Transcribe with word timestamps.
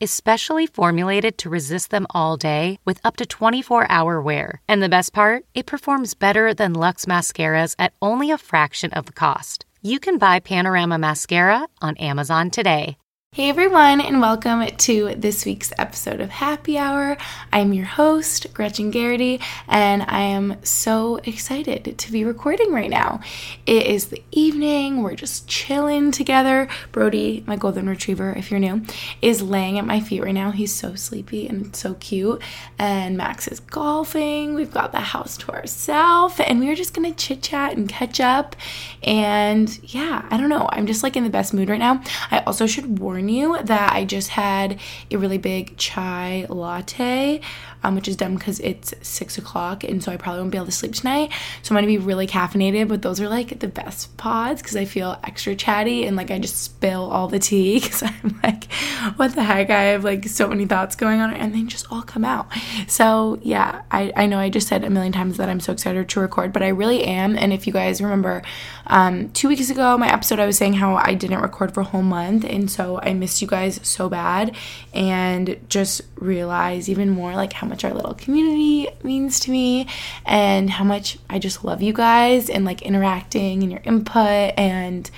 is 0.00 0.10
specially 0.10 0.66
formulated 0.66 1.38
to 1.38 1.50
resist 1.50 1.90
them 1.90 2.06
all 2.10 2.36
day 2.36 2.78
with 2.84 3.00
up 3.04 3.16
to 3.16 3.26
24 3.26 3.86
hour 3.90 4.20
wear. 4.20 4.60
And 4.68 4.82
the 4.82 4.88
best 4.88 5.12
part, 5.12 5.44
it 5.54 5.66
performs 5.66 6.14
better 6.14 6.54
than 6.54 6.72
Luxe 6.72 7.06
mascaras 7.06 7.74
at 7.78 7.94
only 8.00 8.30
a 8.30 8.38
fraction 8.38 8.92
of 8.92 9.06
the 9.06 9.12
cost. 9.12 9.64
You 9.82 9.98
can 10.00 10.18
buy 10.18 10.40
Panorama 10.40 10.98
Mascara 10.98 11.66
on 11.80 11.96
Amazon 11.96 12.50
today. 12.50 12.96
Hey 13.36 13.50
everyone, 13.50 14.00
and 14.00 14.22
welcome 14.22 14.66
to 14.66 15.14
this 15.14 15.44
week's 15.44 15.70
episode 15.76 16.22
of 16.22 16.30
Happy 16.30 16.78
Hour. 16.78 17.18
I'm 17.52 17.74
your 17.74 17.84
host, 17.84 18.46
Gretchen 18.54 18.90
Garrity, 18.90 19.42
and 19.68 20.02
I 20.04 20.20
am 20.22 20.56
so 20.64 21.16
excited 21.16 21.98
to 21.98 22.10
be 22.12 22.24
recording 22.24 22.72
right 22.72 22.88
now. 22.88 23.20
It 23.66 23.88
is 23.88 24.06
the 24.06 24.22
evening, 24.30 25.02
we're 25.02 25.16
just 25.16 25.46
chilling 25.46 26.12
together. 26.12 26.66
Brody, 26.92 27.44
my 27.46 27.56
golden 27.56 27.90
retriever, 27.90 28.32
if 28.32 28.50
you're 28.50 28.58
new, 28.58 28.86
is 29.20 29.42
laying 29.42 29.78
at 29.78 29.84
my 29.84 30.00
feet 30.00 30.22
right 30.22 30.32
now. 30.32 30.50
He's 30.50 30.74
so 30.74 30.94
sleepy 30.94 31.46
and 31.46 31.76
so 31.76 31.92
cute. 31.92 32.40
And 32.78 33.18
Max 33.18 33.48
is 33.48 33.60
golfing. 33.60 34.54
We've 34.54 34.72
got 34.72 34.92
the 34.92 35.00
house 35.00 35.36
to 35.36 35.52
ourselves, 35.52 36.40
and 36.40 36.58
we 36.58 36.70
are 36.70 36.74
just 36.74 36.94
gonna 36.94 37.12
chit 37.12 37.42
chat 37.42 37.76
and 37.76 37.86
catch 37.86 38.18
up. 38.18 38.56
And 39.02 39.78
yeah, 39.92 40.26
I 40.30 40.38
don't 40.38 40.48
know, 40.48 40.70
I'm 40.72 40.86
just 40.86 41.02
like 41.02 41.16
in 41.16 41.24
the 41.24 41.28
best 41.28 41.52
mood 41.52 41.68
right 41.68 41.78
now. 41.78 42.02
I 42.30 42.38
also 42.38 42.66
should 42.66 42.98
warn 42.98 43.25
warn 43.26 43.34
you 43.34 43.62
that 43.64 43.92
I 43.92 44.04
just 44.04 44.28
had 44.28 44.78
a 45.10 45.16
really 45.16 45.38
big 45.38 45.76
chai 45.76 46.46
latte, 46.48 47.40
um, 47.86 47.94
which 47.94 48.08
is 48.08 48.16
dumb 48.16 48.34
because 48.34 48.58
it's 48.60 48.92
six 49.00 49.38
o'clock, 49.38 49.84
and 49.84 50.02
so 50.02 50.10
I 50.10 50.16
probably 50.16 50.40
won't 50.40 50.50
be 50.50 50.58
able 50.58 50.66
to 50.66 50.72
sleep 50.72 50.94
tonight. 50.94 51.30
So 51.62 51.72
I'm 51.72 51.76
gonna 51.76 51.86
be 51.86 51.98
really 51.98 52.26
caffeinated, 52.26 52.88
but 52.88 53.02
those 53.02 53.20
are 53.20 53.28
like 53.28 53.60
the 53.60 53.68
best 53.68 54.16
pods 54.16 54.60
because 54.60 54.76
I 54.76 54.84
feel 54.84 55.18
extra 55.22 55.54
chatty 55.54 56.04
and 56.04 56.16
like 56.16 56.32
I 56.32 56.38
just 56.38 56.60
spill 56.60 57.10
all 57.10 57.28
the 57.28 57.38
tea 57.38 57.78
because 57.80 58.02
I'm 58.02 58.40
like, 58.42 58.64
what 59.16 59.34
the 59.34 59.44
heck? 59.44 59.70
I 59.70 59.82
have 59.84 60.02
like 60.02 60.26
so 60.26 60.48
many 60.48 60.66
thoughts 60.66 60.96
going 60.96 61.20
on, 61.20 61.32
and 61.32 61.54
they 61.54 61.62
just 61.62 61.86
all 61.92 62.02
come 62.02 62.24
out. 62.24 62.48
So 62.88 63.38
yeah, 63.42 63.82
I, 63.90 64.12
I 64.16 64.26
know 64.26 64.38
I 64.38 64.50
just 64.50 64.66
said 64.66 64.82
a 64.82 64.90
million 64.90 65.12
times 65.12 65.36
that 65.36 65.48
I'm 65.48 65.60
so 65.60 65.72
excited 65.72 66.08
to 66.08 66.20
record, 66.20 66.52
but 66.52 66.62
I 66.62 66.68
really 66.68 67.04
am. 67.04 67.38
And 67.38 67.52
if 67.52 67.66
you 67.68 67.72
guys 67.72 68.00
remember, 68.00 68.42
um, 68.88 69.30
two 69.30 69.48
weeks 69.48 69.70
ago, 69.70 69.96
my 69.96 70.12
episode, 70.12 70.40
I 70.40 70.46
was 70.46 70.56
saying 70.56 70.74
how 70.74 70.96
I 70.96 71.14
didn't 71.14 71.40
record 71.40 71.72
for 71.72 71.80
a 71.80 71.84
whole 71.84 72.02
month, 72.02 72.44
and 72.44 72.68
so 72.68 72.98
I 73.00 73.14
missed 73.14 73.40
you 73.40 73.48
guys 73.48 73.78
so 73.84 74.08
bad 74.08 74.56
and 74.92 75.56
just 75.68 76.02
realize 76.16 76.88
even 76.88 77.10
more 77.10 77.34
like 77.34 77.52
how 77.52 77.66
much 77.66 77.75
our 77.84 77.92
little 77.92 78.14
community 78.14 78.88
means 79.02 79.40
to 79.40 79.50
me 79.50 79.86
and 80.24 80.70
how 80.70 80.84
much 80.84 81.18
I 81.28 81.38
just 81.38 81.64
love 81.64 81.82
you 81.82 81.92
guys 81.92 82.48
and 82.50 82.64
like 82.64 82.82
interacting 82.82 83.62
and 83.62 83.70
your 83.70 83.82
input 83.84 84.54
and 84.56 85.10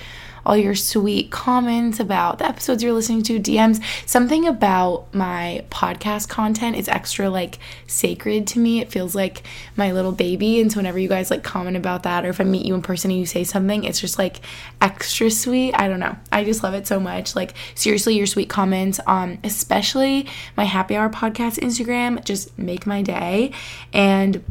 all 0.45 0.57
your 0.57 0.75
sweet 0.75 1.31
comments 1.31 1.99
about 1.99 2.39
the 2.39 2.47
episodes 2.47 2.83
you're 2.83 2.93
listening 2.93 3.23
to, 3.23 3.39
DMs. 3.39 3.83
Something 4.05 4.47
about 4.47 5.13
my 5.13 5.65
podcast 5.69 6.29
content 6.29 6.75
is 6.75 6.87
extra 6.87 7.29
like 7.29 7.59
sacred 7.87 8.47
to 8.47 8.59
me. 8.59 8.81
It 8.81 8.91
feels 8.91 9.15
like 9.15 9.43
my 9.75 9.91
little 9.91 10.11
baby. 10.11 10.59
And 10.59 10.71
so 10.71 10.77
whenever 10.77 10.99
you 10.99 11.09
guys 11.09 11.29
like 11.31 11.43
comment 11.43 11.77
about 11.77 12.03
that, 12.03 12.25
or 12.25 12.29
if 12.29 12.39
I 12.41 12.43
meet 12.43 12.65
you 12.65 12.75
in 12.75 12.81
person 12.81 13.11
and 13.11 13.19
you 13.19 13.25
say 13.25 13.43
something, 13.43 13.83
it's 13.83 13.99
just 13.99 14.17
like 14.17 14.41
extra 14.81 15.29
sweet. 15.29 15.73
I 15.73 15.87
don't 15.87 15.99
know. 15.99 16.15
I 16.31 16.43
just 16.43 16.63
love 16.63 16.73
it 16.73 16.87
so 16.87 16.99
much. 16.99 17.35
Like 17.35 17.53
seriously, 17.75 18.15
your 18.15 18.27
sweet 18.27 18.49
comments, 18.49 18.99
um, 19.07 19.39
especially 19.43 20.27
my 20.55 20.65
happy 20.65 20.95
hour 20.95 21.09
podcast 21.09 21.59
Instagram, 21.59 22.23
just 22.23 22.57
make 22.57 22.85
my 22.85 23.01
day. 23.01 23.51
And 23.93 24.43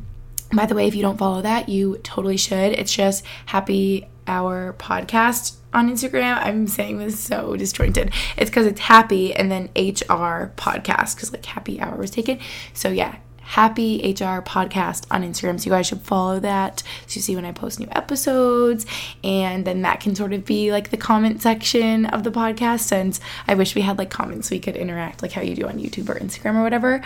by 0.52 0.66
the 0.66 0.74
way, 0.74 0.86
if 0.88 0.94
you 0.94 1.02
don't 1.02 1.18
follow 1.18 1.42
that, 1.42 1.68
you 1.68 1.98
totally 2.02 2.36
should. 2.36 2.72
It's 2.72 2.92
just 2.92 3.24
happy 3.46 4.08
hour 4.26 4.74
podcast 4.78 5.57
on 5.72 5.90
Instagram. 5.90 6.38
I'm 6.44 6.66
saying 6.66 6.98
this 6.98 7.18
so 7.18 7.56
disjointed. 7.56 8.12
It's 8.36 8.50
because 8.50 8.66
it's 8.66 8.80
happy 8.80 9.34
and 9.34 9.50
then 9.50 9.64
HR 9.76 10.52
podcast 10.56 11.14
because 11.14 11.32
like 11.32 11.44
happy 11.44 11.80
hour 11.80 11.96
was 11.96 12.10
taken. 12.10 12.38
So 12.72 12.88
yeah, 12.88 13.16
happy 13.48 13.98
HR 14.04 14.42
podcast 14.42 15.06
on 15.10 15.22
Instagram. 15.22 15.58
So 15.58 15.66
you 15.66 15.70
guys 15.70 15.86
should 15.86 16.02
follow 16.02 16.38
that 16.40 16.82
so 17.06 17.16
you 17.16 17.22
see 17.22 17.34
when 17.34 17.46
I 17.46 17.52
post 17.52 17.80
new 17.80 17.88
episodes. 17.92 18.84
And 19.24 19.66
then 19.66 19.82
that 19.82 20.00
can 20.00 20.14
sort 20.14 20.34
of 20.34 20.44
be 20.44 20.70
like 20.70 20.90
the 20.90 20.98
comment 20.98 21.40
section 21.40 22.04
of 22.06 22.24
the 22.24 22.30
podcast 22.30 22.80
since 22.80 23.20
I 23.46 23.54
wish 23.54 23.74
we 23.74 23.80
had 23.80 23.96
like 23.96 24.10
comments 24.10 24.48
so 24.48 24.54
we 24.54 24.60
could 24.60 24.76
interact 24.76 25.22
like 25.22 25.32
how 25.32 25.40
you 25.40 25.54
do 25.54 25.66
on 25.66 25.78
YouTube 25.78 26.10
or 26.10 26.18
Instagram 26.18 26.56
or 26.56 26.62
whatever. 26.62 27.00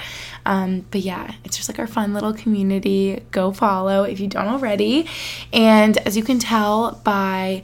Um, 0.45 0.85
but 0.91 1.03
yeah, 1.03 1.33
it's 1.45 1.57
just 1.57 1.69
like 1.69 1.79
our 1.79 1.87
fun 1.87 2.13
little 2.13 2.33
community. 2.33 3.23
Go 3.31 3.53
follow 3.53 4.03
if 4.03 4.19
you 4.19 4.27
don't 4.27 4.49
already. 4.49 5.07
And 5.53 5.97
as 5.99 6.17
you 6.17 6.25
can 6.25 6.41
tell 6.41 7.01
by 7.05 7.63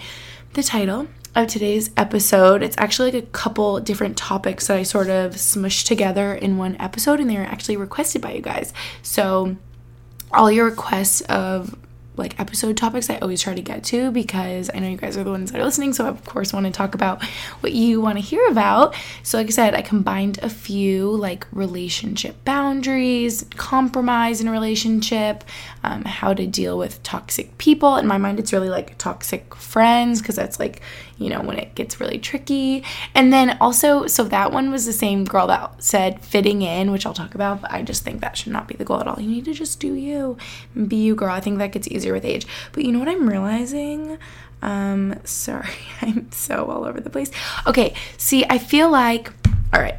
the 0.54 0.62
title 0.62 1.08
of 1.34 1.46
today's 1.46 1.90
episode. 1.96 2.62
It's 2.62 2.76
actually 2.78 3.12
like 3.12 3.22
a 3.22 3.26
couple 3.26 3.80
different 3.80 4.16
topics 4.16 4.66
that 4.66 4.76
I 4.76 4.82
sort 4.82 5.08
of 5.08 5.32
smushed 5.34 5.86
together 5.86 6.34
in 6.34 6.56
one 6.56 6.76
episode, 6.80 7.20
and 7.20 7.30
they 7.30 7.36
were 7.36 7.42
actually 7.42 7.76
requested 7.76 8.22
by 8.22 8.32
you 8.32 8.40
guys. 8.42 8.72
So, 9.02 9.56
all 10.32 10.50
your 10.50 10.66
requests 10.66 11.20
of 11.22 11.74
like 12.16 12.38
episode 12.40 12.76
topics 12.76 13.08
I 13.08 13.16
always 13.18 13.40
try 13.40 13.54
to 13.54 13.62
get 13.62 13.84
to 13.84 14.10
because 14.10 14.70
I 14.74 14.80
know 14.80 14.88
you 14.88 14.96
guys 14.96 15.16
are 15.16 15.22
the 15.22 15.30
ones 15.30 15.52
that 15.52 15.60
are 15.60 15.64
listening. 15.64 15.92
So, 15.92 16.04
I, 16.04 16.08
of 16.08 16.24
course, 16.24 16.52
want 16.52 16.66
to 16.66 16.72
talk 16.72 16.94
about 16.94 17.22
what 17.60 17.72
you 17.72 18.00
want 18.00 18.18
to 18.18 18.24
hear 18.24 18.46
about. 18.48 18.96
So, 19.22 19.38
like 19.38 19.46
I 19.46 19.50
said, 19.50 19.74
I 19.74 19.82
combined 19.82 20.38
a 20.42 20.50
few 20.50 21.10
like 21.12 21.46
relationship 21.52 22.44
boundaries, 22.44 23.46
compromise 23.56 24.40
in 24.40 24.48
a 24.48 24.52
relationship, 24.52 25.44
um, 25.88 26.04
how 26.04 26.34
to 26.34 26.46
deal 26.46 26.76
with 26.76 27.02
toxic 27.02 27.56
people. 27.56 27.96
In 27.96 28.06
my 28.06 28.18
mind, 28.18 28.38
it's 28.38 28.52
really 28.52 28.68
like 28.68 28.98
toxic 28.98 29.54
friends 29.54 30.20
because 30.20 30.36
that's 30.36 30.60
like, 30.60 30.82
you 31.16 31.30
know, 31.30 31.40
when 31.40 31.58
it 31.58 31.74
gets 31.74 31.98
really 31.98 32.18
tricky. 32.18 32.84
And 33.14 33.32
then 33.32 33.56
also, 33.58 34.06
so 34.06 34.24
that 34.24 34.52
one 34.52 34.70
was 34.70 34.84
the 34.84 34.92
same 34.92 35.24
girl 35.24 35.46
that 35.46 35.82
said 35.82 36.20
fitting 36.20 36.60
in, 36.60 36.92
which 36.92 37.06
I'll 37.06 37.14
talk 37.14 37.34
about, 37.34 37.62
but 37.62 37.72
I 37.72 37.82
just 37.82 38.04
think 38.04 38.20
that 38.20 38.36
should 38.36 38.52
not 38.52 38.68
be 38.68 38.74
the 38.74 38.84
goal 38.84 39.00
at 39.00 39.08
all. 39.08 39.18
You 39.18 39.28
need 39.28 39.46
to 39.46 39.54
just 39.54 39.80
do 39.80 39.94
you, 39.94 40.36
be 40.86 40.96
you, 40.96 41.14
girl. 41.14 41.32
I 41.32 41.40
think 41.40 41.58
that 41.58 41.72
gets 41.72 41.88
easier 41.88 42.12
with 42.12 42.24
age. 42.24 42.46
But 42.72 42.84
you 42.84 42.92
know 42.92 42.98
what 42.98 43.08
I'm 43.08 43.26
realizing? 43.26 44.18
Um, 44.60 45.18
sorry, 45.24 45.70
I'm 46.02 46.30
so 46.32 46.66
all 46.66 46.84
over 46.84 47.00
the 47.00 47.10
place. 47.10 47.30
Okay, 47.66 47.94
see, 48.18 48.44
I 48.50 48.58
feel 48.58 48.90
like, 48.90 49.32
all 49.72 49.80
right, 49.80 49.96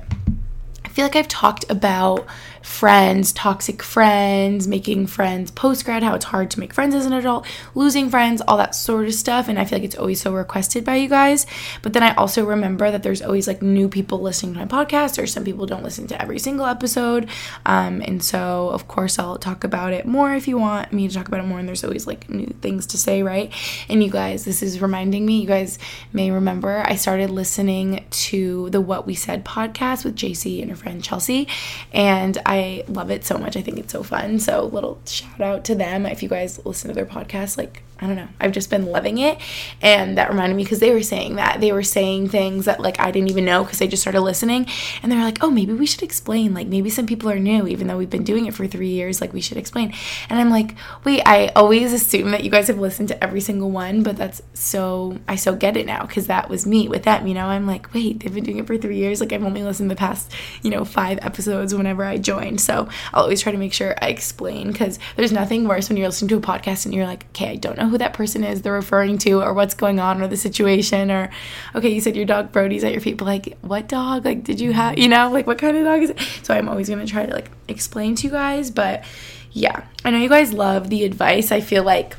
I 0.85 0.89
feel 0.89 1.05
like 1.05 1.15
I've 1.15 1.27
talked 1.27 1.65
about 1.69 2.27
friends, 2.61 3.31
toxic 3.31 3.81
friends, 3.81 4.67
making 4.67 5.07
friends 5.07 5.51
post 5.51 5.85
grad, 5.85 6.03
how 6.03 6.15
it's 6.15 6.25
hard 6.25 6.51
to 6.51 6.59
make 6.59 6.73
friends 6.73 6.95
as 6.95 7.05
an 7.05 7.13
adult, 7.13 7.45
losing 7.75 8.09
friends, 8.09 8.41
all 8.47 8.57
that 8.57 8.75
sort 8.75 9.05
of 9.05 9.13
stuff. 9.13 9.47
And 9.47 9.59
I 9.59 9.65
feel 9.65 9.77
like 9.77 9.85
it's 9.85 9.97
always 9.97 10.21
so 10.21 10.33
requested 10.33 10.83
by 10.83 10.95
you 10.95 11.09
guys. 11.09 11.45
But 11.81 11.93
then 11.93 12.03
I 12.03 12.13
also 12.15 12.45
remember 12.45 12.91
that 12.91 13.03
there's 13.03 13.21
always 13.21 13.47
like 13.47 13.61
new 13.61 13.89
people 13.89 14.19
listening 14.21 14.53
to 14.53 14.59
my 14.59 14.65
podcast, 14.65 15.21
or 15.21 15.27
some 15.27 15.43
people 15.43 15.65
don't 15.65 15.83
listen 15.83 16.07
to 16.07 16.21
every 16.21 16.39
single 16.39 16.65
episode. 16.65 17.29
Um, 17.65 18.01
and 18.05 18.23
so, 18.23 18.69
of 18.69 18.87
course, 18.87 19.19
I'll 19.19 19.37
talk 19.37 19.63
about 19.63 19.93
it 19.93 20.05
more 20.05 20.33
if 20.33 20.47
you 20.47 20.57
want 20.57 20.91
me 20.93 21.07
to 21.07 21.13
talk 21.13 21.27
about 21.27 21.39
it 21.41 21.47
more. 21.47 21.59
And 21.59 21.67
there's 21.67 21.83
always 21.83 22.07
like 22.07 22.29
new 22.29 22.47
things 22.61 22.85
to 22.87 22.97
say, 22.97 23.23
right? 23.23 23.53
And 23.89 24.03
you 24.03 24.09
guys, 24.09 24.45
this 24.45 24.61
is 24.61 24.81
reminding 24.81 25.25
me, 25.25 25.41
you 25.41 25.47
guys 25.47 25.79
may 26.13 26.31
remember 26.31 26.83
I 26.85 26.95
started 26.95 27.29
listening 27.29 28.05
to 28.09 28.69
the 28.69 28.81
What 28.81 29.05
We 29.05 29.15
Said 29.15 29.45
podcast 29.45 30.03
with 30.05 30.15
JC 30.15 30.61
and 30.61 30.69
her 30.71 30.77
friend 30.77 31.03
Chelsea. 31.03 31.47
And 31.93 32.37
I 32.49 32.83
love 32.87 33.11
it 33.11 33.23
so 33.25 33.37
much. 33.37 33.55
I 33.55 33.61
think 33.61 33.77
it's 33.77 33.93
so 33.93 34.01
fun. 34.01 34.39
So, 34.39 34.65
little 34.65 34.99
shout 35.05 35.39
out 35.39 35.63
to 35.65 35.75
them. 35.75 36.07
If 36.07 36.23
you 36.23 36.29
guys 36.29 36.59
listen 36.65 36.87
to 36.87 36.95
their 36.95 37.05
podcast, 37.05 37.59
like, 37.59 37.83
I 38.01 38.07
don't 38.07 38.15
know, 38.15 38.27
I've 38.39 38.51
just 38.51 38.69
been 38.69 38.85
loving 38.85 39.17
it. 39.17 39.37
And 39.81 40.17
that 40.17 40.29
reminded 40.29 40.55
me 40.55 40.63
because 40.63 40.79
they 40.79 40.91
were 40.91 41.03
saying 41.03 41.35
that. 41.35 41.59
They 41.59 41.71
were 41.71 41.83
saying 41.83 42.29
things 42.29 42.65
that, 42.65 42.79
like, 42.79 42.99
I 42.99 43.11
didn't 43.11 43.29
even 43.29 43.45
know 43.45 43.63
because 43.63 43.79
they 43.79 43.87
just 43.87 44.01
started 44.01 44.21
listening. 44.21 44.67
And 45.03 45.11
they 45.11 45.17
were 45.17 45.23
like, 45.23 45.43
oh, 45.43 45.49
maybe 45.49 45.73
we 45.73 45.85
should 45.85 46.03
explain. 46.03 46.53
Like, 46.53 46.67
maybe 46.67 46.89
some 46.89 47.05
people 47.05 47.29
are 47.29 47.39
new, 47.39 47.67
even 47.67 47.87
though 47.87 47.97
we've 47.97 48.09
been 48.09 48.23
doing 48.23 48.45
it 48.45 48.53
for 48.53 48.67
three 48.67 48.89
years. 48.89 49.19
Like, 49.19 49.33
we 49.33 49.41
should 49.41 49.57
explain. 49.57 49.93
And 50.29 50.39
I'm 50.39 50.49
like, 50.49 50.75
wait, 51.03 51.21
I 51.25 51.47
always 51.55 51.91
assume 51.91 52.31
that 52.31 52.43
you 52.43 52.49
guys 52.49 52.67
have 52.67 52.79
listened 52.79 53.09
to 53.09 53.21
every 53.21 53.41
single 53.41 53.69
one, 53.69 54.03
but 54.03 54.15
that's 54.15 54.41
so, 54.53 55.17
I 55.27 55.35
so 55.35 55.55
get 55.55 55.75
it 55.75 55.85
now 55.85 56.05
because 56.05 56.27
that 56.27 56.49
was 56.49 56.65
me 56.65 56.87
with 56.87 57.03
them. 57.03 57.27
You 57.27 57.33
know, 57.33 57.47
I'm 57.47 57.67
like, 57.67 57.93
wait, 57.93 58.21
they've 58.21 58.33
been 58.33 58.45
doing 58.45 58.59
it 58.59 58.67
for 58.67 58.77
three 58.77 58.97
years. 58.97 59.19
Like, 59.19 59.33
I've 59.33 59.43
only 59.43 59.63
listened 59.63 59.91
the 59.91 59.95
past, 59.95 60.31
you 60.63 60.69
know, 60.69 60.85
five 60.85 61.19
episodes 61.21 61.75
whenever 61.75 62.05
I 62.05 62.17
joined. 62.17 62.61
So 62.61 62.87
I'll 63.13 63.23
always 63.23 63.41
try 63.41 63.51
to 63.51 63.57
make 63.57 63.73
sure 63.73 63.95
I 64.01 64.07
explain 64.07 64.71
because 64.71 64.99
there's 65.17 65.33
nothing 65.33 65.67
worse 65.67 65.89
when 65.89 65.97
you're 65.97 66.07
listening 66.07 66.29
to 66.29 66.37
a 66.37 66.41
podcast 66.41 66.85
and 66.85 66.93
you're 66.93 67.05
like, 67.05 67.25
okay, 67.29 67.49
I 67.49 67.55
don't 67.55 67.77
know 67.77 67.88
who 67.89 67.97
that 67.97 68.13
person 68.13 68.43
is 68.43 68.61
they're 68.61 68.73
referring 68.73 69.17
to 69.19 69.41
or 69.41 69.53
what's 69.53 69.73
going 69.73 69.99
on 69.99 70.21
or 70.21 70.27
the 70.27 70.37
situation 70.37 71.11
or 71.11 71.29
okay, 71.75 71.89
you 71.89 72.01
said 72.01 72.15
your 72.15 72.25
dog 72.25 72.51
Brody's 72.51 72.83
at 72.83 72.91
your 72.91 73.01
feet, 73.01 73.17
but 73.17 73.25
like 73.25 73.57
what 73.61 73.87
dog? 73.87 74.25
Like 74.25 74.43
did 74.43 74.59
you 74.59 74.73
have 74.73 74.97
you 74.97 75.07
know, 75.07 75.31
like 75.31 75.47
what 75.47 75.57
kind 75.57 75.75
of 75.77 75.83
dog 75.83 76.01
is 76.03 76.09
it? 76.11 76.19
So 76.43 76.53
I'm 76.53 76.69
always 76.69 76.89
gonna 76.89 77.05
try 77.07 77.25
to 77.25 77.33
like 77.33 77.51
explain 77.67 78.15
to 78.15 78.27
you 78.27 78.31
guys, 78.31 78.71
but 78.71 79.03
yeah. 79.51 79.85
I 80.05 80.11
know 80.11 80.17
you 80.19 80.29
guys 80.29 80.53
love 80.53 80.89
the 80.89 81.03
advice. 81.03 81.51
I 81.51 81.61
feel 81.61 81.83
like 81.83 82.15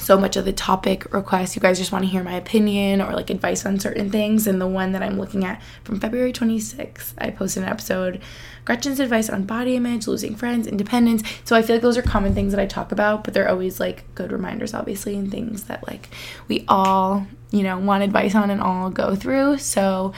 so 0.00 0.18
much 0.18 0.36
of 0.36 0.44
the 0.44 0.52
topic 0.52 1.12
requests 1.12 1.54
you 1.54 1.62
guys 1.62 1.78
just 1.78 1.92
want 1.92 2.04
to 2.04 2.10
hear 2.10 2.22
my 2.22 2.34
opinion 2.34 3.00
or 3.00 3.12
like 3.12 3.30
advice 3.30 3.64
on 3.66 3.78
certain 3.78 4.10
things 4.10 4.46
and 4.46 4.60
the 4.60 4.66
one 4.66 4.92
that 4.92 5.02
i'm 5.02 5.18
looking 5.18 5.44
at 5.44 5.60
from 5.84 6.00
february 6.00 6.32
26th 6.32 7.12
i 7.18 7.30
posted 7.30 7.62
an 7.62 7.68
episode 7.68 8.20
gretchen's 8.64 9.00
advice 9.00 9.28
on 9.28 9.44
body 9.44 9.76
image 9.76 10.06
losing 10.06 10.34
friends 10.34 10.66
independence. 10.66 11.22
So 11.44 11.56
i 11.56 11.62
feel 11.62 11.76
like 11.76 11.82
those 11.82 11.96
are 11.96 12.02
common 12.02 12.34
things 12.34 12.52
that 12.52 12.60
i 12.60 12.66
talk 12.66 12.92
about 12.92 13.24
but 13.24 13.34
they're 13.34 13.48
always 13.48 13.80
like 13.80 14.12
good 14.14 14.32
reminders 14.32 14.74
obviously 14.74 15.16
and 15.16 15.30
things 15.30 15.64
that 15.64 15.86
like 15.86 16.08
we 16.48 16.64
all 16.68 17.26
you 17.50 17.62
know 17.62 17.78
want 17.78 18.02
advice 18.02 18.34
on 18.34 18.50
and 18.50 18.60
all 18.60 18.90
go 18.90 19.14
through. 19.14 19.58
So 19.58 20.12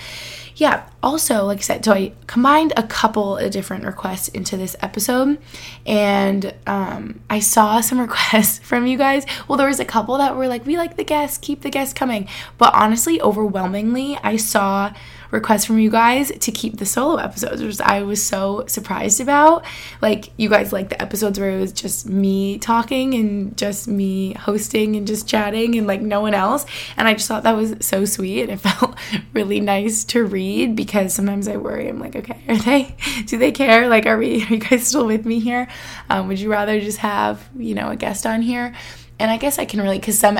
yeah, 0.57 0.85
also, 1.03 1.45
like 1.45 1.59
I 1.59 1.63
said, 1.63 1.85
so 1.85 1.93
I 1.93 2.13
combined 2.27 2.73
a 2.77 2.83
couple 2.83 3.37
of 3.39 3.51
different 3.51 3.85
requests 3.85 4.29
into 4.29 4.57
this 4.57 4.77
episode, 4.81 5.39
and 5.87 6.55
um, 6.67 7.21
I 7.31 7.41
saw 7.41 7.81
some 7.81 8.01
requests 8.09 8.59
from 8.59 8.87
you 8.87 8.99
guys. 8.99 9.25
Well, 9.49 9.59
there 9.59 9.69
was 9.69 9.81
a 9.81 9.85
couple 9.85 10.19
that 10.19 10.37
were 10.37 10.49
like, 10.49 10.67
"We 10.67 10.77
like 10.77 10.97
the 10.97 11.05
guests, 11.05 11.39
keep 11.39 11.63
the 11.63 11.71
guests 11.71 11.95
coming," 11.95 12.29
but 12.59 12.75
honestly, 12.75 13.21
overwhelmingly, 13.21 14.19
I 14.23 14.37
saw 14.37 14.93
requests 15.33 15.65
from 15.65 15.79
you 15.79 15.91
guys 15.91 16.31
to 16.31 16.53
keep 16.53 16.77
the 16.77 16.87
solo 16.87 17.17
episodes, 17.17 17.63
which 17.63 17.81
I 17.81 18.03
was 18.03 18.25
so 18.25 18.65
surprised 18.69 19.21
about. 19.21 19.65
Like, 20.01 20.31
you 20.37 20.49
guys 20.49 20.73
like 20.73 20.91
the 20.91 21.03
episodes 21.03 21.41
where 21.41 21.51
it 21.51 21.61
was 21.61 21.73
just 21.73 22.07
me 22.07 22.59
talking 22.59 23.15
and 23.15 23.57
just 23.57 23.89
me 23.89 24.35
hosting 24.35 24.95
and 24.95 25.07
just 25.07 25.27
chatting 25.27 25.77
and 25.77 25.87
like 25.87 26.03
no 26.03 26.21
one 26.21 26.35
else. 26.35 26.67
And 26.97 27.09
I 27.09 27.15
just 27.15 27.27
thought 27.27 27.43
that 27.43 27.57
was 27.57 27.75
so 27.81 28.05
sweet 28.05 28.43
and 28.43 28.53
it 28.53 28.57
felt 28.61 28.95
really 29.33 29.59
nice 29.59 30.05
to 30.05 30.25
read 30.25 30.77
because 30.77 31.15
sometimes 31.15 31.49
I 31.49 31.57
worry. 31.57 31.89
I'm 31.89 31.99
like, 31.99 32.15
okay, 32.15 32.41
are 32.49 32.57
they, 32.59 32.95
do 33.27 33.39
they 33.39 33.53
care? 33.53 33.89
Like, 33.89 34.07
are 34.07 34.19
we, 34.19 34.43
are 34.45 34.49
you 34.49 34.59
guys 34.59 34.87
still 34.87 35.07
with 35.07 35.25
me 35.25 35.41
here? 35.41 35.67
Um, 36.11 36.29
would 36.29 36.39
you 36.39 36.51
rather 36.51 36.79
just 36.79 36.99
have, 36.99 37.49
you 37.57 37.75
know, 37.75 37.89
a 37.89 37.97
guest 37.97 38.27
on 38.27 38.43
here? 38.43 38.75
And 39.19 39.31
I 39.31 39.39
guess 39.39 39.59
I 39.59 39.65
can 39.65 39.81
really, 39.81 39.99
because 39.99 40.19
some, 40.19 40.39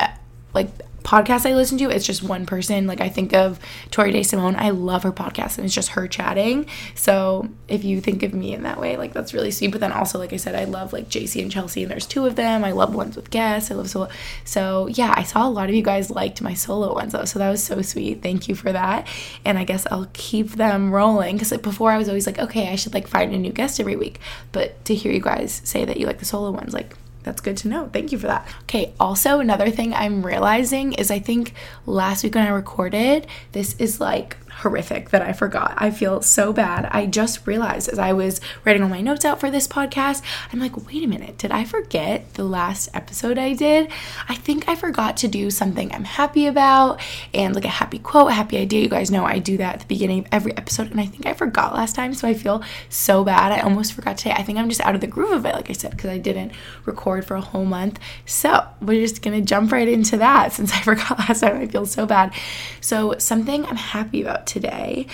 like, 0.53 0.69
podcasts 1.03 1.49
I 1.49 1.55
listen 1.55 1.79
to, 1.79 1.91
it's 1.91 2.07
just 2.07 2.23
one 2.23 2.47
person. 2.47 2.87
Like 2.87 3.01
I 3.01 3.09
think 3.09 3.33
of 3.33 3.59
Tori 3.91 4.13
Day 4.13 4.23
Simone. 4.23 4.57
I 4.57 4.71
love 4.71 5.03
her 5.03 5.13
podcast 5.13 5.59
and 5.59 5.65
it's 5.65 5.75
just 5.75 5.91
her 5.91 6.09
chatting. 6.09 6.67
So 6.95 7.49
if 7.69 7.85
you 7.85 8.01
think 8.01 8.23
of 8.23 8.35
me 8.35 8.55
in 8.55 8.63
that 8.63 8.81
way, 8.81 8.97
like 8.97 9.13
that's 9.13 9.35
really 9.35 9.51
sweet. 9.51 9.73
But 9.73 9.81
then 9.81 9.93
also, 9.93 10.19
like 10.19 10.33
I 10.33 10.37
said, 10.37 10.55
I 10.55 10.65
love 10.65 10.93
like 10.93 11.09
JC 11.09 11.43
and 11.43 11.51
Chelsea 11.51 11.83
and 11.83 11.91
there's 11.91 12.07
two 12.07 12.27
of 12.27 12.37
them. 12.37 12.65
I 12.65 12.73
love 12.73 12.95
ones 12.95 13.17
with 13.17 13.31
guests. 13.31 13.71
I 13.71 13.75
love 13.75 13.91
solo. 13.91 14.09
So 14.45 14.87
yeah, 14.89 15.15
I 15.17 15.23
saw 15.23 15.47
a 15.47 15.51
lot 15.51 15.69
of 15.69 15.75
you 15.75 15.83
guys 15.83 16.11
liked 16.11 16.43
my 16.43 16.55
solo 16.55 16.95
ones 16.95 17.13
though. 17.13 17.25
So 17.25 17.39
that 17.39 17.51
was 17.51 17.63
so 17.63 17.83
sweet. 17.83 18.23
Thank 18.23 18.49
you 18.49 18.55
for 18.55 18.73
that. 18.73 19.07
And 19.45 19.59
I 19.59 19.65
guess 19.65 19.87
I'll 19.91 20.09
keep 20.13 20.51
them 20.51 20.93
rolling. 20.93 21.39
Cause 21.39 21.53
like 21.53 21.63
before 21.63 21.91
I 21.91 21.99
was 21.99 22.09
always 22.09 22.27
like, 22.27 22.39
okay, 22.39 22.69
I 22.69 22.77
should 22.77 22.95
like 22.95 23.09
find 23.09 23.35
a 23.35 23.39
new 23.39 23.53
guest 23.53 23.81
every 23.81 23.97
week. 23.97 24.21
But 24.53 24.85
to 24.87 24.95
hear 24.95 25.13
you 25.13 25.21
guys 25.21 25.63
say 25.65 25.85
that 25.85 25.99
you 25.99 26.07
like 26.07 26.19
the 26.19 26.25
solo 26.25 26.51
ones, 26.51 26.73
like 26.73 26.97
that's 27.23 27.41
good 27.41 27.57
to 27.59 27.69
know. 27.69 27.89
Thank 27.93 28.13
you 28.13 28.19
for 28.19 28.27
that. 28.27 28.47
Okay, 28.63 28.93
also 28.99 29.41
another 29.41 29.71
thing 29.71 29.95
I'm 29.95 30.25
realizing 30.25 30.93
is 30.95 31.11
I 31.11 31.19
think 31.19 31.55
last 31.87 32.25
week 32.25 32.35
when 32.35 32.47
I 32.47 32.51
recorded, 32.51 33.27
this 33.53 33.75
is 33.79 34.01
like 34.01 34.37
horrific 34.63 35.11
that 35.11 35.23
I 35.23 35.33
forgot. 35.33 35.75
I 35.77 35.91
feel 35.91 36.23
so 36.23 36.53
bad. 36.53 36.89
I 36.91 37.07
just 37.07 37.47
realized 37.47 37.89
as 37.89 37.99
I 37.99 38.13
was 38.13 38.41
writing 38.65 38.83
all 38.83 38.89
my 38.89 39.01
notes 39.01 39.25
out 39.25 39.41
for 39.41 39.51
this 39.51 39.67
podcast, 39.67 40.23
I'm 40.53 40.61
like, 40.61 40.87
wait 40.87 41.03
a 41.03 41.07
minute, 41.07 41.39
did 41.39 41.51
I 41.51 41.65
forget 41.65 42.35
the 42.35 42.45
last 42.45 42.89
episode 42.95 43.39
I 43.39 43.53
did? 43.55 43.91
I 44.29 44.35
think 44.37 44.69
I 44.69 44.77
forgot 44.77 45.17
to 45.19 45.29
do 45.29 45.51
something 45.51 45.93
I'm 45.93 46.05
happy 46.05 46.47
about 46.47 47.01
and 47.35 47.55
like 47.55 47.65
a 47.65 47.69
happy 47.69 47.99
quote, 47.99 48.31
a 48.31 48.35
happy 48.35 48.57
idea. 48.57 48.83
You 48.83 48.89
guys 48.89 49.11
know 49.11 49.25
I 49.25 49.39
do 49.39 49.57
that 49.59 49.75
at 49.75 49.81
the 49.81 49.87
beginning 49.87 50.21
of 50.21 50.27
every 50.33 50.57
episode, 50.57 50.91
and 50.91 51.01
I 51.01 51.07
think 51.07 51.27
I 51.27 51.35
forgot 51.35 51.75
last 51.75 51.95
time, 51.95 52.15
so 52.15 52.29
I 52.29 52.35
feel 52.35 52.63
so 52.89 53.25
bad. 53.25 53.53
I 53.53 53.61
almost 53.61 53.93
forgot 53.93 54.19
today. 54.19 54.33
I 54.33 54.43
think 54.43 54.59
I'm 54.59 54.69
just 54.69 54.81
out 54.81 54.95
of 54.95 55.01
the 55.01 55.07
groove 55.07 55.33
of 55.33 55.45
it, 55.45 55.55
like 55.55 55.71
I 55.71 55.73
said, 55.73 55.91
because 55.91 56.11
I 56.11 56.19
didn't 56.19 56.53
record 56.85 57.25
for 57.25 57.35
a 57.35 57.41
whole 57.41 57.65
month. 57.65 57.99
So 58.27 58.65
we're 58.81 59.01
just 59.01 59.23
gonna 59.23 59.41
jump 59.41 59.73
right 59.73 59.89
into 59.89 60.17
that 60.19 60.53
since 60.53 60.73
I 60.73 60.81
forgot 60.83 61.19
last 61.19 61.41
time. 61.41 61.57
I 61.57 61.67
feel 61.67 61.87
so 61.87 62.07
bad. 62.07 62.33
So, 62.81 63.15
something 63.19 63.67
I'm 63.67 63.77
happy 63.77 64.23
about 64.23 64.47
today 64.53 65.07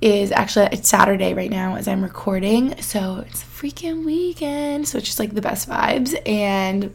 is 0.00 0.30
actually 0.30 0.68
it's 0.72 0.88
Saturday 0.88 1.32
right 1.32 1.50
now 1.50 1.76
as 1.76 1.88
I'm 1.88 2.02
recording. 2.02 2.80
So 2.82 3.24
it's 3.26 3.42
a 3.42 3.46
freaking 3.46 4.04
weekend. 4.04 4.86
So 4.86 4.98
it's 4.98 5.06
just 5.06 5.18
like 5.18 5.34
the 5.34 5.40
best 5.40 5.68
vibes 5.68 6.14
and 6.26 6.94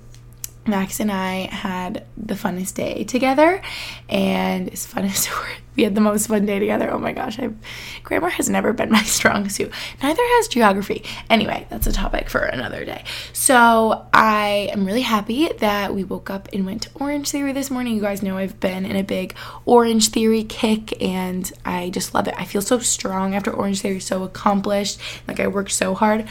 Max 0.68 1.00
and 1.00 1.12
I 1.12 1.48
had 1.48 2.06
the 2.18 2.36
funnest 2.36 2.76
day 2.76 3.04
together, 3.04 3.62
and 4.10 4.70
as 4.70 4.86
fun 4.86 5.06
as 5.06 5.28
we 5.76 5.84
had 5.84 5.96
the 5.96 6.02
most 6.02 6.28
fun 6.28 6.46
day 6.46 6.60
together. 6.60 6.92
Oh 6.92 7.00
my 7.00 7.14
gosh, 7.14 7.40
I've, 7.40 7.56
grammar 8.04 8.30
has 8.30 8.50
never 8.50 8.74
been 8.74 8.92
my 8.92 9.02
strong 9.04 9.50
suit. 9.50 9.72
Neither 10.04 10.22
has 10.22 10.48
geography. 10.48 11.04
Anyway, 11.30 11.66
that's 11.70 11.88
a 11.88 11.92
topic 11.92 12.30
for 12.30 12.42
another 12.42 12.86
day. 12.86 13.04
So 13.34 14.06
I 14.14 14.70
am 14.72 14.86
really 14.86 15.02
happy 15.02 15.50
that 15.60 15.96
we 15.96 16.04
woke 16.04 16.30
up 16.30 16.50
and 16.54 16.66
went 16.66 16.84
to 16.84 16.90
Orange 16.96 17.32
Theory 17.32 17.54
this 17.54 17.72
morning. 17.72 17.96
You 17.96 18.02
guys 18.02 18.22
know 18.22 18.38
I've 18.38 18.60
been 18.60 18.86
in 18.86 18.96
a 18.96 19.04
big 19.04 19.36
Orange 19.66 20.10
Theory 20.10 20.44
kick, 20.44 21.02
and 21.02 21.52
I 21.66 21.90
just 21.90 22.14
love 22.14 22.28
it. 22.28 22.36
I 22.38 22.46
feel 22.46 22.62
so 22.62 22.80
strong 22.80 23.34
after 23.34 23.52
Orange 23.52 23.82
Theory, 23.82 24.00
so 24.00 24.24
accomplished. 24.24 25.00
Like 25.28 25.40
I 25.40 25.48
worked 25.48 25.72
so 25.72 25.96
hard 25.96 26.28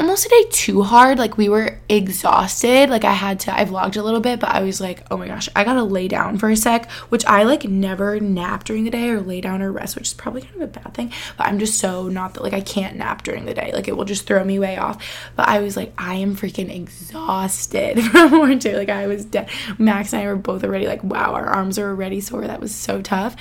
almost 0.00 0.26
a 0.26 0.28
day 0.30 0.44
too 0.50 0.82
hard. 0.82 1.18
Like 1.18 1.36
we 1.36 1.48
were 1.48 1.78
exhausted. 1.88 2.90
Like 2.90 3.04
I 3.04 3.12
had 3.12 3.38
to 3.40 3.54
I 3.54 3.64
vlogged 3.64 3.96
a 3.96 4.02
little 4.02 4.20
bit, 4.20 4.40
but 4.40 4.50
I 4.50 4.62
was 4.62 4.80
like, 4.80 5.04
"Oh 5.10 5.16
my 5.16 5.28
gosh, 5.28 5.48
I 5.54 5.62
got 5.64 5.74
to 5.74 5.84
lay 5.84 6.08
down 6.08 6.38
for 6.38 6.50
a 6.50 6.56
sec," 6.56 6.90
which 7.10 7.24
I 7.26 7.42
like 7.42 7.64
never 7.64 8.18
nap 8.18 8.64
during 8.64 8.84
the 8.84 8.90
day 8.90 9.10
or 9.10 9.20
lay 9.20 9.40
down 9.40 9.62
or 9.62 9.70
rest, 9.70 9.96
which 9.96 10.08
is 10.08 10.14
probably 10.14 10.42
kind 10.42 10.56
of 10.56 10.62
a 10.62 10.66
bad 10.66 10.94
thing, 10.94 11.12
but 11.36 11.46
I'm 11.46 11.58
just 11.58 11.78
so 11.78 12.08
not 12.08 12.34
that 12.34 12.42
like 12.42 12.54
I 12.54 12.60
can't 12.62 12.96
nap 12.96 13.22
during 13.22 13.44
the 13.44 13.54
day. 13.54 13.72
Like 13.72 13.88
it 13.88 13.96
will 13.96 14.04
just 14.04 14.26
throw 14.26 14.42
me 14.42 14.58
way 14.58 14.78
off. 14.78 15.02
But 15.36 15.48
I 15.48 15.60
was 15.60 15.76
like, 15.76 15.92
I 15.98 16.14
am 16.14 16.34
freaking 16.34 16.74
exhausted 16.74 18.02
from 18.10 18.30
morning 18.30 18.58
to 18.60 18.76
like 18.76 18.88
I 18.88 19.06
was 19.06 19.24
dead. 19.24 19.50
Max 19.78 20.12
and 20.12 20.22
I 20.22 20.26
were 20.26 20.36
both 20.36 20.64
already 20.64 20.86
like, 20.86 21.04
"Wow, 21.04 21.34
our 21.34 21.46
arms 21.46 21.78
are 21.78 21.88
already 21.90 22.20
sore." 22.20 22.46
That 22.46 22.60
was 22.60 22.74
so 22.74 23.02
tough. 23.02 23.36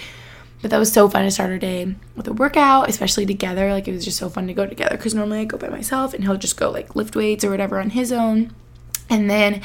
But 0.62 0.72
that 0.72 0.78
was 0.78 0.92
so 0.92 1.08
fun 1.08 1.24
to 1.24 1.32
start 1.32 1.52
our 1.52 1.58
day 1.58 1.96
with 2.16 2.28
a 2.28 2.34
workout, 2.34 2.90
especially 2.90 3.26
together. 3.26 3.72
Like 3.72 3.88
it 3.88 3.94
was 3.94 4.04
just 4.04 4.18
so 4.18 4.30
fun 4.30 4.48
to 4.48 4.54
go 4.54 4.66
together 4.66 4.98
because 4.98 5.16
normally 5.16 5.40
I 5.40 5.46
go 5.46 5.58
by 5.58 5.70
myself 5.70 6.14
and 6.14 6.24
he'll 6.24 6.38
just 6.38 6.58
go 6.58 6.70
like 6.70 6.96
lift 6.96 7.16
weights 7.16 7.44
or 7.44 7.50
whatever 7.50 7.80
on 7.80 7.92
his 7.92 8.12
own. 8.12 8.54
And 9.10 9.30
then 9.30 9.62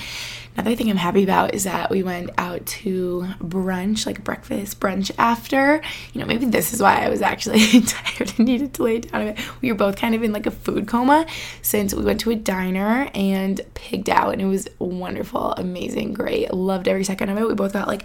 another 0.54 0.74
thing 0.74 0.88
I'm 0.88 0.96
happy 0.96 1.22
about 1.22 1.52
is 1.52 1.64
that 1.64 1.90
we 1.90 2.02
went 2.02 2.30
out 2.38 2.64
to 2.66 3.26
brunch, 3.40 4.06
like 4.06 4.24
breakfast, 4.24 4.80
brunch 4.80 5.10
after. 5.18 5.82
You 6.12 6.20
know, 6.20 6.26
maybe 6.26 6.46
this 6.46 6.72
is 6.72 6.80
why 6.80 7.04
I 7.04 7.08
was 7.08 7.20
actually 7.20 7.80
tired 7.82 8.32
and 8.38 8.46
needed 8.46 8.72
to 8.74 8.84
lay 8.84 9.00
down 9.00 9.22
a 9.22 9.32
bit. 9.32 9.44
We 9.60 9.70
were 9.70 9.76
both 9.76 9.96
kind 9.96 10.14
of 10.14 10.22
in 10.22 10.32
like 10.32 10.46
a 10.46 10.50
food 10.50 10.86
coma 10.86 11.26
since 11.60 11.92
we 11.92 12.04
went 12.04 12.20
to 12.20 12.30
a 12.30 12.36
diner 12.36 13.10
and 13.14 13.60
pigged 13.74 14.08
out, 14.08 14.32
and 14.32 14.40
it 14.40 14.46
was 14.46 14.68
wonderful, 14.78 15.52
amazing, 15.52 16.14
great. 16.14 16.54
Loved 16.54 16.88
every 16.88 17.04
second 17.04 17.28
of 17.28 17.36
it. 17.36 17.46
We 17.46 17.54
both 17.54 17.72
got 17.72 17.88
like 17.88 18.04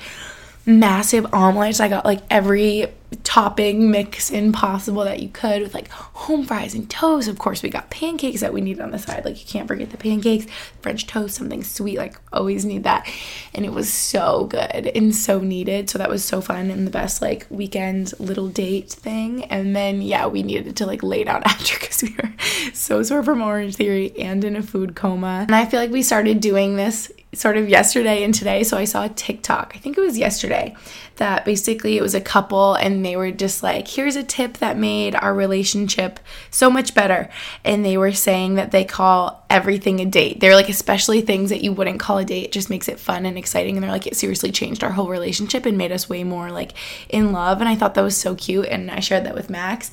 massive 0.70 1.34
omelets. 1.34 1.80
I 1.80 1.88
got 1.88 2.06
like 2.06 2.22
every 2.30 2.88
topping 3.24 3.90
mix 3.90 4.30
in 4.30 4.52
possible 4.52 5.04
that 5.04 5.20
you 5.20 5.30
could 5.30 5.62
with 5.62 5.74
like 5.74 5.90
home 5.90 6.46
fries 6.46 6.74
and 6.76 6.90
toast. 6.90 7.28
Of 7.28 7.40
course, 7.40 7.64
we 7.64 7.70
got 7.70 7.90
pancakes 7.90 8.42
that 8.42 8.54
we 8.54 8.62
need 8.62 8.80
on 8.80 8.92
the 8.92 9.00
side. 9.00 9.26
Like 9.26 9.40
you 9.40 9.48
can't 9.48 9.68
forget 9.68 9.90
the 9.90 9.98
pancakes, 9.98 10.46
French 10.82 11.08
toast, 11.08 11.36
something 11.36 11.64
sweet. 11.64 11.98
Like 11.98 12.20
always 12.32 12.66
need 12.66 12.84
that. 12.84 13.08
And 13.54 13.66
it 13.66 13.74
was 13.74 13.92
so 13.92 14.46
good 14.46 14.88
and 14.88 15.16
so 15.16 15.40
needed. 15.40 15.90
So 15.90 15.98
that 15.98 16.10
was 16.10 16.24
so 16.24 16.40
fun 16.42 16.70
and 16.70 16.86
the 16.86 16.92
best 16.92 17.22
like 17.22 17.48
weekend 17.50 18.14
little 18.20 18.48
date 18.48 18.90
thing. 18.90 19.46
And 19.46 19.76
then 19.76 20.02
yeah, 20.02 20.28
we 20.28 20.44
needed 20.44 20.76
to 20.78 20.86
like 20.86 21.02
lay 21.02 21.24
down 21.24 21.42
after 21.46 21.80
because 21.80 22.04
we 22.04 22.16
were 22.22 22.32
so 22.74 23.02
sore 23.02 23.24
from 23.24 23.42
Orange 23.42 23.76
Theory 23.76 24.18
and 24.20 24.44
in 24.44 24.56
a 24.56 24.62
food 24.62 24.96
coma. 24.96 25.46
And 25.48 25.56
I 25.56 25.66
feel 25.66 25.80
like 25.80 25.92
we 25.92 26.04
started 26.04 26.40
doing 26.40 26.76
this 26.76 27.12
sort 27.34 27.58
of 27.58 27.70
yesterday 27.70 28.24
and 28.24 28.34
today. 28.34 28.64
So 28.64 28.78
I 28.78 28.86
saw 28.86 29.06
a 29.06 29.10
TikTok, 29.10 29.74
I 29.76 29.80
think 29.80 29.98
it 29.98 30.02
was 30.02 30.18
yesterday, 30.18 30.76
that 31.18 31.46
basically 31.46 31.98
it 31.98 32.02
was 32.02 32.16
a 32.16 32.22
couple 32.22 32.74
and 32.74 32.99
they 33.04 33.16
were 33.16 33.32
just 33.32 33.64
like, 33.64 33.88
here's 33.88 34.16
a 34.16 34.24
tip 34.24 34.58
that 34.58 34.78
made 34.78 35.16
our 35.16 35.34
relationship 35.34 36.20
so 36.52 36.70
much 36.70 36.94
better. 36.94 37.30
And 37.64 37.84
they 37.84 37.98
were 37.98 38.14
saying 38.14 38.56
that 38.56 38.72
they 38.72 38.86
call 38.86 39.46
everything 39.50 40.00
a 40.00 40.06
date. 40.06 40.40
They're 40.40 40.56
like, 40.56 40.70
especially 40.70 41.22
things 41.22 41.50
that 41.50 41.64
you 41.64 41.74
wouldn't 41.74 42.00
call 42.00 42.18
a 42.18 42.26
date, 42.26 42.46
it 42.46 42.52
just 42.52 42.70
makes 42.70 42.88
it 42.88 43.00
fun 43.00 43.26
and 43.26 43.38
exciting. 43.38 43.76
And 43.76 43.84
they're 43.84 43.92
like, 43.92 44.08
it 44.08 44.16
seriously 44.16 44.52
changed 44.52 44.84
our 44.84 44.92
whole 44.92 45.08
relationship 45.08 45.66
and 45.66 45.78
made 45.78 45.92
us 45.92 46.10
way 46.10 46.24
more 46.24 46.52
like 46.52 46.74
in 47.10 47.32
love. 47.32 47.60
And 47.60 47.70
I 47.70 47.76
thought 47.76 47.96
that 47.96 48.04
was 48.04 48.18
so 48.18 48.36
cute. 48.36 48.68
And 48.68 48.90
I 48.92 49.00
shared 49.00 49.26
that 49.26 49.36
with 49.36 49.50
Max. 49.50 49.92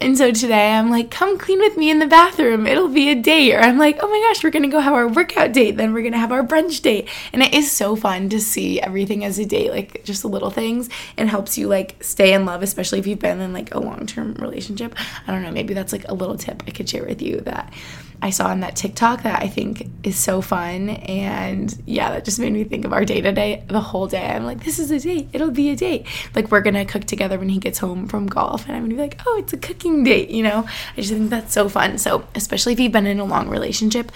And 0.00 0.16
so 0.16 0.30
today 0.30 0.72
I'm 0.72 0.90
like, 0.90 1.10
come 1.10 1.38
clean 1.38 1.58
with 1.58 1.76
me 1.76 1.90
in 1.90 1.98
the 1.98 2.06
bathroom. 2.06 2.66
It'll 2.66 2.88
be 2.88 3.10
a 3.10 3.14
date. 3.14 3.54
Or 3.54 3.58
I'm 3.58 3.78
like, 3.78 3.98
oh 4.00 4.08
my 4.08 4.28
gosh, 4.28 4.44
we're 4.44 4.50
going 4.50 4.62
to 4.62 4.68
go 4.68 4.78
have 4.78 4.92
our 4.92 5.08
workout 5.08 5.52
date. 5.52 5.76
Then 5.76 5.92
we're 5.92 6.02
going 6.02 6.12
to 6.12 6.18
have 6.18 6.30
our 6.30 6.44
brunch 6.44 6.82
date. 6.82 7.08
And 7.32 7.42
it 7.42 7.52
is 7.52 7.72
so 7.72 7.96
fun 7.96 8.28
to 8.28 8.40
see 8.40 8.80
everything 8.80 9.24
as 9.24 9.38
a 9.38 9.44
date, 9.44 9.70
like 9.70 10.04
just 10.04 10.22
the 10.22 10.28
little 10.28 10.50
things. 10.50 10.88
It 11.16 11.26
helps 11.26 11.58
you 11.58 11.66
like 11.66 12.02
stay 12.02 12.32
in 12.32 12.44
love, 12.44 12.62
especially 12.62 13.00
if 13.00 13.06
you've 13.06 13.18
been 13.18 13.40
in 13.40 13.52
like 13.52 13.74
a 13.74 13.80
long 13.80 14.06
term 14.06 14.34
relationship. 14.34 14.94
I 15.26 15.32
don't 15.32 15.42
know, 15.42 15.50
maybe 15.50 15.74
that's 15.74 15.92
like 15.92 16.08
a 16.08 16.14
little 16.14 16.36
tip 16.36 16.62
I 16.66 16.70
could 16.70 16.88
share 16.88 17.04
with 17.04 17.20
you 17.20 17.40
that 17.40 17.72
I 18.20 18.30
saw 18.30 18.48
on 18.48 18.60
that 18.60 18.74
TikTok 18.74 19.22
that 19.22 19.42
I 19.42 19.48
think 19.48 19.88
is 20.02 20.18
so 20.18 20.40
fun. 20.40 20.90
And 20.90 21.76
yeah, 21.86 22.10
that 22.10 22.24
just 22.24 22.38
made 22.40 22.52
me 22.52 22.64
think 22.64 22.84
of 22.84 22.92
our 22.92 23.04
day 23.04 23.20
to 23.20 23.32
day, 23.32 23.64
the 23.68 23.80
whole 23.80 24.06
day. 24.06 24.26
I'm 24.26 24.44
like, 24.44 24.64
this 24.64 24.78
is 24.78 24.90
a 24.90 24.98
date. 24.98 25.28
It'll 25.32 25.50
be 25.50 25.70
a 25.70 25.76
date. 25.76 26.06
Like, 26.34 26.50
we're 26.50 26.60
going 26.60 26.74
to 26.74 26.84
cook 26.84 27.04
together 27.04 27.38
when 27.38 27.48
he 27.48 27.58
gets 27.58 27.78
home 27.78 28.08
from 28.08 28.26
golf. 28.26 28.66
And 28.66 28.74
I'm 28.74 28.82
going 28.82 28.90
to 28.90 28.96
be 28.96 29.02
like, 29.02 29.20
oh, 29.26 29.36
it's 29.38 29.52
a 29.52 29.56
cooking 29.56 30.02
date, 30.02 30.30
you 30.30 30.42
know? 30.42 30.66
I 30.96 31.00
just 31.00 31.12
think 31.12 31.30
that's 31.30 31.52
so 31.52 31.68
fun. 31.68 31.98
So, 31.98 32.26
especially 32.34 32.72
if 32.72 32.80
you've 32.80 32.92
been 32.92 33.06
in 33.06 33.20
a 33.20 33.24
long 33.24 33.48
relationship, 33.48 34.10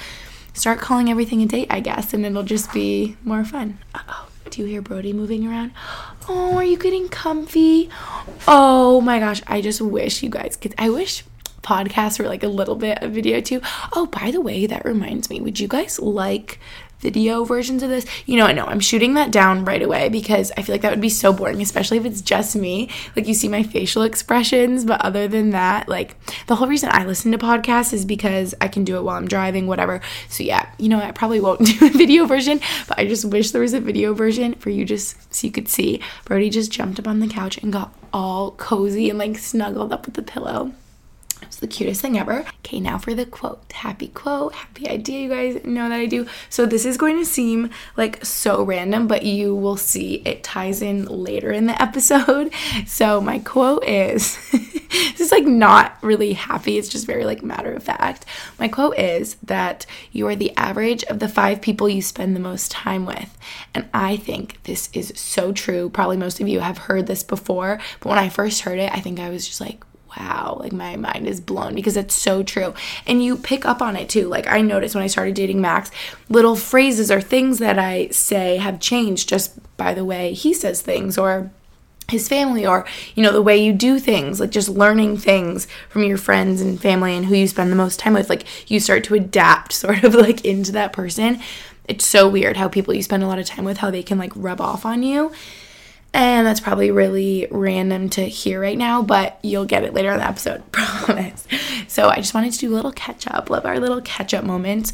start 0.55 0.81
calling 0.81 1.09
everything 1.09 1.41
a 1.43 1.47
date, 1.47 1.69
I 1.71 1.81
guess, 1.81 2.13
and 2.13 2.27
it'll 2.27 2.43
just 2.43 2.73
be 2.73 3.17
more 3.25 3.45
fun. 3.45 3.79
Oh. 3.95 4.29
Do 4.51 4.61
you 4.61 4.69
hear 4.69 4.83
Brody 4.83 5.15
moving 5.15 5.49
around? 5.49 5.73
Oh, 6.29 6.57
are 6.57 6.65
you 6.65 6.77
getting 6.77 7.09
comfy? 7.09 7.89
Oh 8.47 9.01
my 9.01 9.19
gosh, 9.19 9.41
I 9.47 9.63
just 9.63 9.81
wish 9.81 10.23
you 10.23 10.29
guys 10.29 10.59
could. 10.59 10.75
I 10.77 10.91
wish 10.91 11.25
podcasts 11.63 12.19
were 12.19 12.27
like 12.27 12.43
a 12.43 12.49
little 12.49 12.77
bit 12.77 13.03
of 13.03 13.13
video 13.13 13.41
too. 13.41 13.61
Oh, 13.95 14.07
by 14.07 14.31
the 14.31 14.41
way, 14.41 14.67
that 14.67 14.85
reminds 14.85 15.31
me, 15.31 15.41
would 15.41 15.61
you 15.61 15.69
guys 15.69 15.99
like 15.99 16.59
video 17.03 17.45
versions 17.45 17.83
of 17.83 17.91
this. 17.91 18.07
You 18.27 18.39
know, 18.39 18.47
I 18.47 18.53
know 18.53 18.65
I'm 18.65 18.81
shooting 18.81 19.15
that 19.15 19.33
down 19.33 19.65
right 19.65 19.83
away 19.83 20.09
because 20.09 20.53
I 20.57 20.63
feel 20.63 20.73
like 20.73 20.83
that 20.83 20.91
would 20.91 21.01
be 21.01 21.09
so 21.09 21.33
boring, 21.33 21.61
especially 21.61 21.99
if 21.99 22.07
it's 22.07 22.23
just 22.23 22.57
me. 22.57 22.89
Like 23.15 23.27
you 23.27 23.35
see 23.35 23.49
my 23.49 23.65
facial 23.65 24.03
expressions, 24.03 24.85
but 24.85 25.01
other 25.03 25.29
than 25.29 25.51
that, 25.51 25.89
like 25.89 26.17
the 26.47 26.57
whole 26.57 26.69
reason 26.69 26.89
I 26.93 27.05
listen 27.05 27.33
to 27.33 27.39
podcasts 27.39 27.93
is 27.93 28.05
because 28.05 28.55
I 28.61 28.69
can 28.69 28.85
do 28.85 28.97
it 28.97 29.03
while 29.03 29.17
I'm 29.17 29.29
driving, 29.29 29.67
whatever. 29.67 30.01
So 30.29 30.45
yeah, 30.45 30.71
you 30.79 30.89
know, 30.89 31.01
I 31.01 31.11
probably 31.11 31.41
won't 31.41 31.67
do 31.79 31.87
a 31.87 31.91
video 31.91 32.25
version, 32.25 32.61
but 32.89 32.99
I 32.99 33.07
just 33.07 33.25
wish 33.25 33.51
there 33.51 33.61
was 33.61 33.75
a 33.75 33.81
video 33.81 34.15
version 34.15 34.55
for 34.55 34.71
you 34.71 34.85
just 34.85 35.35
so 35.35 35.47
you 35.47 35.53
could 35.53 35.69
see. 35.69 36.01
Brody 36.25 36.49
just 36.49 36.71
jumped 36.71 37.01
up 37.01 37.09
on 37.09 37.19
the 37.19 37.29
couch 37.29 37.59
and 37.59 37.73
got 37.73 37.93
all 38.13 38.53
cozy 38.53 39.11
and 39.11 39.19
like 39.19 39.39
snuggled 39.39 39.93
up 39.93 40.07
with 40.07 40.15
the 40.15 40.23
pillow. 40.23 40.73
It's 41.43 41.57
the 41.57 41.67
cutest 41.67 42.01
thing 42.01 42.19
ever. 42.19 42.45
Okay, 42.65 42.81
now 42.81 42.99
for 42.99 43.15
the 43.15 43.27
quote. 43.27 43.61
Happy 43.73 44.09
quote, 44.09 44.55
happy 44.55 44.89
idea. 44.89 45.21
You 45.21 45.29
guys 45.29 45.65
know 45.65 45.89
that 45.89 45.99
I 45.99 46.07
do. 46.07 46.27
So 46.49 46.67
this 46.67 46.85
is 46.85 46.97
going 46.97 47.19
to 47.19 47.25
seem 47.25 47.71
like 47.97 48.25
so 48.25 48.63
random, 48.63 49.07
but 49.07 49.25
you 49.25 49.55
will 49.55 49.77
see 49.77 50.23
it 50.25 50.43
ties 50.45 50.83
in 50.83 51.05
later 51.07 51.51
in 51.51 51.67
the 51.67 51.81
episode. 51.83 52.53
So 52.87 53.21
my 53.21 53.39
quote 53.39 53.85
is 53.85 54.39
this 54.51 55.21
is 55.21 55.33
like 55.33 55.45
not 55.45 55.99
really 56.03 56.35
happy. 56.35 56.79
It's 56.79 56.89
just 56.89 57.07
very 57.07 57.25
like 57.25 57.43
matter 57.43 57.73
of 57.73 57.83
fact. 57.83 58.25
My 58.59 58.69
quote 58.69 58.99
is 58.99 59.37
that 59.43 59.87
you 60.13 60.27
are 60.29 60.37
the 60.37 60.57
average 60.57 61.05
of 61.05 61.19
the 61.19 61.29
five 61.29 61.61
people 61.61 61.89
you 61.89 62.03
spend 62.03 62.37
the 62.37 62.41
most 62.41 62.71
time 62.71 63.07
with. 63.07 63.37
And 63.75 63.89
I 63.93 64.17
think 64.17 64.63
this 64.65 64.89
is 64.93 65.13
so 65.17 65.53
true. 65.53 65.91
Probably 65.91 66.17
most 66.17 66.41
of 66.41 66.49
you 66.49 66.61
have 66.61 66.79
heard 66.79 67.07
this 67.07 67.23
before, 67.23 67.81
but 68.01 68.09
when 68.09 68.19
I 68.19 68.29
first 68.29 68.63
heard 68.63 68.79
it, 68.79 68.93
I 68.93 69.01
think 69.01 69.19
I 69.19 69.31
was 69.31 69.47
just 69.47 69.61
like, 69.61 69.85
wow, 70.17 70.57
like 70.61 70.73
my 70.73 70.97
mind 70.97 71.27
is 71.27 71.41
blown 71.41 71.75
because 71.75 71.97
it's 71.97 72.15
so 72.15 72.43
true. 72.43 72.75
And 73.07 73.23
you 73.23 73.37
pick 73.37 73.65
up 73.65 73.81
on 73.83 73.97
it 73.97 74.09
too. 74.09 74.29
Like 74.29 74.47
I 74.47 74.61
noticed 74.61 74.95
when 74.95 75.05
I 75.05 75.09
started 75.09 75.35
dating 75.35 75.61
Max, 75.61 75.91
little 76.29 76.57
phrases 76.57 77.11
or 77.11 77.21
things 77.21 77.59
that 77.59 77.79
I 77.79 78.09
say 78.09 78.57
have 78.59 78.81
changed 78.81 79.29
just 79.29 79.59
by 79.77 79.95
the 79.95 80.05
way 80.05 80.33
he 80.33 80.55
says 80.55 80.83
things 80.83 81.19
or 81.19 81.51
his 82.09 82.29
family 82.29 82.67
or 82.67 82.85
you 83.15 83.23
know 83.23 83.33
the 83.33 83.43
way 83.43 83.57
you 83.57 83.73
do 83.73 83.99
things 83.99 84.39
like 84.39 84.51
just 84.51 84.69
learning 84.69 85.17
things 85.17 85.67
from 85.89 86.03
your 86.05 86.19
friends 86.19 86.61
and 86.61 86.81
family 86.81 87.17
and 87.17 87.27
who 87.27 87.35
you 87.35 87.47
spend 87.47 87.71
the 87.71 87.77
most 87.77 87.99
time 87.99 88.13
with 88.13 88.29
like 88.29 88.45
you 88.71 88.79
start 88.79 89.03
to 89.05 89.15
adapt 89.15 89.73
sort 89.85 90.05
of 90.05 90.15
like 90.15 90.45
into 90.45 90.73
that 90.73 90.93
person 90.93 91.41
it's 91.89 92.07
so 92.07 92.29
weird 92.29 92.57
how 92.57 92.69
people 92.69 92.93
you 92.93 93.03
spend 93.03 93.23
a 93.23 93.27
lot 93.27 93.39
of 93.39 93.47
time 93.47 93.65
with 93.65 93.79
how 93.79 93.91
they 93.91 94.03
can 94.03 94.19
like 94.19 94.33
rub 94.37 94.61
off 94.61 94.85
on 94.85 95.03
you 95.03 95.33
and 96.15 96.47
that's 96.47 96.61
probably 96.61 96.91
really 96.91 97.49
random 97.51 98.11
to 98.11 98.23
hear 98.23 98.61
right 98.61 98.77
now, 98.77 99.03
but 99.03 99.39
you'll 99.43 99.65
get 99.65 99.85
it 99.85 99.95
later 99.95 100.13
in 100.13 100.19
the 100.19 100.27
episode, 100.27 100.63
promise. 100.73 101.47
So 101.89 102.09
I 102.09 102.17
just 102.17 102.35
wanted 102.35 102.53
to 102.53 102.59
do 102.59 102.73
a 102.73 102.77
little 102.77 102.93
catch 102.93 103.27
up, 103.27 103.49
love 103.49 103.65
our 103.65 103.81
little 103.81 104.03
catch 104.03 104.35
up 104.35 104.45
moments. 104.45 104.93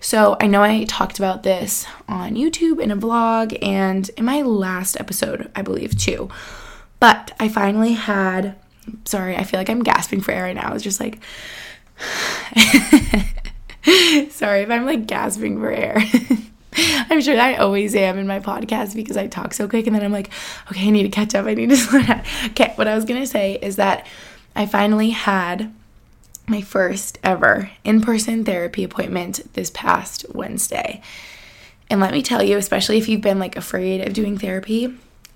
So 0.00 0.36
I 0.40 0.46
know 0.46 0.62
I 0.62 0.84
talked 0.84 1.18
about 1.18 1.42
this 1.42 1.86
on 2.08 2.34
YouTube 2.34 2.80
in 2.80 2.90
a 2.90 2.96
vlog 2.96 3.56
and 3.62 4.08
in 4.16 4.24
my 4.24 4.42
last 4.42 4.98
episode, 4.98 5.50
I 5.54 5.62
believe, 5.62 5.98
too. 5.98 6.30
But 7.00 7.32
I 7.38 7.48
finally 7.48 7.92
had, 7.92 8.56
sorry, 9.04 9.36
I 9.36 9.44
feel 9.44 9.60
like 9.60 9.68
I'm 9.68 9.82
gasping 9.82 10.20
for 10.20 10.32
air 10.32 10.44
right 10.44 10.56
now. 10.56 10.72
It's 10.74 10.84
just 10.84 11.00
like, 11.00 11.18
sorry 14.30 14.62
if 14.62 14.70
I'm 14.70 14.86
like 14.86 15.06
gasping 15.06 15.58
for 15.58 15.70
air. 15.70 16.02
I'm 16.76 17.20
sure 17.20 17.38
I 17.38 17.54
always 17.56 17.94
am 17.94 18.18
in 18.18 18.26
my 18.26 18.40
podcast 18.40 18.94
because 18.94 19.16
I 19.16 19.26
talk 19.26 19.54
so 19.54 19.68
quick 19.68 19.86
and 19.86 19.96
then 19.96 20.04
I'm 20.04 20.12
like, 20.12 20.30
okay, 20.70 20.86
I 20.86 20.90
need 20.90 21.02
to 21.02 21.08
catch 21.08 21.34
up. 21.34 21.46
I 21.46 21.54
need 21.54 21.70
to 21.70 21.76
slow 21.78 22.02
down. 22.02 22.22
Okay, 22.46 22.72
what 22.76 22.88
I 22.88 22.94
was 22.94 23.04
going 23.04 23.20
to 23.20 23.26
say 23.26 23.58
is 23.60 23.76
that 23.76 24.06
I 24.54 24.66
finally 24.66 25.10
had 25.10 25.72
my 26.46 26.60
first 26.60 27.18
ever 27.22 27.70
in 27.84 28.00
person 28.00 28.44
therapy 28.44 28.84
appointment 28.84 29.52
this 29.54 29.70
past 29.70 30.26
Wednesday. 30.34 31.00
And 31.88 32.00
let 32.00 32.12
me 32.12 32.22
tell 32.22 32.42
you, 32.42 32.56
especially 32.56 32.98
if 32.98 33.08
you've 33.08 33.20
been 33.20 33.38
like 33.38 33.56
afraid 33.56 34.06
of 34.06 34.12
doing 34.12 34.38
therapy, 34.38 34.94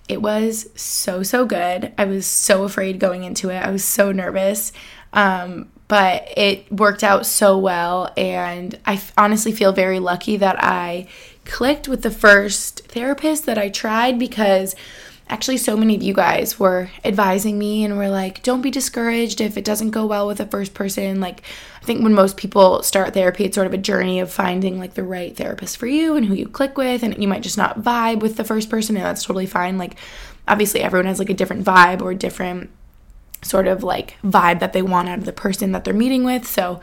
it 0.09 0.21
was 0.21 0.69
so, 0.75 1.23
so 1.23 1.47
good. 1.47 1.93
I 1.97 2.05
was 2.05 2.27
so 2.27 2.65
afraid 2.65 3.01
going 3.01 3.25
into 3.25 3.51
it. 3.51 3.57
I 3.57 3.71
was 3.71 3.85
so 3.85 4.13
nervous. 4.13 4.73
Um, 5.13 5.69
but 5.95 6.37
it 6.37 6.73
worked 6.73 7.05
out 7.05 7.25
so 7.25 7.57
well. 7.57 8.13
And 8.17 8.77
I 8.85 9.01
honestly 9.17 9.53
feel 9.53 9.71
very 9.71 10.01
lucky 10.01 10.37
that 10.39 10.57
I 10.59 11.07
clicked 11.45 11.87
with 11.87 12.03
the 12.03 12.11
first 12.11 12.89
therapist 12.89 13.47
that 13.47 13.59
I 13.59 13.69
tried 13.69 14.19
because 14.19 14.75
actually 15.29 15.57
so 15.57 15.77
many 15.77 15.95
of 15.95 16.03
you 16.03 16.13
guys 16.13 16.59
were 16.59 16.91
advising 17.05 17.61
me 17.61 17.85
and 17.85 17.97
were 17.97 18.09
like 18.09 18.43
don't 18.43 18.61
be 18.61 18.73
discouraged 18.73 19.41
if 19.41 19.57
it 19.57 19.65
doesn't 19.65 19.93
go 19.93 20.05
well 20.05 20.27
with 20.27 20.39
the 20.39 20.45
first 20.47 20.75
person 20.75 21.19
like 21.19 21.41
i 21.81 21.85
think 21.85 22.03
when 22.03 22.13
most 22.13 22.37
people 22.37 22.83
start 22.83 23.15
therapy 23.15 23.45
it's 23.45 23.55
sort 23.55 23.67
of 23.67 23.73
a 23.73 23.79
journey 23.79 24.21
of 24.21 24.31
finding 24.31 24.79
like 24.79 24.93
the 24.93 25.03
right 25.03 25.35
therapist 25.35 25.79
for 25.79 25.87
you 25.87 26.15
and 26.15 26.27
who 26.27 26.35
you 26.35 26.47
click 26.47 26.77
with 26.77 27.03
and 27.03 27.17
you 27.23 27.27
might 27.27 27.43
just 27.43 27.57
not 27.57 27.81
vibe 27.81 28.21
with 28.21 28.37
the 28.37 28.45
first 28.45 28.69
person 28.69 28.97
and 28.97 29.05
that's 29.07 29.25
totally 29.25 29.47
fine 29.47 29.79
like 29.79 29.97
obviously 30.47 30.83
everyone 30.83 31.07
has 31.07 31.19
like 31.19 31.31
a 31.31 31.35
different 31.35 31.65
vibe 31.65 32.03
or 32.03 32.13
different 32.13 32.69
sort 33.45 33.67
of 33.67 33.83
like 33.83 34.17
vibe 34.23 34.61
that 34.61 34.73
they 34.73 34.83
want 34.83 35.09
out 35.09 35.19
of 35.19 35.25
the 35.25 35.33
person 35.33 35.73
that 35.73 35.85
they're 35.85 35.95
meeting 35.95 36.25
with 36.25 36.47
so 36.47 36.81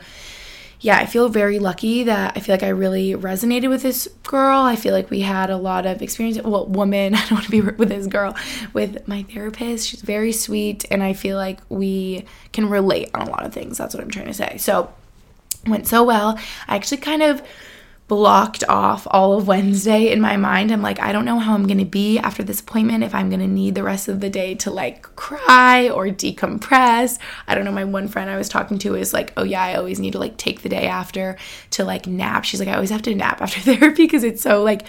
yeah, 0.82 0.98
I 0.98 1.06
feel 1.06 1.28
very 1.28 1.60
lucky 1.60 2.02
that 2.04 2.32
I 2.36 2.40
feel 2.40 2.52
like 2.52 2.64
I 2.64 2.70
really 2.70 3.14
resonated 3.14 3.68
with 3.68 3.82
this 3.82 4.08
girl. 4.24 4.62
I 4.62 4.74
feel 4.74 4.92
like 4.92 5.10
we 5.10 5.20
had 5.20 5.48
a 5.48 5.56
lot 5.56 5.86
of 5.86 6.02
experience. 6.02 6.42
Well, 6.42 6.66
woman, 6.66 7.14
I 7.14 7.20
don't 7.20 7.32
want 7.32 7.44
to 7.44 7.50
be 7.52 7.60
with 7.60 7.88
this 7.88 8.08
girl, 8.08 8.34
with 8.72 9.06
my 9.06 9.22
therapist. 9.22 9.88
She's 9.88 10.02
very 10.02 10.32
sweet, 10.32 10.84
and 10.90 11.00
I 11.00 11.12
feel 11.12 11.36
like 11.36 11.60
we 11.68 12.24
can 12.52 12.68
relate 12.68 13.10
on 13.14 13.28
a 13.28 13.30
lot 13.30 13.46
of 13.46 13.54
things. 13.54 13.78
That's 13.78 13.94
what 13.94 14.02
I'm 14.02 14.10
trying 14.10 14.26
to 14.26 14.34
say. 14.34 14.56
So, 14.58 14.92
went 15.68 15.86
so 15.86 16.02
well. 16.02 16.36
I 16.66 16.74
actually 16.74 16.98
kind 16.98 17.22
of 17.22 17.42
blocked 18.08 18.62
off 18.68 19.06
all 19.10 19.38
of 19.38 19.46
Wednesday 19.46 20.12
in 20.12 20.20
my 20.20 20.36
mind. 20.36 20.70
I'm 20.70 20.82
like, 20.82 21.00
I 21.00 21.12
don't 21.12 21.24
know 21.24 21.38
how 21.38 21.54
I'm 21.54 21.66
going 21.66 21.78
to 21.78 21.84
be 21.84 22.18
after 22.18 22.42
this 22.42 22.60
appointment, 22.60 23.04
if 23.04 23.14
I'm 23.14 23.30
going 23.30 23.40
to 23.40 23.46
need 23.46 23.74
the 23.74 23.82
rest 23.82 24.08
of 24.08 24.20
the 24.20 24.28
day 24.28 24.54
to 24.56 24.70
like 24.70 25.02
cry 25.16 25.88
or 25.88 26.06
decompress. 26.08 27.18
I 27.48 27.54
don't 27.54 27.64
know. 27.64 27.72
My 27.72 27.84
one 27.84 28.08
friend 28.08 28.28
I 28.28 28.36
was 28.36 28.48
talking 28.48 28.78
to 28.80 28.94
is 28.96 29.14
like, 29.14 29.32
oh, 29.36 29.44
yeah, 29.44 29.62
I 29.62 29.76
always 29.76 29.98
need 29.98 30.12
to 30.12 30.18
like 30.18 30.36
take 30.36 30.62
the 30.62 30.68
day 30.68 30.86
after 30.86 31.38
to 31.70 31.84
like 31.84 32.06
nap. 32.06 32.44
She's 32.44 32.60
like, 32.60 32.68
I 32.68 32.74
always 32.74 32.90
have 32.90 33.02
to 33.02 33.14
nap 33.14 33.40
after 33.40 33.60
therapy 33.74 34.04
because 34.04 34.24
it's 34.24 34.42
so 34.42 34.62
like 34.62 34.82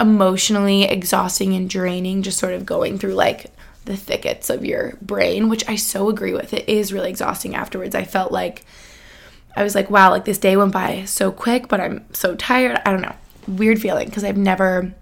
emotionally 0.00 0.84
exhausting 0.84 1.54
and 1.54 1.70
draining, 1.70 2.22
just 2.22 2.38
sort 2.38 2.54
of 2.54 2.66
going 2.66 2.98
through 2.98 3.14
like 3.14 3.52
the 3.84 3.96
thickets 3.96 4.50
of 4.50 4.64
your 4.64 4.96
brain, 5.00 5.48
which 5.48 5.68
I 5.68 5.76
so 5.76 6.08
agree 6.08 6.32
with. 6.32 6.52
It 6.52 6.68
is 6.68 6.92
really 6.92 7.10
exhausting 7.10 7.54
afterwards. 7.54 7.94
I 7.94 8.04
felt 8.04 8.32
like, 8.32 8.64
I 9.58 9.64
was 9.64 9.74
like, 9.74 9.90
wow, 9.90 10.10
like 10.10 10.24
this 10.24 10.38
day 10.38 10.56
went 10.56 10.72
by 10.72 11.04
so 11.04 11.32
quick, 11.32 11.66
but 11.66 11.80
I'm 11.80 12.06
so 12.14 12.36
tired. 12.36 12.80
I 12.86 12.92
don't 12.92 13.02
know. 13.02 13.16
Weird 13.48 13.80
feeling 13.80 14.06
because 14.06 14.22
I've 14.22 14.36
never 14.36 14.94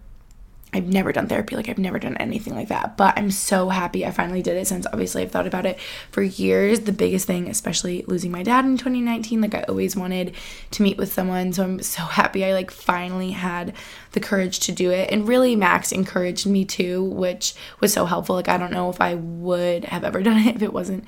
I've 0.73 0.87
never 0.87 1.13
done 1.13 1.27
therapy, 1.27 1.57
like 1.57 1.69
I've 1.69 1.79
never 1.79 1.99
done 1.99 2.17
anything 2.17 2.55
like 2.55 2.69
that. 2.69 2.97
But 2.97 3.19
I'm 3.19 3.31
so 3.31 3.69
happy 3.69 4.07
I 4.07 4.11
finally 4.11 4.41
did 4.41 4.57
it 4.57 4.67
since 4.67 4.87
obviously 4.87 5.23
I've 5.23 5.31
thought 5.31 5.47
about 5.47 5.67
it 5.67 5.79
for 6.11 6.23
years. 6.23 6.81
The 6.81 6.93
biggest 6.93 7.27
thing, 7.27 7.49
especially 7.49 8.03
losing 8.07 8.31
my 8.31 8.43
dad 8.43 8.65
in 8.65 8.79
2019, 8.79 9.43
like 9.43 9.55
I 9.55 9.63
always 9.65 9.95
wanted 9.95 10.35
to 10.71 10.83
meet 10.83 10.97
with 10.97 11.13
someone. 11.13 11.53
So 11.53 11.63
I'm 11.63 11.83
so 11.83 12.03
happy 12.03 12.43
I 12.43 12.55
like 12.55 12.71
finally 12.71 13.33
had 13.33 13.75
the 14.13 14.21
courage 14.21 14.61
to 14.61 14.73
do 14.73 14.91
it. 14.91 15.11
And 15.13 15.29
really 15.29 15.55
Max 15.55 15.93
encouraged 15.93 16.47
me 16.47 16.65
too, 16.65 17.05
which 17.05 17.55
was 17.81 17.93
so 17.93 18.07
helpful. 18.07 18.37
Like 18.37 18.49
I 18.49 18.57
don't 18.57 18.73
know 18.73 18.89
if 18.89 19.03
I 19.03 19.17
would 19.17 19.85
have 19.85 20.03
ever 20.03 20.23
done 20.23 20.39
it 20.47 20.57
if 20.57 20.63
it 20.63 20.73
wasn't 20.73 21.05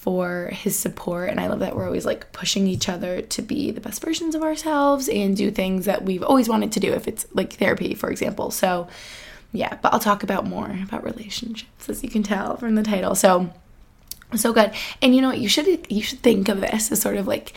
for 0.00 0.48
his 0.50 0.78
support. 0.78 1.28
And 1.28 1.38
I 1.38 1.48
love 1.48 1.58
that 1.58 1.76
we're 1.76 1.84
always 1.84 2.06
like 2.06 2.32
pushing 2.32 2.66
each 2.66 2.88
other 2.88 3.20
to 3.20 3.42
be 3.42 3.70
the 3.70 3.82
best 3.82 4.02
versions 4.02 4.34
of 4.34 4.42
ourselves 4.42 5.10
and 5.10 5.36
do 5.36 5.50
things 5.50 5.84
that 5.84 6.06
we've 6.06 6.22
always 6.22 6.48
wanted 6.48 6.72
to 6.72 6.80
do, 6.80 6.94
if 6.94 7.06
it's 7.06 7.26
like 7.34 7.52
therapy, 7.52 7.92
for 7.92 8.10
example. 8.10 8.50
So, 8.50 8.88
yeah, 9.52 9.76
but 9.82 9.92
I'll 9.92 10.00
talk 10.00 10.22
about 10.22 10.46
more 10.46 10.74
about 10.82 11.04
relationships, 11.04 11.90
as 11.90 12.02
you 12.02 12.08
can 12.08 12.22
tell 12.22 12.56
from 12.56 12.76
the 12.76 12.82
title. 12.82 13.14
So, 13.14 13.52
so 14.34 14.54
good. 14.54 14.72
And 15.02 15.14
you 15.14 15.20
know 15.20 15.28
what? 15.28 15.38
You 15.38 15.50
should 15.50 15.86
you 15.92 16.02
should 16.02 16.20
think 16.20 16.48
of 16.48 16.62
this 16.62 16.90
as 16.90 17.02
sort 17.02 17.18
of 17.18 17.26
like 17.26 17.52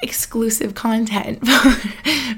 exclusive 0.00 0.76
content 0.76 1.44
for 1.48 1.70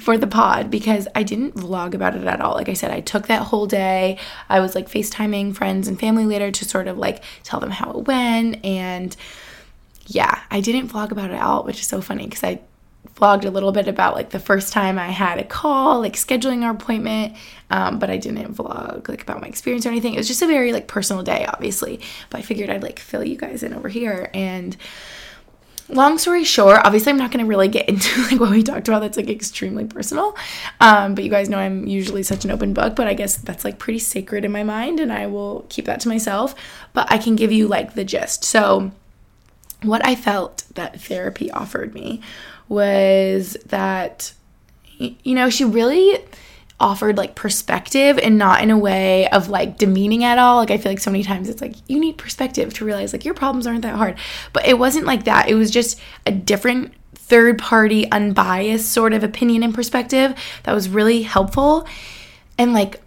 for, 0.01 0.19
the 0.19 0.27
pod 0.27 0.71
because 0.71 1.07
I 1.15 1.25
didn't 1.25 1.57
vlog 1.57 1.93
about 1.93 2.17
it 2.17 2.25
at 2.25 2.41
all. 2.41 2.55
Like 2.55 2.71
I 2.71 2.73
said, 2.73 2.91
I 2.91 3.01
took 3.01 3.27
that 3.27 3.43
whole 3.43 3.67
day. 3.67 4.19
I 4.49 4.61
was 4.61 4.75
like 4.75 4.89
FaceTiming 4.89 5.55
friends 5.55 5.89
and 5.89 6.01
family 6.01 6.25
later 6.25 6.51
to 6.51 6.65
sort 6.65 6.89
of 6.89 6.97
like 6.97 7.23
tell 7.43 7.61
them 7.61 7.71
how 7.71 7.91
it 7.91 8.07
went. 8.07 8.65
And 8.65 9.15
yeah, 10.15 10.43
I 10.51 10.61
didn't 10.61 10.89
vlog 10.89 11.11
about 11.11 11.31
it 11.31 11.41
all, 11.41 11.65
which 11.65 11.81
is 11.81 11.87
so 11.87 12.01
funny 12.01 12.25
because 12.25 12.45
I 12.45 12.61
vlogged 13.17 13.45
a 13.45 13.51
little 13.51 13.73
bit 13.73 13.89
about 13.89 14.15
like 14.15 14.31
the 14.31 14.39
first 14.39 14.73
time 14.73 14.99
I 14.99 15.09
had 15.09 15.39
a 15.39 15.45
call, 15.45 16.01
like 16.01 16.15
scheduling 16.15 16.63
our 16.63 16.73
appointment, 16.73 17.37
um, 17.71 17.99
but 17.99 18.11
I 18.11 18.17
didn't 18.17 18.55
vlog 18.55 19.09
like 19.09 19.23
about 19.23 19.41
my 19.41 19.49
experience 19.49 19.87
or 19.87 19.89
anything. 19.89 20.15
It 20.15 20.19
was 20.19 20.29
just 20.29 20.43
a 20.43 20.47
very 20.47 20.73
like 20.73 20.87
personal 20.87 21.23
day, 21.23 21.47
obviously. 21.47 22.01
But 22.31 22.39
I 22.39 22.43
figured 22.43 22.71
I'd 22.71 22.83
like 22.83 22.99
fill 22.99 23.25
you 23.25 23.37
guys 23.37 23.63
in 23.63 23.75
over 23.75 23.89
here. 23.89 24.31
And 24.35 24.77
long 25.89 26.19
story 26.19 26.45
short, 26.45 26.81
obviously 26.85 27.11
I'm 27.11 27.19
not 27.19 27.31
gonna 27.31 27.47
really 27.47 27.69
get 27.69 27.89
into 27.89 28.23
like 28.23 28.39
what 28.41 28.51
we 28.51 28.63
talked 28.63 28.89
about. 28.89 29.01
That's 29.01 29.17
like 29.17 29.31
extremely 29.31 29.87
personal. 29.87 30.37
Um, 30.81 31.15
but 31.15 31.25
you 31.25 31.31
guys 31.31 31.49
know 31.49 31.59
I'm 31.59 31.87
usually 31.87 32.23
such 32.23 32.45
an 32.45 32.51
open 32.51 32.75
book, 32.75 32.97
but 32.97 33.07
I 33.07 33.15
guess 33.15 33.37
that's 33.37 33.65
like 33.65 33.79
pretty 33.79 33.99
sacred 33.99 34.45
in 34.45 34.53
my 34.53 34.63
mind, 34.63 35.01
and 35.01 35.13
I 35.13 35.27
will 35.27 35.65
keep 35.71 35.87
that 35.87 36.01
to 36.01 36.09
myself. 36.09 36.55
But 36.93 37.11
I 37.11 37.19
can 37.19 37.37
give 37.37 37.51
you 37.51 37.67
like 37.67 37.95
the 37.95 38.05
gist. 38.05 38.45
So 38.45 38.93
what 39.85 40.05
I 40.07 40.15
felt 40.15 40.65
that 40.75 41.01
therapy 41.01 41.51
offered 41.51 41.95
me 41.95 42.21
was 42.69 43.57
that, 43.67 44.33
you 44.99 45.35
know, 45.35 45.51
she 45.51 45.65
really 45.65 46.25
offered 46.81 47.17
like 47.17 47.35
perspective 47.37 48.19
and 48.19 48.37
not 48.37 48.61
in 48.63 48.71
a 48.71 48.77
way 48.77 49.29
of 49.29 49.49
like 49.49 49.79
demeaning 49.79 50.25
at 50.25 50.39
all. 50.39 50.57
Like 50.57 50.71
I 50.71 50.79
feel 50.79 50.91
like 50.91 50.99
so 50.99 51.11
many 51.11 51.23
times 51.23 51.49
it's 51.49 51.63
like 51.63 51.77
you 51.89 52.01
need 52.01 52.19
perspective 52.19 52.75
to 52.75 52.85
realize 52.85 53.13
like 53.13 53.25
your 53.25 53.35
problems 53.35 53.67
aren't 53.67 53.83
that 53.83 53.95
hard. 53.95 54.19
But 54.53 54.67
it 54.67 54.79
wasn't 54.79 55.07
like 55.07 55.25
that. 55.25 55.49
It 55.49 55.55
was 55.55 55.71
just 55.71 56.01
a 56.27 56.33
different 56.33 56.93
third 57.15 57.59
party 57.59 58.11
unbiased 58.11 58.91
sort 58.91 59.13
of 59.13 59.23
opinion 59.23 59.63
and 59.63 59.75
perspective 59.75 60.35
that 60.65 60.75
was 60.75 60.89
really 60.89 61.23
helpful 61.23 61.87
and 62.59 62.75
like 62.75 63.01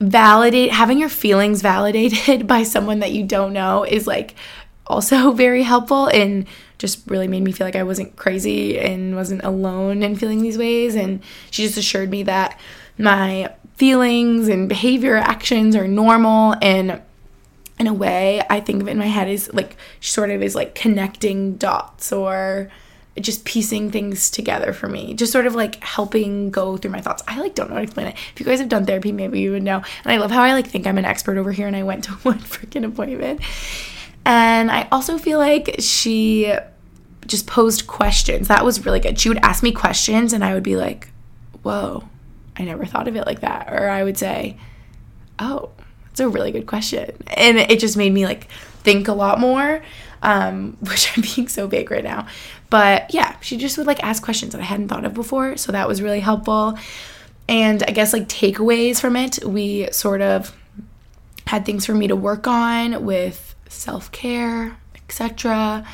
validate 0.00 0.70
having 0.70 0.98
your 0.98 1.08
feelings 1.08 1.60
validated 1.60 2.46
by 2.46 2.62
someone 2.62 3.00
that 3.00 3.12
you 3.12 3.24
don't 3.24 3.52
know 3.52 3.84
is 3.84 4.06
like 4.06 4.34
also 4.88 5.30
very 5.46 5.62
helpful 5.62 6.06
and 6.06 6.46
just 6.78 7.02
really 7.08 7.28
made 7.28 7.42
me 7.42 7.52
feel 7.52 7.66
like 7.66 7.76
I 7.76 7.82
wasn't 7.82 8.16
crazy 8.16 8.78
and 8.78 9.16
wasn't 9.16 9.42
alone 9.42 10.02
in 10.02 10.16
feeling 10.16 10.42
these 10.42 10.58
ways. 10.58 10.94
And 10.94 11.22
she 11.50 11.64
just 11.64 11.76
assured 11.76 12.10
me 12.10 12.22
that 12.24 12.58
my 12.96 13.52
feelings 13.76 14.48
and 14.48 14.68
behavior 14.68 15.16
actions 15.16 15.74
are 15.76 15.88
normal. 15.88 16.54
And 16.62 17.02
in 17.80 17.86
a 17.86 17.94
way 17.94 18.42
i 18.50 18.58
think 18.58 18.82
of 18.82 18.88
it 18.88 18.90
in 18.90 18.98
my 18.98 19.06
head 19.06 19.28
is 19.28 19.54
like 19.54 19.76
sort 20.00 20.30
of 20.30 20.42
is 20.42 20.56
like 20.56 20.74
connecting 20.74 21.56
dots 21.56 22.12
or 22.12 22.68
just 23.20 23.44
piecing 23.44 23.90
things 23.90 24.30
together 24.30 24.72
for 24.72 24.88
me. 24.88 25.14
Just 25.14 25.32
sort 25.32 25.46
of 25.46 25.54
like 25.54 25.82
helping 25.82 26.50
go 26.50 26.76
through 26.76 26.90
my 26.90 27.00
thoughts. 27.00 27.22
I 27.26 27.40
like 27.40 27.54
don't 27.54 27.68
know 27.68 27.74
how 27.74 27.80
to 27.80 27.84
explain 27.84 28.06
it. 28.08 28.16
If 28.32 28.40
you 28.40 28.46
guys 28.46 28.60
have 28.60 28.68
done 28.68 28.86
therapy 28.86 29.12
maybe 29.12 29.40
you 29.40 29.52
would 29.52 29.62
know. 29.62 29.82
And 30.04 30.12
i 30.12 30.16
love 30.18 30.30
how 30.30 30.42
i 30.42 30.52
like 30.52 30.66
think 30.66 30.86
i'm 30.86 30.98
an 30.98 31.04
expert 31.04 31.38
over 31.38 31.52
here 31.52 31.66
and 31.66 31.76
i 31.76 31.82
went 31.82 32.04
to 32.04 32.12
one 32.22 32.38
freaking 32.38 32.84
appointment 32.84 33.40
and 34.28 34.70
I 34.70 34.86
also 34.92 35.16
feel 35.16 35.38
like 35.38 35.76
she 35.78 36.52
just 37.26 37.46
posed 37.46 37.86
questions. 37.86 38.48
That 38.48 38.62
was 38.62 38.84
really 38.84 39.00
good. 39.00 39.18
She 39.18 39.30
would 39.30 39.38
ask 39.38 39.62
me 39.62 39.72
questions 39.72 40.34
and 40.34 40.44
I 40.44 40.52
would 40.52 40.62
be 40.62 40.76
like, 40.76 41.08
whoa, 41.62 42.06
I 42.54 42.64
never 42.64 42.84
thought 42.84 43.08
of 43.08 43.16
it 43.16 43.24
like 43.24 43.40
that. 43.40 43.72
Or 43.72 43.88
I 43.88 44.04
would 44.04 44.18
say, 44.18 44.58
oh, 45.38 45.70
that's 46.04 46.20
a 46.20 46.28
really 46.28 46.52
good 46.52 46.66
question. 46.66 47.10
And 47.26 47.56
it 47.56 47.80
just 47.80 47.96
made 47.96 48.12
me 48.12 48.26
like 48.26 48.50
think 48.82 49.08
a 49.08 49.14
lot 49.14 49.40
more, 49.40 49.82
um, 50.22 50.76
which 50.80 51.16
I'm 51.16 51.24
being 51.34 51.48
so 51.48 51.66
big 51.66 51.90
right 51.90 52.04
now. 52.04 52.26
But 52.68 53.14
yeah, 53.14 53.40
she 53.40 53.56
just 53.56 53.78
would 53.78 53.86
like 53.86 54.04
ask 54.04 54.22
questions 54.22 54.52
that 54.52 54.60
I 54.60 54.64
hadn't 54.64 54.88
thought 54.88 55.06
of 55.06 55.14
before. 55.14 55.56
So 55.56 55.72
that 55.72 55.88
was 55.88 56.02
really 56.02 56.20
helpful. 56.20 56.78
And 57.48 57.82
I 57.82 57.92
guess 57.92 58.12
like 58.12 58.28
takeaways 58.28 59.00
from 59.00 59.16
it, 59.16 59.42
we 59.42 59.90
sort 59.90 60.20
of 60.20 60.54
had 61.46 61.64
things 61.64 61.86
for 61.86 61.94
me 61.94 62.08
to 62.08 62.16
work 62.16 62.46
on 62.46 63.06
with 63.06 63.47
self 63.68 64.10
care, 64.12 64.76
etc. 64.94 65.86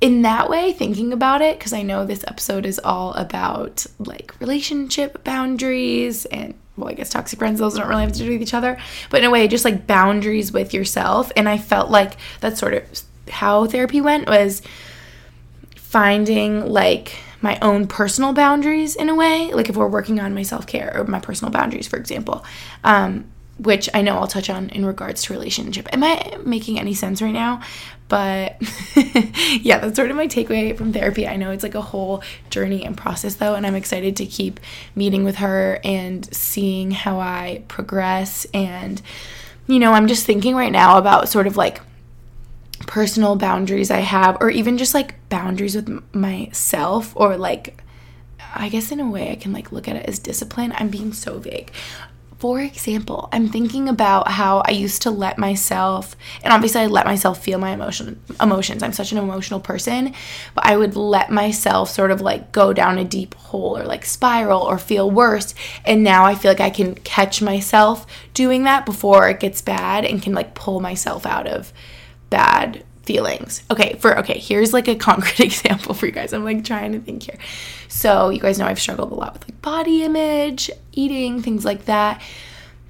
In 0.00 0.22
that 0.22 0.50
way, 0.50 0.72
thinking 0.72 1.12
about 1.12 1.40
it, 1.42 1.58
because 1.58 1.72
I 1.72 1.82
know 1.82 2.04
this 2.04 2.24
episode 2.26 2.66
is 2.66 2.78
all 2.78 3.12
about 3.14 3.86
like 3.98 4.38
relationship 4.40 5.24
boundaries 5.24 6.26
and 6.26 6.54
well, 6.76 6.90
I 6.90 6.92
guess 6.92 7.10
toxic 7.10 7.38
friends, 7.38 7.58
those 7.58 7.76
don't 7.76 7.88
really 7.88 8.02
have 8.02 8.12
to 8.12 8.18
do 8.18 8.30
with 8.30 8.42
each 8.42 8.52
other, 8.52 8.78
but 9.10 9.20
in 9.20 9.26
a 9.26 9.30
way, 9.30 9.48
just 9.48 9.64
like 9.64 9.86
boundaries 9.86 10.52
with 10.52 10.74
yourself. 10.74 11.32
And 11.34 11.48
I 11.48 11.56
felt 11.56 11.90
like 11.90 12.18
that's 12.40 12.60
sort 12.60 12.74
of 12.74 12.82
how 13.30 13.66
therapy 13.66 14.00
went 14.00 14.28
was 14.28 14.60
finding 15.76 16.66
like 16.66 17.16
my 17.40 17.58
own 17.62 17.86
personal 17.86 18.32
boundaries 18.32 18.96
in 18.96 19.08
a 19.08 19.14
way. 19.14 19.52
Like 19.52 19.68
if 19.68 19.76
we're 19.76 19.88
working 19.88 20.20
on 20.20 20.34
my 20.34 20.42
self 20.42 20.66
care 20.66 20.92
or 20.94 21.04
my 21.04 21.20
personal 21.20 21.50
boundaries, 21.52 21.88
for 21.88 21.96
example, 21.96 22.44
um, 22.84 23.26
which 23.58 23.88
I 23.94 24.02
know 24.02 24.16
I'll 24.16 24.26
touch 24.26 24.50
on 24.50 24.68
in 24.70 24.84
regards 24.84 25.22
to 25.24 25.32
relationship. 25.32 25.88
Am 25.92 26.04
I 26.04 26.38
making 26.44 26.78
any 26.78 26.94
sense 26.94 27.22
right 27.22 27.32
now? 27.32 27.62
But 28.08 28.56
yeah, 29.62 29.78
that's 29.78 29.96
sort 29.96 30.10
of 30.10 30.16
my 30.16 30.28
takeaway 30.28 30.76
from 30.76 30.92
therapy. 30.92 31.26
I 31.26 31.36
know 31.36 31.50
it's 31.50 31.62
like 31.62 31.74
a 31.74 31.80
whole 31.80 32.22
journey 32.50 32.84
and 32.84 32.96
process 32.96 33.36
though, 33.36 33.54
and 33.54 33.66
I'm 33.66 33.74
excited 33.74 34.16
to 34.16 34.26
keep 34.26 34.60
meeting 34.94 35.24
with 35.24 35.36
her 35.36 35.80
and 35.82 36.32
seeing 36.34 36.90
how 36.90 37.18
I 37.18 37.64
progress. 37.68 38.46
And, 38.52 39.00
you 39.66 39.78
know, 39.78 39.92
I'm 39.92 40.06
just 40.06 40.26
thinking 40.26 40.54
right 40.54 40.72
now 40.72 40.98
about 40.98 41.28
sort 41.28 41.46
of 41.46 41.56
like 41.56 41.80
personal 42.80 43.36
boundaries 43.36 43.90
I 43.90 44.00
have, 44.00 44.36
or 44.40 44.50
even 44.50 44.76
just 44.76 44.94
like 44.94 45.28
boundaries 45.30 45.74
with 45.74 46.14
myself, 46.14 47.12
or 47.16 47.36
like 47.36 47.82
I 48.54 48.68
guess 48.68 48.92
in 48.92 49.00
a 49.00 49.10
way 49.10 49.30
I 49.30 49.36
can 49.36 49.52
like 49.52 49.72
look 49.72 49.88
at 49.88 49.96
it 49.96 50.06
as 50.06 50.18
discipline. 50.18 50.72
I'm 50.76 50.88
being 50.88 51.12
so 51.12 51.38
vague 51.38 51.72
for 52.38 52.60
example, 52.60 53.30
I'm 53.32 53.48
thinking 53.48 53.88
about 53.88 54.28
how 54.28 54.62
I 54.66 54.72
used 54.72 55.02
to 55.02 55.10
let 55.10 55.38
myself, 55.38 56.14
and 56.42 56.52
obviously 56.52 56.82
I 56.82 56.86
let 56.86 57.06
myself 57.06 57.42
feel 57.42 57.58
my 57.58 57.70
emotion 57.70 58.20
emotions. 58.40 58.82
I'm 58.82 58.92
such 58.92 59.12
an 59.12 59.18
emotional 59.18 59.58
person, 59.58 60.12
but 60.54 60.66
I 60.66 60.76
would 60.76 60.96
let 60.96 61.30
myself 61.30 61.90
sort 61.90 62.10
of 62.10 62.20
like 62.20 62.52
go 62.52 62.74
down 62.74 62.98
a 62.98 63.04
deep 63.04 63.34
hole 63.34 63.78
or 63.78 63.84
like 63.84 64.04
spiral 64.04 64.60
or 64.60 64.78
feel 64.78 65.10
worse. 65.10 65.54
And 65.84 66.04
now 66.04 66.24
I 66.24 66.34
feel 66.34 66.50
like 66.50 66.60
I 66.60 66.70
can 66.70 66.94
catch 66.94 67.40
myself 67.40 68.06
doing 68.34 68.64
that 68.64 68.84
before 68.84 69.30
it 69.30 69.40
gets 69.40 69.62
bad 69.62 70.04
and 70.04 70.22
can 70.22 70.34
like 70.34 70.54
pull 70.54 70.80
myself 70.80 71.24
out 71.24 71.46
of 71.46 71.72
bad 72.28 72.84
feelings. 73.06 73.62
Okay, 73.70 73.96
for 74.00 74.18
okay, 74.18 74.38
here's 74.38 74.72
like 74.72 74.88
a 74.88 74.96
concrete 74.96 75.40
example 75.44 75.94
for 75.94 76.06
you 76.06 76.12
guys. 76.12 76.32
I'm 76.32 76.44
like 76.44 76.64
trying 76.64 76.92
to 76.92 77.00
think 77.00 77.22
here. 77.22 77.38
So, 77.88 78.28
you 78.28 78.40
guys 78.40 78.58
know 78.58 78.66
I've 78.66 78.80
struggled 78.80 79.12
a 79.12 79.14
lot 79.14 79.32
with 79.32 79.48
like 79.48 79.62
body 79.62 80.02
image, 80.02 80.70
eating, 80.92 81.40
things 81.40 81.64
like 81.64 81.86
that. 81.86 82.20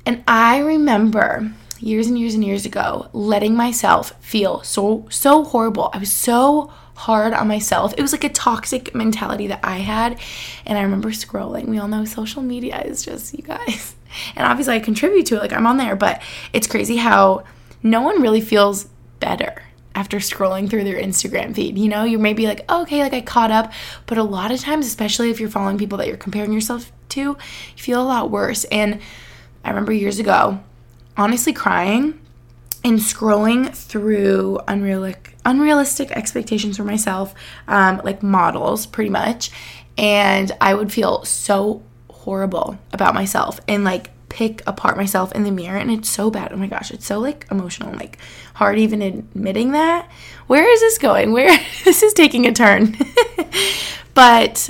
And 0.05 0.25
I 0.27 0.59
remember 0.59 1.53
years 1.79 2.07
and 2.07 2.19
years 2.19 2.35
and 2.35 2.45
years 2.45 2.65
ago 2.65 3.09
letting 3.13 3.55
myself 3.55 4.13
feel 4.21 4.63
so 4.63 5.07
so 5.11 5.45
horrible. 5.45 5.91
I 5.93 5.99
was 5.99 6.11
so 6.11 6.73
hard 6.95 7.35
on 7.35 7.47
myself. 7.47 7.93
It 7.99 8.03
was 8.03 8.13
like 8.13 8.25
a 8.25 8.31
toxic 8.31 8.95
mentality 8.95 9.49
that 9.49 9.61
I 9.63 9.79
had. 9.79 10.19
And 10.65 10.79
I 10.79 10.83
remember 10.83 11.11
scrolling. 11.11 11.67
We 11.67 11.79
all 11.79 11.89
know 11.89 12.07
social 12.07 12.43
media 12.43 12.81
is 12.81 13.05
just 13.05 13.35
you 13.35 13.43
guys. 13.43 13.95
And 14.35 14.47
obviously 14.47 14.75
I 14.77 14.79
contribute 14.79 15.27
to 15.27 15.35
it 15.35 15.41
like 15.41 15.53
I'm 15.53 15.67
on 15.67 15.77
there, 15.77 15.95
but 15.95 16.23
it's 16.55 16.67
crazy 16.67 16.97
how 16.97 17.45
no 17.83 18.01
one 18.01 18.23
really 18.23 18.41
feels 18.41 18.87
better 19.21 19.63
after 19.97 20.19
scrolling 20.19 20.69
through 20.69 20.85
their 20.85 21.01
Instagram 21.01 21.55
feed. 21.55 21.79
You 21.79 21.89
know, 21.89 22.05
you 22.05 22.19
may 22.19 22.35
be 22.35 22.47
like, 22.47 22.65
oh, 22.69 22.83
okay, 22.83 23.03
like 23.03 23.15
I 23.15 23.23
caught 23.23 23.51
up. 23.51 23.73
But 24.05 24.19
a 24.19 24.23
lot 24.23 24.53
of 24.53 24.61
times, 24.61 24.87
especially 24.87 25.31
if 25.31 25.41
you're 25.41 25.49
following 25.49 25.79
people 25.79 25.99
that 25.99 26.07
you're 26.07 26.19
comparing 26.19 26.53
yourself 26.53 26.93
to, 27.11 27.21
you 27.21 27.37
feel 27.77 28.01
a 28.01 28.05
lot 28.05 28.31
worse. 28.31 28.65
And 28.65 29.01
I 29.65 29.71
remember 29.71 29.93
years 29.93 30.19
ago, 30.19 30.61
honestly 31.17 31.55
crying 31.55 32.21
and 32.85 32.99
scrolling 32.99 33.75
through 33.75 34.61
unrealistic 34.69 35.33
unrealistic 35.47 36.11
expectations 36.11 36.77
for 36.77 36.83
myself, 36.83 37.33
um, 37.69 38.01
like 38.05 38.21
models, 38.21 38.85
pretty 38.85 39.11
much. 39.11 39.51
And 39.97 40.51
I 40.61 40.75
would 40.75 40.93
feel 40.93 41.25
so 41.25 41.83
horrible 42.11 42.77
about 42.93 43.15
myself 43.15 43.61
and 43.69 43.85
like 43.85 44.11
pick 44.37 44.63
apart 44.67 44.99
myself 44.99 45.33
in 45.33 45.45
the 45.45 45.51
mirror 45.51 45.79
and 45.79 45.91
it's 45.91 46.11
so 46.11 46.31
bad. 46.31 46.53
Oh 46.53 46.59
my 46.59 46.67
gosh, 46.67 46.91
it's 46.91 47.07
so 47.07 47.19
like 47.19 47.47
emotional, 47.51 47.95
like 47.95 48.19
hard 48.53 48.79
even 48.79 49.01
admitting 49.01 49.73
that. 49.73 50.11
Where 50.47 50.71
is 50.71 50.81
this 50.81 50.99
going? 50.99 51.33
Where 51.33 51.59
this 51.87 52.03
is 52.03 52.13
taking 52.13 52.47
a 52.47 52.53
turn. 52.53 52.99
but 54.15 54.69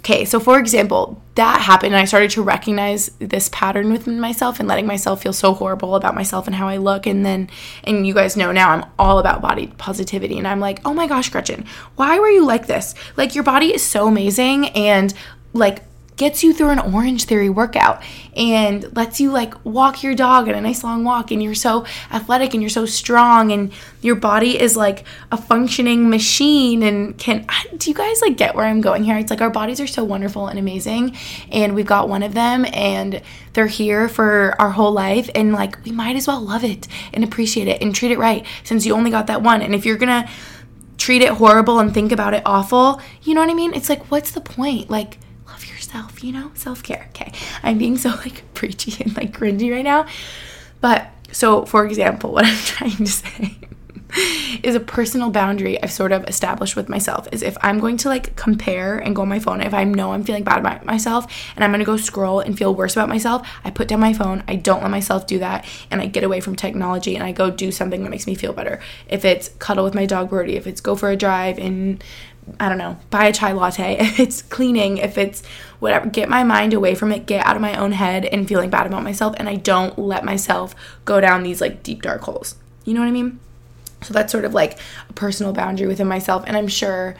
okay, 0.00 0.24
so 0.24 0.40
for 0.40 0.58
example, 0.58 1.22
that 1.36 1.60
happened 1.60 1.94
and 1.94 2.02
I 2.02 2.04
started 2.04 2.32
to 2.32 2.42
recognize 2.42 3.12
this 3.20 3.48
pattern 3.50 3.92
within 3.92 4.18
myself 4.18 4.58
and 4.58 4.68
letting 4.68 4.88
myself 4.88 5.22
feel 5.22 5.32
so 5.32 5.54
horrible 5.54 5.94
about 5.94 6.16
myself 6.16 6.48
and 6.48 6.56
how 6.56 6.66
I 6.66 6.78
look 6.78 7.06
and 7.06 7.24
then 7.24 7.48
and 7.84 8.04
you 8.04 8.12
guys 8.12 8.36
know 8.36 8.50
now 8.50 8.70
I'm 8.70 8.84
all 8.98 9.20
about 9.20 9.40
body 9.40 9.68
positivity 9.78 10.36
and 10.36 10.48
I'm 10.48 10.58
like, 10.58 10.80
"Oh 10.84 10.94
my 10.94 11.06
gosh, 11.06 11.28
Gretchen, 11.28 11.64
why 11.94 12.18
were 12.18 12.28
you 12.28 12.44
like 12.44 12.66
this? 12.66 12.96
Like 13.16 13.36
your 13.36 13.44
body 13.44 13.72
is 13.72 13.84
so 13.84 14.08
amazing 14.08 14.70
and 14.70 15.14
like 15.52 15.84
gets 16.20 16.44
you 16.44 16.52
through 16.52 16.68
an 16.68 16.78
orange 16.78 17.24
theory 17.24 17.48
workout 17.48 18.02
and 18.36 18.94
lets 18.94 19.22
you 19.22 19.32
like 19.32 19.54
walk 19.64 20.02
your 20.02 20.14
dog 20.14 20.50
on 20.50 20.54
a 20.54 20.60
nice 20.60 20.84
long 20.84 21.02
walk 21.02 21.30
and 21.30 21.42
you're 21.42 21.54
so 21.54 21.82
athletic 22.12 22.52
and 22.52 22.62
you're 22.62 22.68
so 22.68 22.84
strong 22.84 23.50
and 23.50 23.72
your 24.02 24.14
body 24.14 24.60
is 24.60 24.76
like 24.76 25.06
a 25.32 25.36
functioning 25.38 26.10
machine 26.10 26.82
and 26.82 27.16
can 27.16 27.46
do 27.78 27.88
you 27.88 27.96
guys 27.96 28.20
like 28.20 28.36
get 28.36 28.54
where 28.54 28.66
I'm 28.66 28.82
going 28.82 29.02
here 29.02 29.16
it's 29.16 29.30
like 29.30 29.40
our 29.40 29.48
bodies 29.48 29.80
are 29.80 29.86
so 29.86 30.04
wonderful 30.04 30.46
and 30.46 30.58
amazing 30.58 31.16
and 31.50 31.74
we've 31.74 31.86
got 31.86 32.06
one 32.06 32.22
of 32.22 32.34
them 32.34 32.66
and 32.74 33.22
they're 33.54 33.66
here 33.66 34.06
for 34.06 34.54
our 34.60 34.72
whole 34.72 34.92
life 34.92 35.30
and 35.34 35.54
like 35.54 35.82
we 35.86 35.90
might 35.90 36.16
as 36.16 36.26
well 36.26 36.42
love 36.42 36.64
it 36.64 36.86
and 37.14 37.24
appreciate 37.24 37.66
it 37.66 37.80
and 37.80 37.94
treat 37.94 38.10
it 38.10 38.18
right 38.18 38.44
since 38.62 38.84
you 38.84 38.92
only 38.92 39.10
got 39.10 39.26
that 39.28 39.40
one 39.40 39.62
and 39.62 39.74
if 39.74 39.86
you're 39.86 39.96
to 39.96 40.28
treat 40.98 41.22
it 41.22 41.30
horrible 41.30 41.78
and 41.78 41.94
think 41.94 42.12
about 42.12 42.34
it 42.34 42.42
awful. 42.44 43.00
You 43.22 43.32
know 43.32 43.40
what 43.40 43.48
I 43.48 43.54
mean? 43.54 43.72
It's 43.72 43.88
like, 43.88 44.10
what's 44.10 44.32
the 44.32 44.40
point? 44.42 44.90
Like, 44.90 45.16
yourself, 45.90 46.22
you 46.24 46.32
know? 46.32 46.50
Self 46.54 46.82
care. 46.82 47.06
Okay. 47.10 47.32
I'm 47.62 47.78
being 47.78 47.96
so 47.96 48.10
like 48.10 48.42
preachy 48.54 49.02
and 49.02 49.16
like 49.16 49.32
cringy 49.32 49.72
right 49.72 49.84
now. 49.84 50.06
But 50.80 51.10
so, 51.32 51.64
for 51.64 51.86
example, 51.86 52.32
what 52.34 52.44
I'm 52.44 52.56
trying 52.58 52.96
to 52.96 53.06
say 53.06 53.58
is 54.62 54.74
a 54.74 54.80
personal 54.80 55.30
boundary 55.30 55.82
I've 55.82 55.92
sort 55.92 56.12
of 56.12 56.24
established 56.24 56.76
with 56.76 56.88
myself 56.88 57.28
is 57.32 57.42
if 57.42 57.56
I'm 57.62 57.78
going 57.78 57.96
to 57.98 58.08
like 58.08 58.36
compare 58.36 58.98
and 58.98 59.14
go 59.14 59.22
on 59.22 59.28
my 59.28 59.38
phone, 59.38 59.60
if 59.60 59.74
I 59.74 59.84
know 59.84 60.12
I'm 60.12 60.24
feeling 60.24 60.44
bad 60.44 60.58
about 60.58 60.84
myself 60.84 61.26
and 61.54 61.64
I'm 61.64 61.70
gonna 61.70 61.84
go 61.84 61.96
scroll 61.96 62.40
and 62.40 62.56
feel 62.56 62.74
worse 62.74 62.94
about 62.94 63.08
myself, 63.08 63.48
I 63.64 63.70
put 63.70 63.88
down 63.88 64.00
my 64.00 64.12
phone, 64.12 64.42
I 64.48 64.56
don't 64.56 64.82
let 64.82 64.90
myself 64.90 65.26
do 65.26 65.38
that, 65.38 65.64
and 65.90 66.00
I 66.00 66.06
get 66.06 66.24
away 66.24 66.40
from 66.40 66.56
technology 66.56 67.14
and 67.14 67.24
I 67.24 67.32
go 67.32 67.50
do 67.50 67.70
something 67.70 68.02
that 68.02 68.10
makes 68.10 68.26
me 68.26 68.34
feel 68.34 68.52
better. 68.52 68.80
If 69.08 69.24
it's 69.24 69.48
cuddle 69.58 69.84
with 69.84 69.94
my 69.94 70.06
dog 70.06 70.30
Brody, 70.30 70.56
if 70.56 70.66
it's 70.66 70.80
go 70.80 70.96
for 70.96 71.10
a 71.10 71.16
drive 71.16 71.58
and 71.58 72.02
I 72.58 72.68
don't 72.68 72.78
know, 72.78 72.98
buy 73.10 73.26
a 73.26 73.32
chai 73.32 73.52
latte, 73.52 73.96
if 74.00 74.18
it's 74.18 74.42
cleaning, 74.42 74.98
if 74.98 75.18
it's 75.18 75.42
whatever, 75.78 76.08
get 76.08 76.28
my 76.28 76.44
mind 76.44 76.74
away 76.74 76.94
from 76.94 77.12
it, 77.12 77.26
get 77.26 77.46
out 77.46 77.56
of 77.56 77.62
my 77.62 77.76
own 77.76 77.92
head 77.92 78.24
and 78.24 78.48
feeling 78.48 78.70
bad 78.70 78.86
about 78.86 79.02
myself, 79.02 79.34
and 79.38 79.48
I 79.48 79.56
don't 79.56 79.98
let 79.98 80.24
myself 80.24 80.74
go 81.04 81.20
down 81.20 81.42
these 81.42 81.60
like 81.60 81.82
deep 81.82 82.02
dark 82.02 82.22
holes. 82.22 82.56
You 82.84 82.94
know 82.94 83.00
what 83.00 83.08
I 83.08 83.12
mean? 83.12 83.38
So 84.02 84.14
that's 84.14 84.32
sort 84.32 84.44
of 84.44 84.54
like 84.54 84.78
a 85.08 85.12
personal 85.12 85.52
boundary 85.52 85.86
within 85.86 86.08
myself. 86.08 86.44
And 86.46 86.56
I'm 86.56 86.68
sure 86.68 87.16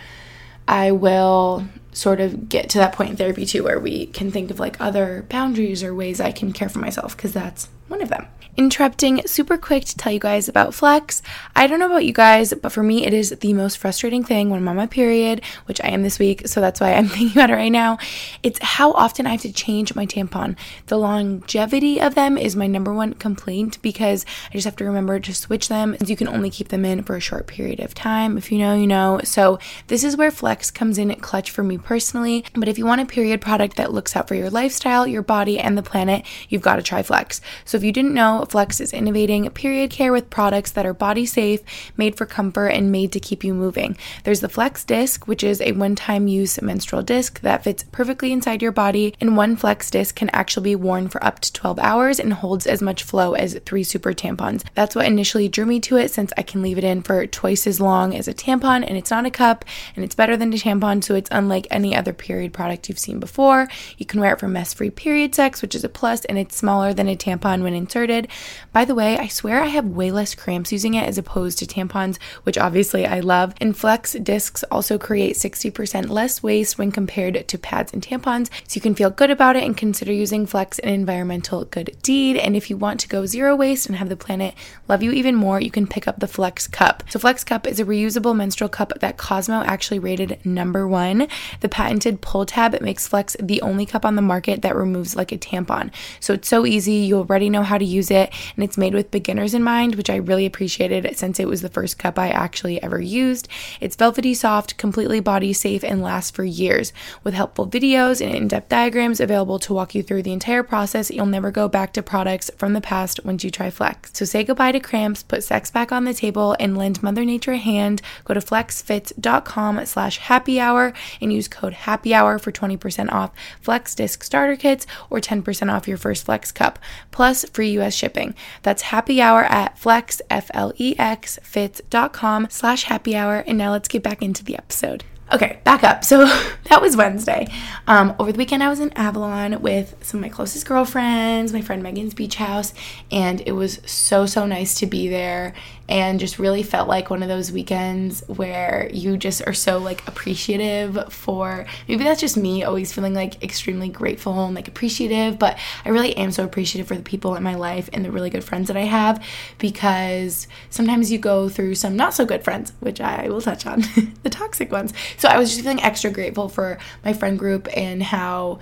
I 0.66 0.92
will 0.92 1.66
sort 1.92 2.20
of 2.20 2.48
get 2.48 2.70
to 2.70 2.78
that 2.78 2.92
point 2.92 3.10
in 3.10 3.16
therapy 3.16 3.44
too, 3.44 3.64
where 3.64 3.80
we 3.80 4.06
can 4.06 4.30
think 4.30 4.50
of 4.50 4.60
like 4.60 4.80
other 4.80 5.26
boundaries 5.28 5.82
or 5.82 5.94
ways 5.94 6.20
I 6.20 6.32
can 6.32 6.52
care 6.52 6.68
for 6.68 6.78
myself, 6.78 7.16
because 7.16 7.32
that's 7.32 7.68
one 7.90 8.02
of 8.02 8.08
them 8.08 8.26
interrupting 8.56 9.26
super 9.26 9.56
quick 9.56 9.84
to 9.84 9.96
tell 9.96 10.12
you 10.12 10.18
guys 10.18 10.48
about 10.48 10.74
Flex. 10.74 11.22
I 11.56 11.66
don't 11.66 11.78
know 11.78 11.86
about 11.86 12.04
you 12.04 12.12
guys, 12.12 12.52
but 12.52 12.72
for 12.72 12.82
me, 12.82 13.06
it 13.06 13.14
is 13.14 13.30
the 13.30 13.54
most 13.54 13.78
frustrating 13.78 14.22
thing 14.22 14.50
when 14.50 14.60
I'm 14.60 14.68
on 14.68 14.76
my 14.76 14.86
period, 14.86 15.42
which 15.64 15.80
I 15.82 15.88
am 15.88 16.02
this 16.02 16.18
week, 16.18 16.46
so 16.46 16.60
that's 16.60 16.78
why 16.78 16.92
I'm 16.92 17.08
thinking 17.08 17.32
about 17.32 17.50
it 17.50 17.54
right 17.54 17.72
now. 17.72 17.98
It's 18.42 18.58
how 18.60 18.92
often 18.92 19.26
I 19.26 19.30
have 19.30 19.40
to 19.42 19.52
change 19.52 19.94
my 19.94 20.04
tampon. 20.04 20.56
The 20.86 20.98
longevity 20.98 22.00
of 22.00 22.14
them 22.14 22.36
is 22.36 22.54
my 22.54 22.66
number 22.66 22.92
one 22.92 23.14
complaint 23.14 23.80
because 23.80 24.26
I 24.50 24.52
just 24.52 24.66
have 24.66 24.76
to 24.76 24.84
remember 24.84 25.18
to 25.20 25.34
switch 25.34 25.68
them. 25.68 25.96
You 26.04 26.16
can 26.16 26.28
only 26.28 26.50
keep 26.50 26.68
them 26.68 26.84
in 26.84 27.02
for 27.02 27.16
a 27.16 27.20
short 27.20 27.46
period 27.46 27.80
of 27.80 27.94
time. 27.94 28.36
If 28.36 28.52
you 28.52 28.58
know, 28.58 28.74
you 28.76 28.86
know. 28.86 29.20
So, 29.24 29.58
this 29.86 30.04
is 30.04 30.16
where 30.16 30.30
Flex 30.30 30.70
comes 30.70 30.98
in 30.98 31.14
clutch 31.16 31.50
for 31.50 31.62
me 31.62 31.78
personally. 31.78 32.44
But 32.54 32.68
if 32.68 32.78
you 32.78 32.84
want 32.84 33.00
a 33.00 33.06
period 33.06 33.40
product 33.40 33.76
that 33.76 33.92
looks 33.92 34.14
out 34.14 34.28
for 34.28 34.34
your 34.34 34.50
lifestyle, 34.50 35.06
your 35.06 35.22
body, 35.22 35.58
and 35.58 35.78
the 35.78 35.82
planet, 35.82 36.26
you've 36.48 36.62
got 36.62 36.76
to 36.76 36.82
try 36.82 37.02
Flex. 37.02 37.40
So, 37.64 37.78
if 37.80 37.84
you 37.84 37.92
didn't 37.92 38.12
know, 38.12 38.44
Flex 38.46 38.78
is 38.78 38.92
innovating 38.92 39.48
period 39.52 39.90
care 39.90 40.12
with 40.12 40.28
products 40.28 40.70
that 40.72 40.84
are 40.84 40.92
body 40.92 41.24
safe, 41.24 41.62
made 41.96 42.14
for 42.14 42.26
comfort, 42.26 42.66
and 42.68 42.92
made 42.92 43.10
to 43.12 43.20
keep 43.20 43.42
you 43.42 43.54
moving. 43.54 43.96
There's 44.24 44.40
the 44.40 44.50
Flex 44.50 44.84
Disc, 44.84 45.26
which 45.26 45.42
is 45.42 45.62
a 45.62 45.72
one 45.72 45.94
time 45.94 46.28
use 46.28 46.60
menstrual 46.60 47.02
disc 47.02 47.40
that 47.40 47.64
fits 47.64 47.84
perfectly 47.90 48.32
inside 48.32 48.60
your 48.60 48.70
body, 48.70 49.14
and 49.18 49.34
one 49.34 49.56
Flex 49.56 49.90
Disc 49.90 50.14
can 50.14 50.28
actually 50.34 50.64
be 50.64 50.76
worn 50.76 51.08
for 51.08 51.24
up 51.24 51.40
to 51.40 51.50
12 51.54 51.78
hours 51.78 52.20
and 52.20 52.34
holds 52.34 52.66
as 52.66 52.82
much 52.82 53.02
flow 53.02 53.32
as 53.32 53.58
three 53.64 53.82
super 53.82 54.12
tampons. 54.12 54.62
That's 54.74 54.94
what 54.94 55.06
initially 55.06 55.48
drew 55.48 55.64
me 55.64 55.80
to 55.80 55.96
it 55.96 56.10
since 56.10 56.34
I 56.36 56.42
can 56.42 56.60
leave 56.60 56.76
it 56.76 56.84
in 56.84 57.00
for 57.00 57.26
twice 57.26 57.66
as 57.66 57.80
long 57.80 58.14
as 58.14 58.28
a 58.28 58.34
tampon, 58.34 58.86
and 58.86 58.98
it's 58.98 59.10
not 59.10 59.24
a 59.24 59.30
cup, 59.30 59.64
and 59.96 60.04
it's 60.04 60.14
better 60.14 60.36
than 60.36 60.52
a 60.52 60.56
tampon, 60.56 61.02
so 61.02 61.14
it's 61.14 61.30
unlike 61.32 61.66
any 61.70 61.96
other 61.96 62.12
period 62.12 62.52
product 62.52 62.90
you've 62.90 62.98
seen 62.98 63.20
before. 63.20 63.68
You 63.96 64.04
can 64.04 64.20
wear 64.20 64.34
it 64.34 64.40
for 64.40 64.48
mess 64.48 64.74
free 64.74 64.90
period 64.90 65.34
sex, 65.34 65.62
which 65.62 65.74
is 65.74 65.82
a 65.82 65.88
plus, 65.88 66.26
and 66.26 66.36
it's 66.36 66.54
smaller 66.54 66.92
than 66.92 67.08
a 67.08 67.16
tampon 67.16 67.69
when 67.70 67.80
inserted. 67.80 68.28
By 68.72 68.84
the 68.84 68.94
way, 68.94 69.16
I 69.18 69.28
swear 69.28 69.62
I 69.62 69.66
have 69.66 69.86
way 69.86 70.10
less 70.10 70.34
cramps 70.34 70.72
using 70.72 70.94
it 70.94 71.08
as 71.08 71.18
opposed 71.18 71.58
to 71.58 71.66
tampons, 71.66 72.18
which 72.42 72.58
obviously 72.58 73.06
I 73.06 73.20
love. 73.20 73.54
And 73.60 73.76
Flex 73.76 74.14
discs 74.14 74.64
also 74.64 74.98
create 74.98 75.36
60% 75.36 76.08
less 76.08 76.42
waste 76.42 76.78
when 76.78 76.90
compared 76.90 77.46
to 77.46 77.58
pads 77.58 77.92
and 77.92 78.02
tampons, 78.02 78.50
so 78.66 78.74
you 78.74 78.80
can 78.80 78.94
feel 78.94 79.10
good 79.10 79.30
about 79.30 79.56
it 79.56 79.64
and 79.64 79.76
consider 79.76 80.12
using 80.12 80.46
Flex 80.46 80.78
an 80.80 80.88
environmental 80.88 81.64
good 81.64 81.96
deed. 82.02 82.36
And 82.36 82.56
if 82.56 82.70
you 82.70 82.76
want 82.76 83.00
to 83.00 83.08
go 83.08 83.26
zero 83.26 83.54
waste 83.54 83.86
and 83.86 83.96
have 83.96 84.08
the 84.08 84.16
planet 84.16 84.54
love 84.88 85.02
you 85.02 85.12
even 85.12 85.36
more, 85.36 85.60
you 85.60 85.70
can 85.70 85.86
pick 85.86 86.08
up 86.08 86.18
the 86.18 86.28
Flex 86.28 86.66
Cup. 86.66 87.04
So, 87.08 87.18
Flex 87.18 87.44
Cup 87.44 87.66
is 87.66 87.78
a 87.78 87.84
reusable 87.84 88.34
menstrual 88.34 88.68
cup 88.68 88.92
that 89.00 89.16
Cosmo 89.16 89.62
actually 89.62 89.98
rated 89.98 90.44
number 90.44 90.88
one. 90.88 91.28
The 91.60 91.68
patented 91.68 92.20
pull 92.20 92.46
tab 92.46 92.80
makes 92.80 93.06
Flex 93.06 93.36
the 93.40 93.62
only 93.62 93.86
cup 93.86 94.04
on 94.04 94.16
the 94.16 94.22
market 94.22 94.62
that 94.62 94.76
removes 94.76 95.14
like 95.14 95.32
a 95.32 95.38
tampon. 95.38 95.90
So, 96.18 96.34
it's 96.34 96.48
so 96.48 96.66
easy, 96.66 96.94
you 96.94 97.18
already 97.18 97.50
know 97.50 97.59
how 97.64 97.78
to 97.78 97.84
use 97.84 98.10
it 98.10 98.32
and 98.56 98.64
it's 98.64 98.78
made 98.78 98.94
with 98.94 99.10
beginners 99.10 99.54
in 99.54 99.62
mind, 99.62 99.94
which 99.94 100.10
I 100.10 100.16
really 100.16 100.46
appreciated 100.46 101.16
since 101.16 101.40
it 101.40 101.48
was 101.48 101.62
the 101.62 101.68
first 101.68 101.98
cup 101.98 102.18
I 102.18 102.28
actually 102.28 102.82
ever 102.82 103.00
used. 103.00 103.48
It's 103.80 103.96
velvety 103.96 104.34
soft, 104.34 104.76
completely 104.76 105.20
body 105.20 105.52
safe, 105.52 105.84
and 105.84 106.02
lasts 106.02 106.30
for 106.30 106.44
years. 106.44 106.92
With 107.24 107.34
helpful 107.34 107.66
videos 107.66 108.24
and 108.24 108.34
in 108.34 108.48
depth 108.48 108.68
diagrams 108.68 109.20
available 109.20 109.58
to 109.60 109.74
walk 109.74 109.94
you 109.94 110.02
through 110.02 110.22
the 110.22 110.32
entire 110.32 110.62
process, 110.62 111.10
you'll 111.10 111.26
never 111.26 111.50
go 111.50 111.68
back 111.68 111.92
to 111.94 112.02
products 112.02 112.50
from 112.56 112.72
the 112.72 112.80
past 112.80 113.20
once 113.24 113.44
you 113.44 113.50
try 113.50 113.70
Flex. 113.70 114.10
So 114.14 114.24
say 114.24 114.44
goodbye 114.44 114.72
to 114.72 114.80
cramps, 114.80 115.22
put 115.22 115.44
sex 115.44 115.70
back 115.70 115.92
on 115.92 116.04
the 116.04 116.14
table, 116.14 116.56
and 116.58 116.76
lend 116.76 117.02
Mother 117.02 117.24
Nature 117.24 117.52
a 117.52 117.58
hand. 117.58 118.02
Go 118.24 118.34
to 118.34 118.40
flexfits.com 118.40 119.86
slash 119.86 120.18
happy 120.18 120.60
hour 120.60 120.92
and 121.20 121.32
use 121.32 121.48
code 121.48 121.72
happy 121.72 122.14
hour 122.14 122.38
for 122.38 122.52
20% 122.52 123.10
off 123.10 123.32
Flex 123.60 123.94
Disc 123.94 124.22
Starter 124.22 124.56
Kits 124.56 124.86
or 125.08 125.20
10% 125.20 125.72
off 125.72 125.88
your 125.88 125.96
first 125.96 126.24
Flex 126.24 126.52
Cup, 126.52 126.78
plus 127.10 127.39
free 127.52 127.78
US 127.78 127.94
shipping. 127.94 128.34
That's 128.62 128.82
happy 128.82 129.20
hour 129.20 129.44
at 129.44 129.78
flex, 129.78 130.20
F-L-E-X, 130.30 131.38
fits.com 131.42 132.48
slash 132.50 132.84
happy 132.84 133.16
hour. 133.16 133.44
And 133.46 133.58
now 133.58 133.72
let's 133.72 133.88
get 133.88 134.02
back 134.02 134.22
into 134.22 134.44
the 134.44 134.56
episode. 134.56 135.04
Okay, 135.32 135.60
back 135.62 135.84
up. 135.84 136.04
So 136.04 136.24
that 136.64 136.82
was 136.82 136.96
Wednesday. 136.96 137.46
Um, 137.86 138.14
over 138.18 138.32
the 138.32 138.38
weekend, 138.38 138.62
I 138.62 138.68
was 138.68 138.80
in 138.80 138.92
Avalon 138.94 139.62
with 139.62 139.94
some 140.02 140.18
of 140.18 140.22
my 140.22 140.28
closest 140.28 140.66
girlfriends, 140.66 141.52
my 141.52 141.60
friend 141.60 141.82
Megan's 141.82 142.14
beach 142.14 142.34
house, 142.34 142.74
and 143.12 143.40
it 143.46 143.52
was 143.52 143.80
so, 143.86 144.26
so 144.26 144.44
nice 144.46 144.74
to 144.80 144.86
be 144.86 145.08
there 145.08 145.54
and 145.90 146.20
just 146.20 146.38
really 146.38 146.62
felt 146.62 146.88
like 146.88 147.10
one 147.10 147.20
of 147.20 147.28
those 147.28 147.50
weekends 147.50 148.22
where 148.28 148.88
you 148.94 149.16
just 149.16 149.42
are 149.44 149.52
so 149.52 149.78
like 149.78 150.06
appreciative 150.06 151.12
for 151.12 151.66
maybe 151.88 152.04
that's 152.04 152.20
just 152.20 152.36
me 152.36 152.62
always 152.62 152.92
feeling 152.92 153.12
like 153.12 153.42
extremely 153.42 153.88
grateful 153.88 154.46
and 154.46 154.54
like 154.54 154.68
appreciative, 154.68 155.36
but 155.36 155.58
I 155.84 155.88
really 155.88 156.16
am 156.16 156.30
so 156.30 156.44
appreciative 156.44 156.86
for 156.86 156.94
the 156.94 157.02
people 157.02 157.34
in 157.34 157.42
my 157.42 157.56
life 157.56 157.90
and 157.92 158.04
the 158.04 158.12
really 158.12 158.30
good 158.30 158.44
friends 158.44 158.68
that 158.68 158.76
I 158.76 158.84
have 158.84 159.22
because 159.58 160.46
sometimes 160.70 161.10
you 161.10 161.18
go 161.18 161.48
through 161.48 161.74
some 161.74 161.96
not 161.96 162.14
so 162.14 162.24
good 162.24 162.44
friends, 162.44 162.72
which 162.78 163.00
I 163.00 163.28
will 163.28 163.40
touch 163.40 163.66
on, 163.66 163.82
the 164.22 164.30
toxic 164.30 164.70
ones. 164.70 164.92
So 165.18 165.28
I 165.28 165.38
was 165.38 165.50
just 165.50 165.62
feeling 165.62 165.82
extra 165.82 166.10
grateful 166.12 166.48
for 166.48 166.78
my 167.04 167.12
friend 167.12 167.36
group 167.36 167.66
and 167.76 168.00
how 168.00 168.60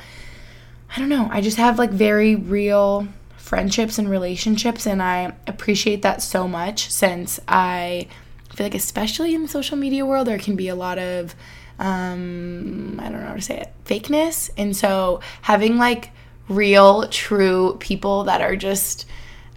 I 0.97 0.99
don't 0.99 1.11
know, 1.11 1.29
I 1.31 1.43
just 1.43 1.59
have 1.59 1.79
like 1.79 1.91
very 1.91 2.35
real 2.35 3.07
friendships 3.49 3.99
and 3.99 4.11
relationships 4.11 4.87
and 4.87 5.03
I 5.03 5.33
appreciate 5.47 6.03
that 6.03 6.23
so 6.23 6.47
much 6.47 6.91
since 6.91 7.41
I 7.49 8.09
feel 8.55 8.67
like 8.67 8.75
especially 8.75 9.35
in 9.35 9.41
the 9.43 9.49
social 9.49 9.79
media 9.79 10.05
world 10.05 10.27
there 10.27 10.39
can 10.39 10.55
be 10.55 10.69
a 10.69 10.75
lot 10.75 10.99
of 10.99 11.35
um 11.79 13.01
I 13.01 13.09
don't 13.09 13.21
know 13.23 13.29
how 13.29 13.35
to 13.35 13.41
say 13.41 13.61
it 13.61 13.73
fakeness. 13.87 14.51
And 14.59 14.77
so 14.77 15.21
having 15.41 15.79
like 15.79 16.11
real 16.49 17.09
true 17.09 17.79
people 17.81 18.25
that 18.25 18.43
are 18.43 18.55
just 18.55 19.07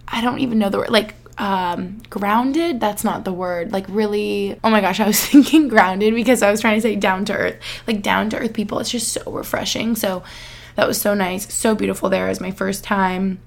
I 0.08 0.22
don't 0.22 0.38
even 0.38 0.58
know 0.58 0.70
the 0.70 0.78
word 0.78 0.90
like 0.90 1.14
um 1.36 2.00
grounded 2.08 2.80
that's 2.80 3.04
not 3.04 3.24
the 3.24 3.32
word 3.32 3.72
like 3.72 3.86
really 3.88 4.58
oh 4.62 4.68
my 4.68 4.82
gosh 4.82 5.00
i 5.00 5.06
was 5.06 5.18
thinking 5.32 5.66
grounded 5.66 6.14
because 6.14 6.42
i 6.42 6.50
was 6.50 6.60
trying 6.60 6.76
to 6.76 6.82
say 6.82 6.94
down 6.94 7.24
to 7.24 7.32
earth 7.34 7.58
like 7.86 8.02
down 8.02 8.28
to 8.28 8.38
earth 8.38 8.52
people 8.52 8.78
it's 8.78 8.90
just 8.90 9.12
so 9.12 9.30
refreshing. 9.30 9.96
So 9.96 10.22
that 10.76 10.88
was 10.88 10.98
so 11.00 11.12
nice 11.12 11.52
so 11.52 11.74
beautiful 11.74 12.08
There. 12.08 12.30
Is 12.30 12.40
my 12.40 12.52
first 12.52 12.84
time 12.84 13.40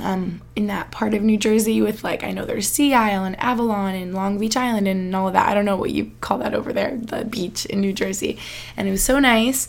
um, 0.00 0.40
in 0.54 0.68
that 0.68 0.90
part 0.90 1.14
of 1.14 1.22
New 1.22 1.36
Jersey 1.36 1.82
with 1.82 2.04
like 2.04 2.22
I 2.22 2.30
know 2.30 2.44
there's 2.44 2.68
Sea 2.68 2.94
Isle 2.94 3.24
and 3.24 3.38
Avalon 3.40 3.94
and 3.94 4.14
Long 4.14 4.38
Beach 4.38 4.56
Island 4.56 4.86
and 4.86 5.14
all 5.16 5.26
of 5.26 5.32
that. 5.34 5.48
I 5.48 5.54
don't 5.54 5.64
know 5.64 5.76
what 5.76 5.90
you 5.90 6.12
call 6.20 6.38
that 6.38 6.54
over 6.54 6.72
there, 6.72 6.96
the 6.96 7.24
beach 7.24 7.66
in 7.66 7.80
New 7.80 7.92
Jersey. 7.92 8.38
And 8.76 8.86
it 8.86 8.90
was 8.92 9.02
so 9.02 9.18
nice. 9.18 9.68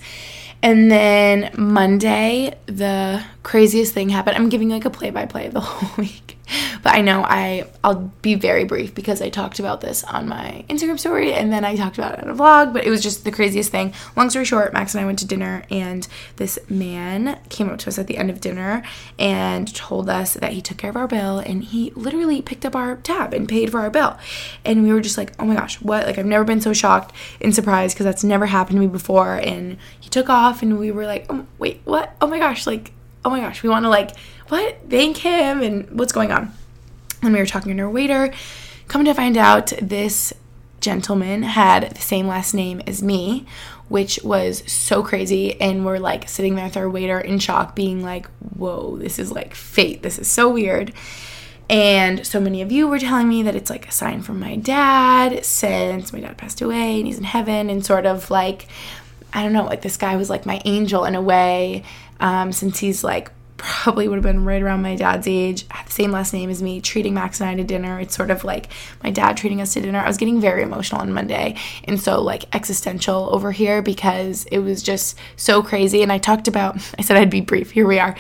And 0.64 0.92
then 0.92 1.52
Monday, 1.58 2.56
the 2.68 3.24
craziest 3.42 3.94
thing 3.94 4.10
happened. 4.10 4.38
I'm 4.38 4.50
giving 4.50 4.70
like 4.70 4.86
a 4.86 4.92
play 4.92 5.10
by 5.10 5.26
play 5.26 5.48
the 5.48 5.60
whole 5.62 6.04
week. 6.04 6.38
But 6.84 6.96
I 6.96 7.02
know 7.02 7.24
I 7.24 7.68
I'll 7.84 8.12
be 8.22 8.34
very 8.34 8.64
brief 8.64 8.96
because 8.96 9.22
I 9.22 9.30
talked 9.30 9.60
about 9.60 9.82
this 9.82 10.04
on 10.04 10.28
my 10.28 10.66
Instagram 10.68 11.00
story 11.00 11.32
and 11.32 11.54
then 11.54 11.64
I 11.64 11.76
talked 11.76 12.00
about 12.00 12.18
it 12.18 12.24
in 12.24 12.30
a 12.30 12.34
vlog, 12.34 12.74
but 12.74 12.86
it 12.86 12.90
was 12.90 13.04
just 13.04 13.24
the 13.24 13.32
craziest 13.32 13.70
thing. 13.70 13.94
Long 14.16 14.32
story 14.32 14.46
short, 14.46 14.74
Max 14.74 14.96
and 14.96 15.02
I 15.02 15.06
went 15.06 15.20
to 15.20 15.28
dinner 15.28 15.64
and 15.70 16.08
this 16.38 16.58
man 16.70 17.40
came 17.50 17.70
up 17.70 17.78
to 17.80 17.90
us 17.90 18.00
at 18.00 18.08
the 18.08 18.18
end 18.18 18.32
of 18.32 18.42
dinner 18.42 18.84
and 19.20 19.74
told 19.76 20.10
us 20.10 20.34
that 20.34 20.54
he 20.54 20.62
took 20.62 20.78
care 20.78 20.90
of 20.90 20.96
our 20.96 21.08
bill 21.08 21.38
and 21.38 21.64
he 21.64 21.92
literally 21.92 22.42
picked 22.42 22.66
up 22.66 22.76
our 22.76 22.96
tab 22.98 23.34
and 23.34 23.48
paid 23.48 23.70
for 23.70 23.80
our 23.80 23.92
bill. 23.92 24.18
And 24.66 24.84
we 24.84 24.92
were 24.92 25.02
just 25.02 25.18
like, 25.18 25.34
"Oh 25.38 25.46
my 25.46 25.56
gosh, 25.56 25.80
what?" 25.82 26.08
Like 26.08 26.18
I've 26.18 26.26
never 26.26 26.44
been 26.44 26.62
so 26.62 26.74
shocked 26.74 27.14
and 27.40 27.54
surprised 27.54 27.96
because 27.96 28.06
that's 28.06 28.24
never 28.24 28.48
happened 28.48 28.78
to 28.78 28.82
me 28.82 28.88
before 28.88 29.36
and 29.36 29.78
he 30.00 30.10
took 30.10 30.30
off 30.30 30.64
and 30.64 30.80
we 30.80 30.90
were 30.90 31.06
like, 31.06 31.28
"Oh, 31.30 31.46
wait, 31.60 31.82
what? 31.86 32.16
Oh 32.22 32.28
my 32.28 32.40
gosh, 32.40 32.66
like 32.66 32.92
oh 33.24 33.30
my 33.30 33.40
gosh, 33.40 33.64
we 33.64 33.70
want 33.70 33.86
to 33.86 33.90
like, 33.90 34.12
what? 34.52 34.78
Thank 34.90 35.18
him 35.18 35.62
and 35.62 35.90
what's 35.98 36.12
going 36.12 36.30
on? 36.30 36.52
And 37.22 37.32
we 37.32 37.40
were 37.40 37.46
talking 37.46 37.78
to 37.78 37.84
our 37.84 37.90
waiter. 37.90 38.34
Come 38.90 39.06
to 39.06 39.14
find 39.14 39.38
out, 39.38 39.68
this 39.82 40.34
gentleman 40.82 41.44
had 41.44 41.92
the 41.92 42.02
same 42.02 42.28
last 42.28 42.54
name 42.54 42.82
as 42.86 43.02
me, 43.02 43.46
which 43.88 44.20
was 44.26 44.70
so 44.70 45.04
crazy. 45.04 45.60
And 45.62 45.86
we're 45.86 46.00
like 46.00 46.28
sitting 46.28 46.56
there 46.56 46.66
with 46.66 46.76
our 46.76 46.90
waiter 46.90 47.18
in 47.18 47.40
shock, 47.40 47.76
being 47.76 48.04
like, 48.04 48.28
whoa, 48.58 48.98
this 48.98 49.20
is 49.20 49.32
like 49.32 49.56
fate. 49.56 50.04
This 50.04 50.20
is 50.20 50.30
so 50.30 50.50
weird. 50.50 50.92
And 51.70 52.28
so 52.28 52.42
many 52.42 52.62
of 52.62 52.74
you 52.74 52.90
were 52.90 53.00
telling 53.00 53.30
me 53.30 53.44
that 53.44 53.56
it's 53.56 53.70
like 53.70 53.88
a 53.88 53.92
sign 53.92 54.22
from 54.22 54.42
my 54.42 54.58
dad 54.58 55.46
since 55.46 56.12
my 56.12 56.20
dad 56.20 56.38
passed 56.38 56.60
away 56.60 56.98
and 56.98 57.08
he's 57.08 57.18
in 57.18 57.24
heaven, 57.24 57.70
and 57.70 57.86
sort 57.86 58.06
of 58.06 58.30
like, 58.30 58.68
I 59.32 59.44
don't 59.44 59.54
know, 59.54 59.64
like 59.64 59.82
this 59.82 59.96
guy 59.96 60.18
was 60.18 60.30
like 60.30 60.46
my 60.46 60.62
angel 60.66 61.06
in 61.06 61.16
a 61.16 61.22
way, 61.22 61.84
um, 62.20 62.52
since 62.52 62.80
he's 62.80 63.02
like 63.02 63.32
probably 63.62 64.08
would 64.08 64.16
have 64.16 64.24
been 64.24 64.44
right 64.44 64.62
around 64.62 64.82
my 64.82 64.96
dad's 64.96 65.28
age, 65.28 65.66
had 65.70 65.86
the 65.86 65.92
same 65.92 66.12
last 66.12 66.34
name 66.34 66.50
as 66.50 66.64
me, 66.64 66.82
treating 66.82 67.14
Max 67.14 67.40
and 67.40 67.48
I 67.48 67.54
to 67.54 67.64
dinner. 67.64 68.00
It's 68.00 68.16
sort 68.16 68.32
of 68.32 68.44
like 68.44 68.70
my 69.04 69.12
dad 69.12 69.38
treating 69.38 69.62
us 69.62 69.74
to 69.74 69.82
dinner. 69.82 70.00
I 70.00 70.08
was 70.08 70.18
getting 70.18 70.42
very 70.42 70.64
emotional 70.64 71.00
on 71.00 71.14
Monday 71.14 71.56
and 71.84 72.00
so 72.00 72.22
like 72.22 72.54
existential 72.56 73.30
over 73.32 73.52
here 73.52 73.84
because 73.84 74.46
it 74.46 74.60
was 74.60 74.82
just 74.82 75.16
so 75.36 75.62
crazy. 75.62 76.02
And 76.02 76.12
I 76.12 76.18
talked 76.18 76.48
about, 76.48 76.76
I 76.98 77.04
said 77.04 77.18
I'd 77.18 77.30
be 77.30 77.42
brief. 77.42 77.70
Here 77.70 77.88
we 77.88 78.00
are 78.00 78.16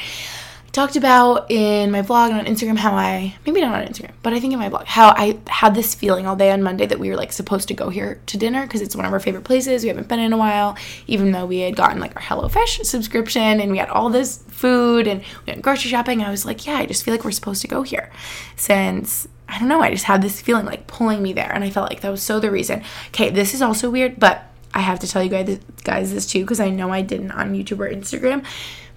talked 0.71 0.95
about 0.95 1.51
in 1.51 1.91
my 1.91 2.01
vlog 2.01 2.29
and 2.29 2.39
on 2.39 2.45
Instagram 2.45 2.77
how 2.77 2.93
I 2.93 3.35
maybe 3.45 3.61
not 3.61 3.75
on 3.75 3.85
Instagram, 3.85 4.11
but 4.23 4.33
I 4.33 4.39
think 4.39 4.53
in 4.53 4.59
my 4.59 4.69
blog 4.69 4.85
how 4.85 5.09
I 5.09 5.39
had 5.47 5.75
this 5.75 5.93
feeling 5.93 6.25
all 6.25 6.35
day 6.35 6.51
on 6.51 6.63
Monday 6.63 6.85
that 6.85 6.99
we 6.99 7.09
were 7.09 7.15
like 7.15 7.33
supposed 7.33 7.67
to 7.67 7.73
go 7.73 7.89
here 7.89 8.21
to 8.27 8.37
dinner 8.37 8.63
because 8.63 8.81
it's 8.81 8.95
one 8.95 9.05
of 9.05 9.11
our 9.11 9.19
favorite 9.19 9.43
places. 9.43 9.83
We 9.83 9.89
haven't 9.89 10.07
been 10.07 10.19
in 10.19 10.33
a 10.33 10.37
while, 10.37 10.77
even 11.07 11.31
though 11.31 11.45
we 11.45 11.59
had 11.59 11.75
gotten 11.75 11.99
like 11.99 12.15
our 12.15 12.21
HelloFresh 12.21 12.85
subscription 12.85 13.59
and 13.59 13.71
we 13.71 13.79
had 13.79 13.89
all 13.89 14.09
this 14.09 14.37
food 14.47 15.07
and 15.07 15.21
we 15.21 15.51
went 15.51 15.61
grocery 15.61 15.89
shopping. 15.89 16.21
I 16.21 16.29
was 16.29 16.45
like, 16.45 16.65
yeah, 16.65 16.75
I 16.75 16.85
just 16.85 17.03
feel 17.03 17.13
like 17.13 17.25
we're 17.25 17.31
supposed 17.31 17.61
to 17.63 17.67
go 17.67 17.83
here 17.83 18.09
since 18.55 19.27
I 19.49 19.59
don't 19.59 19.67
know. 19.67 19.81
I 19.81 19.91
just 19.91 20.05
had 20.05 20.21
this 20.21 20.39
feeling 20.39 20.65
like 20.65 20.87
pulling 20.87 21.21
me 21.21 21.33
there, 21.33 21.51
and 21.51 21.61
I 21.61 21.69
felt 21.69 21.89
like 21.89 21.99
that 22.01 22.09
was 22.09 22.23
so 22.23 22.39
the 22.39 22.49
reason. 22.49 22.83
Okay, 23.07 23.29
this 23.29 23.53
is 23.53 23.61
also 23.61 23.89
weird, 23.89 24.17
but 24.17 24.45
I 24.73 24.79
have 24.79 24.99
to 24.99 25.07
tell 25.07 25.21
you 25.21 25.29
guys, 25.29 25.59
guys 25.83 26.13
this 26.13 26.25
too 26.25 26.39
because 26.39 26.61
I 26.61 26.69
know 26.69 26.89
I 26.91 27.01
didn't 27.01 27.31
on 27.31 27.53
YouTube 27.53 27.79
or 27.79 27.93
Instagram 27.93 28.45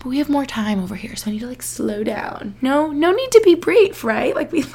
but 0.04 0.10
we 0.10 0.18
have 0.18 0.28
more 0.28 0.44
time 0.44 0.82
over 0.82 0.96
here, 0.96 1.16
so 1.16 1.30
I 1.30 1.32
need 1.32 1.40
to 1.40 1.46
like 1.46 1.62
slow 1.62 2.04
down. 2.04 2.56
No, 2.60 2.92
no 2.92 3.10
need 3.10 3.32
to 3.32 3.40
be 3.42 3.54
brief, 3.54 4.04
right? 4.04 4.34
Like 4.34 4.52
we 4.52 4.66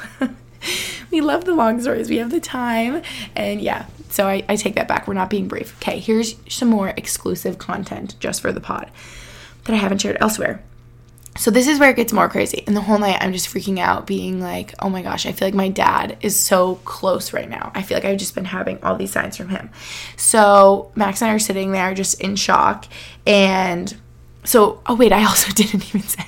we 1.12 1.20
love 1.20 1.44
the 1.44 1.54
long 1.54 1.80
stories. 1.80 2.10
We 2.10 2.18
have 2.18 2.32
the 2.32 2.40
time. 2.40 3.02
And 3.36 3.60
yeah, 3.60 3.86
so 4.08 4.26
I, 4.26 4.42
I 4.48 4.56
take 4.56 4.74
that 4.74 4.88
back. 4.88 5.06
We're 5.06 5.14
not 5.14 5.30
being 5.30 5.46
brief. 5.46 5.76
Okay, 5.76 6.00
here's 6.00 6.34
some 6.48 6.68
more 6.68 6.88
exclusive 6.96 7.58
content 7.58 8.16
just 8.18 8.40
for 8.40 8.50
the 8.50 8.60
pod 8.60 8.90
that 9.64 9.72
I 9.72 9.76
haven't 9.76 9.98
shared 9.98 10.16
elsewhere. 10.20 10.64
So 11.36 11.52
this 11.52 11.68
is 11.68 11.78
where 11.78 11.90
it 11.90 11.96
gets 11.96 12.12
more 12.12 12.28
crazy. 12.28 12.64
And 12.66 12.76
the 12.76 12.80
whole 12.80 12.98
night 12.98 13.18
I'm 13.20 13.32
just 13.32 13.54
freaking 13.54 13.78
out, 13.78 14.08
being 14.08 14.40
like, 14.40 14.74
oh 14.80 14.90
my 14.90 15.00
gosh, 15.00 15.26
I 15.26 15.32
feel 15.32 15.46
like 15.46 15.54
my 15.54 15.68
dad 15.68 16.18
is 16.22 16.38
so 16.38 16.74
close 16.84 17.32
right 17.32 17.48
now. 17.48 17.70
I 17.72 17.82
feel 17.82 17.96
like 17.96 18.04
I've 18.04 18.18
just 18.18 18.34
been 18.34 18.46
having 18.46 18.82
all 18.82 18.96
these 18.96 19.12
signs 19.12 19.36
from 19.36 19.50
him. 19.50 19.70
So 20.16 20.90
Max 20.96 21.22
and 21.22 21.30
I 21.30 21.34
are 21.34 21.38
sitting 21.38 21.70
there 21.70 21.94
just 21.94 22.20
in 22.20 22.34
shock 22.34 22.86
and 23.24 23.96
so, 24.44 24.82
oh 24.86 24.94
wait, 24.94 25.12
I 25.12 25.24
also 25.24 25.52
didn't 25.54 25.88
even 25.88 26.02
say. 26.02 26.26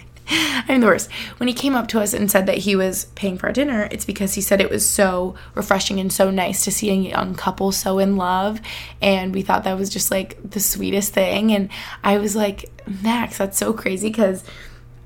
I'm 0.69 0.81
the 0.81 0.87
worst. 0.87 1.11
When 1.39 1.49
he 1.49 1.55
came 1.55 1.75
up 1.75 1.89
to 1.89 2.01
us 2.01 2.15
and 2.15 2.31
said 2.31 2.47
that 2.47 2.59
he 2.59 2.77
was 2.77 3.07
paying 3.17 3.37
for 3.37 3.49
our 3.49 3.53
dinner, 3.53 3.89
it's 3.91 4.05
because 4.05 4.35
he 4.35 4.41
said 4.41 4.61
it 4.61 4.71
was 4.71 4.89
so 4.89 5.35
refreshing 5.55 6.01
and 6.01 6.13
so 6.13 6.31
nice 6.31 6.65
to 6.65 6.71
see 6.71 6.91
a 6.91 6.95
young 6.95 7.35
couple 7.35 7.73
so 7.73 7.99
in 7.99 8.17
love. 8.17 8.61
And 9.03 9.35
we 9.35 9.43
thought 9.43 9.65
that 9.65 9.79
was 9.79 9.91
just 9.91 10.11
like 10.11 10.39
the 10.51 10.61
sweetest 10.61 11.13
thing. 11.13 11.53
And 11.53 11.69
I 12.03 12.19
was 12.19 12.35
like, 12.35 12.71
Max, 13.03 13.39
that's 13.39 13.59
so 13.59 13.73
crazy 13.73 14.09
because 14.09 14.45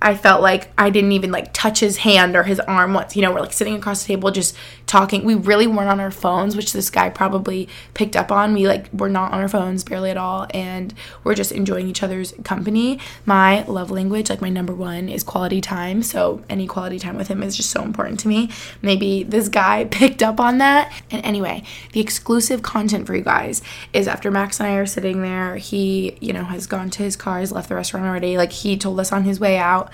I 0.00 0.14
felt 0.14 0.42
like 0.42 0.70
I 0.76 0.90
didn't 0.90 1.12
even 1.12 1.32
like 1.32 1.52
touch 1.52 1.80
his 1.80 1.98
hand 1.98 2.36
or 2.36 2.42
his 2.42 2.60
arm 2.60 2.92
once. 2.92 3.16
You 3.16 3.22
know, 3.22 3.32
we're 3.32 3.40
like 3.40 3.52
sitting 3.52 3.74
across 3.74 4.02
the 4.02 4.08
table 4.08 4.30
just 4.30 4.54
talking. 4.86 5.24
We 5.24 5.34
really 5.34 5.66
weren't 5.66 5.88
on 5.88 6.00
our 6.00 6.10
phones, 6.10 6.56
which 6.56 6.72
this 6.72 6.90
guy 6.90 7.10
probably 7.10 7.68
picked 7.94 8.16
up 8.16 8.30
on. 8.30 8.54
We 8.54 8.68
like 8.68 8.92
were 8.92 9.08
not 9.08 9.32
on 9.32 9.40
our 9.40 9.48
phones 9.48 9.82
barely 9.82 10.10
at 10.10 10.16
all 10.16 10.46
and 10.50 10.94
we're 11.24 11.34
just 11.34 11.52
enjoying 11.52 11.88
each 11.88 12.02
other's 12.02 12.32
company. 12.44 13.00
My 13.24 13.64
love 13.64 13.90
language, 13.90 14.30
like 14.30 14.40
my 14.40 14.48
number 14.48 14.74
one 14.74 15.08
is 15.08 15.22
quality 15.22 15.60
time. 15.60 16.02
So 16.02 16.42
any 16.48 16.66
quality 16.66 16.98
time 16.98 17.16
with 17.16 17.28
him 17.28 17.42
is 17.42 17.56
just 17.56 17.70
so 17.70 17.82
important 17.82 18.20
to 18.20 18.28
me. 18.28 18.50
Maybe 18.80 19.24
this 19.24 19.48
guy 19.48 19.84
picked 19.90 20.22
up 20.22 20.38
on 20.38 20.58
that. 20.58 20.92
And 21.10 21.24
anyway, 21.24 21.64
the 21.92 22.00
exclusive 22.00 22.62
content 22.62 23.06
for 23.06 23.16
you 23.16 23.22
guys 23.22 23.62
is 23.92 24.06
after 24.06 24.30
Max 24.30 24.60
and 24.60 24.68
I 24.68 24.76
are 24.76 24.86
sitting 24.86 25.22
there, 25.22 25.56
he, 25.56 26.16
you 26.20 26.32
know, 26.32 26.44
has 26.44 26.66
gone 26.66 26.90
to 26.90 27.02
his 27.02 27.16
car, 27.16 27.40
has 27.40 27.50
left 27.50 27.68
the 27.68 27.74
restaurant 27.74 28.06
already. 28.06 28.36
Like 28.36 28.52
he 28.52 28.76
told 28.76 29.00
us 29.00 29.12
on 29.12 29.24
his 29.24 29.40
way 29.40 29.58
out 29.58 29.90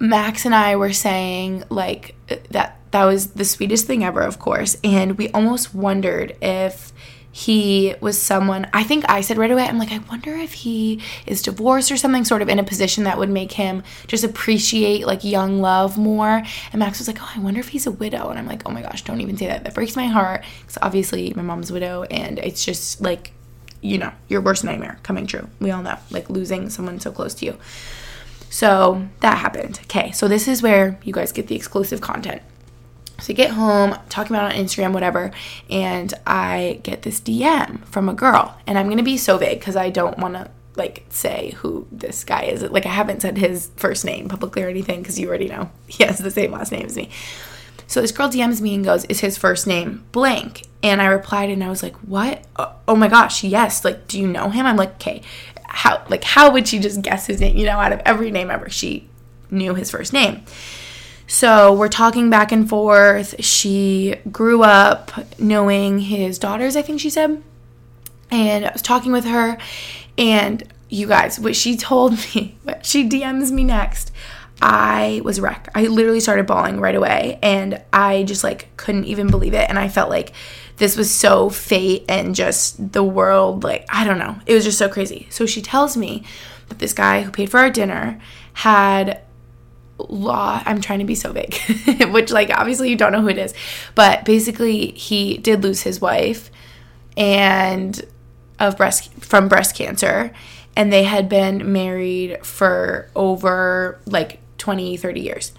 Max 0.00 0.46
and 0.46 0.54
I 0.54 0.76
were 0.76 0.94
saying 0.94 1.64
like 1.68 2.14
that 2.48 2.79
that 2.90 3.04
was 3.04 3.28
the 3.28 3.44
sweetest 3.44 3.86
thing 3.86 4.04
ever, 4.04 4.20
of 4.20 4.38
course, 4.38 4.76
and 4.82 5.16
we 5.16 5.28
almost 5.30 5.74
wondered 5.74 6.36
if 6.42 6.92
he 7.32 7.94
was 8.00 8.20
someone 8.20 8.68
I 8.74 8.82
think 8.82 9.04
I 9.08 9.20
said 9.20 9.38
right 9.38 9.50
away 9.50 9.64
I'm 9.64 9.78
like 9.78 9.92
I 9.92 9.98
wonder 9.98 10.34
if 10.34 10.52
he 10.52 11.00
is 11.26 11.42
divorced 11.42 11.92
or 11.92 11.96
something 11.96 12.24
sort 12.24 12.42
of 12.42 12.48
in 12.48 12.58
a 12.58 12.64
position 12.64 13.04
that 13.04 13.18
would 13.18 13.30
make 13.30 13.52
him 13.52 13.84
just 14.08 14.24
appreciate 14.24 15.06
like 15.06 15.22
young 15.22 15.60
love 15.60 15.96
more. 15.96 16.42
And 16.72 16.78
Max 16.80 16.98
was 16.98 17.06
like 17.06 17.22
oh 17.22 17.30
I 17.34 17.38
wonder 17.38 17.60
if 17.60 17.68
he's 17.68 17.86
a 17.86 17.92
widow. 17.92 18.30
And 18.30 18.38
I'm 18.38 18.46
like 18.46 18.62
oh 18.66 18.72
my 18.72 18.82
gosh 18.82 19.04
don't 19.04 19.20
even 19.20 19.36
say 19.36 19.46
that. 19.46 19.62
That 19.62 19.74
breaks 19.74 19.94
my 19.94 20.06
heart. 20.06 20.44
Cuz 20.66 20.78
obviously 20.82 21.32
my 21.36 21.42
mom's 21.42 21.70
widow 21.70 22.02
and 22.04 22.38
it's 22.40 22.64
just 22.64 23.00
like 23.00 23.32
you 23.80 23.96
know 23.96 24.12
your 24.28 24.40
worst 24.40 24.64
nightmare 24.64 24.98
coming 25.04 25.26
true. 25.26 25.48
We 25.60 25.70
all 25.70 25.82
know 25.82 25.98
like 26.10 26.28
losing 26.28 26.68
someone 26.68 26.98
so 26.98 27.12
close 27.12 27.34
to 27.34 27.46
you. 27.46 27.56
So 28.50 29.06
that 29.20 29.38
happened. 29.38 29.78
Okay, 29.84 30.10
so 30.10 30.26
this 30.26 30.48
is 30.48 30.62
where 30.62 30.98
you 31.04 31.12
guys 31.12 31.30
get 31.30 31.46
the 31.46 31.54
exclusive 31.54 32.00
content. 32.00 32.42
So 33.20 33.32
I 33.32 33.36
get 33.36 33.50
home, 33.50 33.96
talking 34.08 34.34
about 34.34 34.52
on 34.52 34.58
Instagram, 34.58 34.92
whatever, 34.92 35.30
and 35.68 36.12
I 36.26 36.80
get 36.82 37.02
this 37.02 37.20
DM 37.20 37.84
from 37.86 38.08
a 38.08 38.14
girl. 38.14 38.58
And 38.66 38.78
I'm 38.78 38.88
gonna 38.88 39.02
be 39.02 39.16
so 39.16 39.38
vague 39.38 39.58
because 39.58 39.76
I 39.76 39.90
don't 39.90 40.18
wanna 40.18 40.50
like 40.76 41.04
say 41.10 41.54
who 41.58 41.86
this 41.92 42.24
guy 42.24 42.44
is. 42.44 42.62
Like 42.62 42.86
I 42.86 42.90
haven't 42.90 43.22
said 43.22 43.36
his 43.38 43.70
first 43.76 44.04
name 44.04 44.28
publicly 44.28 44.62
or 44.62 44.68
anything 44.68 45.00
because 45.00 45.18
you 45.18 45.28
already 45.28 45.48
know 45.48 45.70
he 45.86 46.04
has 46.04 46.18
the 46.18 46.30
same 46.30 46.52
last 46.52 46.72
name 46.72 46.86
as 46.86 46.96
me. 46.96 47.10
So 47.86 48.00
this 48.00 48.12
girl 48.12 48.28
DMs 48.28 48.60
me 48.60 48.74
and 48.76 48.84
goes, 48.84 49.04
Is 49.06 49.20
his 49.20 49.36
first 49.36 49.66
name 49.66 50.04
blank? 50.12 50.62
And 50.82 51.02
I 51.02 51.06
replied 51.06 51.50
and 51.50 51.62
I 51.62 51.68
was 51.68 51.82
like, 51.82 51.96
What? 51.96 52.44
Oh, 52.56 52.72
oh 52.86 52.96
my 52.96 53.08
gosh, 53.08 53.42
yes. 53.42 53.84
Like, 53.84 54.06
do 54.06 54.20
you 54.20 54.28
know 54.28 54.48
him? 54.48 54.64
I'm 54.64 54.76
like, 54.76 54.94
Okay 54.94 55.22
how 55.70 56.04
like 56.08 56.24
how 56.24 56.50
would 56.50 56.66
she 56.66 56.80
just 56.80 57.00
guess 57.00 57.26
his 57.26 57.40
name? 57.40 57.56
You 57.56 57.66
know, 57.66 57.78
out 57.78 57.92
of 57.92 58.00
every 58.04 58.30
name 58.30 58.50
ever, 58.50 58.68
she 58.68 59.08
knew 59.50 59.74
his 59.74 59.90
first 59.90 60.12
name. 60.12 60.42
So 61.30 61.72
we're 61.72 61.86
talking 61.86 62.28
back 62.28 62.50
and 62.50 62.68
forth. 62.68 63.36
She 63.38 64.16
grew 64.32 64.64
up 64.64 65.12
knowing 65.38 66.00
his 66.00 66.40
daughters, 66.40 66.74
I 66.74 66.82
think 66.82 67.00
she 67.00 67.08
said. 67.08 67.40
And 68.32 68.66
I 68.66 68.72
was 68.72 68.82
talking 68.82 69.12
with 69.12 69.24
her, 69.26 69.56
and 70.18 70.60
you 70.88 71.06
guys, 71.06 71.38
what 71.38 71.54
she 71.54 71.76
told 71.76 72.14
me, 72.34 72.58
what 72.64 72.84
she 72.84 73.08
DMs 73.08 73.52
me 73.52 73.62
next, 73.62 74.10
I 74.60 75.20
was 75.22 75.40
wrecked. 75.40 75.68
I 75.72 75.86
literally 75.86 76.18
started 76.18 76.48
bawling 76.48 76.80
right 76.80 76.96
away, 76.96 77.38
and 77.44 77.80
I 77.92 78.24
just 78.24 78.42
like 78.42 78.76
couldn't 78.76 79.04
even 79.04 79.28
believe 79.28 79.54
it. 79.54 79.70
And 79.70 79.78
I 79.78 79.88
felt 79.88 80.10
like 80.10 80.32
this 80.78 80.96
was 80.96 81.12
so 81.12 81.48
fate 81.48 82.06
and 82.08 82.34
just 82.34 82.92
the 82.92 83.04
world 83.04 83.64
like 83.64 83.84
i 83.90 84.02
don't 84.02 84.18
know 84.18 84.34
it 84.46 84.54
was 84.54 84.64
just 84.64 84.78
so 84.78 84.88
crazy 84.88 85.26
so 85.28 85.44
she 85.44 85.60
tells 85.60 85.94
me 85.94 86.24
that 86.68 86.78
this 86.78 86.94
guy 86.94 87.20
who 87.20 87.30
paid 87.30 87.50
for 87.50 87.60
our 87.60 87.68
dinner 87.68 88.18
had 88.54 89.20
law 90.08 90.62
i'm 90.66 90.80
trying 90.80 90.98
to 90.98 91.04
be 91.04 91.14
so 91.14 91.32
vague 91.32 91.56
which 92.10 92.30
like 92.30 92.50
obviously 92.50 92.88
you 92.90 92.96
don't 92.96 93.12
know 93.12 93.20
who 93.20 93.28
it 93.28 93.38
is 93.38 93.54
but 93.94 94.24
basically 94.24 94.92
he 94.92 95.36
did 95.38 95.62
lose 95.62 95.82
his 95.82 96.00
wife 96.00 96.50
and 97.16 98.02
of 98.58 98.76
breast 98.76 99.12
from 99.14 99.48
breast 99.48 99.74
cancer 99.74 100.32
and 100.76 100.92
they 100.92 101.04
had 101.04 101.28
been 101.28 101.72
married 101.72 102.44
for 102.44 103.10
over 103.16 104.00
like 104.06 104.40
20 104.58 104.96
30 104.96 105.20
years. 105.20 105.52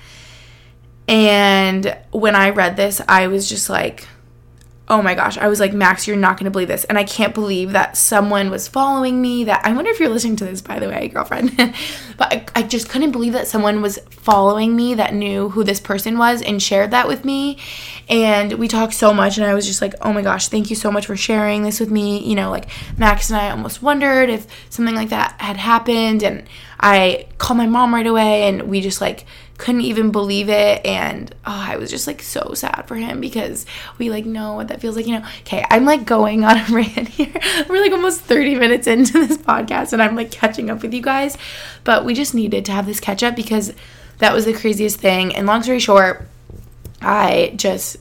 And 1.08 1.98
when 2.12 2.36
i 2.36 2.52
read 2.52 2.78
this 2.78 3.02
i 3.10 3.28
was 3.28 3.50
just 3.50 3.70
like 3.70 4.08
oh 4.92 5.02
my 5.02 5.16
gosh, 5.16 5.38
I 5.38 5.48
was 5.48 5.62
like, 5.62 5.72
Max, 5.72 6.06
you're 6.06 6.18
not 6.18 6.38
going 6.38 6.44
to 6.44 6.52
believe 6.52 6.68
this. 6.68 6.84
And 6.84 6.98
I 6.98 7.06
can't 7.06 7.34
believe 7.34 7.72
that 7.72 7.96
someone 7.96 8.50
was 8.50 8.68
following 8.68 9.22
me. 9.22 9.46
That 9.46 9.66
I 9.66 9.72
wonder 9.72 9.90
if 9.90 10.02
you're 10.02 10.10
listening 10.10 10.36
to 10.36 10.46
this, 10.46 10.62
by 10.62 10.80
the 10.80 10.90
way, 10.90 11.08
girlfriend. 11.08 11.56
but 12.18 12.34
I, 12.34 12.46
I, 12.56 12.64
just 12.64 12.90
couldn't 12.90 13.14
believe 13.14 13.32
that 13.32 13.48
someone 13.48 13.82
was 13.82 14.00
following 14.10 14.76
me 14.76 14.96
that 14.96 15.14
knew 15.14 15.48
who 15.48 15.64
this 15.64 15.80
person 15.80 16.18
was 16.18 16.42
and 16.42 16.62
shared 16.62 16.92
that 16.92 17.08
with 17.08 17.24
me. 17.24 17.58
And 18.10 18.56
we 18.56 18.68
talked 18.68 18.94
so 18.94 19.14
much, 19.14 19.38
and 19.38 19.48
I 19.48 19.54
was 19.54 19.66
just 19.66 19.82
like, 19.82 19.94
oh 20.02 20.12
my 20.12 20.22
gosh, 20.22 20.50
thank 20.50 20.70
you 20.70 20.76
so 20.76 20.92
much 20.92 21.06
for 21.06 21.16
sharing 21.16 21.64
this 21.64 21.80
with 21.80 21.90
me. 21.90 22.20
You 22.28 22.36
know, 22.36 22.52
like 22.52 22.68
Max 22.98 23.30
and 23.30 23.40
I 23.40 23.50
almost 23.52 23.82
wondered 23.82 24.30
if 24.30 24.46
something 24.70 24.94
like 24.94 25.10
that 25.10 25.40
had 25.40 25.56
happened. 25.56 26.22
And 26.22 26.44
I 26.82 27.28
called 27.38 27.58
my 27.58 27.66
mom 27.66 27.96
right 27.96 28.06
away, 28.06 28.50
and 28.50 28.64
we 28.64 28.82
just 28.82 29.00
like, 29.00 29.26
couldn't 29.62 29.82
even 29.82 30.12
believe 30.12 30.50
it 30.50 30.84
and 30.84 31.34
oh, 31.46 31.66
I 31.70 31.78
was 31.78 31.92
just 31.92 32.08
like 32.08 32.24
so 32.24 32.56
sad 32.56 32.86
for 32.88 32.96
him 32.96 33.22
because 33.22 33.68
we 34.00 34.10
like 34.10 34.26
know 34.26 34.56
what 34.56 34.70
that 34.70 34.82
feels 34.82 34.96
like, 34.96 35.06
you 35.06 35.20
know. 35.20 35.26
Okay, 35.42 35.64
I'm 35.70 35.86
like 35.86 36.04
going 36.04 36.44
on 36.44 36.58
a 36.58 36.66
rant 36.72 37.08
here. 37.08 37.32
We're 37.70 37.80
like 37.80 37.92
almost 37.92 38.22
30 38.22 38.56
minutes 38.56 38.88
into 38.88 39.14
this 39.14 39.38
podcast 39.38 39.94
and 39.94 40.02
I'm 40.02 40.16
like 40.16 40.32
catching 40.32 40.72
up 40.72 40.82
with 40.82 40.96
you 40.96 41.02
guys, 41.04 41.38
but 41.84 42.06
we 42.06 42.16
just 42.16 42.34
needed 42.34 42.66
to 42.66 42.72
have 42.72 42.88
this 42.88 43.00
catch 43.00 43.22
up 43.22 43.36
because 43.36 43.72
that 44.18 44.34
was 44.34 44.46
the 44.46 44.54
craziest 44.54 45.00
thing. 45.00 45.36
And 45.36 45.46
long 45.46 45.62
story 45.62 45.80
short, 45.80 46.28
I 47.00 47.54
just 47.56 47.98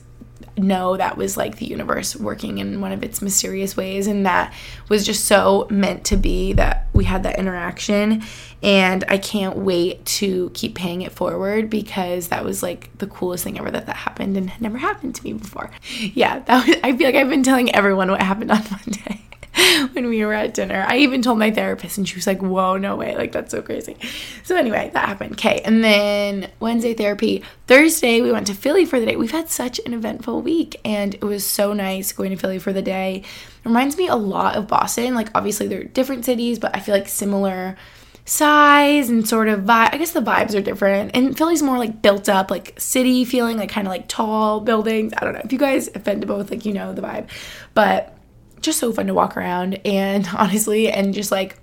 know 0.57 0.97
that 0.97 1.17
was 1.17 1.37
like 1.37 1.57
the 1.57 1.65
universe 1.65 2.15
working 2.15 2.57
in 2.57 2.81
one 2.81 2.91
of 2.91 3.03
its 3.03 3.21
mysterious 3.21 3.75
ways 3.77 4.07
and 4.07 4.25
that 4.25 4.53
was 4.89 5.05
just 5.05 5.25
so 5.25 5.67
meant 5.69 6.03
to 6.05 6.17
be 6.17 6.53
that 6.53 6.87
we 6.93 7.03
had 7.03 7.23
that 7.23 7.37
interaction 7.39 8.23
and 8.63 9.03
I 9.07 9.17
can't 9.17 9.57
wait 9.57 10.05
to 10.05 10.51
keep 10.53 10.75
paying 10.75 11.01
it 11.01 11.11
forward 11.11 11.69
because 11.69 12.27
that 12.27 12.45
was 12.45 12.61
like 12.61 12.95
the 12.99 13.07
coolest 13.07 13.43
thing 13.43 13.57
ever 13.57 13.71
that 13.71 13.87
that 13.87 13.95
happened 13.95 14.37
and 14.37 14.49
had 14.49 14.61
never 14.61 14.77
happened 14.77 15.15
to 15.15 15.23
me 15.23 15.33
before. 15.33 15.71
Yeah, 15.99 16.39
that 16.39 16.67
was, 16.67 16.75
I 16.83 16.95
feel 16.95 17.07
like 17.07 17.15
I've 17.15 17.29
been 17.29 17.43
telling 17.43 17.73
everyone 17.73 18.11
what 18.11 18.21
happened 18.21 18.51
on 18.51 18.63
Monday. 18.71 19.25
when 19.93 20.07
we 20.07 20.23
were 20.25 20.33
at 20.33 20.53
dinner. 20.53 20.85
I 20.87 20.97
even 20.97 21.21
told 21.21 21.39
my 21.39 21.51
therapist, 21.51 21.97
and 21.97 22.07
she 22.07 22.15
was 22.15 22.27
like, 22.27 22.41
Whoa, 22.41 22.77
no 22.77 22.95
way. 22.95 23.15
Like, 23.15 23.31
that's 23.31 23.51
so 23.51 23.61
crazy. 23.61 23.97
So, 24.43 24.55
anyway, 24.55 24.91
that 24.93 25.07
happened. 25.07 25.33
Okay. 25.33 25.61
And 25.65 25.83
then 25.83 26.49
Wednesday 26.59 26.93
therapy. 26.93 27.43
Thursday, 27.67 28.21
we 28.21 28.31
went 28.31 28.47
to 28.47 28.53
Philly 28.53 28.85
for 28.85 28.99
the 28.99 29.05
day. 29.05 29.15
We've 29.15 29.31
had 29.31 29.49
such 29.49 29.79
an 29.85 29.93
eventful 29.93 30.41
week, 30.41 30.79
and 30.85 31.13
it 31.15 31.23
was 31.23 31.45
so 31.45 31.73
nice 31.73 32.11
going 32.11 32.31
to 32.31 32.37
Philly 32.37 32.59
for 32.59 32.73
the 32.73 32.81
day. 32.81 33.23
It 33.23 33.65
reminds 33.65 33.97
me 33.97 34.07
a 34.07 34.15
lot 34.15 34.55
of 34.55 34.67
Boston. 34.67 35.15
Like, 35.15 35.29
obviously, 35.35 35.67
they're 35.67 35.83
different 35.83 36.25
cities, 36.25 36.59
but 36.59 36.75
I 36.75 36.79
feel 36.79 36.95
like 36.95 37.07
similar 37.07 37.75
size 38.23 39.09
and 39.09 39.27
sort 39.27 39.49
of 39.49 39.61
vibe. 39.61 39.93
I 39.93 39.97
guess 39.97 40.11
the 40.11 40.21
vibes 40.21 40.55
are 40.55 40.61
different. 40.61 41.11
And 41.15 41.37
Philly's 41.37 41.61
more 41.63 41.77
like 41.77 42.01
built 42.01 42.29
up, 42.29 42.51
like 42.51 42.79
city 42.79 43.25
feeling, 43.25 43.57
like 43.57 43.69
kind 43.69 43.87
of 43.87 43.91
like 43.91 44.07
tall 44.07 44.61
buildings. 44.61 45.11
I 45.17 45.25
don't 45.25 45.33
know. 45.33 45.41
If 45.43 45.51
you 45.51 45.59
guys 45.59 45.89
have 45.93 46.03
been 46.03 46.21
to 46.21 46.27
both, 46.27 46.51
like 46.51 46.65
you 46.65 46.71
know 46.71 46.93
the 46.93 47.01
vibe. 47.01 47.27
But 47.73 48.15
just 48.61 48.79
so 48.79 48.91
fun 48.91 49.07
to 49.07 49.13
walk 49.13 49.37
around 49.37 49.79
and 49.85 50.27
honestly 50.37 50.91
and 50.91 51.13
just 51.13 51.31
like 51.31 51.57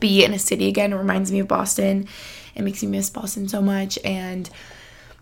be 0.00 0.24
in 0.24 0.32
a 0.32 0.38
city 0.38 0.68
again. 0.68 0.92
It 0.92 0.96
reminds 0.96 1.32
me 1.32 1.40
of 1.40 1.48
Boston. 1.48 2.06
It 2.54 2.62
makes 2.62 2.82
me 2.82 2.88
miss 2.88 3.10
Boston 3.10 3.48
so 3.48 3.60
much 3.60 3.98
and 4.04 4.48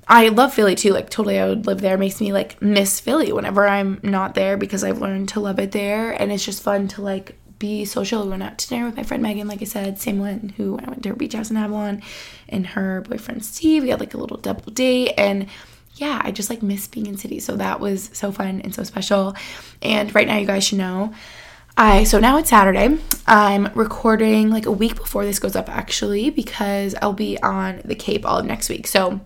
I 0.08 0.28
love 0.28 0.54
Philly 0.54 0.74
too. 0.74 0.92
Like 0.92 1.10
totally 1.10 1.38
I 1.38 1.48
would 1.48 1.66
live 1.66 1.80
there. 1.80 1.94
It 1.94 2.00
makes 2.00 2.20
me 2.20 2.32
like 2.32 2.60
miss 2.62 3.00
Philly 3.00 3.32
whenever 3.32 3.66
I'm 3.66 4.00
not 4.02 4.34
there 4.34 4.56
because 4.56 4.84
I've 4.84 5.00
learned 5.00 5.30
to 5.30 5.40
love 5.40 5.58
it 5.58 5.72
there 5.72 6.12
and 6.12 6.30
it's 6.30 6.44
just 6.44 6.62
fun 6.62 6.88
to 6.88 7.02
like 7.02 7.36
be 7.58 7.84
social. 7.84 8.22
We 8.24 8.30
went 8.30 8.42
out 8.42 8.58
to 8.58 8.68
dinner 8.68 8.86
with 8.86 8.96
my 8.96 9.02
friend 9.02 9.22
Megan, 9.22 9.48
like 9.48 9.62
I 9.62 9.64
said, 9.64 9.98
same 9.98 10.18
one 10.18 10.54
who 10.56 10.78
I 10.78 10.88
went 10.88 11.02
to 11.04 11.10
her 11.10 11.14
beach 11.14 11.32
house 11.32 11.50
in 11.50 11.56
Avalon, 11.56 12.02
and 12.48 12.66
her 12.66 13.02
boyfriend 13.02 13.44
Steve. 13.44 13.82
We 13.82 13.90
had 13.90 14.00
like 14.00 14.14
a 14.14 14.18
little 14.18 14.36
double 14.36 14.72
date, 14.72 15.14
and 15.16 15.46
yeah, 15.96 16.20
I 16.22 16.30
just 16.30 16.50
like 16.50 16.62
miss 16.62 16.86
being 16.86 17.06
in 17.06 17.16
cities. 17.16 17.44
So 17.44 17.56
that 17.56 17.80
was 17.80 18.10
so 18.12 18.30
fun 18.30 18.60
and 18.60 18.74
so 18.74 18.82
special. 18.82 19.34
And 19.82 20.14
right 20.14 20.26
now, 20.26 20.36
you 20.36 20.46
guys 20.46 20.64
should 20.64 20.78
know. 20.78 21.12
I 21.78 22.04
so 22.04 22.18
now 22.18 22.38
it's 22.38 22.48
Saturday. 22.50 22.98
I'm 23.26 23.66
recording 23.74 24.50
like 24.50 24.64
a 24.64 24.70
week 24.70 24.96
before 24.96 25.26
this 25.26 25.38
goes 25.38 25.56
up 25.56 25.68
actually 25.68 26.30
because 26.30 26.94
I'll 27.02 27.12
be 27.12 27.38
on 27.42 27.82
the 27.84 27.94
Cape 27.94 28.24
all 28.24 28.38
of 28.38 28.46
next 28.46 28.70
week. 28.70 28.86
So 28.86 29.20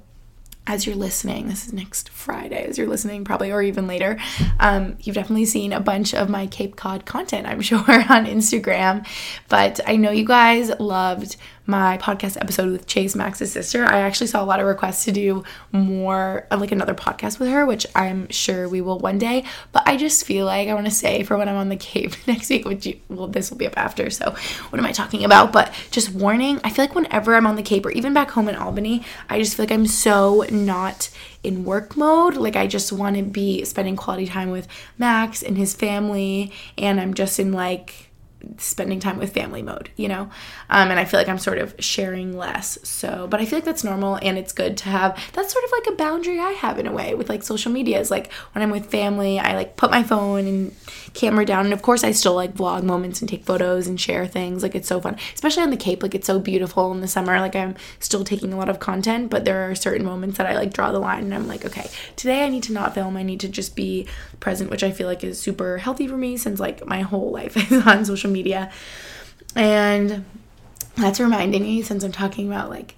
as 0.66 0.85
you're 0.87 0.96
listening, 0.96 1.48
this 1.48 1.66
is 1.66 1.72
next 1.72 2.10
Friday, 2.20 2.64
as 2.64 2.78
you're 2.78 2.87
listening, 2.87 3.24
probably, 3.24 3.50
or 3.50 3.62
even 3.62 3.87
later, 3.87 4.18
um, 4.61 4.96
you've 5.00 5.16
definitely 5.16 5.46
seen 5.46 5.72
a 5.72 5.80
bunch 5.80 6.14
of 6.14 6.28
my 6.28 6.46
Cape 6.46 6.76
Cod 6.76 7.06
content, 7.06 7.46
I'm 7.46 7.61
sure, 7.62 7.78
on 7.78 8.26
Instagram. 8.26 9.06
But 9.48 9.80
I 9.87 9.96
know 9.96 10.11
you 10.11 10.26
guys 10.26 10.70
loved 10.78 11.37
my 11.70 11.96
podcast 11.98 12.37
episode 12.40 12.70
with 12.72 12.87
Chase 12.87 13.14
Max's 13.14 13.52
sister, 13.52 13.85
I 13.85 14.00
actually 14.00 14.26
saw 14.26 14.42
a 14.42 14.44
lot 14.44 14.61
of 14.61 14.66
requests 14.66 15.04
to 15.04 15.12
do 15.12 15.44
more, 15.72 16.46
uh, 16.50 16.59
like 16.59 16.72
another 16.72 16.94
podcast 16.94 17.38
with 17.38 17.48
her, 17.48 17.64
which 17.64 17.87
I'm 17.94 18.28
sure 18.28 18.68
we 18.68 18.80
will 18.80 18.98
one 18.98 19.18
day. 19.18 19.44
But 19.72 19.85
I 19.87 19.96
just 19.96 20.26
feel 20.26 20.46
like 20.46 20.68
I 20.68 20.74
want 20.74 20.87
to 20.87 20.92
say 20.92 21.22
for 21.22 21.38
when 21.38 21.48
I'm 21.48 21.56
on 21.56 21.68
the 21.68 21.76
Cape 21.76 22.14
next 22.26 22.50
week, 22.50 22.66
which 22.66 22.87
you, 22.87 23.00
well, 23.09 23.28
this 23.28 23.50
will 23.50 23.56
be 23.56 23.66
up 23.66 23.78
after. 23.78 24.11
So 24.11 24.35
what 24.70 24.78
am 24.78 24.85
I 24.85 24.92
talking 24.92 25.24
about? 25.24 25.52
But 25.52 25.72
just 25.90 26.12
warning, 26.12 26.61
I 26.64 26.70
feel 26.70 26.85
like 26.85 26.94
whenever 26.94 27.35
I'm 27.35 27.46
on 27.46 27.56
the 27.56 27.62
Cape 27.62 27.87
or 27.87 27.90
even 27.92 28.12
back 28.12 28.33
home 28.33 28.48
in 28.48 28.56
Albany, 28.56 29.04
I 29.28 29.38
just 29.38 29.56
feel 29.56 29.64
like 29.64 29.72
I'm 29.72 29.87
so 29.87 30.44
not 30.50 31.09
in 31.42 31.64
work 31.64 31.96
mode. 31.96 32.10
Like 32.37 32.57
I 32.57 32.66
just 32.66 32.92
want 32.92 33.16
to 33.16 33.23
be 33.23 33.64
spending 33.64 33.96
quality 33.96 34.27
time 34.27 34.51
with 34.51 34.66
Max 34.99 35.42
and 35.42 35.57
his 35.57 35.75
family, 35.75 36.53
and 36.77 37.01
I'm 37.01 37.14
just 37.14 37.38
in 37.38 37.53
like 37.53 38.10
spending 38.57 39.00
time 39.00 39.18
with 39.18 39.33
family 39.33 39.62
mode, 39.62 39.90
you 39.96 40.09
know? 40.09 40.31
Um, 40.68 40.90
and 40.90 40.98
I 40.98 41.05
feel 41.05 41.20
like 41.20 41.29
I'm 41.29 41.38
sort 41.38 41.59
of 41.59 41.74
sharing 41.79 42.37
less. 42.37 42.79
So, 42.83 43.26
but 43.29 43.40
I 43.40 43.44
feel 43.44 43.59
like 43.59 43.64
that's 43.64 43.85
normal 43.85 44.18
and 44.22 44.38
it's 44.38 44.53
good 44.53 44.76
to 44.79 44.88
have. 44.88 45.18
That's 45.33 45.53
sort 45.53 45.64
of 45.64 45.70
like 45.72 45.87
a 45.88 45.96
boundary 45.96 46.38
I 46.38 46.53
have 46.53 46.79
in 46.79 46.87
a 46.87 46.92
way 46.92 47.14
with 47.14 47.29
like 47.29 47.42
social 47.42 47.72
media. 47.72 48.00
Is 48.00 48.11
like 48.11 48.33
when 48.53 48.62
I'm 48.62 48.70
with 48.70 48.87
family, 48.87 49.38
I 49.38 49.55
like 49.55 49.76
put 49.76 49.90
my 49.90 50.03
phone 50.03 50.46
and 50.46 50.76
camera 51.14 51.44
down. 51.44 51.64
And 51.66 51.74
of 51.74 51.83
course, 51.83 52.05
I 52.05 52.12
still 52.12 52.35
like 52.35 52.55
vlog 52.55 52.83
moments 52.83 53.20
and 53.20 53.29
take 53.29 53.44
photos 53.44 53.87
and 53.87 54.00
share 54.00 54.26
things. 54.26 54.62
Like 54.62 54.74
it's 54.74 54.88
so 54.88 55.00
fun, 55.00 55.16
especially 55.35 55.62
on 55.62 55.70
the 55.70 55.76
Cape. 55.76 56.03
Like 56.03 56.14
it's 56.14 56.26
so 56.26 56.38
beautiful 56.38 56.92
in 56.92 57.00
the 57.00 57.09
summer. 57.09 57.38
Like 57.40 57.57
I'm 57.57 57.74
still 57.98 58.24
taking 58.24 58.53
a 58.53 58.57
lot 58.57 58.68
of 58.68 58.81
content, 58.81 59.31
but 59.31 59.44
there 59.44 59.70
are 59.70 59.74
certain 59.74 60.05
moments 60.05 60.38
that 60.38 60.46
I 60.46 60.55
like 60.55 60.72
draw 60.72 60.92
the 60.92 60.98
line 60.98 61.24
and 61.24 61.35
I'm 61.35 61.48
like, 61.48 61.64
okay, 61.64 61.90
today 62.16 62.44
I 62.44 62.48
need 62.48 62.62
to 62.64 62.72
not 62.72 62.94
film. 62.94 63.16
I 63.16 63.22
need 63.22 63.40
to 63.40 63.48
just 63.48 63.76
be 63.76 64.07
present, 64.40 64.70
which 64.70 64.83
I 64.83 64.90
feel 64.90 65.07
like 65.07 65.22
is 65.22 65.40
super 65.40 65.79
healthy 65.79 66.07
for 66.07 66.16
me 66.16 66.37
since 66.37 66.59
like 66.59 66.85
my 66.87 67.03
whole 67.03 67.31
life 67.31 67.57
is 67.72 67.87
on 67.87 68.05
social 68.05 68.31
media. 68.31 68.72
And 69.55 70.24
that's 70.96 71.20
reminding 71.20 71.62
me 71.62 71.83
since 71.83 72.03
I'm 72.05 72.12
talking 72.12 72.46
about 72.46 72.70
like 72.70 72.94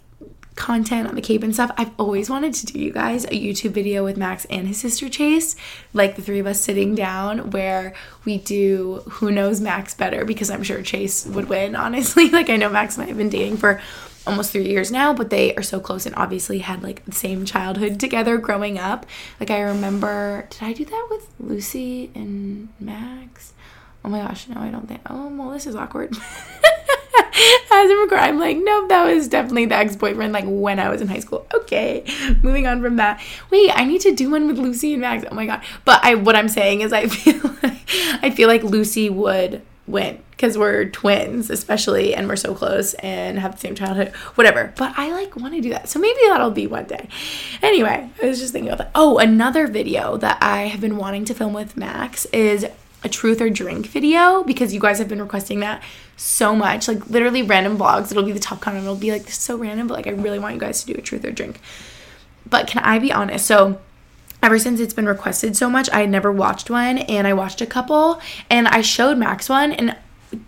content 0.55 1.09
on 1.09 1.14
the 1.14 1.20
Cape 1.20 1.42
and 1.42 1.55
stuff, 1.55 1.72
I've 1.76 1.90
always 1.98 2.28
wanted 2.28 2.55
to 2.55 2.66
do 2.66 2.78
you 2.78 2.92
guys 2.92 3.24
a 3.24 3.28
YouTube 3.28 3.70
video 3.70 4.05
with 4.05 4.16
Max 4.16 4.44
and 4.46 4.68
his 4.68 4.78
sister 4.78 5.09
Chase, 5.09 5.57
like 5.94 6.16
the 6.16 6.22
three 6.22 6.38
of 6.38 6.46
us 6.46 6.61
sitting 6.61 6.94
down 6.94 7.50
where 7.50 7.94
we 8.24 8.38
do 8.38 9.02
who 9.09 9.31
knows 9.31 9.61
Max 9.61 9.94
better 9.94 10.24
because 10.24 10.50
I'm 10.50 10.62
sure 10.62 10.83
Chase 10.83 11.26
would 11.26 11.48
win, 11.48 11.74
honestly. 11.83 12.28
Like 12.31 12.50
I 12.50 12.57
know 12.57 12.68
Max 12.68 12.96
and 12.96 13.05
I 13.05 13.09
have 13.09 13.16
been 13.16 13.28
dating 13.28 13.57
for 13.57 13.81
almost 14.26 14.52
three 14.52 14.68
years 14.68 14.90
now, 14.90 15.12
but 15.12 15.30
they 15.30 15.54
are 15.54 15.62
so 15.62 15.80
close 15.80 16.06
and 16.06 16.14
obviously 16.16 16.61
had 16.61 16.82
like 16.82 17.04
the 17.04 17.12
same 17.12 17.44
childhood 17.44 17.98
together 17.98 18.38
growing 18.38 18.78
up. 18.78 19.06
Like 19.40 19.50
I 19.50 19.61
remember, 19.61 20.46
did 20.50 20.62
I 20.62 20.72
do 20.72 20.85
that 20.85 21.06
with 21.11 21.28
Lucy 21.40 22.11
and 22.14 22.68
Max? 22.78 23.52
Oh 24.04 24.08
my 24.08 24.20
gosh, 24.20 24.48
no, 24.48 24.61
I 24.61 24.70
don't 24.70 24.88
think. 24.88 25.00
Oh, 25.08 25.28
well, 25.28 25.50
this 25.50 25.66
is 25.66 25.76
awkward. 25.76 26.16
As 27.72 27.90
a 27.90 27.96
record, 27.96 28.18
I'm 28.18 28.38
like, 28.38 28.56
nope, 28.58 28.88
that 28.88 29.04
was 29.04 29.28
definitely 29.28 29.66
the 29.66 29.76
ex 29.76 29.96
boyfriend, 29.96 30.32
like 30.32 30.44
when 30.46 30.78
I 30.78 30.88
was 30.88 31.00
in 31.00 31.08
high 31.08 31.20
school. 31.20 31.46
Okay, 31.54 32.04
moving 32.42 32.66
on 32.66 32.82
from 32.82 32.96
that. 32.96 33.20
Wait, 33.50 33.70
I 33.74 33.85
need 33.85 34.00
to 34.02 34.14
do 34.14 34.30
one 34.30 34.46
with 34.46 34.58
Lucy 34.58 34.92
and 34.92 35.00
Max. 35.00 35.24
Oh 35.30 35.35
my 35.35 35.46
god! 35.46 35.62
But 35.85 36.04
I, 36.04 36.14
what 36.16 36.37
I'm 36.37 36.48
saying 36.48 36.82
is, 36.82 36.92
I 36.92 37.06
feel 37.06 37.40
like 37.62 37.80
I 38.22 38.30
feel 38.30 38.48
like 38.48 38.62
Lucy 38.62 39.08
would 39.08 39.62
win 39.87 40.23
because 40.31 40.57
we're 40.57 40.87
twins, 40.87 41.51
especially, 41.51 42.14
and 42.14 42.29
we're 42.29 42.37
so 42.37 42.55
close 42.55 42.95
and 42.95 43.38
have 43.38 43.53
the 43.53 43.59
same 43.59 43.75
childhood, 43.75 44.09
whatever. 44.35 44.73
But 44.77 44.95
I 44.97 45.12
like 45.12 45.37
want 45.37 45.55
to 45.55 45.61
do 45.61 45.71
that. 45.71 45.88
So 45.88 45.99
maybe 45.99 46.18
that'll 46.29 46.51
be 46.51 46.66
one 46.66 46.85
day. 46.85 47.09
Anyway, 47.62 48.11
I 48.23 48.27
was 48.27 48.38
just 48.38 48.53
thinking 48.53 48.73
about 48.73 48.87
that. 48.87 48.90
Oh, 48.95 49.18
another 49.18 49.66
video 49.66 50.16
that 50.18 50.38
I 50.40 50.62
have 50.62 50.81
been 50.81 50.97
wanting 50.97 51.25
to 51.27 51.35
film 51.35 51.53
with 51.53 51.77
Max 51.77 52.27
is 52.27 52.66
a 53.05 53.09
truth 53.09 53.40
or 53.40 53.51
drink 53.51 53.87
video 53.87 54.45
because 54.45 54.73
you 54.73 54.81
guys 54.81 54.99
have 54.99 55.09
been 55.09 55.21
requesting 55.21 55.61
that 55.61 55.83
so 56.16 56.55
much. 56.55 56.88
Like 56.88 57.09
literally 57.09 57.42
random 57.42 57.77
vlogs. 57.77 58.11
It'll 58.11 58.23
be 58.23 58.33
the 58.33 58.40
top 58.40 58.61
comment. 58.61 58.85
It'll 58.85 58.97
be 58.97 59.11
like 59.11 59.25
this 59.25 59.35
is 59.35 59.40
so 59.40 59.57
random, 59.57 59.88
but 59.88 59.95
like 59.95 60.07
I 60.07 60.11
really 60.11 60.38
want 60.38 60.55
you 60.55 60.61
guys 60.61 60.85
to 60.85 60.92
do 60.92 60.99
a 60.99 61.03
truth 61.03 61.25
or 61.25 61.33
drink. 61.33 61.61
But 62.49 62.66
can 62.66 62.83
I 62.85 62.99
be 62.99 63.12
honest? 63.12 63.47
So 63.47 63.81
ever 64.42 64.59
since 64.59 64.81
it's 64.81 64.94
been 64.94 65.07
requested 65.07 65.57
so 65.57 65.70
much, 65.70 65.88
I 65.90 66.00
had 66.00 66.11
never 66.11 66.33
watched 66.33 66.68
one 66.68 66.98
and 66.98 67.26
I 67.26 67.33
watched 67.33 67.61
a 67.61 67.66
couple 67.66 68.20
and 68.50 68.68
I 68.68 68.81
showed 68.81 69.18
Max 69.18 69.48
one 69.48 69.72
and 69.72 69.96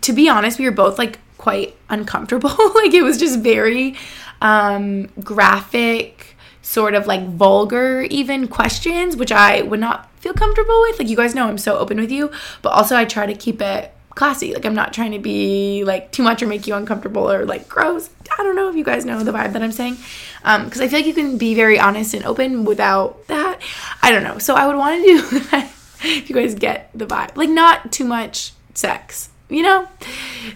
to 0.01 0.13
be 0.13 0.27
honest, 0.27 0.59
we 0.59 0.65
were 0.65 0.71
both 0.71 0.97
like 0.97 1.19
quite 1.37 1.75
uncomfortable. 1.89 2.49
like 2.75 2.93
it 2.93 3.03
was 3.03 3.17
just 3.17 3.39
very 3.39 3.95
um 4.41 5.05
graphic 5.23 6.35
sort 6.61 6.93
of 6.93 7.07
like 7.07 7.25
vulgar 7.29 8.01
even 8.09 8.47
questions 8.47 9.15
which 9.15 9.31
I 9.31 9.61
would 9.61 9.79
not 9.79 10.09
feel 10.19 10.33
comfortable 10.33 10.81
with. 10.81 10.99
Like 10.99 11.07
you 11.07 11.15
guys 11.15 11.33
know 11.33 11.47
I'm 11.47 11.57
so 11.57 11.77
open 11.77 11.97
with 11.97 12.11
you, 12.11 12.31
but 12.61 12.69
also 12.69 12.95
I 12.95 13.05
try 13.05 13.25
to 13.25 13.33
keep 13.33 13.61
it 13.61 13.94
classy. 14.15 14.53
Like 14.53 14.65
I'm 14.65 14.73
not 14.73 14.93
trying 14.93 15.11
to 15.11 15.19
be 15.19 15.83
like 15.83 16.11
too 16.11 16.23
much 16.23 16.41
or 16.41 16.47
make 16.47 16.65
you 16.67 16.73
uncomfortable 16.73 17.29
or 17.29 17.45
like 17.45 17.69
gross. 17.69 18.09
I 18.37 18.43
don't 18.43 18.55
know 18.55 18.69
if 18.69 18.75
you 18.75 18.83
guys 18.83 19.05
know 19.05 19.23
the 19.23 19.31
vibe 19.31 19.53
that 19.53 19.61
I'm 19.61 19.71
saying. 19.71 19.97
Um 20.43 20.65
because 20.65 20.81
I 20.81 20.87
feel 20.87 20.99
like 20.99 21.05
you 21.05 21.13
can 21.13 21.37
be 21.37 21.53
very 21.53 21.79
honest 21.79 22.13
and 22.13 22.25
open 22.25 22.65
without 22.65 23.27
that. 23.27 23.59
I 24.01 24.11
don't 24.11 24.23
know. 24.23 24.39
So 24.39 24.55
I 24.55 24.67
would 24.67 24.77
want 24.77 25.03
to 25.03 25.07
do 25.07 25.39
that 25.51 25.71
if 26.01 26.29
you 26.29 26.35
guys 26.35 26.55
get 26.55 26.89
the 26.93 27.05
vibe. 27.05 27.35
Like 27.35 27.49
not 27.49 27.91
too 27.91 28.05
much 28.05 28.53
sex 28.73 29.29
you 29.49 29.61
know? 29.61 29.87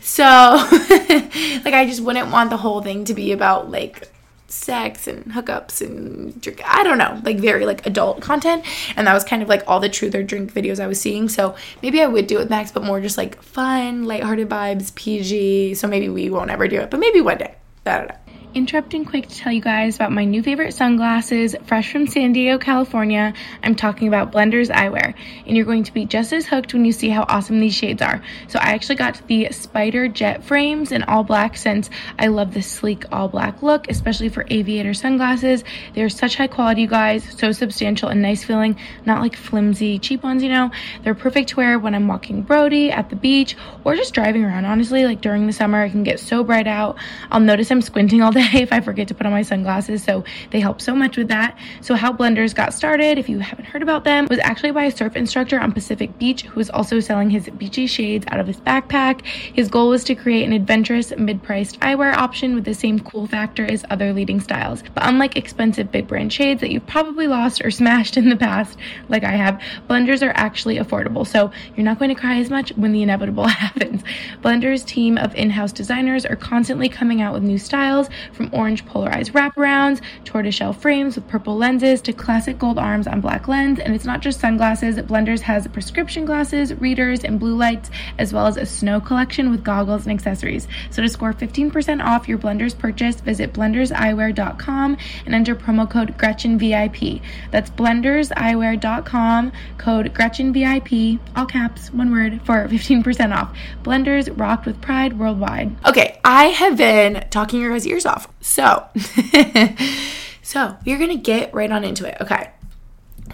So, 0.01 0.23
like, 0.89 1.73
I 1.73 1.85
just 1.87 2.01
wouldn't 2.01 2.31
want 2.31 2.49
the 2.49 2.57
whole 2.57 2.81
thing 2.81 3.05
to 3.05 3.13
be 3.13 3.31
about 3.31 3.69
like 3.69 4.08
sex 4.51 5.07
and 5.07 5.25
hookups 5.25 5.81
and 5.81 6.39
drink. 6.41 6.61
I 6.65 6.83
don't 6.83 6.97
know, 6.97 7.19
like 7.23 7.37
very 7.39 7.65
like 7.65 7.85
adult 7.85 8.21
content. 8.21 8.65
And 8.95 9.07
that 9.07 9.13
was 9.13 9.23
kind 9.23 9.41
of 9.41 9.49
like 9.49 9.63
all 9.67 9.79
the 9.79 9.89
truth 9.89 10.15
or 10.15 10.23
drink 10.23 10.53
videos 10.53 10.79
I 10.79 10.87
was 10.87 10.99
seeing. 10.99 11.29
So 11.29 11.55
maybe 11.81 12.01
I 12.01 12.07
would 12.07 12.27
do 12.27 12.39
it 12.39 12.49
Max, 12.49 12.71
but 12.71 12.83
more 12.83 12.99
just 13.01 13.17
like 13.17 13.41
fun, 13.41 14.05
lighthearted 14.05 14.49
vibes, 14.49 14.93
PG. 14.95 15.75
So 15.75 15.87
maybe 15.87 16.09
we 16.09 16.29
won't 16.29 16.51
ever 16.51 16.67
do 16.67 16.79
it, 16.79 16.89
but 16.89 16.99
maybe 16.99 17.21
one 17.21 17.37
day. 17.37 17.55
I 17.85 17.97
don't 17.97 18.09
know. 18.09 18.15
Interrupting 18.53 19.05
quick 19.05 19.27
to 19.27 19.35
tell 19.35 19.51
you 19.51 19.61
guys 19.61 19.95
about 19.95 20.11
my 20.11 20.25
new 20.25 20.41
favorite 20.41 20.73
sunglasses, 20.73 21.55
fresh 21.65 21.91
from 21.91 22.07
San 22.07 22.33
Diego, 22.33 22.57
California. 22.57 23.33
I'm 23.61 23.75
talking 23.75 24.07
about 24.07 24.31
Blenders 24.31 24.71
Eyewear, 24.71 25.13
and 25.45 25.55
you're 25.55 25.65
going 25.65 25.83
to 25.83 25.93
be 25.93 26.05
just 26.05 26.33
as 26.33 26.47
hooked 26.47 26.73
when 26.73 26.83
you 26.83 26.91
see 26.91 27.09
how 27.09 27.25
awesome 27.29 27.59
these 27.59 27.75
shades 27.75 28.01
are. 28.01 28.23
So 28.47 28.57
I 28.59 28.71
actually 28.71 28.95
got 28.95 29.21
the 29.27 29.51
Spider 29.51 30.07
Jet 30.07 30.43
frames 30.43 30.91
in 30.91 31.03
all 31.03 31.23
black 31.23 31.57
since 31.57 31.89
I 32.17 32.27
love 32.27 32.53
the 32.53 32.61
sleek 32.61 33.05
all 33.11 33.27
black 33.27 33.61
look, 33.61 33.87
especially 33.89 34.29
for 34.29 34.45
aviator 34.49 34.95
sunglasses. 34.95 35.63
They're 35.93 36.09
such 36.09 36.35
high 36.35 36.47
quality, 36.47 36.81
you 36.81 36.87
guys, 36.87 37.23
so 37.37 37.51
substantial 37.51 38.09
and 38.09 38.21
nice 38.21 38.43
feeling, 38.43 38.77
not 39.05 39.21
like 39.21 39.35
flimsy, 39.35 39.99
cheap 39.99 40.23
ones, 40.23 40.41
you 40.41 40.49
know. 40.49 40.71
They're 41.03 41.13
perfect 41.13 41.49
to 41.49 41.57
wear 41.57 41.77
when 41.77 41.93
I'm 41.93 42.07
walking 42.07 42.41
Brody 42.41 42.89
at 42.89 43.11
the 43.11 43.15
beach 43.15 43.55
or 43.83 43.95
just 43.95 44.13
driving 44.13 44.43
around, 44.43 44.65
honestly. 44.65 45.05
Like 45.05 45.21
during 45.21 45.45
the 45.45 45.53
summer, 45.53 45.83
I 45.83 45.89
can 45.89 46.03
get 46.03 46.19
so 46.19 46.43
bright 46.43 46.67
out. 46.67 46.97
I'll 47.29 47.39
notice 47.39 47.69
I'm 47.69 47.81
squinting 47.81 48.21
all 48.21 48.31
day 48.31 48.38
if 48.53 48.71
I 48.71 48.79
forget 48.79 49.07
to 49.09 49.13
put 49.13 49.25
on 49.25 49.31
my 49.31 49.41
sunglasses, 49.41 50.03
so 50.03 50.23
they 50.51 50.59
help 50.59 50.79
so 50.81 50.95
much 50.95 51.17
with 51.17 51.27
that. 51.27 51.57
So, 51.81 51.95
how 51.95 52.13
Blenders 52.13 52.55
got 52.55 52.73
started, 52.73 53.17
if 53.17 53.27
you 53.27 53.39
haven't 53.39 53.65
heard 53.65 53.81
about 53.81 54.03
them, 54.03 54.27
was 54.29 54.39
actually 54.39 54.71
by 54.71 54.85
a 54.85 54.91
surf 54.91 55.15
instructor 55.15 55.59
on 55.59 55.71
Pacific 55.71 56.17
Beach 56.17 56.43
who 56.43 56.55
was 56.55 56.69
also 56.69 56.99
selling 56.99 57.29
his 57.29 57.49
beachy 57.49 57.85
shades 57.85 58.25
out 58.29 58.39
of 58.39 58.47
his 58.47 58.57
backpack. 58.61 59.25
His 59.25 59.67
goal 59.67 59.89
was 59.89 60.03
to 60.05 60.15
create 60.15 60.45
an 60.45 60.53
adventurous, 60.53 61.11
mid 61.17 61.43
priced 61.43 61.79
eyewear 61.81 62.13
option 62.13 62.55
with 62.55 62.65
the 62.65 62.73
same 62.73 62.99
cool 62.99 63.27
factor 63.27 63.65
as 63.65 63.83
other 63.89 64.13
leading 64.13 64.39
styles. 64.39 64.83
But 64.93 65.05
unlike 65.05 65.35
expensive 65.35 65.91
big 65.91 66.07
brand 66.07 66.31
shades 66.31 66.61
that 66.61 66.71
you've 66.71 66.87
probably 66.87 67.27
lost 67.27 67.61
or 67.63 67.71
smashed 67.79 68.15
in 68.15 68.29
the 68.29 68.37
past, 68.37 68.77
like 69.09 69.23
I 69.23 69.31
have, 69.31 69.61
Blenders 69.89 70.25
are 70.25 70.33
actually 70.35 70.77
affordable, 70.77 71.27
so 71.27 71.51
you're 71.75 71.85
not 71.85 71.99
going 71.99 72.13
to 72.13 72.19
cry 72.19 72.39
as 72.39 72.49
much 72.49 72.71
when 72.77 72.93
the 72.93 73.03
inevitable 73.03 73.47
happens. 73.47 74.03
Blenders' 74.41 74.85
team 74.85 75.17
of 75.17 75.35
in 75.35 75.49
house 75.49 75.71
designers 75.71 76.25
are 76.25 76.35
constantly 76.35 76.89
coming 76.89 77.21
out 77.21 77.33
with 77.33 77.43
new 77.43 77.57
styles 77.57 78.09
from 78.33 78.49
orange 78.53 78.85
polarized 78.85 79.33
wraparounds, 79.33 80.01
tortoiseshell 80.25 80.73
frames 80.73 81.15
with 81.15 81.27
purple 81.27 81.57
lenses, 81.57 82.01
to 82.01 82.13
classic 82.13 82.57
gold 82.59 82.77
arms 82.77 83.07
on 83.07 83.21
black 83.21 83.47
lens. 83.47 83.79
And 83.79 83.93
it's 83.95 84.05
not 84.05 84.21
just 84.21 84.39
sunglasses, 84.39 84.97
Blenders 84.97 85.41
has 85.41 85.67
prescription 85.67 86.25
glasses, 86.25 86.73
readers, 86.75 87.23
and 87.23 87.39
blue 87.39 87.55
lights, 87.55 87.89
as 88.17 88.33
well 88.33 88.47
as 88.47 88.57
a 88.57 88.65
snow 88.65 88.99
collection 88.99 89.49
with 89.49 89.63
goggles 89.63 90.05
and 90.05 90.13
accessories. 90.13 90.67
So 90.91 91.01
to 91.01 91.09
score 91.09 91.33
15% 91.33 92.03
off 92.03 92.27
your 92.27 92.37
Blenders 92.37 92.77
purchase, 92.77 93.19
visit 93.21 93.53
blenderseyewear.com 93.53 94.97
and 95.25 95.35
enter 95.35 95.55
promo 95.55 95.89
code 95.89 96.17
GretchenVIP. 96.17 97.21
That's 97.51 97.69
blenderseyewear.com, 97.71 99.51
code 99.77 100.13
GretchenVIP, 100.13 101.19
all 101.35 101.45
caps, 101.45 101.91
one 101.91 102.11
word, 102.11 102.41
for 102.43 102.67
15% 102.67 103.35
off. 103.35 103.55
Blenders 103.83 104.29
rocked 104.39 104.65
with 104.65 104.79
pride 104.81 105.17
worldwide. 105.17 105.75
Okay, 105.85 106.19
I 106.23 106.45
have 106.45 106.77
been 106.77 107.25
talking 107.29 107.61
your 107.61 107.71
guys' 107.71 107.87
ears 107.87 108.05
off. 108.05 108.18
So, 108.41 108.85
so 110.41 110.77
we're 110.85 110.97
gonna 110.97 111.17
get 111.17 111.53
right 111.53 111.71
on 111.71 111.83
into 111.83 112.07
it. 112.07 112.17
Okay. 112.21 112.51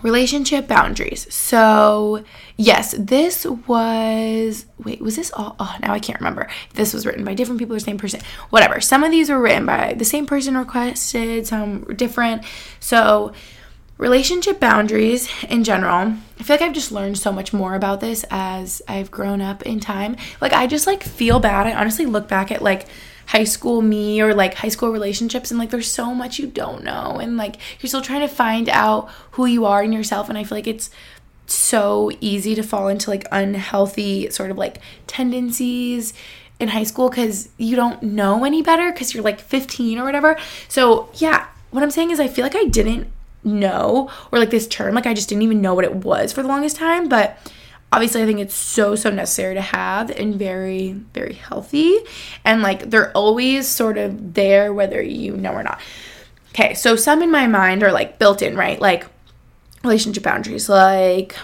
Relationship 0.02 0.68
boundaries. 0.68 1.34
So, 1.34 2.24
yes, 2.58 2.94
this 2.98 3.46
was. 3.46 4.66
Wait, 4.84 5.02
was 5.02 5.16
this 5.16 5.32
all? 5.34 5.56
Oh, 5.60 5.76
now 5.82 5.94
I 5.94 6.00
can't 6.00 6.20
remember. 6.20 6.48
This 6.74 6.94
was 6.94 7.06
written 7.06 7.24
by 7.24 7.34
different 7.34 7.60
people 7.60 7.76
or 7.76 7.80
same 7.80 7.98
person. 7.98 8.20
Whatever. 8.50 8.82
Some 8.82 9.04
of 9.04 9.12
these 9.12 9.30
were 9.30 9.40
written 9.40 9.66
by 9.66 9.94
the 9.94 10.06
same 10.06 10.26
person 10.26 10.58
requested, 10.58 11.48
some 11.48 11.86
different. 11.96 12.44
So, 12.80 13.34
relationship 13.98 14.60
boundaries 14.60 15.30
in 15.48 15.64
general 15.64 16.14
i 16.38 16.44
feel 16.44 16.56
like 16.56 16.62
i've 16.62 16.74
just 16.74 16.92
learned 16.92 17.18
so 17.18 17.32
much 17.32 17.54
more 17.54 17.76
about 17.76 18.02
this 18.02 18.26
as 18.30 18.82
i've 18.90 19.10
grown 19.10 19.40
up 19.40 19.62
in 19.64 19.80
time 19.80 20.18
like 20.42 20.52
i 20.52 20.68
just 20.68 20.86
like 20.86 21.02
feel 21.02 21.40
bad 21.40 21.66
i 21.66 21.74
honestly 21.74 22.06
look 22.06 22.28
back 22.28 22.52
at 22.52 22.62
like 22.62 22.88
high 23.28 23.44
school 23.44 23.82
me 23.82 24.22
or 24.22 24.34
like 24.34 24.56
high 24.56 24.70
school 24.70 24.92
relationships 24.92 25.52
and 25.52 25.60
like 25.60 25.70
there's 25.70 25.90
so 25.90 26.14
much 26.14 26.40
you 26.40 26.48
don't 26.48 26.84
know 26.84 27.18
and 27.20 27.38
like 27.38 27.58
you're 27.80 27.88
still 27.88 28.02
trying 28.02 28.22
to 28.22 28.28
find 28.28 28.70
out 28.70 29.10
who 29.32 29.46
you 29.46 29.66
are 29.66 29.84
in 29.84 29.92
yourself 29.92 30.30
and 30.30 30.38
i 30.38 30.44
feel 30.44 30.58
like 30.58 30.68
it's 30.68 30.90
so 31.48 32.12
easy 32.22 32.56
to 32.56 32.64
fall 32.64 32.88
into 32.88 33.10
like 33.10 33.26
unhealthy 33.32 34.30
sort 34.30 34.52
of 34.52 34.58
like 34.58 34.80
tendencies 35.08 36.14
in 36.60 36.70
high 36.70 36.84
school 36.84 37.10
because 37.10 37.50
you 37.58 37.76
don't 37.76 38.02
know 38.02 38.44
any 38.46 38.62
better 38.62 38.92
because 38.92 39.14
you're 39.14 39.24
like 39.24 39.42
15 39.42 40.00
or 40.00 40.06
whatever. 40.06 40.38
So 40.70 41.10
yeah 41.16 41.48
what 41.76 41.84
i'm 41.84 41.92
saying 41.92 42.10
is 42.10 42.20
i 42.22 42.28
feel 42.28 42.44
like 42.44 42.56
i 42.56 42.64
didn't 42.64 43.08
know 43.44 44.10
or 44.32 44.40
like 44.40 44.50
this 44.50 44.66
term 44.66 44.96
like 44.96 45.06
i 45.06 45.14
just 45.14 45.28
didn't 45.28 45.42
even 45.42 45.62
know 45.62 45.74
what 45.74 45.84
it 45.84 45.94
was 45.94 46.32
for 46.32 46.42
the 46.42 46.48
longest 46.48 46.78
time 46.78 47.10
but 47.10 47.38
obviously 47.92 48.22
i 48.22 48.26
think 48.26 48.40
it's 48.40 48.56
so 48.56 48.96
so 48.96 49.10
necessary 49.10 49.54
to 49.56 49.62
have 49.62 50.10
and 50.10 50.36
very 50.36 50.92
very 51.14 51.34
healthy. 51.34 51.98
And 52.44 52.62
like 52.62 52.90
they're 52.90 53.12
always 53.12 53.68
sort 53.68 53.98
of 53.98 54.34
there 54.34 54.74
whether 54.74 55.02
you 55.02 55.36
know 55.36 55.54
or 55.54 55.64
not. 55.64 55.80
Okay 56.50 56.74
so 56.74 56.96
some 56.96 57.22
in 57.22 57.32
my 57.32 57.48
mind 57.48 57.84
are 57.84 57.92
like 57.92 58.20
built 58.20 58.42
in 58.42 58.56
right? 58.56 58.80
Like 58.80 59.06
relationship 59.84 60.24
boundaries. 60.24 60.68
Like 60.70 61.36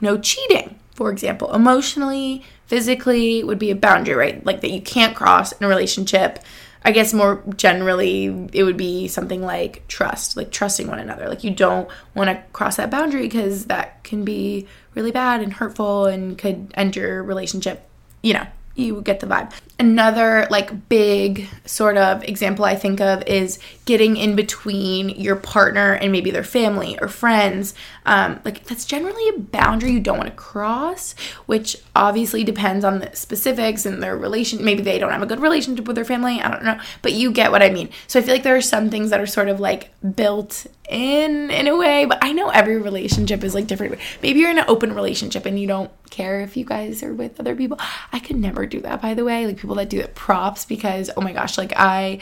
no 0.00 0.18
cheating 0.18 0.78
for 0.94 1.10
example. 1.10 1.52
Emotionally 1.54 2.44
physically 2.66 3.44
would 3.44 3.58
be 3.58 3.70
a 3.70 3.76
boundary 3.76 4.14
right? 4.14 4.44
Like 4.44 4.60
that 4.60 4.70
you 4.70 4.80
can't 4.80 5.16
cross 5.16 5.52
in 5.52 5.64
a 5.64 5.68
relationship. 5.68 6.38
I 6.86 6.92
guess 6.92 7.14
more 7.14 7.42
generally, 7.56 8.26
it 8.52 8.62
would 8.62 8.76
be 8.76 9.08
something 9.08 9.40
like 9.40 9.88
trust, 9.88 10.36
like 10.36 10.50
trusting 10.50 10.86
one 10.86 10.98
another. 10.98 11.30
Like 11.30 11.42
you 11.42 11.50
don't 11.50 11.88
want 12.14 12.28
to 12.28 12.42
cross 12.52 12.76
that 12.76 12.90
boundary 12.90 13.22
because 13.22 13.66
that 13.66 14.04
can 14.04 14.22
be 14.22 14.66
really 14.94 15.10
bad 15.10 15.40
and 15.40 15.52
hurtful 15.52 16.06
and 16.06 16.36
could 16.38 16.72
end 16.74 16.96
your 16.96 17.22
relationship, 17.22 17.88
you 18.22 18.34
know, 18.34 18.46
you 18.74 19.00
get 19.02 19.20
the 19.20 19.26
vibe. 19.26 19.52
Another 19.76 20.46
like 20.50 20.88
big 20.88 21.48
sort 21.66 21.96
of 21.96 22.22
example 22.24 22.64
I 22.64 22.76
think 22.76 23.00
of 23.00 23.22
is 23.26 23.58
getting 23.86 24.16
in 24.16 24.36
between 24.36 25.08
your 25.10 25.36
partner 25.36 25.94
and 25.94 26.12
maybe 26.12 26.30
their 26.30 26.44
family 26.44 26.96
or 27.00 27.08
friends. 27.08 27.74
Um, 28.06 28.40
like 28.44 28.64
that's 28.64 28.84
generally 28.84 29.28
a 29.30 29.38
boundary 29.38 29.90
you 29.90 30.00
don't 30.00 30.18
want 30.18 30.30
to 30.30 30.36
cross, 30.36 31.14
which 31.46 31.76
obviously 31.96 32.44
depends 32.44 32.84
on 32.84 33.00
the 33.00 33.14
specifics 33.16 33.84
and 33.84 34.02
their 34.02 34.16
relation. 34.16 34.64
Maybe 34.64 34.82
they 34.82 34.98
don't 34.98 35.10
have 35.10 35.22
a 35.22 35.26
good 35.26 35.40
relationship 35.40 35.86
with 35.86 35.96
their 35.96 36.04
family. 36.04 36.40
I 36.40 36.50
don't 36.50 36.64
know, 36.64 36.78
but 37.02 37.12
you 37.12 37.32
get 37.32 37.50
what 37.50 37.62
I 37.62 37.70
mean. 37.70 37.90
So 38.06 38.20
I 38.20 38.22
feel 38.22 38.34
like 38.34 38.44
there 38.44 38.56
are 38.56 38.62
some 38.62 38.90
things 38.90 39.10
that 39.10 39.20
are 39.20 39.26
sort 39.26 39.48
of 39.48 39.58
like 39.58 39.90
built 40.14 40.66
in 40.88 41.50
in 41.50 41.66
a 41.66 41.76
way, 41.76 42.04
but 42.04 42.18
I 42.22 42.32
know 42.32 42.50
every 42.50 42.76
relationship 42.78 43.42
is 43.42 43.54
like 43.54 43.66
different. 43.66 43.98
Maybe 44.22 44.40
you're 44.40 44.50
in 44.50 44.58
an 44.58 44.66
open 44.68 44.94
relationship 44.94 45.46
and 45.46 45.58
you 45.58 45.66
don't 45.66 45.90
care 46.10 46.40
if 46.40 46.56
you 46.56 46.64
guys 46.64 47.02
are 47.02 47.12
with 47.12 47.40
other 47.40 47.56
people. 47.56 47.78
I 48.12 48.20
could 48.20 48.36
never 48.36 48.66
do 48.66 48.80
that, 48.82 49.02
by 49.02 49.14
the 49.14 49.24
way. 49.24 49.46
Like 49.46 49.63
people 49.64 49.76
that 49.76 49.88
do 49.88 49.98
it 49.98 50.14
props 50.14 50.66
because 50.66 51.10
oh 51.16 51.22
my 51.22 51.32
gosh, 51.32 51.56
like 51.56 51.72
I 51.74 52.18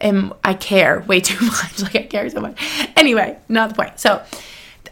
am 0.00 0.32
I 0.44 0.54
care 0.54 1.00
way 1.00 1.20
too 1.20 1.44
much. 1.44 1.82
Like 1.82 1.96
I 1.96 2.02
care 2.04 2.30
so 2.30 2.40
much. 2.40 2.56
Anyway, 2.96 3.36
not 3.48 3.70
the 3.70 3.74
point. 3.74 3.98
So 3.98 4.22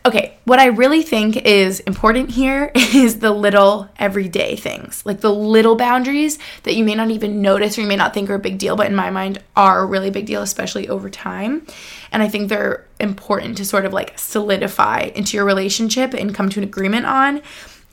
okay, 0.05 0.37
what 0.45 0.59
I 0.59 0.67
really 0.67 1.03
think 1.03 1.37
is 1.37 1.81
important 1.81 2.31
here 2.31 2.73
is 2.75 3.21
the 3.21 3.31
little 3.31 3.89
everyday 3.99 4.57
things, 4.57 5.05
like 5.07 5.21
the 5.21 5.33
little 5.33 5.77
boundaries 5.77 6.39
that 6.65 6.75
you 6.75 6.85
may 6.85 6.95
not 6.95 7.11
even 7.11 7.43
notice 7.43 7.79
or 7.79 7.83
you 7.83 7.87
may 7.87 7.97
not 7.97 8.15
think 8.15 8.29
are 8.31 8.35
a 8.35 8.41
big 8.41 8.59
deal, 8.59 8.75
but 8.75 8.87
in 8.87 8.95
my 8.97 9.11
mind 9.11 9.41
are 9.55 9.81
a 9.81 9.87
really 9.87 10.11
big 10.11 10.27
deal, 10.27 10.43
especially 10.43 10.89
over 10.89 11.09
time. 11.09 11.67
And 12.11 12.23
I 12.23 12.29
think 12.29 12.49
they're 12.49 12.87
important 12.99 13.59
to 13.59 13.65
sort 13.65 13.85
of 13.85 13.93
like 13.93 14.19
solidify 14.19 15.11
into 15.15 15.37
your 15.37 15.45
relationship 15.45 16.15
and 16.15 16.35
come 16.35 16.49
to 16.49 16.61
an 16.61 16.65
agreement 16.65 17.07
on. 17.07 17.43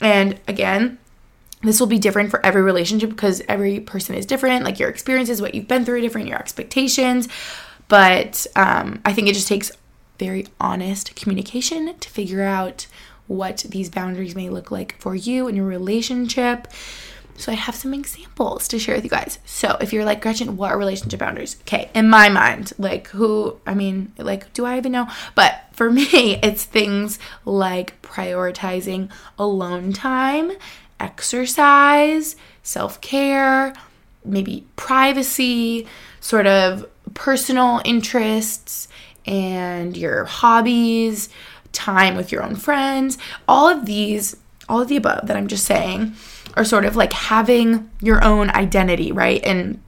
And 0.02 0.40
again, 0.48 0.98
this 1.68 1.80
will 1.80 1.88
be 1.88 2.00
different 2.00 2.32
for 2.32 2.46
every 2.46 2.62
relationship 2.62 3.10
because 3.10 3.42
every 3.48 3.80
person 3.80 4.16
is 4.16 4.26
different. 4.26 4.64
Like 4.64 4.80
your 4.80 4.90
experiences, 4.90 5.42
what 5.42 5.56
you've 5.56 5.68
been 5.68 5.86
through, 5.86 6.02
different, 6.02 6.28
your 6.28 6.40
expectations. 6.40 7.28
But 7.88 8.48
um, 8.56 9.02
I 9.06 9.14
think 9.14 9.28
it 9.28 9.34
just 9.34 9.48
takes 9.48 9.72
very 10.18 10.48
honest 10.60 11.16
communication 11.16 11.98
to 11.98 12.10
figure 12.10 12.44
out 12.44 12.88
what 13.28 13.66
these 13.70 13.90
boundaries 13.90 14.36
may 14.36 14.50
look 14.50 14.72
like 14.72 14.96
for 15.00 15.16
you 15.16 15.48
and 15.48 15.58
your 15.58 15.66
relationship. 15.66 16.68
So 17.38 17.52
I 17.52 17.56
have 17.56 17.76
some 17.76 17.94
examples 17.94 18.68
to 18.70 18.80
share 18.80 18.96
with 18.96 19.04
you 19.04 19.10
guys. 19.10 19.40
So 19.46 19.78
if 19.82 19.92
you're 19.92 20.06
like 20.06 20.22
Gretchen, 20.22 20.56
what 20.56 20.72
are 20.72 20.78
relationship 20.78 21.20
boundaries? 21.20 21.58
Okay, 21.62 21.90
in 21.94 22.10
my 22.10 22.30
mind, 22.30 22.72
like 22.78 23.08
who 23.10 23.60
I 23.66 23.74
mean, 23.74 24.14
like 24.18 24.54
do 24.54 24.66
I 24.66 24.78
even 24.78 24.94
know? 24.94 25.08
But 25.36 25.66
for 25.74 25.92
me, 25.92 26.40
it's 26.42 26.64
things 26.64 27.20
like 27.44 28.02
prioritizing 28.02 29.12
alone 29.38 29.92
time, 29.92 30.54
exercise, 31.00 32.36
self-care, 32.64 33.74
maybe 34.24 34.66
privacy, 34.76 35.88
sort 36.20 36.48
of 36.48 36.90
personal 37.14 37.82
interests 37.86 38.88
and 39.26 39.96
your 39.96 40.26
hobbies, 40.26 41.30
time 41.72 42.16
with 42.16 42.32
your 42.32 42.42
own 42.44 42.56
friends, 42.56 43.18
all 43.48 43.68
of 43.68 43.86
these, 43.86 44.38
all 44.68 44.82
of 44.82 44.88
the 44.88 44.98
above 44.98 45.28
that 45.28 45.38
I'm 45.38 45.48
just 45.48 45.66
saying 45.66 46.14
are 46.56 46.66
sort 46.66 46.86
of 46.86 46.96
like 46.96 47.14
having 47.14 47.90
your 48.02 48.24
own 48.24 48.50
identity, 48.50 49.12
right? 49.12 49.44
And 49.44 49.82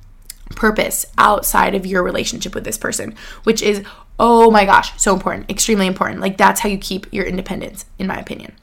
purpose 0.55 1.05
outside 1.17 1.75
of 1.75 1.85
your 1.85 2.03
relationship 2.03 2.53
with 2.53 2.63
this 2.63 2.77
person, 2.77 3.15
which 3.43 3.61
is, 3.61 3.83
oh 4.19 4.51
my 4.51 4.65
gosh, 4.65 4.91
so 4.99 5.13
important, 5.13 5.49
extremely 5.49 5.87
important. 5.87 6.19
Like, 6.19 6.37
that's 6.37 6.61
how 6.61 6.69
you 6.69 6.77
keep 6.77 7.11
your 7.13 7.25
independence, 7.25 7.85
in 7.99 8.07
my 8.07 8.17
opinion. 8.17 8.55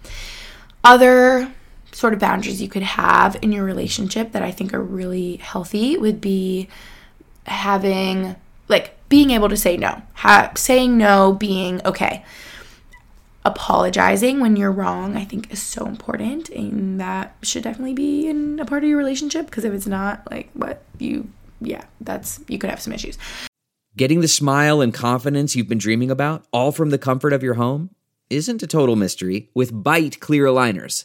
Other 0.82 1.52
sort 1.94 2.12
of 2.12 2.18
boundaries 2.18 2.60
you 2.60 2.68
could 2.68 2.82
have 2.82 3.36
in 3.40 3.52
your 3.52 3.64
relationship 3.64 4.32
that 4.32 4.42
I 4.42 4.50
think 4.50 4.74
are 4.74 4.82
really 4.82 5.36
healthy 5.36 5.96
would 5.96 6.20
be 6.20 6.68
having 7.46 8.36
like 8.68 8.96
being 9.08 9.30
able 9.30 9.48
to 9.48 9.56
say 9.56 9.76
no, 9.76 10.02
ha- 10.14 10.52
saying 10.56 10.98
no, 10.98 11.32
being 11.32 11.80
okay. 11.84 12.24
Apologizing 13.44 14.40
when 14.40 14.56
you're 14.56 14.72
wrong, 14.72 15.16
I 15.16 15.24
think, 15.24 15.52
is 15.52 15.62
so 15.62 15.86
important, 15.86 16.48
and 16.48 16.98
that 16.98 17.36
should 17.42 17.62
definitely 17.62 17.92
be 17.92 18.26
in 18.26 18.58
a 18.58 18.64
part 18.64 18.82
of 18.82 18.88
your 18.88 18.96
relationship. 18.96 19.46
Because 19.46 19.64
if 19.64 19.72
it's 19.74 19.86
not, 19.86 20.28
like, 20.30 20.48
what 20.54 20.82
you, 20.98 21.28
yeah, 21.60 21.84
that's 22.00 22.40
you 22.48 22.58
could 22.58 22.70
have 22.70 22.80
some 22.80 22.94
issues. 22.94 23.18
Getting 23.96 24.22
the 24.22 24.28
smile 24.28 24.80
and 24.80 24.94
confidence 24.94 25.54
you've 25.54 25.68
been 25.68 25.76
dreaming 25.76 26.10
about, 26.10 26.46
all 26.52 26.72
from 26.72 26.88
the 26.88 26.98
comfort 26.98 27.34
of 27.34 27.42
your 27.42 27.54
home, 27.54 27.90
isn't 28.30 28.62
a 28.62 28.66
total 28.66 28.96
mystery 28.96 29.50
with 29.52 29.74
Byte 29.74 30.20
clear 30.20 30.46
aligners. 30.46 31.04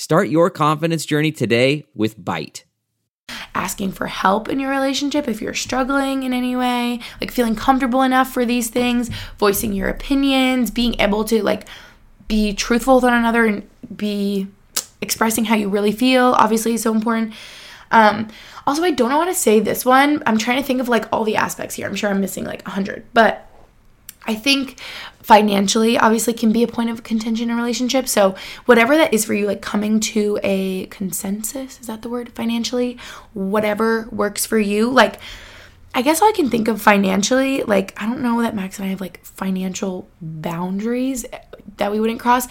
Start 0.00 0.30
your 0.30 0.48
confidence 0.48 1.04
journey 1.04 1.30
today 1.30 1.84
with 1.94 2.18
Byte 2.18 2.64
asking 3.54 3.92
for 3.92 4.06
help 4.06 4.48
in 4.48 4.58
your 4.58 4.70
relationship 4.70 5.28
if 5.28 5.42
you're 5.42 5.52
struggling 5.52 6.22
in 6.22 6.32
any 6.32 6.56
way, 6.56 7.00
like 7.20 7.30
feeling 7.30 7.54
comfortable 7.54 8.00
enough 8.00 8.32
for 8.32 8.46
these 8.46 8.70
things, 8.70 9.10
voicing 9.38 9.74
your 9.74 9.90
opinions, 9.90 10.70
being 10.70 10.98
able 10.98 11.22
to 11.22 11.42
like 11.42 11.68
be 12.28 12.54
truthful 12.54 12.94
with 12.94 13.04
one 13.04 13.12
another 13.12 13.44
and 13.44 13.68
be 13.94 14.46
expressing 15.02 15.44
how 15.44 15.54
you 15.54 15.68
really 15.68 15.92
feel, 15.92 16.34
obviously 16.38 16.72
is 16.72 16.82
so 16.82 16.94
important. 16.94 17.34
Um, 17.90 18.28
also, 18.66 18.82
I 18.82 18.92
don't 18.92 19.10
know 19.10 19.18
how 19.18 19.26
to 19.26 19.34
say 19.34 19.60
this 19.60 19.84
one. 19.84 20.22
I'm 20.24 20.38
trying 20.38 20.62
to 20.62 20.66
think 20.66 20.80
of 20.80 20.88
like 20.88 21.12
all 21.12 21.24
the 21.24 21.36
aspects 21.36 21.74
here. 21.74 21.86
I'm 21.86 21.94
sure 21.94 22.08
I'm 22.08 22.22
missing 22.22 22.44
like 22.44 22.66
a 22.66 22.70
hundred, 22.70 23.04
but 23.12 23.49
I 24.26 24.34
think 24.34 24.80
financially 25.22 25.96
obviously 25.98 26.32
can 26.32 26.52
be 26.52 26.62
a 26.62 26.68
point 26.68 26.90
of 26.90 27.02
contention 27.02 27.50
in 27.50 27.56
a 27.56 27.60
relationship. 27.60 28.08
So, 28.08 28.34
whatever 28.66 28.96
that 28.96 29.14
is 29.14 29.24
for 29.24 29.34
you, 29.34 29.46
like 29.46 29.62
coming 29.62 30.00
to 30.00 30.38
a 30.42 30.86
consensus, 30.86 31.80
is 31.80 31.86
that 31.86 32.02
the 32.02 32.08
word 32.08 32.32
financially? 32.32 32.98
Whatever 33.32 34.08
works 34.10 34.44
for 34.44 34.58
you. 34.58 34.90
Like, 34.90 35.20
I 35.94 36.02
guess 36.02 36.22
all 36.22 36.28
I 36.28 36.32
can 36.32 36.50
think 36.50 36.68
of 36.68 36.80
financially, 36.80 37.62
like, 37.62 38.00
I 38.00 38.06
don't 38.06 38.20
know 38.20 38.42
that 38.42 38.54
Max 38.54 38.78
and 38.78 38.86
I 38.86 38.90
have 38.90 39.00
like 39.00 39.24
financial 39.24 40.08
boundaries 40.20 41.26
that 41.78 41.90
we 41.90 41.98
wouldn't 41.98 42.20
cross. 42.20 42.46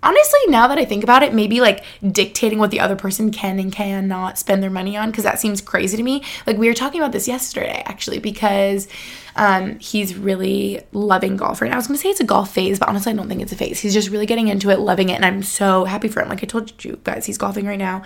Honestly, 0.00 0.38
now 0.46 0.68
that 0.68 0.78
I 0.78 0.84
think 0.84 1.02
about 1.02 1.24
it, 1.24 1.34
maybe 1.34 1.60
like 1.60 1.84
dictating 2.12 2.60
what 2.60 2.70
the 2.70 2.78
other 2.78 2.94
person 2.94 3.32
can 3.32 3.58
and 3.58 3.72
cannot 3.72 4.38
spend 4.38 4.62
their 4.62 4.70
money 4.70 4.96
on, 4.96 5.10
because 5.10 5.24
that 5.24 5.40
seems 5.40 5.60
crazy 5.60 5.96
to 5.96 6.02
me. 6.02 6.22
Like, 6.46 6.56
we 6.56 6.68
were 6.68 6.74
talking 6.74 7.00
about 7.00 7.10
this 7.10 7.26
yesterday, 7.26 7.82
actually, 7.84 8.20
because 8.20 8.86
um, 9.34 9.78
he's 9.80 10.16
really 10.16 10.82
loving 10.92 11.36
golf 11.36 11.60
right 11.60 11.68
now. 11.68 11.74
I 11.74 11.78
was 11.78 11.88
gonna 11.88 11.98
say 11.98 12.10
it's 12.10 12.20
a 12.20 12.24
golf 12.24 12.52
phase, 12.52 12.78
but 12.78 12.88
honestly, 12.88 13.12
I 13.12 13.16
don't 13.16 13.28
think 13.28 13.42
it's 13.42 13.52
a 13.52 13.56
phase. 13.56 13.80
He's 13.80 13.94
just 13.94 14.10
really 14.10 14.26
getting 14.26 14.46
into 14.46 14.70
it, 14.70 14.78
loving 14.78 15.08
it, 15.08 15.14
and 15.14 15.24
I'm 15.24 15.42
so 15.42 15.84
happy 15.84 16.06
for 16.06 16.22
him. 16.22 16.28
Like 16.28 16.44
I 16.44 16.46
told 16.46 16.84
you 16.84 17.00
guys, 17.02 17.26
he's 17.26 17.38
golfing 17.38 17.66
right 17.66 17.78
now. 17.78 18.02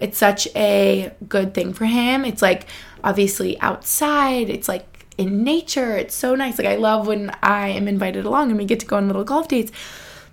It's 0.00 0.16
such 0.16 0.48
a 0.56 1.12
good 1.28 1.52
thing 1.52 1.74
for 1.74 1.84
him. 1.84 2.24
It's 2.24 2.40
like 2.40 2.66
obviously 3.02 3.60
outside. 3.60 4.48
It's 4.48 4.68
like 4.68 5.06
in 5.18 5.44
nature. 5.44 5.96
It's 5.96 6.14
so 6.14 6.34
nice. 6.34 6.58
Like 6.58 6.66
I 6.66 6.76
love 6.76 7.06
when 7.06 7.30
I 7.42 7.68
am 7.68 7.86
invited 7.86 8.24
along 8.24 8.50
and 8.50 8.58
we 8.58 8.64
get 8.64 8.80
to 8.80 8.86
go 8.86 8.96
on 8.96 9.06
little 9.06 9.24
golf 9.24 9.48
dates. 9.48 9.72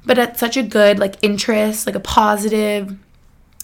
But 0.05 0.17
it's 0.17 0.39
such 0.39 0.57
a 0.57 0.63
good 0.63 0.99
like 0.99 1.15
interest, 1.21 1.85
like 1.85 1.95
a 1.95 1.99
positive 1.99 2.97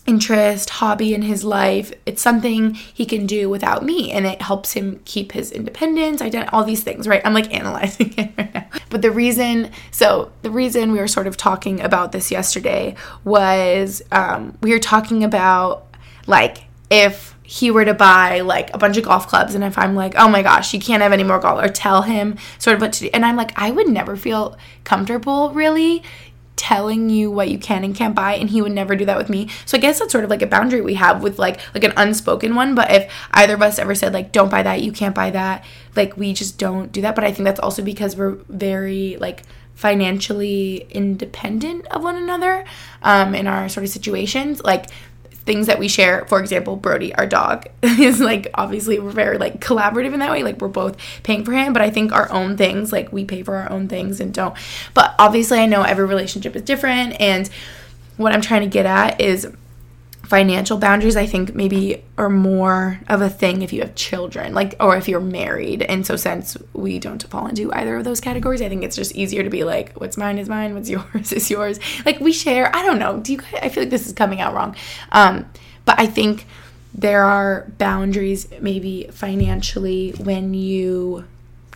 interest, 0.08 0.70
hobby 0.70 1.14
in 1.14 1.22
his 1.22 1.44
life. 1.44 1.94
It's 2.06 2.22
something 2.22 2.74
he 2.74 3.06
can 3.06 3.26
do 3.26 3.50
without 3.50 3.84
me 3.84 4.12
and 4.12 4.26
it 4.26 4.42
helps 4.42 4.72
him 4.72 5.02
keep 5.04 5.34
his 5.34 5.52
independence, 5.52 6.22
identity, 6.22 6.50
all 6.54 6.64
these 6.64 6.82
things, 6.82 7.08
right? 7.08 7.22
I'm 7.26 7.34
like 7.34 7.54
analyzing 7.54 8.14
it 8.18 8.32
right 8.38 8.54
now. 8.54 8.68
But 8.90 9.02
the 9.02 9.12
reason, 9.12 9.72
so 9.92 10.32
the 10.44 10.50
reason 10.50 10.94
we 10.94 11.00
were 11.00 11.10
sort 11.10 11.28
of 11.28 11.36
talking 11.36 11.82
about 11.82 12.14
this 12.14 12.32
yesterday 12.32 12.96
was 13.26 14.02
um, 14.14 14.58
we 14.62 14.72
were 14.72 14.80
talking 14.80 15.26
about 15.26 15.86
like 16.26 16.64
if 16.90 17.36
he 17.44 17.70
were 17.70 17.86
to 17.86 17.94
buy 17.94 18.42
like 18.42 18.74
a 18.74 18.78
bunch 18.78 18.98
of 18.98 19.04
golf 19.04 19.28
clubs 19.28 19.56
and 19.56 19.64
if 19.64 19.78
I'm 19.78 19.96
like, 19.96 20.16
oh 20.18 20.28
my 20.28 20.42
gosh, 20.42 20.74
you 20.74 20.80
can't 20.80 21.02
have 21.02 21.14
any 21.14 21.24
more 21.24 21.40
golf 21.40 21.64
or 21.64 21.68
tell 21.68 22.02
him 22.02 22.38
sort 22.60 22.76
of 22.76 22.82
what 22.82 22.94
to 22.94 23.00
do. 23.02 23.10
And 23.14 23.26
I'm 23.26 23.36
like, 23.36 23.52
I 23.58 23.72
would 23.72 23.88
never 23.88 24.16
feel 24.16 24.58
comfortable 24.84 25.52
really 25.52 26.04
telling 26.58 27.10
you 27.10 27.32
what 27.32 27.50
you 27.50 27.58
can 27.58 27.84
and 27.84 27.96
can't 27.96 28.16
buy 28.16 28.34
and 28.34 28.50
he 28.50 28.62
would 28.62 28.74
never 28.74 28.96
do 28.96 29.06
that 29.06 29.18
with 29.18 29.30
me. 29.30 29.48
So 29.66 29.78
i 29.78 29.80
guess 29.80 30.00
that's 30.00 30.12
sort 30.12 30.24
of 30.26 30.30
like 30.30 30.42
a 30.42 30.48
boundary 30.48 30.82
we 30.82 30.96
have 30.96 31.24
with 31.24 31.40
like 31.40 31.60
like 31.74 31.86
an 31.86 31.94
unspoken 31.96 32.56
one. 32.56 32.76
But 32.76 32.92
if 32.92 33.12
either 33.32 33.54
of 33.54 33.62
us 33.62 33.80
ever 33.80 33.96
said 33.96 34.12
like 34.14 34.32
don't 34.32 34.52
buy 34.52 34.64
that 34.64 34.82
you 34.82 34.92
can't 34.92 35.16
buy 35.16 35.32
that 35.32 35.64
like 35.96 36.18
we 36.18 36.34
just 36.34 36.58
don't 36.58 36.92
do 36.92 37.02
that. 37.02 37.16
But 37.16 37.24
i 37.24 37.32
think 37.32 37.46
that's 37.46 37.60
also 37.60 37.82
because 37.82 38.18
we're 38.18 38.38
very 38.50 39.18
like 39.22 39.44
financially 39.76 40.88
independent 40.90 41.86
of 41.88 42.02
one 42.02 42.16
another 42.16 42.66
um 43.04 43.36
in 43.36 43.48
our 43.48 43.70
sort 43.70 43.84
of 43.84 43.90
situations. 43.90 44.62
Like 44.64 44.88
things 45.48 45.66
that 45.66 45.80
we 45.80 45.88
share. 45.88 46.26
For 46.28 46.40
example 46.40 46.76
brody 46.76 47.14
our 47.16 47.26
dog 47.26 47.66
is 47.84 48.20
like 48.20 48.50
obviously 48.54 49.00
we're 49.00 49.12
very 49.12 49.38
like 49.38 49.60
collaborative 49.60 50.14
in 50.14 50.20
that 50.20 50.32
way 50.32 50.44
like 50.44 50.62
we're 50.62 50.68
both 50.68 50.98
paying 51.24 51.44
for 51.44 51.52
him 51.52 51.74
but 51.74 51.82
i 51.82 51.90
think 51.90 52.12
our 52.12 52.32
own 52.32 52.58
things 52.58 52.92
like 52.92 53.12
we 53.12 53.26
pay 53.26 53.44
for 53.44 53.56
our 53.56 53.70
own 53.72 53.88
things 53.88 54.20
and 54.20 54.34
don't. 54.34 54.56
But 54.94 55.16
obviously 55.18 55.60
i 55.60 55.66
know 55.66 55.84
every 55.84 56.06
relationship 56.06 56.56
is 56.56 56.62
different 56.62 57.20
and 57.20 57.50
what 58.18 58.34
i'm 58.34 58.42
trying 58.42 58.62
to 58.62 58.68
get 58.68 58.86
at 58.86 59.20
is 59.20 59.48
financial 60.28 60.78
boundaries 60.78 61.16
i 61.16 61.26
think 61.26 61.56
maybe 61.56 62.04
are 62.18 62.30
more 62.30 63.00
of 63.08 63.22
a 63.22 63.30
thing 63.30 63.62
if 63.62 63.72
you 63.72 63.80
have 63.80 63.96
children 63.96 64.54
like 64.54 64.76
or 64.80 64.98
if 64.98 65.08
you're 65.08 65.22
married. 65.22 65.82
And 65.84 66.06
so 66.06 66.18
since 66.18 66.58
we 66.74 67.00
don't 67.00 67.24
fall 67.24 67.48
into 67.48 67.72
either 67.74 67.96
of 67.96 68.04
those 68.04 68.20
categories 68.20 68.62
i 68.62 68.68
think 68.68 68.84
it's 68.84 68.98
just 68.98 69.16
easier 69.16 69.42
to 69.42 69.50
be 69.50 69.64
like 69.64 69.94
what's 69.94 70.18
mine 70.18 70.38
is 70.38 70.50
mine 70.50 70.74
what's 70.74 70.90
yours 70.96 71.32
is 71.32 71.50
yours. 71.50 71.80
Like 72.06 72.20
we 72.20 72.34
share 72.34 72.76
i 72.76 72.86
don't 72.86 73.00
know. 73.00 73.20
Do 73.20 73.34
you 73.34 73.40
i 73.62 73.70
feel 73.70 73.84
like 73.84 73.90
this 73.90 74.06
is 74.06 74.14
coming 74.14 74.42
out 74.42 74.54
wrong. 74.54 74.76
Um 75.14 75.50
but 75.86 75.98
i 75.98 76.06
think 76.06 76.46
there 76.94 77.24
are 77.24 77.72
boundaries 77.78 78.50
maybe 78.60 79.08
financially 79.12 80.12
when 80.12 80.54
you 80.54 81.24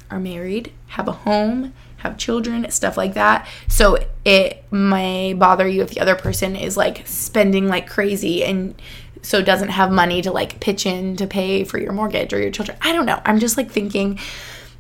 are 0.09 0.19
married 0.19 0.73
have 0.87 1.07
a 1.07 1.13
home 1.13 1.73
have 2.01 2.17
children, 2.17 2.69
stuff 2.71 2.97
like 2.97 3.13
that. 3.13 3.47
So 3.67 3.97
it 4.25 4.63
may 4.71 5.33
bother 5.33 5.67
you 5.67 5.81
if 5.81 5.89
the 5.89 5.99
other 5.99 6.15
person 6.15 6.55
is 6.55 6.77
like 6.77 7.07
spending 7.07 7.67
like 7.67 7.87
crazy 7.87 8.43
and 8.43 8.79
so 9.21 9.41
doesn't 9.41 9.69
have 9.69 9.91
money 9.91 10.21
to 10.23 10.31
like 10.31 10.59
pitch 10.59 10.85
in 10.85 11.15
to 11.17 11.27
pay 11.27 11.63
for 11.63 11.77
your 11.77 11.93
mortgage 11.93 12.33
or 12.33 12.39
your 12.39 12.51
children. 12.51 12.77
I 12.81 12.91
don't 12.91 13.05
know. 13.05 13.21
I'm 13.25 13.39
just 13.39 13.57
like 13.57 13.71
thinking 13.71 14.19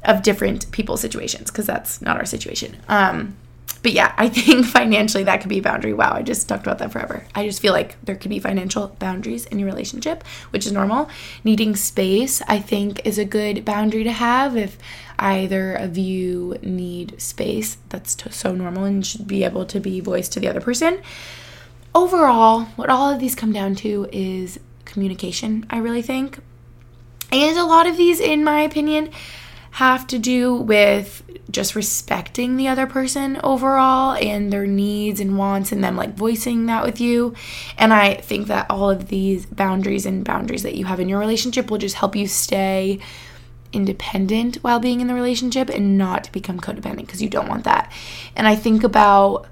of 0.03 0.23
different 0.23 0.71
people's 0.71 1.01
situations 1.01 1.51
because 1.51 1.67
that's 1.67 2.01
not 2.01 2.17
our 2.17 2.25
situation. 2.25 2.77
Um 2.87 3.35
but 3.83 3.93
yeah, 3.93 4.13
I 4.17 4.29
think 4.29 4.65
financially 4.77 5.23
that 5.23 5.41
could 5.41 5.49
be 5.49 5.59
a 5.59 5.61
boundary. 5.61 5.93
Wow, 5.93 6.13
I 6.13 6.21
just 6.21 6.47
talked 6.47 6.63
about 6.63 6.79
that 6.79 6.91
forever. 6.91 7.25
I 7.33 7.45
just 7.45 7.61
feel 7.61 7.73
like 7.73 7.97
there 8.03 8.15
could 8.15 8.29
be 8.29 8.39
financial 8.39 8.89
boundaries 8.99 9.45
in 9.47 9.59
your 9.59 9.67
relationship, 9.67 10.23
which 10.51 10.65
is 10.65 10.71
normal. 10.71 11.09
Needing 11.43 11.75
space, 11.75 12.41
I 12.47 12.59
think, 12.59 13.05
is 13.05 13.17
a 13.17 13.25
good 13.25 13.65
boundary 13.65 14.03
to 14.03 14.11
have 14.11 14.55
if 14.55 14.77
either 15.17 15.73
of 15.73 15.97
you 15.97 16.57
need 16.61 17.19
space. 17.21 17.77
That's 17.89 18.15
t- 18.15 18.29
so 18.31 18.53
normal 18.53 18.85
and 18.85 19.05
should 19.05 19.27
be 19.27 19.43
able 19.43 19.65
to 19.65 19.79
be 19.79 19.99
voiced 19.99 20.33
to 20.33 20.39
the 20.39 20.47
other 20.47 20.61
person. 20.61 21.01
Overall, 21.93 22.65
what 22.75 22.89
all 22.89 23.11
of 23.11 23.19
these 23.19 23.35
come 23.35 23.51
down 23.51 23.75
to 23.75 24.07
is 24.11 24.59
communication, 24.85 25.65
I 25.69 25.79
really 25.79 26.01
think. 26.01 26.39
And 27.31 27.57
a 27.57 27.65
lot 27.65 27.87
of 27.87 27.97
these, 27.97 28.19
in 28.19 28.43
my 28.43 28.61
opinion, 28.61 29.09
have 29.71 30.05
to 30.07 30.19
do 30.19 30.53
with 30.55 31.23
just 31.51 31.75
respecting 31.75 32.57
the 32.57 32.67
other 32.67 32.87
person 32.87 33.39
overall 33.43 34.13
and 34.13 34.51
their 34.51 34.65
needs 34.65 35.19
and 35.19 35.37
wants 35.37 35.71
and 35.71 35.83
them 35.83 35.95
like 35.95 36.15
voicing 36.15 36.65
that 36.67 36.83
with 36.83 37.01
you. 37.01 37.33
And 37.77 37.93
I 37.93 38.15
think 38.15 38.47
that 38.47 38.67
all 38.69 38.89
of 38.89 39.07
these 39.07 39.45
boundaries 39.45 40.05
and 40.05 40.23
boundaries 40.23 40.63
that 40.63 40.75
you 40.75 40.85
have 40.85 40.99
in 40.99 41.09
your 41.09 41.19
relationship 41.19 41.69
will 41.69 41.77
just 41.77 41.95
help 41.95 42.15
you 42.15 42.27
stay 42.27 42.99
independent 43.73 44.57
while 44.57 44.79
being 44.79 45.01
in 45.01 45.07
the 45.07 45.13
relationship 45.13 45.69
and 45.69 45.97
not 45.97 46.31
become 46.31 46.59
codependent 46.59 47.05
because 47.05 47.21
you 47.21 47.29
don't 47.29 47.47
want 47.47 47.63
that. 47.63 47.91
And 48.35 48.47
I 48.47 48.55
think 48.55 48.83
about 48.83 49.47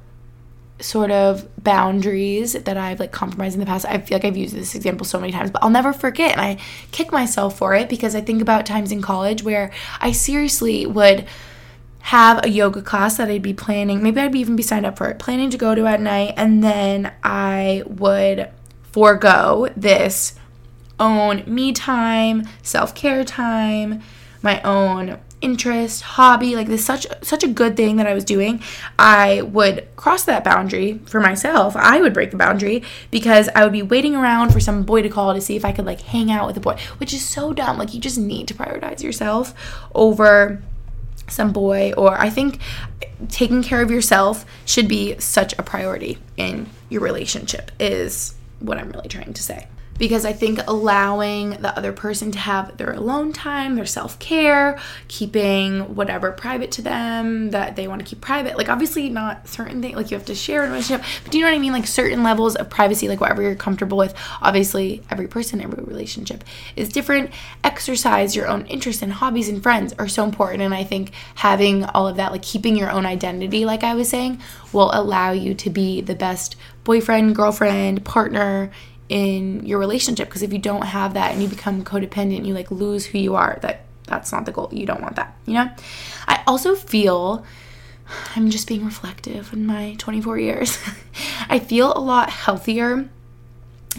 sort 0.81 1.11
of 1.11 1.47
boundaries 1.61 2.53
that 2.53 2.77
I've 2.77 2.99
like 2.99 3.11
compromised 3.11 3.53
in 3.53 3.59
the 3.59 3.65
past. 3.65 3.85
I 3.85 3.97
feel 3.99 4.17
like 4.17 4.25
I've 4.25 4.37
used 4.37 4.55
this 4.55 4.75
example 4.75 5.05
so 5.05 5.19
many 5.19 5.31
times, 5.31 5.51
but 5.51 5.61
I'll 5.63 5.69
never 5.69 5.93
forget. 5.93 6.31
And 6.31 6.41
I 6.41 6.57
kick 6.91 7.11
myself 7.11 7.57
for 7.57 7.75
it 7.75 7.89
because 7.89 8.15
I 8.15 8.21
think 8.21 8.41
about 8.41 8.65
times 8.65 8.91
in 8.91 9.01
college 9.01 9.43
where 9.43 9.71
I 9.99 10.11
seriously 10.11 10.85
would 10.85 11.25
have 12.09 12.43
a 12.43 12.49
yoga 12.49 12.81
class 12.81 13.17
that 13.17 13.29
I'd 13.29 13.43
be 13.43 13.53
planning. 13.53 14.01
Maybe 14.01 14.19
I'd 14.19 14.33
even 14.33 14.55
be 14.55 14.63
signed 14.63 14.83
up 14.83 14.97
for 14.97 15.07
it, 15.09 15.19
planning 15.19 15.51
to 15.51 15.59
go 15.59 15.75
to 15.75 15.85
at 15.85 16.01
night, 16.01 16.33
and 16.37 16.63
then 16.63 17.13
I 17.21 17.83
would 17.85 18.49
forego 18.81 19.69
this 19.77 20.33
own 20.99 21.43
me 21.45 21.71
time, 21.71 22.47
self 22.63 22.95
care 22.95 23.23
time, 23.23 24.01
my 24.41 24.59
own 24.63 25.19
interest, 25.41 26.01
hobby, 26.01 26.55
like 26.55 26.65
this 26.65 26.83
such 26.83 27.05
such 27.21 27.43
a 27.43 27.47
good 27.47 27.77
thing 27.77 27.97
that 27.97 28.07
I 28.07 28.15
was 28.15 28.23
doing, 28.23 28.63
I 28.97 29.43
would 29.43 29.87
cross 29.95 30.23
that 30.23 30.43
boundary 30.43 30.99
for 31.05 31.19
myself. 31.19 31.75
I 31.75 32.01
would 32.01 32.15
break 32.15 32.31
the 32.31 32.37
boundary 32.37 32.81
because 33.11 33.49
I 33.53 33.63
would 33.63 33.71
be 33.71 33.83
waiting 33.83 34.15
around 34.15 34.51
for 34.51 34.59
some 34.59 34.81
boy 34.81 35.03
to 35.03 35.09
call 35.09 35.35
to 35.35 35.41
see 35.41 35.55
if 35.55 35.63
I 35.63 35.71
could 35.71 35.85
like 35.85 36.01
hang 36.01 36.31
out 36.31 36.47
with 36.47 36.57
a 36.57 36.59
boy, 36.59 36.79
which 36.97 37.13
is 37.13 37.23
so 37.23 37.53
dumb. 37.53 37.77
Like 37.77 37.93
you 37.93 37.99
just 37.99 38.17
need 38.17 38.47
to 38.47 38.55
prioritize 38.55 39.03
yourself 39.03 39.53
over 39.93 40.63
some 41.31 41.51
boy 41.51 41.93
or 41.97 42.19
I 42.19 42.29
think 42.29 42.59
taking 43.29 43.63
care 43.63 43.81
of 43.81 43.91
yourself 43.91 44.45
should 44.65 44.87
be 44.87 45.19
such 45.19 45.57
a 45.57 45.63
priority 45.63 46.17
in 46.37 46.69
your 46.89 47.01
relationship 47.01 47.71
is 47.79 48.33
what 48.59 48.77
I'm 48.77 48.89
really 48.91 49.09
trying 49.09 49.33
to 49.33 49.43
say 49.43 49.67
because 49.99 50.25
I 50.25 50.33
think 50.33 50.61
allowing 50.65 51.51
the 51.51 51.77
other 51.77 51.91
person 51.91 52.31
to 52.31 52.39
have 52.39 52.77
their 52.77 52.93
alone 52.93 53.33
time, 53.33 53.75
their 53.75 53.85
self 53.85 54.17
care, 54.17 54.79
keeping 55.07 55.93
whatever 55.93 56.31
private 56.31 56.71
to 56.71 56.81
them 56.81 57.51
that 57.51 57.75
they 57.75 57.87
want 57.87 57.99
to 57.99 58.07
keep 58.07 58.21
private, 58.21 58.57
like 58.57 58.69
obviously 58.69 59.09
not 59.09 59.47
certain 59.47 59.81
things, 59.81 59.95
like 59.95 60.09
you 60.09 60.17
have 60.17 60.25
to 60.25 60.35
share 60.35 60.63
in 60.63 60.69
a 60.69 60.71
relationship, 60.71 61.05
but 61.23 61.31
do 61.31 61.37
you 61.37 61.43
know 61.43 61.51
what 61.51 61.55
I 61.55 61.59
mean? 61.59 61.73
Like 61.73 61.85
certain 61.85 62.23
levels 62.23 62.55
of 62.55 62.69
privacy, 62.69 63.07
like 63.07 63.19
whatever 63.19 63.41
you're 63.41 63.55
comfortable 63.55 63.97
with. 63.97 64.15
Obviously, 64.41 65.03
every 65.11 65.27
person, 65.27 65.61
every 65.61 65.83
relationship 65.83 66.43
is 66.75 66.89
different. 66.89 67.31
Exercise, 67.63 68.35
your 68.35 68.47
own 68.47 68.65
interests 68.67 69.03
and 69.03 69.11
hobbies 69.11 69.49
and 69.49 69.61
friends 69.61 69.93
are 69.99 70.07
so 70.07 70.23
important. 70.23 70.63
And 70.63 70.73
I 70.73 70.85
think 70.85 71.11
having 71.35 71.83
all 71.83 72.07
of 72.07 72.15
that, 72.15 72.31
like 72.31 72.41
keeping 72.41 72.77
your 72.77 72.89
own 72.89 73.05
identity, 73.05 73.65
like 73.65 73.83
I 73.83 73.95
was 73.95 74.07
saying, 74.07 74.41
will 74.71 74.91
allow 74.93 75.31
you 75.31 75.53
to 75.55 75.69
be 75.69 75.99
the 75.99 76.15
best 76.15 76.55
boyfriend, 76.85 77.35
girlfriend, 77.35 78.05
partner 78.05 78.71
in 79.09 79.65
your 79.65 79.79
relationship 79.79 80.27
because 80.27 80.43
if 80.43 80.53
you 80.53 80.59
don't 80.59 80.83
have 80.83 81.15
that 81.15 81.33
and 81.33 81.41
you 81.41 81.47
become 81.47 81.83
codependent 81.83 82.45
you 82.45 82.53
like 82.53 82.69
lose 82.69 83.07
who 83.07 83.17
you 83.17 83.35
are 83.35 83.57
that 83.61 83.81
that's 84.05 84.31
not 84.31 84.45
the 84.45 84.51
goal. 84.51 84.69
You 84.71 84.85
don't 84.85 85.01
want 85.01 85.15
that 85.17 85.35
you 85.45 85.55
know? 85.55 85.69
I 86.27 86.43
also 86.47 86.75
feel 86.75 87.45
i'm 88.35 88.49
just 88.49 88.67
being 88.67 88.85
reflective 88.85 89.53
in 89.53 89.65
my 89.65 89.95
24 89.97 90.39
years. 90.39 90.77
I 91.49 91.59
feel 91.59 91.93
a 91.93 91.99
lot 91.99 92.29
healthier 92.29 93.07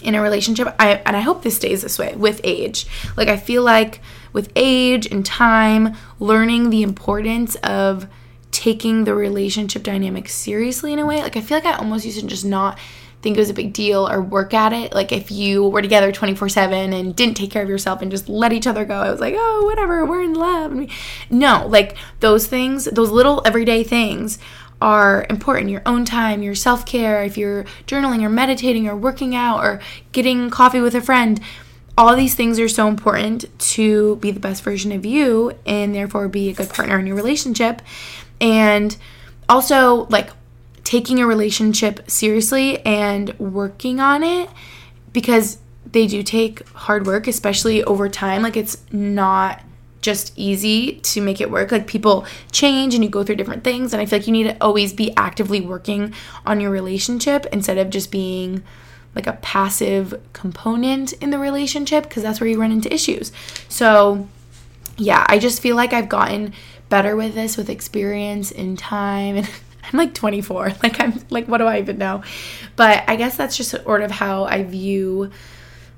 in 0.03 0.15
a 0.15 0.23
relationship. 0.23 0.75
I, 0.79 0.95
and 1.07 1.17
i 1.17 1.21
hope 1.21 1.43
this 1.43 1.57
stays 1.57 1.83
this 1.83 1.99
way 1.99 2.15
with 2.17 2.41
age. 2.45 2.87
Like 3.17 3.29
i 3.29 3.37
feel 3.37 3.63
like 3.63 4.01
with 4.33 4.51
age 4.55 5.07
and 5.07 5.27
time 5.27 5.97
learning 6.21 6.71
the 6.71 6.83
importance 6.83 7.57
of 7.57 8.07
taking 8.53 9.05
the 9.05 9.15
relationship 9.15 9.83
dynamic 9.83 10.29
seriously 10.29 10.93
in 10.93 10.99
a 10.99 11.07
way 11.07 11.23
like 11.23 11.37
i 11.37 11.41
feel 11.41 11.57
like 11.57 11.67
i 11.67 11.77
almost 11.77 12.05
used 12.05 12.19
to 12.19 12.27
just 12.27 12.45
not 12.45 12.79
think 13.23 13.37
it 13.37 13.41
was 13.41 13.51
a 13.51 13.55
big 13.55 13.73
deal 13.73 14.09
or 14.09 14.23
work 14.23 14.55
at 14.55 14.73
it. 14.73 14.93
Like 14.93 15.13
if 15.13 15.31
you 15.31 15.69
were 15.69 15.83
together 15.83 16.11
24 16.11 16.49
7 16.49 16.93
and 16.93 17.15
didn't 17.15 17.37
take 17.37 17.51
care 17.51 17.63
of 17.63 17.69
yourself 17.69 18.03
and 18.03 18.11
just 18.11 18.29
let 18.29 18.53
each 18.53 18.67
other 18.67 18.85
go, 18.85 18.95
I 18.95 19.11
was 19.11 19.21
like, 19.21 19.35
oh, 19.37 19.65
whatever, 19.67 20.05
we're 20.05 20.23
in 20.23 20.35
love. 20.35 20.91
No, 21.31 21.67
like 21.67 21.97
those 22.21 22.47
things, 22.47 22.87
those 22.87 23.11
little 23.11 23.43
everyday 23.45 23.85
things 23.85 24.39
are 24.81 25.27
important. 25.29 25.71
Your 25.71 25.83
own 25.85 26.05
time, 26.05 26.43
your 26.43 26.55
self 26.55 26.87
care, 26.87 27.23
if 27.23 27.37
you're 27.37 27.65
journaling 27.87 28.23
or 28.23 28.31
meditating 28.31 28.89
or 28.89 28.97
working 28.97 29.35
out 29.35 29.63
or 29.63 29.81
getting 30.13 30.51
coffee 30.51 30.81
with 30.81 30.95
a 30.95 31.01
friend. 31.01 31.41
All 31.99 32.17
these 32.17 32.35
things 32.35 32.59
are 32.59 32.69
so 32.69 32.89
important 32.89 33.45
to 33.59 34.17
be 34.17 34.31
the 34.31 34.41
best 34.41 34.63
version 34.63 34.91
of 34.91 35.05
you 35.05 35.53
and 35.67 35.95
therefore 35.95 36.29
be 36.29 36.49
a 36.49 36.55
good 36.55 36.71
partner 36.71 36.99
in 36.99 37.07
your 37.07 37.17
relationship. 37.17 37.83
And 38.41 38.97
also, 39.51 40.07
like, 40.09 40.31
taking 40.85 41.21
a 41.21 41.27
relationship 41.27 42.11
seriously 42.11 42.85
and 42.85 43.39
working 43.39 44.01
on 44.01 44.23
it 44.23 44.49
because 45.13 45.59
they 45.91 46.07
do 46.07 46.23
take 46.23 46.67
hard 46.71 47.07
work, 47.07 47.27
especially 47.27 47.83
over 47.85 48.09
time. 48.09 48.43
Like 48.43 48.57
it's 48.57 48.79
not 48.93 49.63
just 50.03 50.33
easy 50.37 50.95
to 51.01 51.21
make 51.21 51.41
it 51.41 51.51
work. 51.51 51.73
Like 51.73 51.87
people 51.87 52.27
change 52.53 52.95
and 52.95 53.05
you 53.05 53.11
go 53.11 53.23
through 53.23 53.37
different 53.37 53.65
things. 53.65 53.93
And 53.93 54.01
I 54.01 54.07
feel 54.07 54.19
like 54.19 54.27
you 54.27 54.33
need 54.33 54.45
to 54.45 54.57
always 54.61 54.93
be 54.93 55.15
actively 55.17 55.61
working 55.61 56.15
on 56.47 56.61
your 56.61 56.71
relationship 56.71 57.47
instead 57.53 57.79
of 57.79 57.91
just 57.91 58.11
being 58.11 58.63
like 59.15 59.27
a 59.27 59.35
passive 59.43 60.21
component 60.33 61.13
in 61.15 61.31
the 61.31 61.39
relationship 61.39 62.05
because 62.05 62.23
that's 62.23 62.41
where 62.41 62.49
you 62.49 62.61
run 62.61 62.73
into 62.73 62.93
issues. 62.93 63.33
So, 63.69 64.29
yeah, 64.97 65.27
I 65.29 65.39
just 65.39 65.61
feel 65.61 65.77
like 65.77 65.93
I've 65.93 66.09
gotten 66.09 66.55
better 66.89 67.17
with 67.17 67.35
this 67.35 67.57
with 67.57 67.69
experience 67.69 68.51
and 68.53 68.79
time 68.79 69.37
and 69.37 69.51
I'm 69.93 69.99
like 69.99 70.15
24. 70.15 70.73
Like 70.83 71.01
I'm 71.01 71.21
like 71.31 71.47
what 71.47 71.59
do 71.59 71.65
I 71.65 71.79
even 71.79 71.99
know? 71.99 72.23
But 72.77 73.05
I 73.09 73.17
guess 73.17 73.37
that's 73.37 73.57
just 73.57 73.71
sort 73.71 74.03
of 74.03 74.11
how 74.11 74.45
I 74.45 74.63
view 74.63 75.31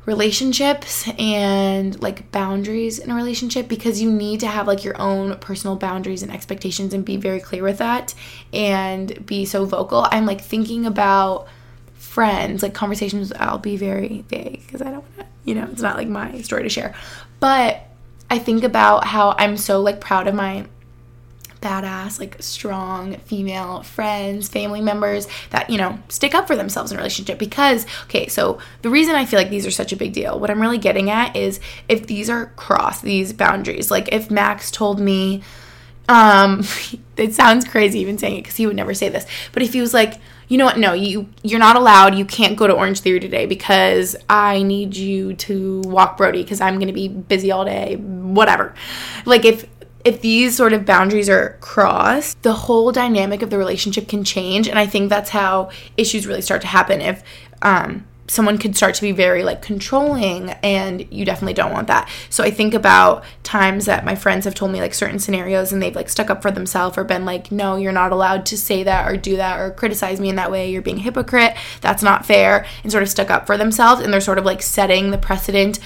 relationships 0.05 1.09
and 1.19 2.01
like 2.03 2.33
boundaries 2.33 2.99
in 2.99 3.11
a 3.11 3.15
relationship 3.15 3.69
because 3.69 4.03
you 4.03 4.11
need 4.11 4.41
to 4.41 4.49
have 4.49 4.67
like 4.67 4.83
your 4.83 5.01
own 5.01 5.37
personal 5.39 5.77
boundaries 5.77 6.23
and 6.25 6.33
expectations 6.33 6.93
and 6.93 7.05
be 7.05 7.17
very 7.17 7.39
clear 7.39 7.63
with 7.63 7.79
that 7.79 8.13
and 8.53 9.25
be 9.25 9.45
so 9.45 9.65
vocal. 9.65 10.07
I'm 10.11 10.27
like 10.27 10.41
thinking 10.41 10.87
about 10.87 11.47
friends, 11.95 12.63
like 12.63 12.75
conversations 12.75 13.33
I'll 13.33 13.59
be 13.59 13.77
very 13.77 14.25
vague 14.29 14.63
because 14.67 14.83
I 14.83 14.87
don't 14.87 15.05
want 15.05 15.19
to, 15.19 15.27
you 15.45 15.55
know, 15.55 15.69
it's 15.71 15.83
not 15.83 15.97
like 15.97 16.09
my 16.09 16.41
story 16.41 16.65
to 16.65 16.69
share. 16.69 16.95
But 17.39 17.87
I 18.29 18.39
think 18.39 18.65
about 18.65 19.05
how 19.05 19.35
I'm 19.39 19.57
so 19.57 19.81
like 19.81 20.01
proud 20.01 20.27
of 20.27 20.35
my 20.35 20.67
badass, 21.63 22.19
like 22.21 22.37
strong 22.43 23.17
female 23.21 23.83
friends, 23.83 24.49
family 24.49 24.81
members 24.81 25.27
that, 25.51 25.71
you 25.71 25.79
know, 25.79 25.99
stick 26.09 26.35
up 26.35 26.47
for 26.47 26.57
themselves 26.57 26.93
in 26.93 26.99
a 26.99 27.01
relationship. 27.01 27.39
Because, 27.39 27.87
okay, 28.05 28.27
so 28.27 28.59
the 28.83 28.91
reason 28.91 29.15
I 29.15 29.25
feel 29.25 29.39
like 29.39 29.51
these 29.51 29.67
are 29.67 29.71
such 29.71 29.93
a 29.93 29.97
big 29.97 30.13
deal, 30.13 30.39
what 30.39 30.51
I'm 30.51 30.61
really 30.61 30.79
getting 30.79 31.09
at 31.09 31.35
is 31.35 31.61
if 31.89 32.07
these 32.07 32.29
are 32.29 32.47
cross 32.57 33.01
these 33.01 33.33
boundaries, 33.33 33.91
like 33.91 34.13
if 34.13 34.31
Max 34.31 34.71
told 34.71 35.01
me, 35.01 35.43
um, 36.09 36.65
it 37.17 37.35
sounds 37.35 37.67
crazy 37.67 38.01
even 38.01 38.19
saying 38.19 38.37
it 38.37 38.43
because 38.43 38.57
he 38.57 38.67
would 38.67 38.77
never 38.77 38.93
say 38.93 39.09
this, 39.09 39.25
but 39.53 39.63
if 39.63 39.73
he 39.73 39.81
was 39.81 39.95
like, 39.95 40.21
you 40.53 40.59
know 40.59 40.67
what? 40.67 40.77
No, 40.77 40.93
you 40.93 41.31
you're 41.43 41.59
not 41.59 41.77
allowed. 41.77 42.15
You 42.15 42.27
can't 42.27 42.59
go 42.59 42.67
to 42.67 42.75
Orange 42.75 43.01
Theory 43.01 43.21
today 43.21 43.47
because 43.47 44.15
I 44.29 44.63
need 44.63 44.95
you 44.95 45.33
to 45.35 45.81
walk 45.87 46.19
Brody 46.19 46.43
because 46.43 46.61
I'm 46.61 46.79
gonna 46.79 46.93
be 46.93 47.09
busy 47.09 47.51
all 47.51 47.65
day. 47.65 47.97
Whatever. 47.97 48.75
Like 49.25 49.47
if 49.47 49.67
if 50.05 50.21
these 50.21 50.57
sort 50.57 50.73
of 50.73 50.85
boundaries 50.85 51.29
are 51.29 51.57
crossed, 51.61 52.43
the 52.43 52.53
whole 52.53 52.93
dynamic 52.93 53.43
of 53.43 53.51
the 53.51 53.59
relationship 53.59 54.09
can 54.09 54.25
change. 54.25 54.69
And 54.69 54.79
I 54.79 54.87
think 54.87 55.09
that's 55.09 55.31
how 55.31 55.71
issues 55.97 56.27
really 56.27 56.43
start 56.43 56.61
to 56.63 56.67
happen. 56.67 57.01
If 57.01 57.23
um, 57.63 58.05
someone 58.27 58.57
could 58.57 58.75
start 58.77 58.95
to 58.95 59.03
be 59.03 59.13
very 59.13 59.45
like 59.45 59.63
controlling, 59.63 60.51
and 60.63 61.07
you 61.13 61.25
definitely 61.25 61.55
don't 61.55 61.73
want 61.73 61.87
that. 61.89 62.09
So 62.31 62.43
I 62.43 62.51
think 62.51 62.75
about 62.75 63.25
times 63.43 63.85
that 63.85 64.05
my 64.05 64.15
friends 64.15 64.45
have 64.45 64.55
told 64.55 64.73
me 64.73 64.81
like 64.81 64.95
certain 64.95 65.19
scenarios 65.19 65.73
and 65.73 65.83
they've 65.83 65.95
like 65.95 66.09
stuck 66.09 66.31
up 66.31 66.43
for 66.43 66.51
themselves 66.51 66.97
or 66.97 67.05
been 67.05 67.25
like, 67.25 67.53
no, 67.53 67.77
you're 67.77 67.93
not 67.93 68.11
allowed 68.11 68.47
to 68.47 68.57
say 68.57 68.83
that 68.85 69.09
or 69.09 69.17
do 69.17 69.37
that 69.37 69.61
or 69.61 69.71
criticize 69.71 70.19
me 70.19 70.31
in 70.31 70.37
that 70.37 70.51
way. 70.51 70.71
You're 70.71 70.83
being 70.83 70.99
hypocrite. 70.99 71.55
That's 71.81 72.03
not 72.03 72.27
fair. 72.27 72.67
And 72.83 72.91
sort 72.91 73.03
of 73.03 73.09
stuck 73.09 73.31
up 73.31 73.47
for 73.47 73.57
themselves. 73.57 74.01
And 74.01 74.13
they're 74.13 74.21
sort 74.21 74.39
of 74.39 74.45
like 74.45 74.63
setting 74.63 75.11
the 75.11 75.19
precedent 75.19 75.79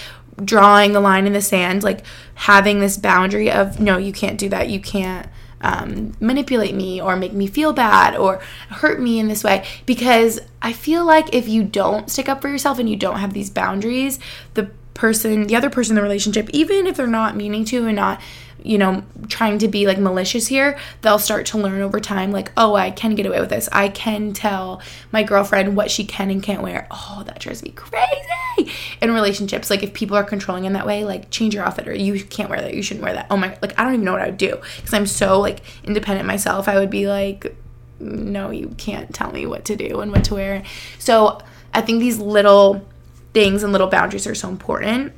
drawing 0.45 0.93
the 0.93 1.01
line 1.01 1.26
in 1.26 1.32
the 1.32 1.43
sand, 1.43 1.82
like 1.82 2.05
having 2.34 2.80
this 2.80 2.97
boundary 2.97 3.51
of 3.51 3.80
no, 3.80 3.97
you 3.97 4.12
can't 4.12 4.39
do 4.39 4.49
that. 4.51 4.68
You 4.68 4.80
can't 4.80 5.26
um, 5.61 6.12
manipulate 6.20 6.74
me 6.74 7.01
or 7.01 7.16
make 7.16 7.32
me 7.32 7.47
feel 7.47 7.72
bad 7.72 8.14
or 8.16 8.41
hurt 8.70 9.01
me 9.01 9.18
in 9.18 9.28
this 9.28 9.43
way. 9.43 9.66
Because 9.87 10.41
I 10.62 10.72
feel 10.72 11.05
like 11.05 11.34
if 11.34 11.49
you 11.49 11.64
don't 11.64 12.11
stick 12.11 12.28
up 12.28 12.43
for 12.43 12.49
yourself 12.49 12.78
and 12.78 12.89
you 12.89 12.97
don't 12.97 13.18
have 13.18 13.32
these 13.32 13.51
boundaries, 13.51 14.18
the 14.55 14.70
person, 14.95 15.47
the 15.47 15.57
other 15.57 15.70
person 15.70 15.93
in 15.93 15.97
the 15.97 16.03
relationship, 16.03 16.49
even 16.51 16.87
if 16.87 16.97
they're 16.97 17.07
not 17.07 17.37
meaning 17.37 17.64
to 17.66 17.87
and 17.87 17.97
not 17.97 18.20
you 18.67 18.79
know, 18.79 19.05
trying 19.29 19.59
to 19.59 19.69
be 19.69 19.87
like 19.87 19.99
malicious 19.99 20.49
here, 20.49 20.79
they'll 21.03 21.19
start 21.19 21.47
to 21.47 21.59
learn 21.59 21.81
over 21.81 22.01
time, 22.01 22.33
like, 22.33 22.51
oh, 22.57 22.75
I 22.75 22.91
can 22.91 23.14
get 23.14 23.25
away 23.25 23.41
with 23.41 23.51
this. 23.51 23.69
I 23.71 23.89
can 23.89 24.33
tell 24.33 24.83
my 25.12 25.23
girlfriend 25.23 25.77
what 25.77 25.91
she 25.91 26.05
can 26.05 26.31
and 26.31 26.43
can't 26.43 26.62
wear. 26.62 26.87
Oh, 26.91 27.23
that 27.27 27.39
drives 27.39 27.62
me 27.62 27.71
crazy. 27.71 28.73
In 29.01 29.12
relationships, 29.12 29.71
like 29.71 29.83
if 29.83 29.93
people 29.93 30.17
are 30.17 30.25
controlling 30.25 30.64
in 30.64 30.73
that 30.73 30.87
way, 30.87 31.05
like 31.05 31.31
change 31.31 31.55
your 31.55 31.64
outfit 31.64 31.87
or 31.87 31.95
you 31.95 32.25
can't 32.25 32.51
wear 32.51 32.61
that, 32.61 32.75
you 32.75 32.83
shouldn't 32.83 33.05
wear 33.05 33.14
that. 33.14 33.27
Oh 33.31 33.37
my, 33.37 33.57
like 33.62 33.79
I 33.79 33.85
don't 33.85 33.95
even 33.95 34.05
know 34.05 34.12
what 34.12 34.23
I 34.23 34.27
would 34.27 34.39
do 34.39 34.59
because 34.77 34.93
I'm 34.93 35.07
so 35.07 35.39
like 35.39 35.61
independent 35.85 36.27
myself. 36.27 36.67
I 36.67 36.79
would 36.79 36.91
be 36.91 37.07
like, 37.07 37.55
no, 38.01 38.51
you 38.51 38.75
can't 38.77 39.14
tell 39.14 39.31
me 39.31 39.47
what 39.47 39.64
to 39.67 39.77
do 39.77 40.01
and 40.01 40.11
what 40.11 40.25
to 40.25 40.35
wear. 40.35 40.64
So 40.99 41.41
I 41.73 41.83
think 41.83 42.01
these 42.01 42.19
little 42.19 42.85
things 43.33 43.62
and 43.62 43.71
little 43.71 43.89
boundaries 43.89 44.27
are 44.27 44.35
so 44.35 44.49
important 44.49 45.12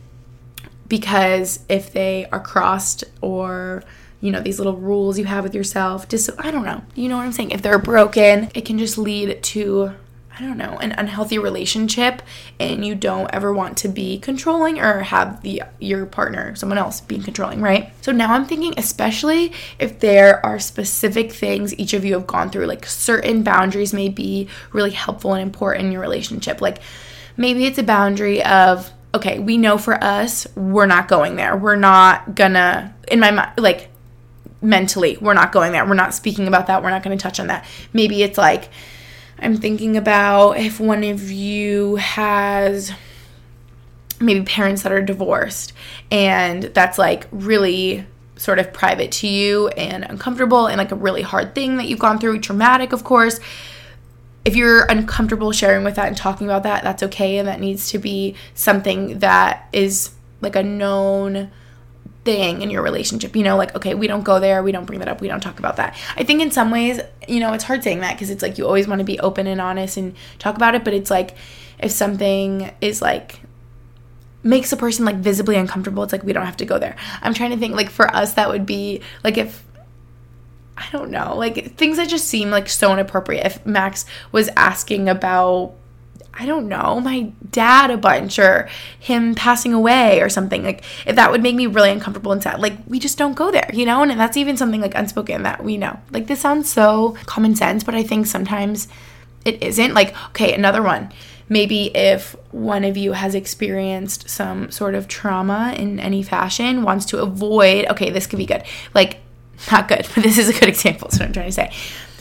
because 0.89 1.61
if 1.69 1.93
they 1.93 2.27
are 2.33 2.41
crossed 2.41 3.05
or 3.21 3.83
you 4.21 4.33
know 4.33 4.41
these 4.41 4.59
little 4.59 4.77
rules 4.77 5.19
you 5.19 5.25
have 5.25 5.45
with 5.45 5.55
yourself 5.55 6.09
just 6.09 6.31
i 6.39 6.51
don't 6.51 6.65
know. 6.65 6.83
You 6.95 7.09
know 7.09 7.17
what 7.17 7.25
i'm 7.25 7.33
saying? 7.33 7.51
If 7.51 7.63
they're 7.63 7.79
broken 7.79 8.51
it 8.55 8.65
can 8.65 8.79
just 8.79 8.99
lead 8.99 9.43
to 9.43 9.93
i 10.37 10.41
don't 10.41 10.57
know 10.57 10.79
an 10.79 10.93
unhealthy 10.93 11.39
relationship 11.39 12.23
and 12.61 12.85
you 12.85 12.95
don't 12.95 13.29
ever 13.33 13.53
want 13.53 13.77
to 13.79 13.89
be 13.89 14.19
controlling 14.19 14.81
or 14.81 15.01
have 15.01 15.43
the 15.43 15.63
your 15.79 16.07
partner 16.07 16.55
someone 16.55 16.79
else 16.79 17.01
being 17.01 17.23
controlling 17.23 17.61
right? 17.61 17.93
So 18.03 18.13
now 18.13 18.33
i'm 18.33 18.47
thinking 18.47 18.75
especially 18.77 19.53
if 19.79 20.01
there 20.01 20.45
are 20.45 20.59
specific 20.59 21.33
things 21.33 21.79
each 21.79 21.93
of 21.93 22.05
you 22.05 22.15
have 22.15 22.27
gone 22.27 22.51
through 22.51 22.67
like 22.67 22.87
certain 22.87 23.43
boundaries 23.43 23.93
may 23.93 24.09
be 24.09 24.49
really 24.73 24.91
helpful 24.91 25.35
and 25.35 25.43
important 25.43 25.87
in 25.87 25.93
your 25.93 26.01
relationship. 26.01 26.61
Like 26.61 26.79
maybe 27.37 27.67
it's 27.67 27.79
a 27.79 27.85
boundary 27.85 28.43
of 28.43 28.93
okay, 29.19 29.39
we 29.39 29.57
know 29.57 29.79
for 29.79 30.03
us, 30.03 30.47
we're 30.57 30.87
not 30.87 31.09
going 31.09 31.37
there. 31.37 31.57
We're 31.57 31.77
not 31.77 32.35
gonna, 32.35 32.95
in 33.09 33.21
my 33.21 33.31
mind, 33.31 33.53
like 33.59 33.91
mentally, 34.61 35.17
we're 35.21 35.35
not 35.35 35.53
going 35.53 35.73
there. 35.73 35.87
We're 35.87 35.95
not 35.95 36.15
speaking 36.15 36.49
about 36.49 36.67
that. 36.67 36.83
We're 36.83 36.91
not 36.91 37.03
gonna 37.03 37.17
touch 37.17 37.39
on 37.39 37.49
that. 37.49 37.67
Maybe 37.93 38.23
it's 38.23 38.39
like, 38.39 38.71
I'm 39.39 39.57
thinking 39.57 39.97
about 39.97 40.59
if 40.59 40.81
one 40.81 41.05
of 41.05 41.31
you 41.31 41.97
has 41.97 42.93
maybe 44.21 44.43
parents 44.45 44.83
that 44.83 44.91
are 44.91 45.03
divorced 45.03 45.73
and 46.11 46.65
that's 46.65 46.99
like 46.99 47.29
really 47.31 48.05
sort 48.37 48.59
of 48.59 48.73
private 48.73 49.13
to 49.13 49.29
you 49.29 49.69
and 49.69 50.05
uncomfortable 50.05 50.67
and 50.67 50.79
like 50.79 50.91
a 50.93 50.97
really 50.97 51.23
hard 51.23 51.55
thing 51.55 51.77
that 51.77 51.87
you've 51.87 51.99
gone 51.99 52.19
through, 52.19 52.41
traumatic, 52.41 52.93
of 52.93 53.05
course. 53.05 53.39
If 54.49 54.57
you're 54.57 54.87
uncomfortable 54.87 55.53
sharing 55.53 55.85
with 55.85 55.97
that 55.97 56.09
and 56.09 56.17
talking 56.17 56.47
about 56.47 56.63
that, 56.63 56.83
that's 56.83 57.03
okay. 57.03 57.37
And 57.37 57.47
that 57.49 57.61
needs 57.61 57.91
to 57.91 57.99
be 57.99 58.35
something 58.55 59.19
that 59.19 59.69
is 59.75 60.13
like 60.41 60.57
a 60.57 60.63
known 60.63 61.51
thing 62.25 62.63
in 62.63 62.71
your 62.71 62.81
relationship. 62.81 63.37
You 63.37 63.43
know, 63.43 63.59
like, 63.59 63.77
okay, 63.77 63.93
we 63.93 64.07
don't 64.07 64.23
go 64.23 64.41
there, 64.41 64.63
we 64.63 64.73
don't 64.73 64.87
bring 64.87 65.01
that 65.01 65.09
up, 65.09 65.21
we 65.21 65.29
don't 65.29 65.43
talk 65.43 65.59
about 65.59 65.77
that. 65.77 65.95
I 66.17 66.25
think 66.25 66.41
in 66.41 66.51
some 66.51 66.71
ways, 66.71 66.99
you 67.29 67.41
know, 67.41 67.53
it's 67.53 67.65
hard 67.65 67.85
saying 67.85 68.01
that 68.01 68.15
because 68.15 68.31
it's 68.31 68.41
like 68.41 68.57
you 68.57 68.67
always 68.67 68.89
want 68.89 69.01
to 69.01 69.05
be 69.05 69.21
open 69.21 69.47
and 69.47 69.61
honest 69.61 69.99
and 69.99 70.17
talk 70.39 70.57
about 70.57 70.75
it. 70.75 70.83
But 70.83 70.95
it's 70.95 71.11
like 71.11 71.37
if 71.79 71.91
something 71.91 72.73
is 72.81 73.03
like 73.03 73.43
makes 74.43 74.73
a 74.73 74.79
person 74.79 75.05
like 75.05 75.17
visibly 75.17 75.57
uncomfortable, 75.57 76.03
it's 76.05 76.13
like 76.15 76.23
we 76.23 76.33
don't 76.33 76.47
have 76.47 76.57
to 76.57 76.65
go 76.65 76.79
there. 76.79 76.97
I'm 77.21 77.35
trying 77.35 77.51
to 77.51 77.59
think 77.59 77.75
like 77.75 77.91
for 77.91 78.09
us 78.17 78.33
that 78.33 78.49
would 78.49 78.65
be 78.65 79.03
like 79.23 79.37
if 79.37 79.63
I 80.79 80.89
don't 80.93 81.11
know, 81.11 81.37
like 81.37 81.75
things 81.77 81.97
that 81.97 82.09
just 82.09 82.29
seem 82.29 82.51
like 82.51 82.69
so 82.69 82.93
inappropriate. 82.93 83.45
If 83.45 83.67
Max 83.67 84.07
was 84.33 84.49
asking 84.57 85.09
about 85.09 85.75
I 86.41 86.47
don't 86.47 86.69
know, 86.69 87.01
my 87.01 87.33
dad 87.51 87.91
a 87.91 87.97
bunch 87.97 88.39
or 88.39 88.69
him 89.01 89.35
passing 89.35 89.75
away 89.75 90.21
or 90.21 90.29
something. 90.29 90.63
Like 90.63 90.85
if 91.05 91.17
that 91.17 91.33
would 91.33 91.43
make 91.43 91.57
me 91.57 91.67
really 91.67 91.91
uncomfortable 91.91 92.31
and 92.31 92.41
sad. 92.41 92.61
Like 92.61 92.75
we 92.87 93.01
just 93.01 93.19
don't 93.19 93.35
go 93.35 93.51
there, 93.51 93.69
you 93.73 93.85
know? 93.85 94.03
And 94.03 94.21
that's 94.21 94.37
even 94.37 94.57
something 94.57 94.81
like 94.81 94.95
unspoken 94.95 95.43
that 95.43 95.65
we 95.65 95.77
know. 95.77 95.99
Like 96.13 96.29
this 96.29 96.41
sounds 96.41 96.71
so 96.71 97.17
common 97.27 97.57
sense, 97.57 97.83
but 97.83 97.97
I 97.97 98.05
think 98.05 98.29
sometimes 98.29 98.87
it 99.45 99.61
isn't. 99.65 99.95
Like, 99.95 100.15
okay, 100.31 100.55
another 100.55 100.81
one 100.81 101.13
maybe 101.49 101.87
if 101.97 102.37
one 102.53 102.85
of 102.85 102.97
you 102.97 103.13
has 103.13 103.35
experienced 103.35 104.29
some 104.29 104.71
sort 104.71 104.95
of 104.95 105.09
trauma 105.09 105.75
in 105.77 105.99
any 105.99 106.23
fashion, 106.23 106.83
wants 106.83 107.07
to 107.07 107.23
avoid, 107.23 107.87
okay, 107.87 108.11
this 108.11 108.27
could 108.27 108.39
be 108.39 108.47
good. 108.47 108.63
Like, 108.95 109.21
not 109.71 109.89
good, 109.89 110.07
but 110.15 110.23
this 110.23 110.39
is 110.39 110.49
a 110.49 110.53
good 110.53 110.69
example. 110.69 111.09
That's 111.09 111.21
what 111.21 111.27
I'm 111.27 111.33
trying 111.33 111.47
to 111.47 111.53
say. 111.53 111.73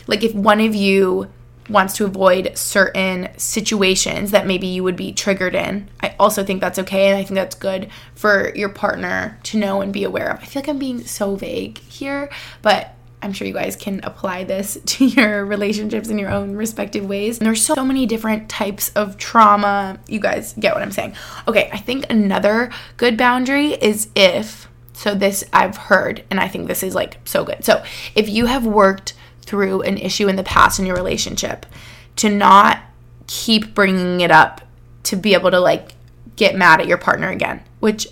Like, 0.07 0.23
if 0.23 0.33
one 0.33 0.59
of 0.59 0.75
you 0.75 1.29
wants 1.69 1.95
to 1.95 2.05
avoid 2.05 2.57
certain 2.57 3.29
situations 3.37 4.31
that 4.31 4.47
maybe 4.47 4.67
you 4.67 4.83
would 4.83 4.95
be 4.95 5.11
triggered 5.11 5.53
in, 5.53 5.89
I 6.01 6.15
also 6.19 6.43
think 6.43 6.61
that's 6.61 6.79
okay. 6.79 7.07
And 7.09 7.17
I 7.17 7.23
think 7.23 7.35
that's 7.35 7.55
good 7.55 7.89
for 8.15 8.53
your 8.55 8.69
partner 8.69 9.37
to 9.43 9.57
know 9.57 9.81
and 9.81 9.91
be 9.91 10.03
aware 10.03 10.31
of. 10.31 10.39
I 10.39 10.45
feel 10.45 10.61
like 10.61 10.69
I'm 10.69 10.79
being 10.79 11.05
so 11.05 11.35
vague 11.35 11.77
here, 11.79 12.29
but 12.61 12.93
I'm 13.21 13.33
sure 13.33 13.47
you 13.47 13.53
guys 13.53 13.75
can 13.75 13.99
apply 14.03 14.43
this 14.43 14.77
to 14.85 15.05
your 15.05 15.45
relationships 15.45 16.09
in 16.09 16.19
your 16.19 16.29
own 16.29 16.55
respective 16.55 17.05
ways. 17.05 17.39
And 17.39 17.45
there's 17.45 17.65
so 17.65 17.83
many 17.83 18.05
different 18.05 18.49
types 18.49 18.89
of 18.89 19.17
trauma. 19.17 19.99
You 20.07 20.19
guys 20.19 20.53
get 20.59 20.73
what 20.73 20.83
I'm 20.83 20.91
saying. 20.91 21.15
Okay, 21.47 21.69
I 21.73 21.77
think 21.77 22.05
another 22.09 22.71
good 22.97 23.17
boundary 23.17 23.73
is 23.73 24.09
if, 24.15 24.67
so 24.97 25.13
this 25.13 25.43
I've 25.53 25.77
heard, 25.77 26.23
and 26.31 26.39
I 26.39 26.47
think 26.47 26.67
this 26.67 26.81
is 26.81 26.95
like 26.95 27.19
so 27.23 27.43
good. 27.43 27.63
So 27.63 27.83
if 28.15 28.27
you 28.27 28.47
have 28.47 28.65
worked 28.65 29.13
through 29.43 29.83
an 29.83 29.99
issue 29.99 30.27
in 30.27 30.37
the 30.37 30.43
past 30.43 30.79
in 30.79 30.87
your 30.87 30.95
relationship, 30.95 31.67
to 32.15 32.29
not 32.31 32.79
keep 33.27 33.75
bringing 33.75 34.21
it 34.21 34.31
up 34.31 34.61
to 35.03 35.15
be 35.15 35.35
able 35.35 35.51
to 35.51 35.59
like 35.59 35.91
get 36.35 36.55
mad 36.55 36.81
at 36.81 36.87
your 36.87 36.97
partner 36.97 37.29
again, 37.29 37.63
which 37.79 38.07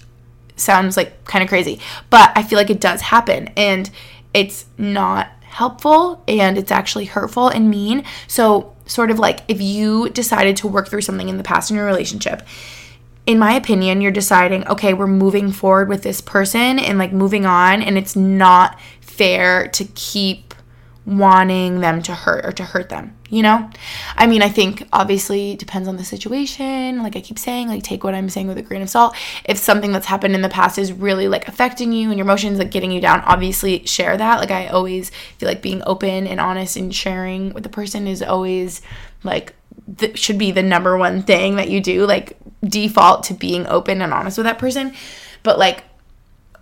sounds 0.57 0.95
like 0.95 1.25
kind 1.25 1.41
of 1.41 1.49
crazy, 1.49 1.79
but 2.11 2.31
I 2.35 2.43
feel 2.43 2.59
like 2.59 2.69
it 2.69 2.79
does 2.79 3.01
happen. 3.01 3.47
And 3.57 3.89
it's 4.35 4.65
not 4.77 5.29
helpful 5.41 6.23
and 6.27 6.55
it's 6.55 6.71
actually 6.71 7.05
hurtful 7.05 7.49
and 7.49 7.67
mean. 7.67 8.05
So, 8.27 8.75
sort 8.85 9.09
of 9.09 9.17
like 9.17 9.39
if 9.47 9.59
you 9.59 10.09
decided 10.09 10.55
to 10.57 10.67
work 10.67 10.87
through 10.87 11.01
something 11.01 11.29
in 11.29 11.37
the 11.37 11.43
past 11.43 11.71
in 11.71 11.77
your 11.77 11.87
relationship, 11.87 12.43
in 13.25 13.39
my 13.39 13.53
opinion, 13.53 14.01
you're 14.01 14.11
deciding, 14.11 14.67
okay, 14.67 14.93
we're 14.93 15.07
moving 15.07 15.51
forward 15.51 15.89
with 15.89 16.03
this 16.03 16.21
person 16.21 16.79
and 16.79 16.97
like 16.99 17.11
moving 17.11 17.45
on, 17.45 17.81
and 17.81 17.97
it's 17.97 18.15
not 18.15 18.79
fair 19.01 19.67
to 19.69 19.85
keep 19.95 20.53
wanting 21.05 21.81
them 21.81 22.01
to 22.01 22.13
hurt 22.13 22.43
or 22.45 22.51
to 22.51 22.63
hurt 22.63 22.89
them, 22.89 23.15
you 23.29 23.43
know? 23.43 23.69
I 24.15 24.25
mean, 24.25 24.41
I 24.41 24.49
think 24.49 24.87
obviously 24.91 25.55
depends 25.55 25.87
on 25.87 25.97
the 25.97 26.03
situation. 26.03 27.03
Like 27.03 27.15
I 27.15 27.21
keep 27.21 27.37
saying, 27.37 27.67
like 27.67 27.83
take 27.83 28.03
what 28.03 28.15
I'm 28.15 28.29
saying 28.29 28.47
with 28.47 28.57
a 28.57 28.63
grain 28.63 28.81
of 28.81 28.89
salt. 28.89 29.15
If 29.43 29.57
something 29.57 29.91
that's 29.91 30.07
happened 30.07 30.33
in 30.33 30.41
the 30.41 30.49
past 30.49 30.79
is 30.79 30.91
really 30.91 31.27
like 31.27 31.47
affecting 31.47 31.93
you 31.93 32.09
and 32.09 32.17
your 32.17 32.25
emotions 32.25 32.57
like 32.57 32.71
getting 32.71 32.91
you 32.91 33.01
down, 33.01 33.21
obviously 33.21 33.85
share 33.85 34.17
that. 34.17 34.39
Like 34.39 34.49
I 34.49 34.67
always 34.67 35.11
feel 35.37 35.47
like 35.47 35.61
being 35.61 35.83
open 35.85 36.25
and 36.25 36.39
honest 36.39 36.75
and 36.75 36.93
sharing 36.93 37.53
with 37.53 37.63
the 37.63 37.69
person 37.69 38.07
is 38.07 38.23
always 38.23 38.81
like 39.23 39.53
should 40.15 40.37
be 40.37 40.51
the 40.51 40.63
number 40.63 40.97
one 40.97 41.23
thing 41.23 41.57
that 41.57 41.69
you 41.69 41.81
do, 41.81 42.05
like 42.05 42.37
default 42.63 43.23
to 43.25 43.33
being 43.33 43.67
open 43.67 44.01
and 44.01 44.13
honest 44.13 44.37
with 44.37 44.45
that 44.45 44.59
person. 44.59 44.93
But 45.43 45.59
like 45.59 45.83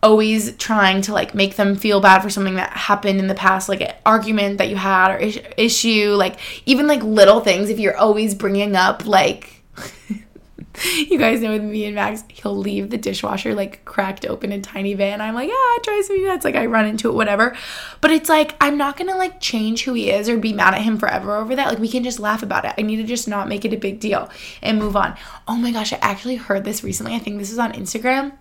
always 0.04 0.56
trying 0.58 1.02
to 1.02 1.14
like 1.14 1.34
make 1.34 1.56
them 1.56 1.76
feel 1.76 2.02
bad 2.02 2.22
for 2.22 2.30
something 2.30 2.56
that 2.56 2.72
happened 2.74 3.20
in 3.20 3.28
the 3.28 3.34
past 3.34 3.70
like 3.70 3.80
an 3.80 3.94
argument 4.06 4.58
that 4.58 4.68
you 4.68 4.76
had 4.76 5.12
or 5.12 5.18
is- 5.18 5.40
issue 5.56 6.14
like 6.18 6.38
even 6.66 6.88
like 6.88 7.02
little 7.02 7.40
things 7.40 7.70
if 7.70 7.80
you're 7.80 7.96
always 7.96 8.36
bringing 8.36 8.76
up 8.76 9.06
like 9.06 9.64
you 10.96 11.18
guys 11.18 11.42
know 11.42 11.52
with 11.52 11.64
me 11.64 11.86
and 11.86 11.96
Max, 11.96 12.24
he'll 12.28 12.56
leave 12.56 12.90
the 12.90 12.98
dishwasher 12.98 13.56
like 13.56 13.84
cracked 13.86 14.26
open 14.26 14.52
a 14.52 14.62
tiny 14.62 14.96
bit, 14.96 15.14
and 15.14 15.22
I'm 15.22 15.34
like, 15.34 15.50
yeah, 15.50 15.76
it 15.76 15.84
drives 15.84 16.10
me 16.10 16.24
nuts. 16.26 16.46
Like 16.46 16.56
I 16.56 16.66
run 16.66 16.86
into 16.86 17.10
it, 17.10 17.14
whatever. 17.14 17.56
But 18.02 18.12
it's 18.12 18.30
like 18.30 18.56
I'm 18.62 18.78
not 18.78 18.98
gonna 18.98 19.18
like 19.18 19.40
change 19.40 19.84
who 19.84 19.94
he 19.94 20.12
is 20.12 20.30
or 20.30 20.38
be 20.38 20.54
mad 20.54 20.74
at 20.74 20.82
him 20.82 20.98
forever 20.98 21.36
over 21.36 21.56
that. 21.56 21.68
Like 21.68 21.80
we 21.80 21.90
can 21.90 22.04
just 22.04 22.20
laugh 22.20 22.44
about 22.44 22.66
it. 22.66 22.74
I 22.78 22.82
need 22.82 22.98
to 22.98 23.04
just 23.04 23.28
not 23.28 23.48
make 23.48 23.66
it 23.66 23.74
a 23.74 23.78
big 23.78 24.00
deal 24.00 24.30
and 24.62 24.80
move 24.80 24.96
on. 24.96 25.16
Oh 25.48 25.56
my 25.56 25.72
gosh, 25.72 25.94
I 25.94 25.98
actually 26.02 26.36
heard 26.36 26.64
this 26.64 26.84
recently. 26.84 27.16
I 27.16 27.20
think 27.20 27.40
this 27.40 27.52
is 27.52 27.60
on 27.60 27.74
Instagram 27.74 28.34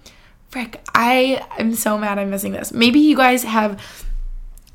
frick, 0.53 0.83
I 0.95 1.45
am 1.59 1.75
so 1.75 1.97
mad 1.97 2.19
I'm 2.19 2.29
missing 2.29 2.53
this. 2.53 2.73
Maybe 2.73 3.01
you 3.01 3.17
guys 3.17 3.43
have 3.43 3.81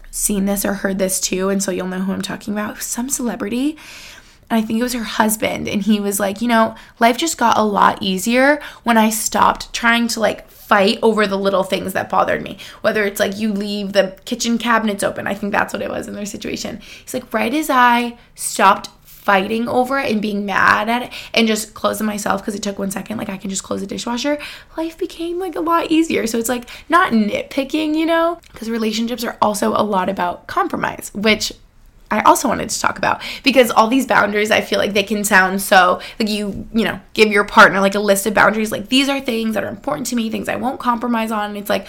seen 0.10 0.46
this 0.46 0.66
or 0.66 0.74
heard 0.74 0.98
this 0.98 1.20
too, 1.20 1.50
and 1.50 1.62
so 1.62 1.70
you'll 1.70 1.88
know 1.88 2.00
who 2.00 2.12
I'm 2.12 2.24
talking 2.24 2.54
about. 2.54 2.82
Some 2.82 3.10
celebrity, 3.10 3.78
I 4.50 4.62
think 4.62 4.80
it 4.80 4.84
was 4.84 4.94
her 4.94 5.04
husband, 5.04 5.68
and 5.68 5.82
he 5.82 6.00
was 6.00 6.20
like, 6.20 6.42
you 6.42 6.48
know, 6.48 6.76
life 7.00 7.18
just 7.18 7.38
got 7.38 7.58
a 7.58 7.64
lot 7.64 8.02
easier 8.02 8.62
when 8.84 8.98
I 8.98 9.10
stopped 9.10 9.74
trying 9.74 10.08
to 10.10 10.20
like 10.20 10.50
fight 10.50 11.00
over 11.02 11.28
the 11.28 11.38
little 11.38 11.64
things 11.64 11.94
that 11.94 12.10
bothered 12.10 12.42
me. 12.42 12.58
Whether 12.82 13.04
it's 13.04 13.20
like 13.20 13.38
you 13.38 13.52
leave 13.52 13.94
the 13.94 14.18
kitchen 14.26 14.58
cabinets 14.58 15.04
open, 15.04 15.28
I 15.28 15.34
think 15.34 15.52
that's 15.52 15.74
what 15.74 15.82
it 15.82 15.90
was 15.90 16.08
in 16.08 16.14
their 16.14 16.26
situation. 16.26 16.80
He's 17.02 17.14
like, 17.14 17.34
right 17.34 17.54
as 17.54 17.70
I 17.70 18.18
stopped 18.36 18.90
fighting 19.28 19.68
over 19.68 20.00
it 20.00 20.10
and 20.10 20.22
being 20.22 20.46
mad 20.46 20.88
at 20.88 21.04
it 21.04 21.12
and 21.34 21.50
just 21.50 21.74
closing 21.74 22.08
myself 22.08 22.40
because 22.42 22.56
it 22.56 22.64
took 22.64 22.80
one 22.80 22.90
second 22.90 23.18
like 23.18 23.28
i 23.28 23.36
can 23.36 23.50
just 23.50 23.62
close 23.62 23.82
the 23.82 23.86
dishwasher 23.86 24.38
life 24.78 24.98
became 24.98 25.38
like 25.38 25.54
a 25.58 25.60
lot 25.60 25.92
easier 25.92 26.26
so 26.26 26.38
it's 26.38 26.48
like 26.48 26.64
not 26.88 27.12
nitpicking 27.12 27.94
you 27.94 28.06
know 28.06 28.40
because 28.54 28.70
relationships 28.70 29.26
are 29.26 29.38
also 29.42 29.72
a 29.72 29.84
lot 29.84 30.08
about 30.08 30.48
compromise 30.48 31.12
which 31.14 31.52
I 32.10 32.22
also 32.22 32.48
wanted 32.48 32.70
to 32.70 32.80
talk 32.80 32.98
about 32.98 33.22
because 33.44 33.70
all 33.72 33.88
these 33.88 34.06
boundaries 34.06 34.52
I 34.52 34.62
feel 34.62 34.80
like 34.80 34.94
they 34.94 35.04
can 35.04 35.24
sound 35.24 35.62
so 35.62 36.00
like 36.20 36.30
you 36.30 36.68
you 36.74 36.86
know 36.86 37.00
give 37.14 37.32
your 37.32 37.44
partner 37.44 37.80
like 37.82 37.96
a 37.96 38.00
list 38.00 38.26
of 38.26 38.34
boundaries 38.34 38.72
like 38.72 38.90
these 38.90 39.10
are 39.10 39.20
things 39.20 39.56
that 39.56 39.64
are 39.64 39.70
important 39.70 40.08
to 40.08 40.16
me 40.16 40.30
things 40.30 40.48
I 40.48 40.56
won't 40.56 40.80
compromise 40.80 41.32
on 41.32 41.50
and 41.50 41.58
it's 41.58 41.70
like 41.70 41.88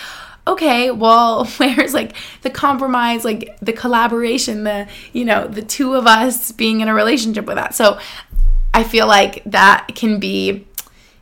okay, 0.48 0.90
well, 0.90 1.44
where's 1.58 1.94
like 1.94 2.16
the 2.40 2.50
compromise, 2.50 3.24
like 3.24 3.56
the 3.60 3.72
collaboration, 3.72 4.64
the, 4.64 4.88
you 5.12 5.24
know, 5.24 5.46
the 5.46 5.62
two 5.62 5.94
of 5.94 6.06
us 6.06 6.52
being 6.52 6.80
in 6.80 6.88
a 6.88 6.94
relationship 6.94 7.44
with 7.44 7.56
that. 7.56 7.74
So 7.74 7.98
I 8.72 8.84
feel 8.84 9.06
like 9.06 9.42
that 9.44 9.88
can 9.94 10.18
be 10.18 10.66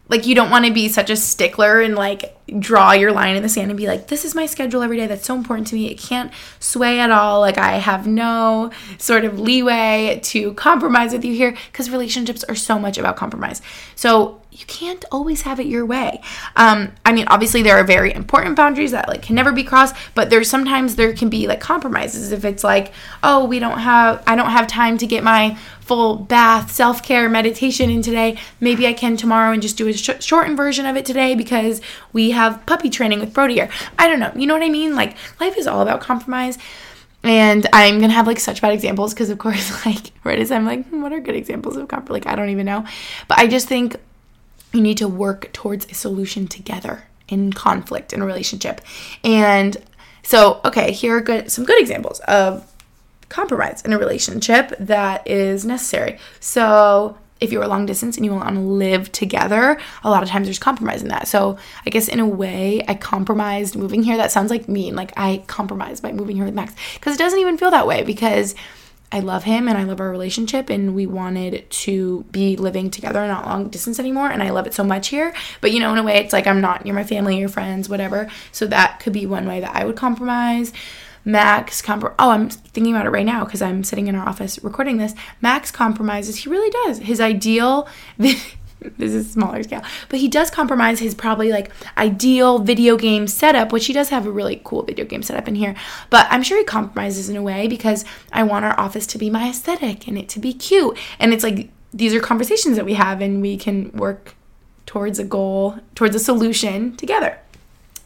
like 0.09 0.26
you 0.26 0.34
don't 0.34 0.50
want 0.50 0.64
to 0.64 0.72
be 0.72 0.88
such 0.88 1.11
a 1.11 1.16
stickler 1.16 1.80
and 1.80 1.94
like 1.94 2.36
draw 2.59 2.92
your 2.92 3.11
line 3.11 3.34
in 3.36 3.42
the 3.42 3.48
sand 3.48 3.70
and 3.70 3.76
be 3.76 3.88
like 3.88 4.07
this 4.07 4.24
is 4.24 4.34
my 4.34 4.46
schedule 4.46 4.82
every 4.82 4.96
day 4.96 5.07
that's 5.07 5.26
so 5.26 5.34
important 5.34 5.66
to 5.66 5.74
me 5.74 5.90
it 5.90 5.98
can't 5.98 6.32
sway 6.61 7.00
at 7.00 7.11
all 7.11 7.40
like 7.40 7.59
i 7.59 7.72
have 7.72 8.07
no 8.07 8.70
sort 8.98 9.24
of 9.24 9.40
leeway 9.40 10.20
to 10.22 10.52
compromise 10.54 11.12
with 11.12 11.24
you 11.24 11.34
here 11.34 11.57
because 11.72 11.90
relationships 11.90 12.44
are 12.44 12.54
so 12.54 12.78
much 12.78 12.98
about 12.98 13.16
compromise. 13.16 13.62
So 13.94 14.40
you 14.57 14.64
can't 14.66 15.04
always 15.12 15.42
have 15.42 15.61
it 15.61 15.66
your 15.66 15.84
way. 15.84 16.20
Um, 16.57 16.92
I 17.04 17.12
mean, 17.12 17.26
obviously 17.28 17.62
there 17.62 17.76
are 17.76 17.84
very 17.84 18.12
important 18.14 18.57
boundaries 18.57 18.92
that 18.92 19.07
like 19.07 19.22
can 19.22 19.34
never 19.34 19.52
be 19.52 19.62
crossed, 19.62 19.94
but 20.14 20.30
there's 20.30 20.48
sometimes 20.48 20.96
there 20.96 21.12
can 21.12 21.28
be 21.28 21.46
like 21.46 21.61
compromises 21.61 22.32
if 22.32 22.44
it's 22.44 22.64
like, 22.64 22.92
oh, 23.22 23.44
we 23.44 23.59
don't 23.59 23.78
have, 23.78 24.22
I 24.26 24.34
don't 24.34 24.50
have 24.50 24.66
time 24.66 24.96
to 24.98 25.07
get 25.07 25.22
my 25.22 25.59
full 25.80 26.16
bath, 26.16 26.72
self 26.72 27.02
care, 27.02 27.28
meditation 27.28 27.90
in 27.90 28.00
today. 28.00 28.38
Maybe 28.59 28.86
I 28.86 28.94
can 28.94 29.16
tomorrow 29.16 29.52
and 29.52 29.61
just 29.61 29.76
do 29.76 29.88
a 29.88 29.92
sh- 29.92 30.11
shortened 30.20 30.57
version 30.57 30.86
of 30.86 30.96
it 30.96 31.04
today 31.04 31.34
because 31.34 31.82
we 32.14 32.30
have 32.30 32.64
puppy 32.64 32.88
training 32.88 33.20
with 33.20 33.34
Brody 33.34 33.54
here. 33.54 33.68
I 33.98 34.09
don't 34.09 34.20
know. 34.20 34.32
You 34.34 34.46
know 34.46 34.54
what 34.54 34.62
I 34.62 34.70
mean? 34.70 34.94
Like 34.94 35.16
life 35.38 35.59
is 35.59 35.66
all 35.66 35.82
about 35.82 36.00
compromise. 36.00 36.57
And 37.22 37.66
I'm 37.72 38.00
gonna 38.00 38.12
have 38.12 38.26
like 38.26 38.38
such 38.40 38.62
bad 38.62 38.72
examples 38.72 39.12
because, 39.12 39.30
of 39.30 39.38
course, 39.38 39.84
like 39.86 40.12
right 40.24 40.38
as 40.38 40.50
I'm 40.50 40.64
like, 40.64 40.86
hmm, 40.86 41.02
what 41.02 41.12
are 41.12 41.20
good 41.20 41.36
examples 41.36 41.76
of 41.76 41.88
compromise? 41.88 42.24
Like 42.24 42.32
I 42.32 42.36
don't 42.36 42.50
even 42.50 42.64
know, 42.64 42.86
but 43.28 43.38
I 43.38 43.48
just 43.48 43.68
think 43.68 43.96
you 44.77 44.83
need 44.83 44.99
to 44.99 45.09
work 45.09 45.53
towards 45.53 45.87
a 45.87 45.95
solution 45.95 46.47
together 46.47 47.05
in 47.29 47.53
conflict 47.53 48.12
in 48.12 48.22
a 48.22 48.27
relationship. 48.27 48.81
And 49.24 49.77
so, 50.22 50.61
okay, 50.64 50.93
here 50.93 51.16
are 51.16 51.20
good 51.20 51.51
some 51.51 51.64
good 51.64 51.81
examples 51.81 52.20
of 52.20 52.72
compromise 53.29 53.83
in 53.83 53.93
a 53.93 53.99
relationship 53.99 54.72
that 54.79 55.27
is 55.27 55.64
necessary. 55.64 56.18
So, 56.41 57.18
if 57.39 57.53
you're 57.53 57.62
a 57.62 57.68
long 57.68 57.85
distance 57.85 58.16
and 58.16 58.24
you 58.24 58.33
want 58.33 58.55
to 58.55 58.61
live 58.61 59.12
together, 59.12 59.79
a 60.03 60.11
lot 60.11 60.22
of 60.22 60.29
times 60.29 60.47
there's 60.47 60.59
compromise 60.59 61.03
in 61.03 61.09
that. 61.09 61.29
So, 61.29 61.59
I 61.85 61.91
guess 61.91 62.09
in 62.09 62.20
a 62.20 62.27
way, 62.27 62.83
I 62.89 62.95
compromised 62.95 63.77
moving 63.77 64.03
here. 64.03 64.16
That 64.16 64.33
sounds 64.33 64.51
like 64.51 64.68
mean. 64.68 64.95
Like 64.95 65.12
I 65.16 65.45
compromised 65.47 66.03
by 66.03 66.12
moving 66.12 66.37
here 66.37 66.45
with 66.45 66.55
Max 66.55 66.74
because 66.95 67.14
it 67.14 67.18
doesn't 67.18 67.39
even 67.39 67.59
feel 67.59 67.70
that 67.70 67.87
way 67.87 68.03
because 68.03 68.55
I 69.12 69.20
love 69.20 69.44
him 69.44 69.68
and 69.68 69.78
I 69.78 69.84
love 69.84 70.00
our 70.00 70.11
relationship 70.11 70.68
and 70.68 70.94
we 70.94 71.07
wanted 71.07 71.70
to 71.70 72.24
be 72.32 72.57
living 72.57 72.90
together 72.90 73.26
not 73.26 73.46
long 73.46 73.68
distance 73.68 74.00
anymore 74.00 74.28
and 74.30 74.42
I 74.42 74.50
love 74.50 74.66
it 74.66 74.74
so 74.74 74.82
much 74.82 75.09
here. 75.09 75.32
But 75.61 75.72
you 75.72 75.80
know, 75.80 75.92
in 75.92 75.98
a 75.98 76.02
way 76.02 76.16
it's 76.16 76.32
like 76.32 76.46
I'm 76.46 76.61
not, 76.61 76.84
you're 76.84 76.94
my 76.94 77.04
family, 77.04 77.38
your 77.38 77.48
friends, 77.48 77.88
whatever. 77.88 78.28
So 78.50 78.66
that 78.66 78.98
could 79.00 79.12
be 79.12 79.24
one 79.24 79.46
way 79.46 79.61
that 79.61 79.74
I 79.74 79.84
would 79.84 79.96
compromise. 79.96 80.72
Max 81.24 81.82
compro 81.82 82.14
oh 82.20 82.30
I'm 82.30 82.48
thinking 82.48 82.94
about 82.94 83.07
it 83.07 83.11
right 83.11 83.26
now 83.26 83.44
because 83.44 83.61
I'm 83.61 83.82
sitting 83.82 84.07
in 84.07 84.14
our 84.14 84.28
office 84.28 84.62
recording 84.62 84.98
this. 84.98 85.14
Max 85.40 85.70
compromises, 85.70 86.36
he 86.36 86.48
really 86.48 86.70
does. 86.70 86.98
His 86.98 87.20
ideal 87.20 87.88
this 88.99 89.12
is 89.12 89.30
smaller 89.30 89.62
scale. 89.62 89.82
But 90.09 90.20
he 90.20 90.28
does 90.28 90.51
compromise 90.51 91.01
his 91.01 91.14
probably 91.14 91.51
like 91.51 91.70
ideal 91.97 92.59
video 92.59 92.97
game 92.97 93.26
setup 93.26 93.72
which 93.72 93.87
he 93.87 93.93
does 93.93 94.09
have 94.11 94.26
a 94.26 94.30
really 94.30 94.61
cool 94.64 94.82
video 94.82 95.05
game 95.05 95.22
setup 95.22 95.49
in 95.49 95.55
here. 95.55 95.74
But 96.11 96.26
i'm 96.30 96.43
sure 96.43 96.59
he 96.59 96.64
compromises 96.64 97.28
in 97.28 97.37
a 97.37 97.43
way 97.43 97.66
because 97.68 98.05
i 98.32 98.43
want 98.43 98.64
our 98.64 98.78
office 98.78 99.07
to 99.09 99.18
be 99.18 99.30
my 99.30 99.49
aesthetic 99.49 100.07
and 100.07 100.18
it 100.18 100.28
to 100.30 100.41
be 100.41 100.53
cute. 100.53 100.97
And 101.18 101.32
it's 101.32 101.45
like 101.45 101.70
these 101.93 102.14
are 102.14 102.20
conversations 102.20 102.76
that 102.76 102.84
we 102.84 102.95
have 102.95 103.20
and 103.20 103.41
we 103.41 103.57
can 103.57 103.91
work 103.93 104.34
towards 104.84 105.18
a 105.18 105.24
goal 105.24 105.78
towards 105.95 106.14
a 106.14 106.20
solution 106.20 106.97
together. 106.97 107.39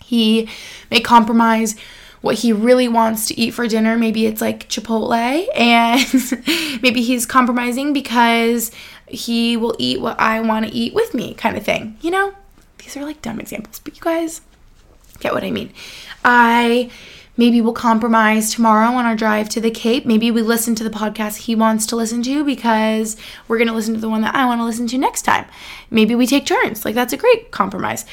He 0.03 0.49
may 0.91 1.01
compromise 1.01 1.77
what 2.21 2.37
he 2.37 2.53
really 2.53 2.89
wants 2.89 3.27
to 3.29 3.39
eat 3.39 3.53
for 3.53 3.67
dinner. 3.67 3.97
Maybe 3.97 4.27
it's 4.27 4.41
like 4.41 4.69
Chipotle, 4.69 5.47
and 5.57 6.83
maybe 6.83 7.03
he's 7.03 7.27
compromising 7.27 7.93
because 7.93 8.71
he 9.13 9.57
will 9.57 9.77
eat 9.79 10.01
what 10.01 10.19
I 10.19 10.41
want 10.41 10.67
to 10.67 10.73
eat 10.73 10.95
with 10.95 11.15
me, 11.15 11.35
kind 11.35 11.57
of 11.57 11.65
thing. 11.65 11.97
You 12.01 12.11
know, 12.11 12.35
these 12.79 12.97
are 12.97 13.05
like 13.05 13.23
dumb 13.23 13.41
examples, 13.41 13.79
but 13.79 13.97
you 13.97 14.03
guys 14.03 14.41
get 15.21 15.33
what 15.33 15.45
I 15.45 15.51
mean. 15.51 15.73
I 16.25 16.91
maybe 17.37 17.61
will 17.61 17.73
compromise 17.73 18.53
tomorrow 18.53 18.91
on 18.91 19.07
our 19.07 19.17
drive 19.17 19.49
to 19.49 19.61
the 19.61 19.71
Cape. 19.71 20.05
Maybe 20.05 20.31
we 20.31 20.43
listen 20.43 20.75
to 20.75 20.85
the 20.85 20.91
podcast 20.91 21.39
he 21.39 21.55
wants 21.55 21.87
to 21.87 21.97
listen 21.97 22.23
to 22.25 22.45
because 22.45 23.17
we're 23.49 23.57
going 23.57 23.69
to 23.69 23.75
listen 23.75 23.95
to 23.95 24.01
the 24.01 24.11
one 24.11 24.21
that 24.21 24.35
I 24.35 24.45
want 24.45 24.61
to 24.61 24.65
listen 24.65 24.87
to 24.89 24.99
next 24.99 25.23
time. 25.23 25.47
Maybe 25.91 26.15
we 26.15 26.27
take 26.27 26.45
turns. 26.45 26.85
Like, 26.85 26.95
that's 26.95 27.15
a 27.15 27.17
great 27.17 27.51
compromise. 27.51 28.05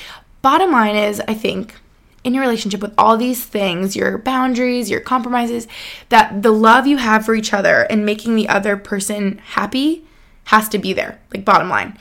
Bottom 0.42 0.72
line 0.72 0.96
is, 0.96 1.22
I 1.28 1.34
think 1.34 1.76
in 2.24 2.34
your 2.34 2.42
relationship 2.42 2.82
with 2.82 2.94
all 2.98 3.18
these 3.18 3.44
things, 3.44 3.96
your 3.96 4.18
boundaries, 4.18 4.90
your 4.90 5.02
compromises, 5.02 5.68
that 6.10 6.42
the 6.42 6.52
love 6.52 6.88
you 6.88 6.98
have 6.98 7.26
for 7.26 7.36
each 7.36 7.54
other 7.54 7.82
and 7.90 8.06
making 8.06 8.36
the 8.36 8.48
other 8.48 8.78
person 8.78 9.40
happy 9.40 10.07
has 10.48 10.70
to 10.70 10.78
be 10.78 10.94
there, 10.94 11.20
like 11.34 11.44
bottom 11.44 11.70
line. 11.70 11.98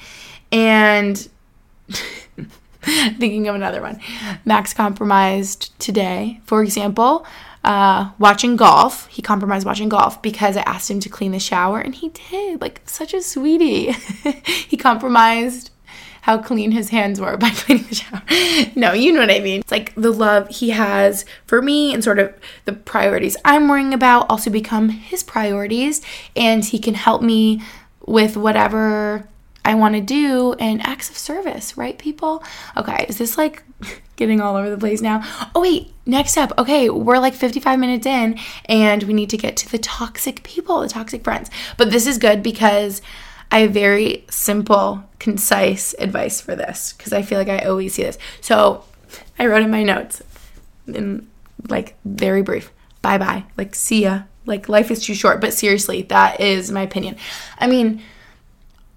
And 0.53 1.29
thinking 2.81 3.49
of 3.49 3.55
another 3.57 3.83
one, 3.83 4.01
Max 4.45 4.73
compromised 4.73 5.79
today, 5.81 6.41
for 6.45 6.63
example, 6.63 7.27
uh, 7.65 8.13
watching 8.21 8.55
golf. 8.55 9.09
He 9.09 9.21
compromised 9.21 9.67
watching 9.67 9.89
golf 9.89 10.23
because 10.23 10.57
I 10.57 10.61
asked 10.63 10.89
him 10.89 11.01
to 11.01 11.09
clean 11.09 11.33
the 11.33 11.41
shower, 11.41 11.81
and 11.81 11.93
he 11.93 12.11
did, 12.11 12.61
like 12.61 12.81
such 12.85 13.13
a 13.13 13.21
sweetie. 13.21 13.93
he 14.45 14.77
compromised 14.77 15.71
how 16.23 16.39
clean 16.39 16.71
his 16.71 16.91
hands 16.91 17.21
were 17.21 17.37
by 17.45 17.51
cleaning 17.51 17.87
the 17.89 17.95
shower. 17.97 18.23
no, 18.77 18.93
you 18.93 19.13
know 19.13 19.21
what 19.21 19.31
I 19.33 19.41
mean. 19.41 19.61
It's 19.61 19.73
like 19.73 19.93
the 19.97 20.13
love 20.13 20.49
he 20.51 20.71
has 20.71 21.25
for 21.47 21.61
me 21.61 21.93
and 21.93 22.05
sort 22.05 22.21
of 22.21 22.33
the 22.65 22.73
priorities 22.73 23.37
I'm 23.45 23.69
worrying 23.69 23.93
about 23.93 24.31
also 24.31 24.51
become 24.51 24.91
his 24.91 25.25
priorities, 25.25 26.01
and 26.37 26.65
he 26.65 26.79
can 26.79 26.95
help 26.95 27.21
me 27.23 27.61
with 28.07 28.37
whatever 28.37 29.29
I 29.65 29.75
want 29.75 29.95
to 29.97 30.01
do 30.01 30.55
and 30.55 30.81
acts 30.87 31.11
of 31.11 31.19
service, 31.19 31.77
right, 31.77 31.99
people? 31.99 32.43
Okay, 32.77 33.07
is 33.09 33.19
this 33.19 33.37
like 33.37 33.65
getting 34.17 34.41
all 34.41 34.57
over 34.57 34.71
the 34.71 34.79
place 34.79 35.03
now? 35.03 35.23
Oh, 35.55 35.61
wait, 35.61 35.93
next 36.07 36.37
up. 36.37 36.53
Okay, 36.57 36.89
we're 36.89 37.19
like 37.19 37.35
55 37.35 37.79
minutes 37.79 38.07
in 38.07 38.39
and 38.67 39.03
we 39.03 39.13
need 39.13 39.31
to 39.31 39.37
get 39.37 39.57
to 39.59 39.71
the 39.71 39.79
toxic 39.79 40.43
people, 40.43 40.81
the 40.81 40.89
toxic 40.89 41.25
friends. 41.25 41.51
But 41.77 41.91
this 41.91 42.07
is 42.07 42.19
good 42.19 42.43
because 42.43 43.03
I 43.51 43.61
have 43.61 43.73
very 43.73 44.25
simple, 44.31 45.05
concise 45.19 45.95
advice 45.99 46.41
for 46.41 46.55
this 46.55 46.93
because 46.93 47.13
I 47.13 47.23
feel 47.23 47.39
like 47.39 47.49
I 47.49 47.59
always 47.67 47.95
see 47.95 48.03
this. 48.03 48.19
So 48.41 48.85
I 49.39 49.47
wrote 49.47 49.63
in 49.63 49.71
my 49.71 49.83
notes 49.83 50.23
in 50.87 51.29
like 51.69 51.97
very 52.05 52.43
brief 52.43 52.71
bye 53.07 53.19
bye, 53.19 53.45
like 53.57 53.73
see 53.73 54.03
ya, 54.03 54.23
like, 54.47 54.69
life 54.69 54.91
is 54.91 55.05
too 55.05 55.15
short. 55.15 55.41
But 55.41 55.53
seriously, 55.53 56.03
that 56.03 56.41
is 56.41 56.71
my 56.71 56.83
opinion. 56.83 57.17
I 57.59 57.67
mean, 57.67 58.03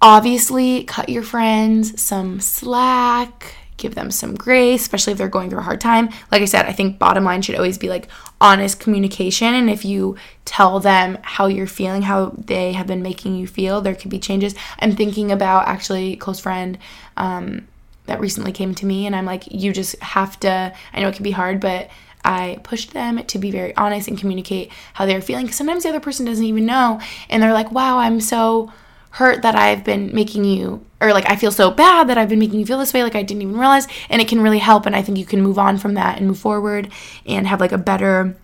obviously, 0.01 0.83
cut 0.85 1.09
your 1.09 1.23
friends 1.23 2.01
some 2.01 2.39
slack, 2.39 3.55
give 3.77 3.95
them 3.95 4.11
some 4.11 4.35
grace, 4.35 4.81
especially 4.81 5.13
if 5.13 5.17
they're 5.17 5.27
going 5.27 5.49
through 5.49 5.59
a 5.59 5.63
hard 5.63 5.81
time. 5.81 6.09
Like 6.31 6.41
I 6.41 6.45
said, 6.45 6.65
I 6.65 6.73
think 6.73 6.99
bottom 6.99 7.23
line 7.23 7.41
should 7.41 7.55
always 7.55 7.77
be 7.77 7.89
like 7.89 8.09
honest 8.41 8.79
communication. 8.79 9.53
And 9.53 9.69
if 9.69 9.83
you 9.83 10.17
tell 10.45 10.79
them 10.79 11.17
how 11.21 11.47
you're 11.47 11.67
feeling, 11.67 12.01
how 12.01 12.33
they 12.37 12.73
have 12.73 12.87
been 12.87 13.01
making 13.01 13.35
you 13.35 13.47
feel, 13.47 13.81
there 13.81 13.95
could 13.95 14.11
be 14.11 14.19
changes. 14.19 14.53
I'm 14.79 14.95
thinking 14.95 15.31
about 15.31 15.67
actually 15.67 16.15
close 16.17 16.39
friend 16.39 16.77
um, 17.17 17.67
that 18.05 18.19
recently 18.19 18.51
came 18.51 18.75
to 18.75 18.85
me, 18.85 19.05
and 19.05 19.15
I'm 19.15 19.25
like, 19.25 19.51
you 19.51 19.71
just 19.71 19.97
have 20.01 20.39
to. 20.41 20.73
I 20.93 20.99
know 20.99 21.07
it 21.07 21.15
can 21.15 21.23
be 21.23 21.31
hard, 21.31 21.59
but 21.59 21.89
I 22.23 22.59
pushed 22.63 22.91
them 22.91 23.23
to 23.23 23.39
be 23.39 23.51
very 23.51 23.75
honest 23.75 24.07
and 24.07 24.17
communicate 24.17 24.71
how 24.93 25.05
they're 25.05 25.21
feeling. 25.21 25.45
Because 25.45 25.57
sometimes 25.57 25.83
the 25.83 25.89
other 25.89 25.99
person 25.99 26.25
doesn't 26.25 26.43
even 26.43 26.65
know, 26.65 26.99
and 27.29 27.41
they're 27.41 27.53
like, 27.53 27.71
wow, 27.71 27.97
I'm 27.97 28.19
so 28.19 28.71
hurt 29.11 29.41
that 29.41 29.55
I've 29.55 29.83
been 29.83 30.13
making 30.13 30.43
you, 30.45 30.85
or 31.01 31.13
like, 31.13 31.29
I 31.29 31.35
feel 31.35 31.51
so 31.51 31.71
bad 31.71 32.09
that 32.09 32.17
I've 32.17 32.29
been 32.29 32.39
making 32.39 32.59
you 32.59 32.65
feel 32.65 32.77
this 32.77 32.93
way, 32.93 33.03
like 33.03 33.15
I 33.15 33.23
didn't 33.23 33.41
even 33.41 33.57
realize. 33.57 33.87
And 34.09 34.21
it 34.21 34.27
can 34.27 34.41
really 34.41 34.59
help. 34.59 34.85
And 34.85 34.95
I 34.95 35.01
think 35.01 35.17
you 35.17 35.25
can 35.25 35.41
move 35.41 35.57
on 35.57 35.77
from 35.77 35.95
that 35.95 36.17
and 36.17 36.27
move 36.27 36.39
forward 36.39 36.91
and 37.25 37.47
have 37.47 37.59
like 37.59 37.71
a 37.71 37.77
better 37.77 38.35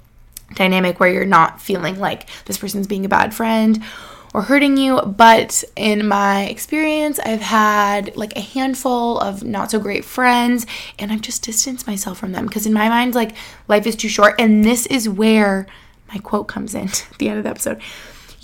dynamic 0.54 1.00
where 1.00 1.12
you're 1.12 1.26
not 1.26 1.62
feeling 1.62 2.00
like 2.00 2.28
this 2.46 2.58
person's 2.58 2.88
being 2.88 3.06
a 3.06 3.10
bad 3.10 3.34
friend 3.34 3.84
or 4.36 4.42
hurting 4.42 4.76
you. 4.76 5.00
But 5.00 5.64
in 5.78 6.10
my 6.10 6.44
experience, 6.48 7.20
I've 7.20 7.40
had 7.40 8.18
like 8.18 8.36
a 8.36 8.42
handful 8.42 9.18
of 9.18 9.46
not 9.46 9.72
so 9.72 9.80
great 9.80 10.04
friends 10.04 10.68
and 11.00 11.10
I've 11.10 11.22
just 11.22 11.42
distanced 11.42 11.88
myself 11.88 12.18
from 12.18 12.34
them 12.34 12.46
because 12.46 12.66
in 12.66 12.74
my 12.74 12.90
mind, 12.90 13.16
like 13.16 13.32
life 13.70 13.88
is 13.88 13.96
too 13.96 14.10
short. 14.10 14.36
And 14.38 14.66
this 14.66 14.88
is 14.88 15.08
where 15.08 15.68
my 16.10 16.18
quote 16.18 16.50
comes 16.50 16.76
in 16.76 16.88
at 17.12 17.18
the 17.18 17.30
end 17.30 17.38
of 17.38 17.46
the 17.46 17.50
episode 17.50 17.82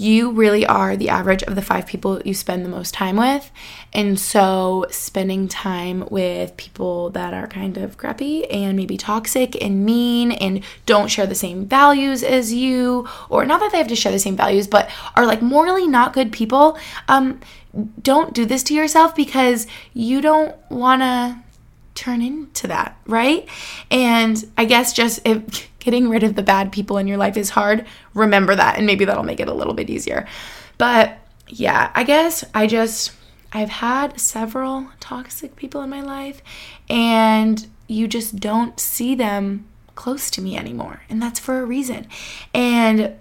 you 0.02 0.32
really 0.32 0.66
are 0.66 0.98
the 0.98 1.10
average 1.10 1.44
of 1.44 1.54
the 1.54 1.62
five 1.62 1.86
people 1.86 2.20
you 2.26 2.34
spend 2.34 2.66
the 2.66 2.70
most 2.70 2.92
time 2.92 3.18
with. 3.18 3.52
And 3.94 4.20
so, 4.20 4.88
spending 4.90 5.48
time 5.48 6.08
with 6.10 6.58
people 6.58 7.12
that 7.12 7.36
are 7.36 7.48
kind 7.48 7.78
of 7.78 7.98
crappy 7.98 8.50
and 8.50 8.76
maybe 8.76 8.98
toxic 8.98 9.62
and 9.62 9.86
mean 9.86 10.32
and 10.32 10.64
don't 10.88 11.10
share 11.10 11.28
the 11.28 11.36
same 11.36 11.68
values 11.68 12.24
as 12.24 12.52
you, 12.52 13.08
or 13.30 13.46
not 13.46 13.60
that 13.60 13.72
they 13.72 13.78
have 13.78 13.88
to 13.90 13.96
share 13.96 14.12
the 14.12 14.20
same 14.20 14.36
values, 14.36 14.68
but 14.68 14.90
are 15.16 15.28
like 15.28 15.44
morally 15.44 15.88
not 15.88 16.14
good 16.14 16.32
people, 16.32 16.80
um, 17.08 17.40
don't 18.02 18.34
do 18.34 18.46
this 18.46 18.64
to 18.64 18.74
yourself 18.74 19.16
because 19.16 19.68
you 19.94 20.20
don't 20.20 20.56
want 20.72 21.02
to 21.04 21.38
turn 21.94 22.22
into 22.22 22.68
that, 22.68 22.98
right? 23.06 23.48
And 23.92 24.44
I 24.58 24.66
guess 24.66 24.94
just 24.94 25.20
if 25.26 25.70
getting 25.82 26.08
rid 26.08 26.24
of 26.24 26.36
the 26.36 26.44
bad 26.44 26.72
people 26.72 26.98
in 26.98 27.08
your 27.08 27.18
life 27.18 27.36
is 27.36 27.50
hard, 27.50 27.86
remember 28.14 28.56
that 28.56 28.78
and 28.78 28.86
maybe 28.86 29.04
that'll 29.04 29.24
make 29.24 29.42
it 29.42 29.50
a 29.50 29.54
little 29.54 29.74
bit 29.74 29.90
easier. 29.90 30.26
But 30.78 31.18
yeah, 31.48 31.92
I 31.94 32.06
guess 32.06 32.46
I 32.54 32.68
just 32.68 33.12
I've 33.52 33.70
had 33.70 34.18
several 34.20 34.88
toxic 35.02 35.58
people 35.58 35.82
in 35.82 35.90
my 35.90 36.02
life 36.02 36.42
and 36.90 37.68
you 37.88 38.08
just 38.08 38.38
don't 38.38 38.80
see 38.80 39.16
them 39.16 39.68
close 39.96 40.32
to 40.32 40.42
me 40.42 40.58
anymore. 40.58 41.02
And 41.10 41.22
that's 41.22 41.40
for 41.40 41.60
a 41.60 41.66
reason. 41.66 42.08
And 42.54 43.16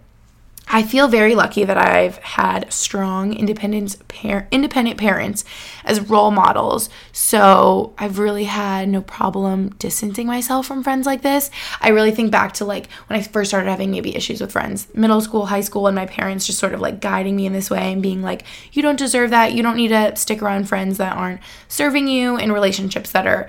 I 0.72 0.84
feel 0.84 1.08
very 1.08 1.34
lucky 1.34 1.64
that 1.64 1.76
I've 1.76 2.18
had 2.18 2.72
strong 2.72 3.34
independent 3.34 3.96
par- 4.06 4.46
independent 4.52 4.98
parents 4.98 5.44
as 5.84 6.00
role 6.00 6.30
models. 6.30 6.88
So 7.10 7.92
I've 7.98 8.20
really 8.20 8.44
had 8.44 8.88
no 8.88 9.02
problem 9.02 9.70
distancing 9.70 10.28
myself 10.28 10.66
from 10.66 10.84
friends 10.84 11.06
like 11.06 11.22
this. 11.22 11.50
I 11.80 11.88
really 11.88 12.12
think 12.12 12.30
back 12.30 12.52
to 12.54 12.64
like 12.64 12.88
when 13.08 13.18
I 13.18 13.22
first 13.22 13.50
started 13.50 13.68
having 13.68 13.90
maybe 13.90 14.14
issues 14.14 14.40
with 14.40 14.52
friends, 14.52 14.86
middle 14.94 15.20
school, 15.20 15.46
high 15.46 15.60
school, 15.60 15.88
and 15.88 15.96
my 15.96 16.06
parents 16.06 16.46
just 16.46 16.60
sort 16.60 16.72
of 16.72 16.80
like 16.80 17.00
guiding 17.00 17.34
me 17.34 17.46
in 17.46 17.52
this 17.52 17.68
way 17.68 17.92
and 17.92 18.00
being 18.00 18.22
like, 18.22 18.44
you 18.72 18.80
don't 18.80 18.98
deserve 18.98 19.30
that. 19.30 19.52
You 19.52 19.64
don't 19.64 19.76
need 19.76 19.88
to 19.88 20.14
stick 20.14 20.40
around 20.40 20.68
friends 20.68 20.98
that 20.98 21.16
aren't 21.16 21.40
serving 21.66 22.06
you 22.06 22.36
in 22.36 22.52
relationships 22.52 23.10
that 23.10 23.26
are, 23.26 23.48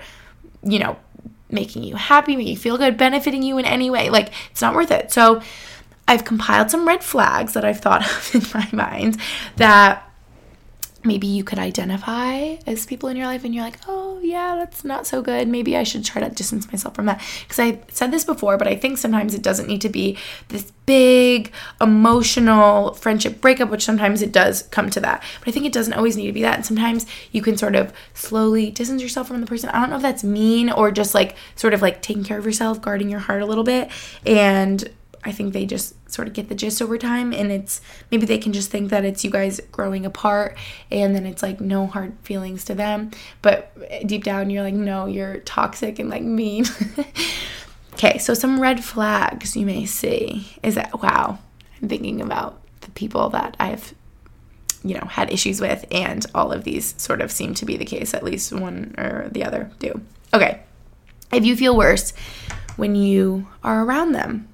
you 0.64 0.80
know, 0.80 0.96
making 1.52 1.84
you 1.84 1.94
happy, 1.94 2.34
making 2.34 2.54
you 2.54 2.58
feel 2.58 2.78
good, 2.78 2.96
benefiting 2.96 3.42
you 3.42 3.58
in 3.58 3.64
any 3.64 3.90
way. 3.90 4.10
Like 4.10 4.32
it's 4.50 4.62
not 4.62 4.74
worth 4.74 4.90
it. 4.90 5.12
So 5.12 5.40
I've 6.08 6.24
compiled 6.24 6.70
some 6.70 6.86
red 6.86 7.02
flags 7.02 7.54
that 7.54 7.64
I've 7.64 7.80
thought 7.80 8.02
of 8.34 8.34
in 8.34 8.42
my 8.54 8.68
mind 8.72 9.18
that 9.56 10.08
maybe 11.04 11.26
you 11.26 11.42
could 11.42 11.58
identify 11.58 12.56
as 12.66 12.86
people 12.86 13.08
in 13.08 13.16
your 13.16 13.26
life 13.26 13.44
and 13.44 13.54
you're 13.54 13.64
like, 13.64 13.78
oh, 13.88 14.20
yeah, 14.22 14.56
that's 14.56 14.84
not 14.84 15.06
so 15.06 15.20
good. 15.20 15.48
Maybe 15.48 15.76
I 15.76 15.82
should 15.82 16.04
try 16.04 16.22
to 16.22 16.32
distance 16.32 16.70
myself 16.70 16.94
from 16.94 17.06
that. 17.06 17.20
Because 17.42 17.58
I 17.58 17.80
said 17.88 18.12
this 18.12 18.24
before, 18.24 18.56
but 18.56 18.68
I 18.68 18.76
think 18.76 18.98
sometimes 18.98 19.34
it 19.34 19.42
doesn't 19.42 19.66
need 19.66 19.80
to 19.80 19.88
be 19.88 20.16
this 20.48 20.70
big 20.86 21.52
emotional 21.80 22.94
friendship 22.94 23.40
breakup, 23.40 23.70
which 23.70 23.84
sometimes 23.84 24.22
it 24.22 24.32
does 24.32 24.62
come 24.64 24.90
to 24.90 25.00
that. 25.00 25.22
But 25.40 25.48
I 25.48 25.50
think 25.50 25.66
it 25.66 25.72
doesn't 25.72 25.94
always 25.94 26.16
need 26.16 26.26
to 26.26 26.32
be 26.32 26.42
that. 26.42 26.56
And 26.56 26.66
sometimes 26.66 27.06
you 27.32 27.42
can 27.42 27.56
sort 27.56 27.74
of 27.74 27.92
slowly 28.14 28.70
distance 28.70 29.02
yourself 29.02 29.28
from 29.28 29.40
the 29.40 29.46
person. 29.46 29.70
I 29.70 29.80
don't 29.80 29.90
know 29.90 29.96
if 29.96 30.02
that's 30.02 30.24
mean 30.24 30.70
or 30.70 30.92
just 30.92 31.14
like 31.14 31.36
sort 31.56 31.74
of 31.74 31.82
like 31.82 32.02
taking 32.02 32.24
care 32.24 32.38
of 32.38 32.46
yourself, 32.46 32.80
guarding 32.80 33.10
your 33.10 33.20
heart 33.20 33.42
a 33.42 33.46
little 33.46 33.64
bit. 33.64 33.90
And 34.24 34.88
I 35.24 35.32
think 35.32 35.52
they 35.52 35.66
just 35.66 35.94
sort 36.10 36.28
of 36.28 36.34
get 36.34 36.48
the 36.48 36.54
gist 36.54 36.82
over 36.82 36.98
time 36.98 37.32
and 37.32 37.52
it's 37.52 37.80
maybe 38.10 38.26
they 38.26 38.38
can 38.38 38.52
just 38.52 38.70
think 38.70 38.90
that 38.90 39.04
it's 39.04 39.24
you 39.24 39.30
guys 39.30 39.60
growing 39.70 40.04
apart 40.04 40.56
and 40.90 41.14
then 41.14 41.26
it's 41.26 41.42
like 41.42 41.60
no 41.60 41.86
hard 41.86 42.16
feelings 42.22 42.64
to 42.66 42.74
them. 42.74 43.10
But 43.40 43.72
eh, 43.88 44.02
deep 44.04 44.24
down 44.24 44.50
you're 44.50 44.62
like 44.62 44.74
no 44.74 45.06
you're 45.06 45.38
toxic 45.38 45.98
and 45.98 46.10
like 46.10 46.22
mean. 46.22 46.64
Okay 47.94 48.18
so 48.18 48.34
some 48.34 48.60
red 48.60 48.82
flags 48.82 49.56
you 49.56 49.66
may 49.66 49.84
see 49.84 50.56
is 50.62 50.74
that 50.74 51.02
wow 51.02 51.38
i'm 51.80 51.88
thinking 51.88 52.20
about 52.20 52.60
the 52.80 52.90
people 52.92 53.28
that 53.30 53.56
i've 53.60 53.94
you 54.82 54.94
know 54.94 55.06
had 55.06 55.32
issues 55.32 55.60
with 55.60 55.84
and 55.90 56.26
all 56.34 56.52
of 56.52 56.64
these 56.64 57.00
sort 57.00 57.20
of 57.20 57.30
seem 57.30 57.54
to 57.54 57.64
be 57.64 57.76
the 57.76 57.84
case 57.84 58.14
at 58.14 58.24
least 58.24 58.52
one 58.52 58.94
or 58.98 59.28
the 59.30 59.44
other 59.44 59.70
do. 59.78 60.00
Okay 60.34 60.62
if 61.32 61.44
you 61.44 61.56
feel 61.56 61.76
worse 61.76 62.12
when 62.76 62.94
you 62.94 63.46
are 63.62 63.84
around 63.84 64.12
them 64.12 64.48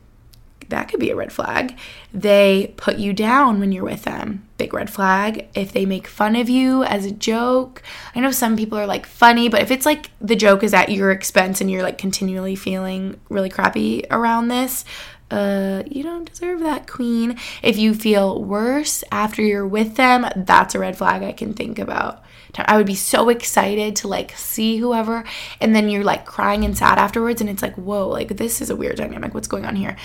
that 0.68 0.88
could 0.88 1.00
be 1.00 1.10
a 1.10 1.16
red 1.16 1.32
flag. 1.32 1.76
They 2.12 2.74
put 2.76 2.98
you 2.98 3.12
down 3.12 3.60
when 3.60 3.72
you're 3.72 3.84
with 3.84 4.04
them. 4.04 4.46
Big 4.56 4.72
red 4.74 4.90
flag. 4.90 5.48
If 5.54 5.72
they 5.72 5.86
make 5.86 6.06
fun 6.06 6.36
of 6.36 6.48
you 6.48 6.84
as 6.84 7.06
a 7.06 7.10
joke, 7.10 7.82
I 8.14 8.20
know 8.20 8.30
some 8.30 8.56
people 8.56 8.78
are 8.78 8.86
like 8.86 9.06
funny, 9.06 9.48
but 9.48 9.62
if 9.62 9.70
it's 9.70 9.86
like 9.86 10.10
the 10.20 10.36
joke 10.36 10.62
is 10.62 10.74
at 10.74 10.90
your 10.90 11.10
expense 11.10 11.60
and 11.60 11.70
you're 11.70 11.82
like 11.82 11.98
continually 11.98 12.56
feeling 12.56 13.18
really 13.28 13.50
crappy 13.50 14.04
around 14.10 14.48
this, 14.48 14.84
uh, 15.30 15.82
you 15.86 16.02
don't 16.02 16.30
deserve 16.30 16.60
that, 16.60 16.86
queen. 16.86 17.38
If 17.62 17.76
you 17.76 17.94
feel 17.94 18.42
worse 18.42 19.04
after 19.12 19.42
you're 19.42 19.66
with 19.66 19.96
them, 19.96 20.26
that's 20.36 20.74
a 20.74 20.78
red 20.78 20.96
flag 20.96 21.22
I 21.22 21.32
can 21.32 21.54
think 21.54 21.78
about. 21.78 22.24
I 22.56 22.76
would 22.76 22.86
be 22.86 22.94
so 22.94 23.28
excited 23.28 23.94
to 23.96 24.08
like 24.08 24.32
see 24.32 24.78
whoever, 24.78 25.24
and 25.60 25.76
then 25.76 25.88
you're 25.88 26.02
like 26.02 26.24
crying 26.24 26.64
and 26.64 26.76
sad 26.76 26.98
afterwards, 26.98 27.40
and 27.40 27.48
it's 27.48 27.62
like, 27.62 27.74
whoa, 27.76 28.08
like 28.08 28.36
this 28.36 28.60
is 28.60 28.70
a 28.70 28.76
weird 28.76 28.96
dynamic. 28.96 29.34
What's 29.34 29.46
going 29.46 29.64
on 29.64 29.76
here? 29.76 29.96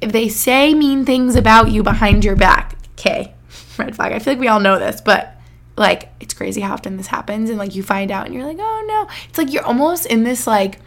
If 0.00 0.12
they 0.12 0.28
say 0.28 0.74
mean 0.74 1.04
things 1.04 1.36
about 1.36 1.70
you 1.70 1.82
behind 1.82 2.24
your 2.24 2.36
back, 2.36 2.76
okay, 2.92 3.34
red 3.78 3.94
flag. 3.96 4.12
I 4.12 4.18
feel 4.18 4.34
like 4.34 4.40
we 4.40 4.48
all 4.48 4.60
know 4.60 4.78
this, 4.78 5.00
but 5.00 5.36
like 5.76 6.10
it's 6.20 6.34
crazy 6.34 6.60
how 6.60 6.74
often 6.74 6.96
this 6.96 7.06
happens 7.06 7.48
and 7.48 7.58
like 7.58 7.74
you 7.74 7.82
find 7.82 8.10
out 8.10 8.26
and 8.26 8.34
you're 8.34 8.44
like, 8.44 8.58
"Oh 8.60 8.84
no." 8.86 9.08
It's 9.28 9.38
like 9.38 9.52
you're 9.52 9.64
almost 9.64 10.06
in 10.06 10.24
this 10.24 10.46
like 10.46 10.78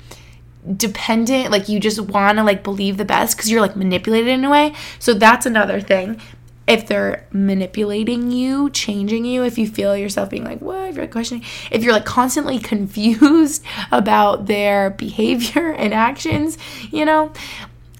dependent 0.78 1.52
like 1.52 1.68
you 1.68 1.78
just 1.78 2.00
want 2.00 2.38
to 2.38 2.44
like 2.44 2.64
believe 2.64 2.96
the 2.96 3.04
best 3.04 3.38
cuz 3.38 3.52
you're 3.52 3.60
like 3.60 3.76
manipulated 3.76 4.30
in 4.30 4.46
a 4.46 4.50
way. 4.50 4.74
So 5.00 5.14
that's 5.14 5.46
another 5.46 5.82
thing. 5.82 6.22
If 6.66 6.88
they're 6.88 7.28
manipulating 7.34 8.32
you, 8.32 8.70
changing 8.70 9.26
you, 9.26 9.44
if 9.44 9.58
you 9.58 9.68
feel 9.68 9.98
yourself 9.98 10.30
being 10.30 10.46
like, 10.46 10.62
what, 10.62 10.90
if 10.90 10.96
you're 10.96 11.08
questioning, 11.08 11.44
if 11.72 11.84
you're 11.84 11.92
like 11.92 12.06
constantly 12.06 12.58
confused 12.74 13.66
about 13.92 14.46
their 14.46 14.92
behavior 14.92 15.74
and 15.74 15.94
actions, 15.94 16.58
you 16.90 17.04
know, 17.04 17.34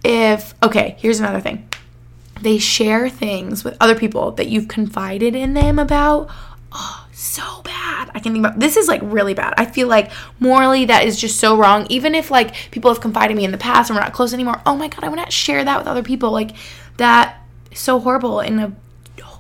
if, 0.04 0.54
okay, 0.62 0.96
here's 1.00 1.20
another 1.20 1.40
thing. 1.40 1.68
They 2.42 2.58
share 2.58 3.10
things 3.10 3.64
with 3.64 3.78
other 3.80 3.96
people 3.96 4.32
that 4.32 4.48
you've 4.48 4.68
confided 4.68 5.36
in 5.36 5.54
them 5.54 5.80
about. 5.80 6.30
Oh, 6.72 7.08
so 7.14 7.62
bad. 7.64 8.12
I 8.14 8.20
can 8.20 8.34
think 8.34 8.46
about 8.46 8.60
this 8.60 8.76
is 8.76 8.88
like 8.88 9.02
really 9.04 9.34
bad. 9.34 9.54
I 9.58 9.66
feel 9.66 9.88
like 9.88 10.12
morally 10.40 10.86
that 10.86 11.06
is 11.06 11.20
just 11.20 11.40
so 11.40 11.56
wrong. 11.56 11.88
Even 11.90 12.16
if 12.16 12.30
like 12.30 12.54
people 12.72 12.92
have 12.92 13.02
confided 13.02 13.32
in 13.32 13.38
me 13.38 13.46
in 13.46 13.52
the 13.52 13.58
past 13.58 13.90
and 13.90 13.96
we're 13.96 14.04
not 14.04 14.14
close 14.14 14.34
anymore. 14.34 14.62
Oh 14.66 14.76
my 14.76 14.88
god, 14.88 15.04
I 15.04 15.10
would 15.10 15.16
not 15.16 15.32
share 15.32 15.64
that 15.64 15.78
with 15.78 15.88
other 15.88 16.04
people. 16.04 16.32
Like 16.32 16.52
that 16.98 17.42
so 17.74 18.00
horrible 18.00 18.40
and 18.40 18.60
a 18.60 18.74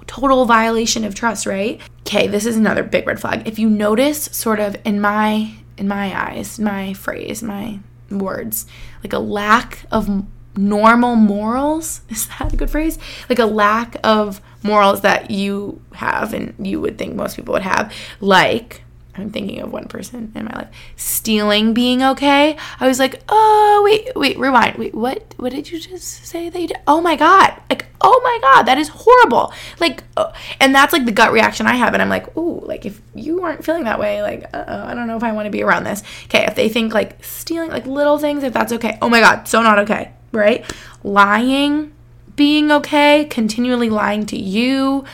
total 0.07 0.45
violation 0.45 1.03
of 1.03 1.15
trust, 1.15 1.45
right? 1.45 1.81
Okay, 2.01 2.27
this 2.27 2.45
is 2.45 2.55
another 2.55 2.83
big 2.83 3.07
red 3.07 3.19
flag. 3.19 3.47
If 3.47 3.59
you 3.59 3.69
notice 3.69 4.25
sort 4.25 4.59
of 4.59 4.75
in 4.85 5.01
my 5.01 5.53
in 5.77 5.87
my 5.87 6.29
eyes, 6.29 6.59
my 6.59 6.93
phrase, 6.93 7.41
my 7.41 7.79
words, 8.09 8.65
like 9.03 9.13
a 9.13 9.19
lack 9.19 9.85
of 9.91 10.25
normal 10.55 11.15
morals 11.15 12.01
is 12.09 12.27
that 12.27 12.53
a 12.53 12.55
good 12.55 12.69
phrase 12.69 12.97
like 13.29 13.39
a 13.39 13.45
lack 13.45 13.95
of 14.03 14.41
morals 14.61 15.01
that 15.01 15.31
you 15.31 15.81
have 15.93 16.33
and 16.33 16.53
you 16.65 16.79
would 16.79 16.97
think 16.97 17.15
most 17.15 17.35
people 17.35 17.53
would 17.53 17.61
have 17.61 17.93
like 18.21 18.83
I'm 19.15 19.29
thinking 19.29 19.61
of 19.61 19.71
one 19.71 19.87
person 19.87 20.31
in 20.33 20.45
my 20.45 20.51
life 20.55 20.75
stealing 20.95 21.73
being 21.73 22.01
okay. 22.01 22.57
I 22.79 22.87
was 22.87 22.97
like, 22.97 23.21
oh 23.29 23.81
wait, 23.85 24.09
wait, 24.15 24.39
rewind. 24.39 24.77
Wait, 24.77 24.95
what? 24.95 25.35
What 25.37 25.51
did 25.51 25.69
you 25.69 25.79
just 25.79 26.25
say 26.25 26.45
you 26.45 26.51
did? 26.51 26.73
Oh 26.87 26.99
my 26.99 27.15
god! 27.15 27.61
Like, 27.69 27.85
oh 28.01 28.19
my 28.23 28.39
god, 28.41 28.63
that 28.63 28.79
is 28.79 28.89
horrible. 28.89 29.53
Like, 29.79 30.03
uh, 30.17 30.33
and 30.59 30.73
that's 30.73 30.93
like 30.93 31.05
the 31.05 31.11
gut 31.11 31.31
reaction 31.31 31.67
I 31.67 31.75
have, 31.75 31.93
and 31.93 32.01
I'm 32.01 32.09
like, 32.09 32.35
ooh, 32.35 32.61
like 32.65 32.87
if 32.87 33.01
you 33.13 33.43
aren't 33.43 33.63
feeling 33.63 33.83
that 33.83 33.99
way, 33.99 34.23
like, 34.23 34.45
uh, 34.51 34.63
oh 34.67 34.85
I 34.85 34.95
don't 34.95 35.05
know 35.05 35.17
if 35.17 35.23
I 35.23 35.31
want 35.31 35.45
to 35.45 35.51
be 35.51 35.61
around 35.61 35.83
this. 35.83 36.01
Okay, 36.25 36.45
if 36.47 36.55
they 36.55 36.67
think 36.67 36.93
like 36.93 37.23
stealing, 37.23 37.69
like 37.69 37.85
little 37.85 38.17
things, 38.17 38.43
if 38.43 38.51
that's 38.51 38.73
okay, 38.73 38.97
oh 38.99 39.09
my 39.09 39.19
god, 39.19 39.47
so 39.47 39.61
not 39.61 39.77
okay 39.79 40.11
right? 40.33 40.65
Lying, 41.03 41.93
being 42.35 42.71
okay, 42.71 43.25
continually 43.25 43.89
lying 43.89 44.25
to 44.27 44.37
you. 44.37 45.05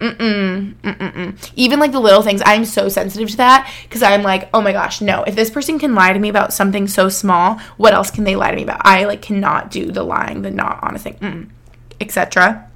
Mm-mm, 0.00 0.74
mm-mm. 0.82 1.52
Even 1.54 1.78
like 1.78 1.92
the 1.92 2.00
little 2.00 2.22
things, 2.22 2.42
I'm 2.44 2.64
so 2.64 2.88
sensitive 2.88 3.30
to 3.30 3.36
that 3.36 3.72
because 3.84 4.02
I'm 4.02 4.22
like, 4.22 4.48
oh 4.52 4.60
my 4.60 4.72
gosh, 4.72 5.00
no. 5.00 5.22
If 5.22 5.36
this 5.36 5.48
person 5.48 5.78
can 5.78 5.94
lie 5.94 6.12
to 6.12 6.18
me 6.18 6.28
about 6.28 6.52
something 6.52 6.88
so 6.88 7.08
small, 7.08 7.60
what 7.76 7.94
else 7.94 8.10
can 8.10 8.24
they 8.24 8.34
lie 8.34 8.50
to 8.50 8.56
me 8.56 8.64
about? 8.64 8.80
I 8.84 9.04
like 9.04 9.22
cannot 9.22 9.70
do 9.70 9.92
the 9.92 10.02
lying, 10.02 10.42
the 10.42 10.50
not 10.50 10.80
honest 10.82 11.04
thing, 11.04 11.52
etc. 12.00 12.68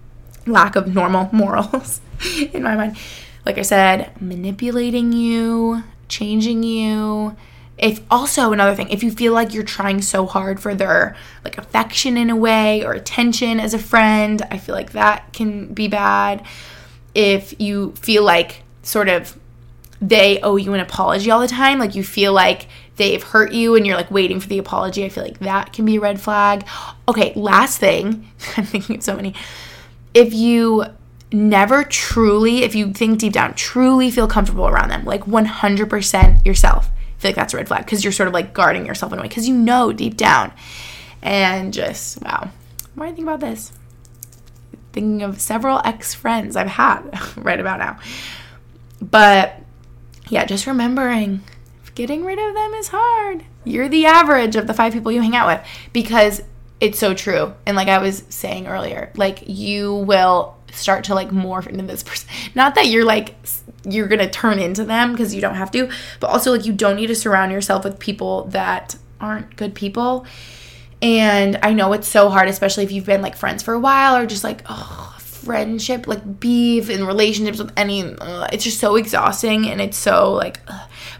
Lack 0.46 0.76
of 0.76 0.94
normal 0.94 1.28
morals 1.32 2.00
in 2.52 2.62
my 2.62 2.76
mind. 2.76 2.96
Like 3.44 3.58
I 3.58 3.62
said, 3.62 4.20
manipulating 4.20 5.12
you, 5.12 5.82
changing 6.08 6.62
you, 6.62 7.36
if 7.78 8.00
also 8.10 8.52
another 8.52 8.74
thing 8.74 8.88
if 8.88 9.02
you 9.02 9.10
feel 9.10 9.32
like 9.32 9.52
you're 9.52 9.62
trying 9.62 10.00
so 10.00 10.26
hard 10.26 10.58
for 10.58 10.74
their 10.74 11.14
like 11.44 11.58
affection 11.58 12.16
in 12.16 12.30
a 12.30 12.36
way 12.36 12.82
or 12.84 12.92
attention 12.92 13.60
as 13.60 13.74
a 13.74 13.78
friend 13.78 14.42
i 14.50 14.56
feel 14.56 14.74
like 14.74 14.92
that 14.92 15.32
can 15.32 15.72
be 15.72 15.88
bad. 15.88 16.44
If 17.14 17.58
you 17.58 17.92
feel 17.92 18.22
like 18.24 18.62
sort 18.82 19.08
of 19.08 19.38
they 20.00 20.38
owe 20.42 20.56
you 20.56 20.74
an 20.74 20.80
apology 20.80 21.30
all 21.30 21.40
the 21.40 21.48
time 21.48 21.78
like 21.78 21.94
you 21.94 22.04
feel 22.04 22.32
like 22.32 22.68
they've 22.96 23.22
hurt 23.22 23.52
you 23.52 23.74
and 23.74 23.86
you're 23.86 23.96
like 23.96 24.10
waiting 24.10 24.40
for 24.40 24.48
the 24.48 24.58
apology 24.58 25.04
i 25.04 25.08
feel 25.08 25.24
like 25.24 25.38
that 25.38 25.72
can 25.72 25.84
be 25.84 25.96
a 25.96 26.00
red 26.00 26.20
flag. 26.20 26.66
Okay 27.08 27.32
last 27.34 27.78
thing 27.78 28.30
i'm 28.56 28.64
thinking 28.64 28.96
of 28.96 29.02
so 29.02 29.16
many. 29.16 29.34
If 30.12 30.32
you 30.32 30.84
never 31.32 31.84
truly 31.84 32.62
if 32.62 32.74
you 32.74 32.92
think 32.92 33.18
deep 33.18 33.32
down 33.32 33.54
truly 33.54 34.10
feel 34.10 34.28
comfortable 34.28 34.68
around 34.68 34.90
them 34.90 35.04
like 35.04 35.24
100% 35.24 36.46
yourself 36.46 36.90
feel 37.26 37.30
like 37.30 37.36
that's 37.36 37.54
a 37.54 37.56
red 37.56 37.68
flag 37.68 37.84
because 37.84 38.04
you're 38.04 38.12
sort 38.12 38.28
of 38.28 38.34
like 38.34 38.54
guarding 38.54 38.86
yourself 38.86 39.12
in 39.12 39.18
a 39.18 39.22
way 39.22 39.28
because 39.28 39.48
you 39.48 39.56
know 39.56 39.92
deep 39.92 40.16
down. 40.16 40.52
And 41.22 41.72
just, 41.72 42.22
wow. 42.22 42.50
What 42.94 43.06
do 43.06 43.12
I 43.12 43.14
think 43.14 43.26
about 43.26 43.40
this? 43.40 43.72
Thinking 44.92 45.22
of 45.22 45.40
several 45.40 45.80
ex 45.84 46.14
friends 46.14 46.56
I've 46.56 46.68
had 46.68 47.02
right 47.36 47.58
about 47.58 47.78
now. 47.78 47.98
But 49.00 49.60
yeah, 50.28 50.44
just 50.44 50.66
remembering 50.66 51.42
getting 51.94 52.24
rid 52.24 52.38
of 52.38 52.54
them 52.54 52.74
is 52.74 52.88
hard. 52.88 53.44
You're 53.64 53.88
the 53.88 54.06
average 54.06 54.54
of 54.54 54.66
the 54.66 54.74
five 54.74 54.92
people 54.92 55.10
you 55.10 55.20
hang 55.20 55.34
out 55.34 55.46
with 55.48 55.66
because 55.92 56.42
it's 56.80 56.98
so 56.98 57.14
true. 57.14 57.54
And 57.64 57.76
like 57.76 57.88
I 57.88 57.98
was 57.98 58.22
saying 58.28 58.66
earlier, 58.68 59.10
like 59.16 59.48
you 59.48 59.94
will 59.94 60.56
start 60.72 61.04
to 61.04 61.14
like 61.14 61.30
morph 61.30 61.66
into 61.66 61.84
this 61.84 62.02
person. 62.02 62.28
Not 62.54 62.76
that 62.76 62.86
you're 62.86 63.04
like 63.04 63.34
you're 63.88 64.08
going 64.08 64.18
to 64.18 64.30
turn 64.30 64.58
into 64.58 64.84
them 64.84 65.12
because 65.12 65.34
you 65.34 65.40
don't 65.40 65.54
have 65.54 65.70
to, 65.70 65.88
but 66.20 66.28
also 66.28 66.52
like 66.52 66.66
you 66.66 66.72
don't 66.72 66.96
need 66.96 67.06
to 67.06 67.14
surround 67.14 67.52
yourself 67.52 67.84
with 67.84 67.98
people 67.98 68.44
that 68.44 68.96
aren't 69.20 69.56
good 69.56 69.74
people. 69.74 70.26
And 71.02 71.58
I 71.62 71.72
know 71.72 71.92
it's 71.92 72.08
so 72.08 72.30
hard, 72.30 72.48
especially 72.48 72.84
if 72.84 72.92
you've 72.92 73.06
been 73.06 73.22
like 73.22 73.36
friends 73.36 73.62
for 73.62 73.74
a 73.74 73.78
while 73.78 74.16
or 74.16 74.26
just 74.26 74.44
like, 74.44 74.62
oh, 74.68 75.14
friendship, 75.18 76.08
like 76.08 76.40
beef 76.40 76.88
and 76.88 77.06
relationships 77.06 77.58
with 77.58 77.72
any, 77.76 78.00
it's 78.52 78.64
just 78.64 78.80
so 78.80 78.96
exhausting 78.96 79.68
and 79.68 79.80
it's 79.80 79.96
so 79.96 80.32
like, 80.32 80.58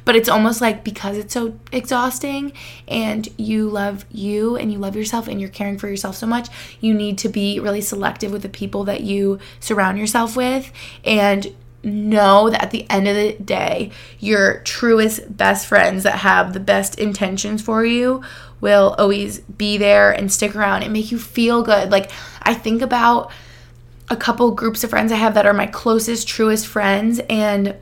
but 0.04 0.16
it's 0.16 0.28
almost 0.28 0.60
like 0.60 0.82
because 0.82 1.16
it's 1.16 1.32
so 1.32 1.56
exhausting 1.70 2.52
and 2.88 3.28
you 3.38 3.68
love 3.68 4.04
you 4.10 4.56
and 4.56 4.72
you 4.72 4.78
love 4.78 4.96
yourself 4.96 5.28
and 5.28 5.40
you're 5.40 5.50
caring 5.50 5.78
for 5.78 5.88
yourself 5.88 6.16
so 6.16 6.26
much, 6.26 6.48
you 6.80 6.92
need 6.92 7.18
to 7.18 7.28
be 7.28 7.60
really 7.60 7.80
selective 7.80 8.32
with 8.32 8.42
the 8.42 8.48
people 8.48 8.82
that 8.84 9.02
you 9.02 9.38
surround 9.60 9.98
yourself 9.98 10.36
with. 10.36 10.72
And 11.04 11.54
know 11.86 12.50
that 12.50 12.62
at 12.62 12.70
the 12.70 12.88
end 12.90 13.08
of 13.08 13.16
the 13.16 13.32
day, 13.42 13.90
your 14.18 14.60
truest 14.60 15.36
best 15.36 15.66
friends 15.66 16.02
that 16.02 16.18
have 16.18 16.52
the 16.52 16.60
best 16.60 16.98
intentions 16.98 17.62
for 17.62 17.84
you 17.84 18.22
will 18.60 18.94
always 18.98 19.40
be 19.40 19.78
there 19.78 20.10
and 20.10 20.32
stick 20.32 20.54
around 20.56 20.82
and 20.82 20.92
make 20.92 21.10
you 21.10 21.18
feel 21.18 21.62
good. 21.62 21.90
Like, 21.90 22.10
I 22.42 22.54
think 22.54 22.82
about 22.82 23.30
a 24.08 24.16
couple 24.16 24.50
groups 24.52 24.84
of 24.84 24.90
friends 24.90 25.12
I 25.12 25.16
have 25.16 25.34
that 25.34 25.46
are 25.46 25.52
my 25.52 25.66
closest, 25.66 26.28
truest 26.28 26.66
friends, 26.66 27.20
and 27.28 27.76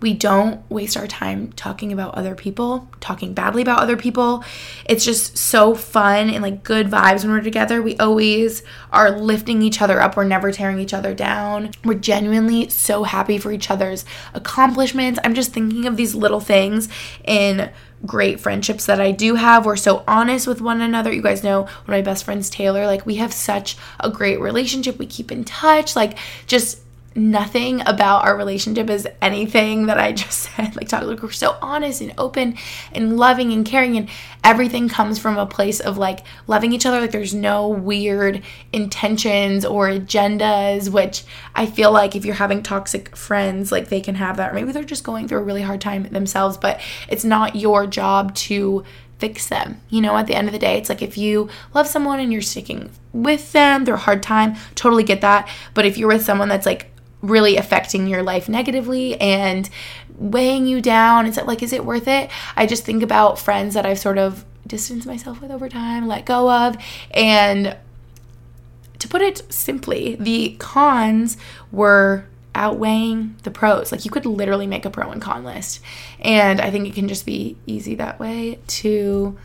we 0.00 0.12
don't 0.12 0.68
waste 0.70 0.96
our 0.96 1.06
time 1.06 1.52
talking 1.52 1.90
about 1.92 2.14
other 2.14 2.34
people, 2.34 2.88
talking 3.00 3.32
badly 3.32 3.62
about 3.62 3.80
other 3.80 3.96
people. 3.96 4.44
It's 4.84 5.04
just 5.04 5.38
so 5.38 5.74
fun 5.74 6.28
and 6.28 6.42
like 6.42 6.62
good 6.62 6.88
vibes 6.88 7.22
when 7.22 7.32
we're 7.32 7.40
together. 7.40 7.80
We 7.80 7.96
always 7.96 8.62
are 8.92 9.10
lifting 9.10 9.62
each 9.62 9.80
other 9.80 10.00
up. 10.00 10.16
We're 10.16 10.24
never 10.24 10.52
tearing 10.52 10.78
each 10.80 10.92
other 10.92 11.14
down. 11.14 11.70
We're 11.82 11.94
genuinely 11.94 12.68
so 12.68 13.04
happy 13.04 13.38
for 13.38 13.52
each 13.52 13.70
other's 13.70 14.04
accomplishments. 14.34 15.18
I'm 15.24 15.34
just 15.34 15.52
thinking 15.52 15.86
of 15.86 15.96
these 15.96 16.14
little 16.14 16.40
things 16.40 16.88
in 17.24 17.70
great 18.04 18.38
friendships 18.38 18.84
that 18.86 19.00
I 19.00 19.10
do 19.10 19.36
have. 19.36 19.64
We're 19.64 19.76
so 19.76 20.04
honest 20.06 20.46
with 20.46 20.60
one 20.60 20.82
another. 20.82 21.12
You 21.12 21.22
guys 21.22 21.42
know 21.42 21.62
one 21.62 21.70
of 21.70 21.88
my 21.88 22.02
best 22.02 22.24
friends, 22.24 22.50
Taylor, 22.50 22.86
like 22.86 23.06
we 23.06 23.16
have 23.16 23.32
such 23.32 23.78
a 23.98 24.10
great 24.10 24.40
relationship. 24.40 24.98
We 24.98 25.06
keep 25.06 25.32
in 25.32 25.44
touch. 25.44 25.96
Like 25.96 26.18
just 26.46 26.80
nothing 27.16 27.80
about 27.86 28.24
our 28.24 28.36
relationship 28.36 28.90
is 28.90 29.08
anything 29.22 29.86
that 29.86 29.98
I 29.98 30.12
just 30.24 30.38
said. 30.38 30.76
Like, 30.76 30.88
talk, 30.88 31.02
like 31.04 31.22
we're 31.22 31.30
so 31.30 31.56
honest 31.62 32.00
and 32.00 32.14
open 32.18 32.56
and 32.92 33.16
loving 33.16 33.52
and 33.52 33.64
caring, 33.64 33.96
and 33.96 34.08
everything 34.44 34.88
comes 34.88 35.18
from 35.18 35.38
a 35.38 35.46
place 35.46 35.80
of 35.80 35.98
like 35.98 36.20
loving 36.46 36.72
each 36.72 36.86
other. 36.86 37.00
Like, 37.00 37.10
there's 37.10 37.34
no 37.34 37.68
weird 37.68 38.42
intentions 38.72 39.64
or 39.64 39.88
agendas, 39.88 40.90
which 40.90 41.24
I 41.54 41.66
feel 41.66 41.90
like 41.92 42.14
if 42.14 42.24
you're 42.24 42.34
having 42.34 42.62
toxic 42.62 43.16
friends, 43.16 43.72
like 43.72 43.88
they 43.88 44.00
can 44.00 44.16
have 44.16 44.36
that. 44.36 44.52
Or 44.52 44.54
maybe 44.54 44.72
they're 44.72 44.84
just 44.84 45.04
going 45.04 45.28
through 45.28 45.38
a 45.38 45.44
really 45.44 45.62
hard 45.62 45.80
time 45.80 46.04
themselves, 46.04 46.56
but 46.56 46.80
it's 47.08 47.24
not 47.24 47.56
your 47.56 47.86
job 47.86 48.34
to 48.34 48.84
fix 49.18 49.48
them. 49.48 49.80
You 49.88 50.02
know, 50.02 50.16
at 50.16 50.26
the 50.26 50.34
end 50.34 50.48
of 50.48 50.52
the 50.52 50.58
day, 50.58 50.76
it's 50.76 50.88
like 50.88 51.02
if 51.02 51.16
you 51.16 51.48
love 51.74 51.86
someone 51.86 52.20
and 52.20 52.32
you're 52.32 52.42
sticking 52.42 52.90
with 53.12 53.52
them 53.52 53.84
through 53.84 53.94
a 53.94 53.98
hard 53.98 54.22
time, 54.22 54.56
totally 54.74 55.04
get 55.04 55.22
that. 55.22 55.48
But 55.74 55.86
if 55.86 55.96
you're 55.96 56.08
with 56.08 56.24
someone 56.24 56.48
that's 56.48 56.66
like 56.66 56.90
really 57.22 57.56
affecting 57.56 58.06
your 58.06 58.22
life 58.22 58.48
negatively 58.48 59.20
and 59.20 59.68
weighing 60.16 60.66
you 60.66 60.80
down. 60.80 61.26
Is 61.26 61.38
it 61.38 61.46
like, 61.46 61.62
is 61.62 61.72
it 61.72 61.84
worth 61.84 62.08
it? 62.08 62.30
I 62.56 62.66
just 62.66 62.84
think 62.84 63.02
about 63.02 63.38
friends 63.38 63.74
that 63.74 63.86
I've 63.86 63.98
sort 63.98 64.18
of 64.18 64.44
distanced 64.66 65.06
myself 65.06 65.40
with 65.40 65.50
over 65.50 65.68
time, 65.68 66.06
let 66.06 66.26
go 66.26 66.50
of, 66.50 66.76
and 67.12 67.76
to 68.98 69.08
put 69.08 69.22
it 69.22 69.42
simply, 69.52 70.16
the 70.16 70.56
cons 70.58 71.36
were 71.70 72.26
outweighing 72.54 73.36
the 73.42 73.50
pros. 73.50 73.92
Like 73.92 74.04
you 74.04 74.10
could 74.10 74.26
literally 74.26 74.66
make 74.66 74.84
a 74.84 74.90
pro 74.90 75.10
and 75.10 75.20
con 75.20 75.44
list. 75.44 75.80
And 76.20 76.60
I 76.60 76.70
think 76.70 76.88
it 76.88 76.94
can 76.94 77.06
just 77.06 77.26
be 77.26 77.56
easy 77.66 77.94
that 77.96 78.18
way 78.18 78.58
to 78.68 79.36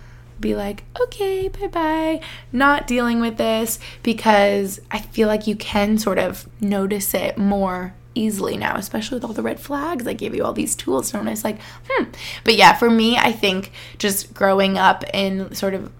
be 0.42 0.56
like, 0.56 0.84
okay, 1.00 1.48
bye 1.48 1.68
bye, 1.68 2.22
not 2.52 2.88
dealing 2.88 3.20
with 3.20 3.38
this 3.38 3.80
because 4.04 4.82
I 4.89 5.00
feel 5.00 5.28
like 5.28 5.48
you 5.48 5.56
can 5.56 5.98
sort 5.98 6.18
of 6.18 6.48
notice 6.60 7.14
it 7.14 7.38
more 7.38 7.94
easily 8.14 8.58
now, 8.58 8.76
especially 8.76 9.16
with 9.16 9.24
all 9.24 9.34
the 9.34 9.42
red 9.42 9.60
flags. 9.60 10.08
I 10.08 10.14
gave 10.14 10.36
you 10.36 10.44
all 10.44 10.54
these 10.54 10.76
tools 10.76 11.12
to 11.12 11.24
notice, 11.24 11.44
like, 11.44 11.60
hmm. 11.89 12.06
But 12.44 12.56
yeah, 12.56 12.74
for 12.74 12.89
me, 12.89 13.18
I 13.18 13.32
think 13.32 13.72
just 13.98 14.34
growing 14.34 14.78
up 14.78 15.04
and 15.14 15.56
sort 15.56 15.74
of 15.74 15.92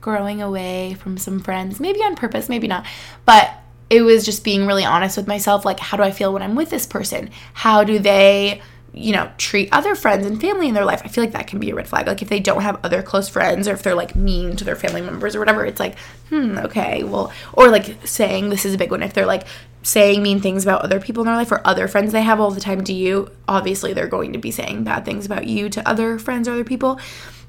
growing 0.00 0.40
away 0.40 0.94
from 0.94 1.18
some 1.18 1.40
friends, 1.40 1.80
maybe 1.80 2.00
on 2.00 2.14
purpose, 2.14 2.48
maybe 2.48 2.68
not, 2.68 2.86
but 3.24 3.50
it 3.90 4.02
was 4.02 4.24
just 4.24 4.44
being 4.44 4.66
really 4.66 4.84
honest 4.84 5.16
with 5.16 5.26
myself 5.26 5.64
like, 5.64 5.80
how 5.80 5.96
do 5.96 6.02
I 6.02 6.10
feel 6.10 6.32
when 6.32 6.42
I'm 6.42 6.54
with 6.54 6.70
this 6.70 6.86
person? 6.86 7.30
How 7.54 7.84
do 7.84 7.98
they 7.98 8.60
you 8.98 9.12
know, 9.12 9.30
treat 9.38 9.68
other 9.70 9.94
friends 9.94 10.26
and 10.26 10.40
family 10.40 10.66
in 10.66 10.74
their 10.74 10.84
life, 10.84 11.02
I 11.04 11.08
feel 11.08 11.22
like 11.22 11.32
that 11.32 11.46
can 11.46 11.60
be 11.60 11.70
a 11.70 11.74
red 11.74 11.86
flag. 11.86 12.08
Like 12.08 12.20
if 12.20 12.28
they 12.28 12.40
don't 12.40 12.62
have 12.62 12.80
other 12.84 13.00
close 13.00 13.28
friends 13.28 13.68
or 13.68 13.72
if 13.72 13.82
they're 13.84 13.94
like 13.94 14.16
mean 14.16 14.56
to 14.56 14.64
their 14.64 14.74
family 14.74 15.00
members 15.00 15.36
or 15.36 15.38
whatever, 15.38 15.64
it's 15.64 15.78
like, 15.78 15.96
hmm, 16.30 16.58
okay, 16.58 17.04
well, 17.04 17.32
or 17.52 17.68
like 17.68 17.96
saying 18.04 18.48
this 18.48 18.64
is 18.64 18.74
a 18.74 18.78
big 18.78 18.90
one. 18.90 19.04
If 19.04 19.14
they're 19.14 19.24
like 19.24 19.46
saying 19.84 20.20
mean 20.20 20.40
things 20.40 20.64
about 20.64 20.82
other 20.82 20.98
people 20.98 21.22
in 21.22 21.26
their 21.26 21.36
life 21.36 21.52
or 21.52 21.64
other 21.64 21.86
friends 21.86 22.12
they 22.12 22.22
have 22.22 22.40
all 22.40 22.50
the 22.50 22.60
time 22.60 22.82
to 22.84 22.92
you, 22.92 23.30
obviously 23.46 23.92
they're 23.92 24.08
going 24.08 24.32
to 24.32 24.38
be 24.38 24.50
saying 24.50 24.82
bad 24.82 25.04
things 25.04 25.24
about 25.24 25.46
you 25.46 25.68
to 25.68 25.88
other 25.88 26.18
friends 26.18 26.48
or 26.48 26.52
other 26.52 26.64
people. 26.64 26.98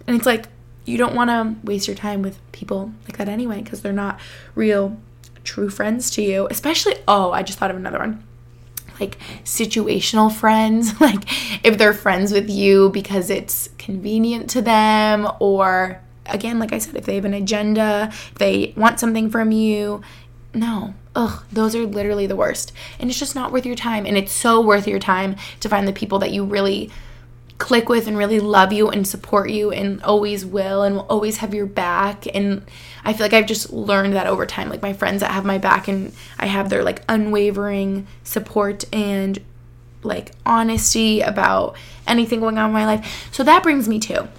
And 0.05 0.15
it's 0.15 0.27
like, 0.27 0.45
you 0.85 0.97
don't 0.97 1.15
want 1.15 1.29
to 1.31 1.55
waste 1.65 1.87
your 1.87 1.95
time 1.95 2.21
with 2.21 2.39
people 2.51 2.91
like 3.07 3.17
that 3.17 3.27
anyway 3.27 3.61
because 3.61 3.81
they're 3.81 3.91
not 3.91 4.19
real, 4.53 4.97
true 5.43 5.69
friends 5.69 6.11
to 6.11 6.21
you. 6.21 6.47
Especially, 6.51 6.95
oh, 7.07 7.31
I 7.31 7.41
just 7.41 7.57
thought 7.57 7.71
of 7.71 7.77
another 7.77 7.99
one 7.99 8.23
like 8.99 9.17
situational 9.43 10.31
friends, 10.31 10.99
like 11.01 11.23
if 11.65 11.77
they're 11.77 11.93
friends 11.93 12.31
with 12.31 12.49
you 12.49 12.89
because 12.89 13.29
it's 13.29 13.69
convenient 13.77 14.49
to 14.51 14.61
them, 14.61 15.27
or 15.39 16.01
again, 16.25 16.59
like 16.59 16.73
I 16.73 16.77
said, 16.77 16.95
if 16.95 17.05
they 17.05 17.15
have 17.15 17.25
an 17.25 17.33
agenda, 17.33 18.09
if 18.11 18.35
they 18.35 18.73
want 18.75 18.99
something 18.99 19.29
from 19.29 19.51
you. 19.51 20.01
No, 20.51 20.95
ugh, 21.15 21.43
those 21.51 21.75
are 21.75 21.85
literally 21.85 22.25
the 22.25 22.35
worst. 22.35 22.71
And 22.99 23.09
it's 23.09 23.19
just 23.19 23.35
not 23.35 23.51
worth 23.51 23.67
your 23.67 23.75
time. 23.75 24.05
And 24.05 24.17
it's 24.17 24.31
so 24.31 24.59
worth 24.61 24.87
your 24.87 24.99
time 24.99 25.35
to 25.59 25.69
find 25.69 25.87
the 25.87 25.93
people 25.93 26.19
that 26.19 26.31
you 26.31 26.43
really 26.43 26.89
click 27.59 27.89
with 27.89 28.07
and 28.07 28.17
really 28.17 28.39
love 28.39 28.71
you 28.73 28.89
and 28.89 29.05
support 29.05 29.49
you 29.49 29.69
and 29.69 30.01
always 30.01 30.45
will 30.45 30.81
and 30.81 30.95
will 30.95 31.05
always 31.09 31.37
have 31.37 31.53
your 31.53 31.65
back 31.65 32.25
and 32.33 32.65
I 33.03 33.11
feel 33.13 33.25
like 33.25 33.33
I've 33.33 33.45
just 33.45 33.71
learned 33.71 34.13
that 34.13 34.27
over 34.27 34.45
time 34.45 34.69
like 34.69 34.81
my 34.81 34.93
friends 34.93 35.19
that 35.19 35.31
have 35.31 35.45
my 35.45 35.57
back 35.57 35.89
and 35.89 36.13
I 36.39 36.45
have 36.45 36.69
their 36.69 36.83
like 36.83 37.03
unwavering 37.09 38.07
support 38.23 38.85
and 38.93 39.39
like 40.03 40.31
honesty 40.45 41.19
about 41.19 41.75
anything 42.07 42.39
going 42.39 42.57
on 42.57 42.69
in 42.69 42.73
my 42.73 42.85
life. 42.85 43.29
So 43.33 43.43
that 43.43 43.61
brings 43.61 43.89
me 43.89 43.99
to 43.99 44.29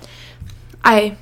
I 0.82 1.16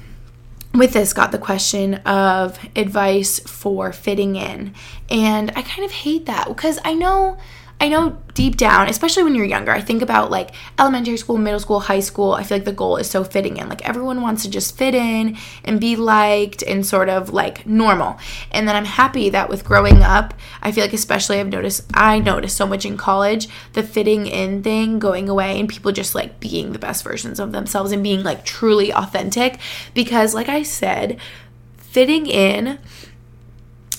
with 0.73 0.93
this 0.93 1.13
got 1.13 1.33
the 1.33 1.39
question 1.39 1.95
of 1.95 2.59
advice 2.77 3.41
for 3.41 3.93
fitting 3.93 4.37
in. 4.37 4.75
And 5.11 5.51
I 5.57 5.63
kind 5.63 5.85
of 5.85 5.91
hate 5.91 6.27
that 6.27 6.47
because 6.47 6.79
I 6.85 6.95
know 6.95 7.39
I 7.81 7.89
know 7.89 8.19
deep 8.35 8.57
down, 8.57 8.89
especially 8.89 9.23
when 9.23 9.37
you're 9.37 9.45
younger, 9.45 9.71
I 9.71 9.81
think 9.81 10.03
about 10.03 10.33
like 10.33 10.51
elementary 10.81 11.17
school, 11.17 11.39
middle 11.39 11.61
school, 11.61 11.79
high 11.79 12.01
school. 12.01 12.33
I 12.33 12.43
feel 12.43 12.57
like 12.57 12.65
the 12.65 12.73
goal 12.73 12.97
is 12.97 13.09
so 13.09 13.23
fitting 13.23 13.57
in. 13.57 13.69
Like 13.69 13.89
everyone 13.89 14.21
wants 14.21 14.43
to 14.43 14.51
just 14.51 14.77
fit 14.77 14.97
in 14.97 15.37
and 15.65 15.81
be 15.81 15.95
liked 15.95 16.63
and 16.65 16.85
sort 16.85 17.09
of 17.09 17.31
like 17.31 17.67
normal. 17.67 18.19
And 18.51 18.67
then 18.67 18.75
I'm 18.75 18.85
happy 18.85 19.31
that 19.31 19.49
with 19.49 19.65
growing 19.65 20.03
up, 20.03 20.35
I 20.61 20.73
feel 20.73 20.83
like 20.85 20.93
especially 20.93 21.39
I've 21.39 21.49
noticed 21.49 21.85
I 21.95 22.19
noticed 22.19 22.57
so 22.57 22.67
much 22.67 22.85
in 22.85 22.97
college, 22.97 23.49
the 23.75 23.85
fitting 23.85 24.27
in 24.27 24.65
thing 24.65 24.99
going 24.99 25.29
away 25.29 25.61
and 25.61 25.69
people 25.69 25.93
just 25.93 26.17
like 26.17 26.41
being 26.41 26.73
the 26.73 26.81
best 26.81 27.05
versions 27.05 27.39
of 27.39 27.53
themselves 27.53 27.93
and 27.93 28.03
being 28.03 28.25
like 28.25 28.45
truly 28.45 28.93
authentic 28.93 29.59
because 29.95 30.35
like 30.35 30.49
I 30.49 30.65
said, 30.65 31.19
fitting 31.77 32.27
in 32.27 32.79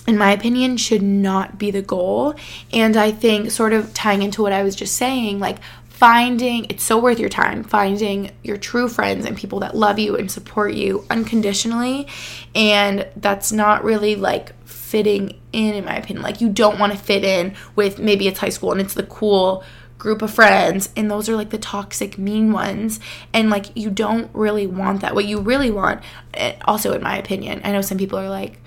in 0.09 0.17
my 0.17 0.31
opinion, 0.31 0.75
should 0.75 1.01
not 1.01 1.57
be 1.57 1.71
the 1.71 1.81
goal. 1.81 2.35
And 2.73 2.97
I 2.97 3.11
think, 3.11 3.51
sort 3.51 3.73
of 3.73 3.93
tying 3.93 4.23
into 4.23 4.41
what 4.41 4.51
I 4.51 4.63
was 4.63 4.75
just 4.75 4.95
saying, 4.95 5.39
like 5.39 5.57
finding 5.87 6.65
it's 6.69 6.81
so 6.81 6.97
worth 6.97 7.19
your 7.19 7.27
time 7.27 7.61
finding 7.61 8.31
your 8.41 8.55
true 8.55 8.87
friends 8.87 9.25
and 9.25 9.35
people 9.35 9.59
that 9.59 9.75
love 9.75 9.99
you 9.99 10.15
and 10.15 10.31
support 10.31 10.73
you 10.73 11.05
unconditionally. 11.09 12.07
And 12.55 13.07
that's 13.17 13.51
not 13.51 13.83
really 13.83 14.15
like 14.15 14.53
fitting 14.65 15.39
in, 15.53 15.75
in 15.75 15.85
my 15.85 15.97
opinion. 15.97 16.23
Like, 16.23 16.41
you 16.41 16.49
don't 16.49 16.79
want 16.79 16.91
to 16.93 16.97
fit 16.97 17.23
in 17.23 17.53
with 17.75 17.99
maybe 17.99 18.27
it's 18.27 18.39
high 18.39 18.49
school 18.49 18.71
and 18.71 18.81
it's 18.81 18.95
the 18.95 19.03
cool 19.03 19.63
group 19.99 20.21
of 20.21 20.33
friends 20.33 20.89
and 20.95 21.11
those 21.11 21.27
are 21.27 21.35
like 21.35 21.49
the 21.49 21.57
toxic 21.57 22.17
mean 22.17 22.53
ones 22.53 23.01
and 23.33 23.49
like 23.49 23.65
you 23.75 23.89
don't 23.89 24.33
really 24.33 24.65
want 24.65 25.01
that 25.01 25.13
what 25.13 25.25
you 25.25 25.41
really 25.41 25.69
want 25.69 26.01
eh, 26.35 26.55
also 26.63 26.93
in 26.93 27.03
my 27.03 27.17
opinion 27.17 27.59
i 27.65 27.71
know 27.73 27.81
some 27.81 27.97
people 27.97 28.17
are 28.17 28.29
like 28.29 28.61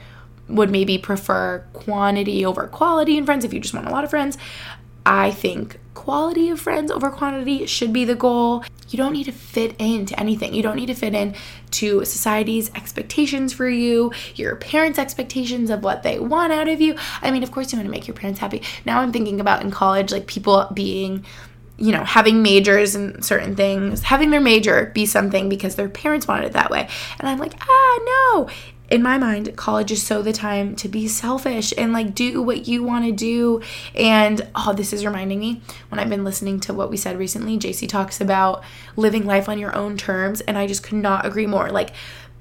would 0.52 0.70
maybe 0.70 0.98
prefer 0.98 1.64
quantity 1.72 2.44
over 2.44 2.66
quality 2.66 3.16
in 3.16 3.24
friends 3.24 3.44
if 3.44 3.52
you 3.52 3.60
just 3.60 3.74
want 3.74 3.86
a 3.86 3.90
lot 3.90 4.04
of 4.04 4.10
friends. 4.10 4.38
I 5.04 5.30
think 5.30 5.80
quality 5.94 6.48
of 6.50 6.60
friends 6.60 6.90
over 6.90 7.10
quantity 7.10 7.66
should 7.66 7.92
be 7.92 8.04
the 8.04 8.14
goal. 8.14 8.64
You 8.88 8.96
don't 8.96 9.12
need 9.12 9.24
to 9.24 9.32
fit 9.32 9.74
into 9.78 10.18
anything. 10.18 10.54
You 10.54 10.62
don't 10.62 10.76
need 10.76 10.86
to 10.86 10.94
fit 10.94 11.14
in 11.14 11.34
to 11.72 12.04
society's 12.04 12.72
expectations 12.74 13.52
for 13.52 13.68
you, 13.68 14.12
your 14.34 14.56
parents' 14.56 14.98
expectations 14.98 15.70
of 15.70 15.82
what 15.82 16.02
they 16.02 16.18
want 16.18 16.52
out 16.52 16.68
of 16.68 16.80
you. 16.80 16.96
I 17.20 17.30
mean, 17.30 17.42
of 17.42 17.50
course, 17.50 17.72
you 17.72 17.78
want 17.78 17.86
to 17.86 17.90
make 17.90 18.06
your 18.06 18.16
parents 18.16 18.40
happy. 18.40 18.62
Now 18.84 19.00
I'm 19.00 19.12
thinking 19.12 19.40
about 19.40 19.62
in 19.62 19.70
college, 19.70 20.12
like 20.12 20.26
people 20.26 20.68
being 20.72 21.24
you 21.78 21.90
know, 21.90 22.04
having 22.04 22.42
majors 22.42 22.94
and 22.94 23.24
certain 23.24 23.56
things, 23.56 24.02
having 24.02 24.30
their 24.30 24.40
major 24.40 24.92
be 24.94 25.04
something 25.04 25.48
because 25.48 25.74
their 25.74 25.88
parents 25.88 26.28
wanted 26.28 26.46
it 26.46 26.52
that 26.52 26.70
way. 26.70 26.88
And 27.18 27.28
I'm 27.28 27.38
like, 27.38 27.54
ah, 27.60 27.98
no, 28.04 28.48
in 28.92 29.02
my 29.02 29.16
mind, 29.16 29.56
college 29.56 29.90
is 29.90 30.02
so 30.02 30.20
the 30.20 30.34
time 30.34 30.76
to 30.76 30.86
be 30.86 31.08
selfish 31.08 31.72
and 31.78 31.94
like 31.94 32.14
do 32.14 32.42
what 32.42 32.68
you 32.68 32.82
want 32.82 33.06
to 33.06 33.10
do. 33.12 33.62
And 33.94 34.46
oh, 34.54 34.74
this 34.74 34.92
is 34.92 35.06
reminding 35.06 35.40
me 35.40 35.62
when 35.88 35.98
I've 35.98 36.10
been 36.10 36.24
listening 36.24 36.60
to 36.60 36.74
what 36.74 36.90
we 36.90 36.98
said 36.98 37.18
recently. 37.18 37.58
JC 37.58 37.88
talks 37.88 38.20
about 38.20 38.62
living 38.94 39.24
life 39.24 39.48
on 39.48 39.58
your 39.58 39.74
own 39.74 39.96
terms, 39.96 40.42
and 40.42 40.58
I 40.58 40.66
just 40.66 40.82
could 40.82 40.98
not 40.98 41.24
agree 41.24 41.46
more. 41.46 41.70
Like, 41.70 41.92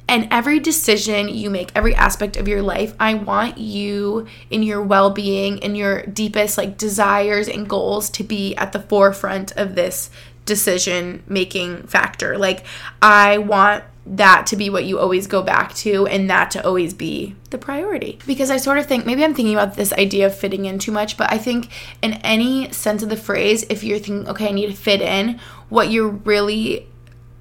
and 0.09 0.27
every 0.29 0.59
decision 0.59 1.29
you 1.29 1.49
make, 1.49 1.71
every 1.73 1.95
aspect 1.95 2.35
of 2.35 2.49
your 2.49 2.61
life, 2.61 2.93
I 2.99 3.13
want 3.13 3.57
you 3.57 4.27
in 4.49 4.61
your 4.61 4.81
well 4.81 5.09
being 5.09 5.63
and 5.63 5.77
your 5.77 6.05
deepest 6.05 6.57
like 6.57 6.77
desires 6.77 7.47
and 7.47 7.69
goals 7.69 8.09
to 8.09 8.25
be 8.25 8.53
at 8.57 8.73
the 8.73 8.81
forefront 8.81 9.53
of 9.53 9.75
this 9.75 10.09
decision 10.45 11.23
making 11.27 11.83
factor. 11.87 12.37
Like, 12.37 12.65
I 13.01 13.37
want 13.39 13.83
that 14.05 14.47
to 14.47 14.55
be 14.55 14.69
what 14.69 14.85
you 14.85 14.97
always 14.97 15.27
go 15.27 15.43
back 15.43 15.73
to 15.75 16.07
and 16.07 16.29
that 16.29 16.51
to 16.51 16.65
always 16.65 16.93
be 16.93 17.35
the 17.51 17.57
priority. 17.57 18.17
Because 18.25 18.49
I 18.49 18.57
sort 18.57 18.77
of 18.77 18.87
think 18.87 19.05
maybe 19.05 19.23
I'm 19.23 19.35
thinking 19.35 19.53
about 19.53 19.75
this 19.75 19.93
idea 19.93 20.25
of 20.25 20.35
fitting 20.35 20.65
in 20.65 20.79
too 20.79 20.91
much, 20.91 21.17
but 21.17 21.31
I 21.31 21.37
think 21.37 21.69
in 22.01 22.13
any 22.15 22.71
sense 22.71 23.03
of 23.03 23.09
the 23.09 23.17
phrase, 23.17 23.63
if 23.69 23.83
you're 23.83 23.99
thinking, 23.99 24.27
okay, 24.29 24.49
I 24.49 24.51
need 24.51 24.67
to 24.67 24.75
fit 24.75 25.01
in, 25.01 25.39
what 25.69 25.91
you're 25.91 26.09
really 26.09 26.87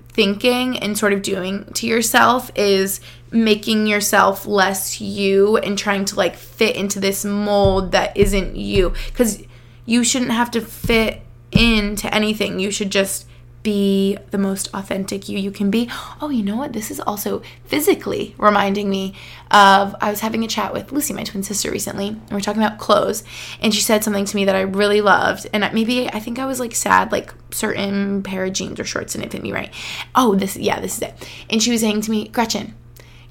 thinking 0.09 0.79
and 0.79 0.99
sort 0.99 1.13
of 1.13 1.23
doing 1.23 1.65
to 1.73 1.87
yourself 1.87 2.51
is 2.55 3.01
making 3.31 3.87
yourself 3.87 4.45
less 4.45 5.01
you 5.01 5.57
and 5.57 5.79
trying 5.79 6.05
to 6.05 6.17
like 6.17 6.37
fit 6.37 6.77
into 6.77 7.01
this 7.01 7.25
mold 7.25 7.93
that 7.93 8.15
isn't 8.17 8.57
you. 8.57 8.93
Because 9.09 9.43
you 9.87 10.05
shouldn't 10.05 10.33
have 10.33 10.51
to 10.51 10.61
fit 10.61 11.23
into 11.53 12.13
anything. 12.15 12.61
You 12.61 12.71
should 12.71 12.91
just 12.91 13.27
be 13.63 14.17
the 14.31 14.39
most 14.39 14.69
authentic 14.73 15.29
you 15.29 15.39
you 15.39 15.51
can 15.51 15.71
be. 15.71 15.89
Oh, 16.21 16.31
you 16.31 16.43
know 16.43 16.57
what? 16.57 16.73
This 16.73 16.91
is 16.91 16.99
also 17.01 17.43
physically 17.67 18.35
reminding 18.39 18.89
me 18.89 19.15
of 19.51 19.95
I 20.01 20.11
was 20.11 20.21
having 20.21 20.45
a 20.45 20.49
chat 20.49 20.73
with 20.73 20.93
Lucy, 20.93 21.13
my 21.13 21.25
twin 21.25 21.43
sister, 21.43 21.71
recently, 21.71 22.09
and 22.09 22.31
we 22.31 22.39
are 22.39 22.41
talking 22.41 22.63
about 22.63 22.79
clothes, 22.79 23.23
and 23.61 23.75
she 23.75 23.83
said 23.83 24.03
something 24.03 24.25
to 24.25 24.37
me 24.37 24.47
that 24.47 24.57
I 24.57 24.63
really 24.63 25.03
loved, 25.03 25.47
and 25.53 25.69
maybe 25.75 26.09
I 26.09 26.21
think 26.21 26.39
I 26.39 26.47
was 26.47 26.59
like 26.59 26.75
sad, 26.75 27.13
like 27.13 27.35
certain 27.51 28.23
pair 28.23 28.45
of 28.47 28.55
jeans 28.55 28.81
or 28.81 28.85
shorts 28.85 29.13
didn't 29.13 29.31
fit 29.31 29.43
me 29.43 29.53
right. 29.53 29.73
Oh, 30.15 30.35
this 30.35 30.57
yeah, 30.57 30.81
this 30.81 30.97
is 30.97 31.03
it. 31.03 31.29
And 31.51 31.63
she 31.63 31.71
was 31.71 31.83
saying 31.83 32.01
to 32.03 32.11
me, 32.11 32.29
Gretchen. 32.29 32.75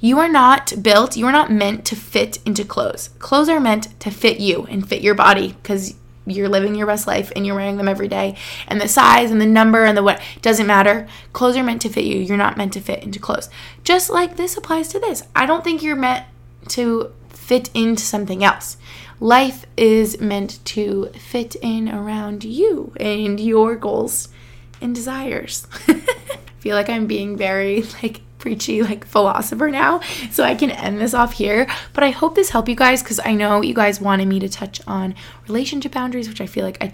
You 0.01 0.19
are 0.19 0.29
not 0.29 0.81
built, 0.81 1.17
you 1.17 1.25
are 1.25 1.31
not 1.33 1.51
meant 1.51 1.83
to 1.87 1.95
fit 1.97 2.39
into 2.45 2.63
clothes. 2.63 3.09
Clothes 3.19 3.49
are 3.49 3.59
meant 3.59 3.99
to 3.99 4.09
fit 4.09 4.39
you 4.39 4.65
and 4.69 4.87
fit 4.87 5.01
your 5.01 5.13
body 5.13 5.57
because 5.61 5.93
you're 6.25 6.49
living 6.49 6.75
your 6.75 6.87
best 6.87 7.07
life 7.07 7.31
and 7.35 7.45
you're 7.45 7.55
wearing 7.55 7.77
them 7.77 7.87
every 7.87 8.07
day. 8.07 8.35
And 8.67 8.79
the 8.79 8.87
size 8.87 9.31
and 9.31 9.41
the 9.41 9.45
number 9.45 9.85
and 9.85 9.97
the 9.97 10.03
what 10.03 10.21
doesn't 10.41 10.67
matter. 10.67 11.07
Clothes 11.33 11.57
are 11.57 11.63
meant 11.63 11.81
to 11.83 11.89
fit 11.89 12.05
you. 12.05 12.19
You're 12.19 12.37
not 12.37 12.57
meant 12.57 12.73
to 12.73 12.81
fit 12.81 13.03
into 13.03 13.19
clothes. 13.19 13.49
Just 13.83 14.09
like 14.09 14.35
this 14.37 14.57
applies 14.57 14.87
to 14.89 14.99
this. 14.99 15.23
I 15.35 15.45
don't 15.45 15.63
think 15.63 15.81
you're 15.81 15.95
meant 15.95 16.25
to 16.69 17.11
fit 17.29 17.69
into 17.73 18.03
something 18.03 18.43
else. 18.43 18.77
Life 19.19 19.65
is 19.75 20.21
meant 20.21 20.63
to 20.65 21.11
fit 21.17 21.55
in 21.55 21.89
around 21.89 22.43
you 22.43 22.93
and 22.97 23.39
your 23.39 23.75
goals 23.75 24.29
and 24.81 24.95
desires. 24.95 25.67
I 25.87 26.01
feel 26.59 26.75
like 26.75 26.89
I'm 26.89 27.07
being 27.07 27.35
very 27.35 27.83
like 28.03 28.21
preachy 28.39 28.81
like 28.81 29.05
philosopher 29.05 29.69
now 29.69 29.99
so 30.31 30.43
i 30.43 30.55
can 30.55 30.71
end 30.71 30.99
this 30.99 31.13
off 31.13 31.33
here. 31.33 31.67
But 31.93 32.03
i 32.03 32.09
hope 32.09 32.35
this 32.35 32.49
helped 32.49 32.69
you 32.69 32.75
guys 32.75 33.03
because 33.03 33.19
i 33.23 33.33
know 33.33 33.61
you 33.61 33.73
guys 33.73 34.01
wanted 34.01 34.27
me 34.27 34.39
to 34.39 34.49
touch 34.49 34.81
on 34.87 35.13
relationship 35.47 35.91
boundaries 35.91 36.27
which 36.27 36.41
i 36.41 36.47
feel 36.47 36.65
like 36.65 36.81
i 36.81 36.87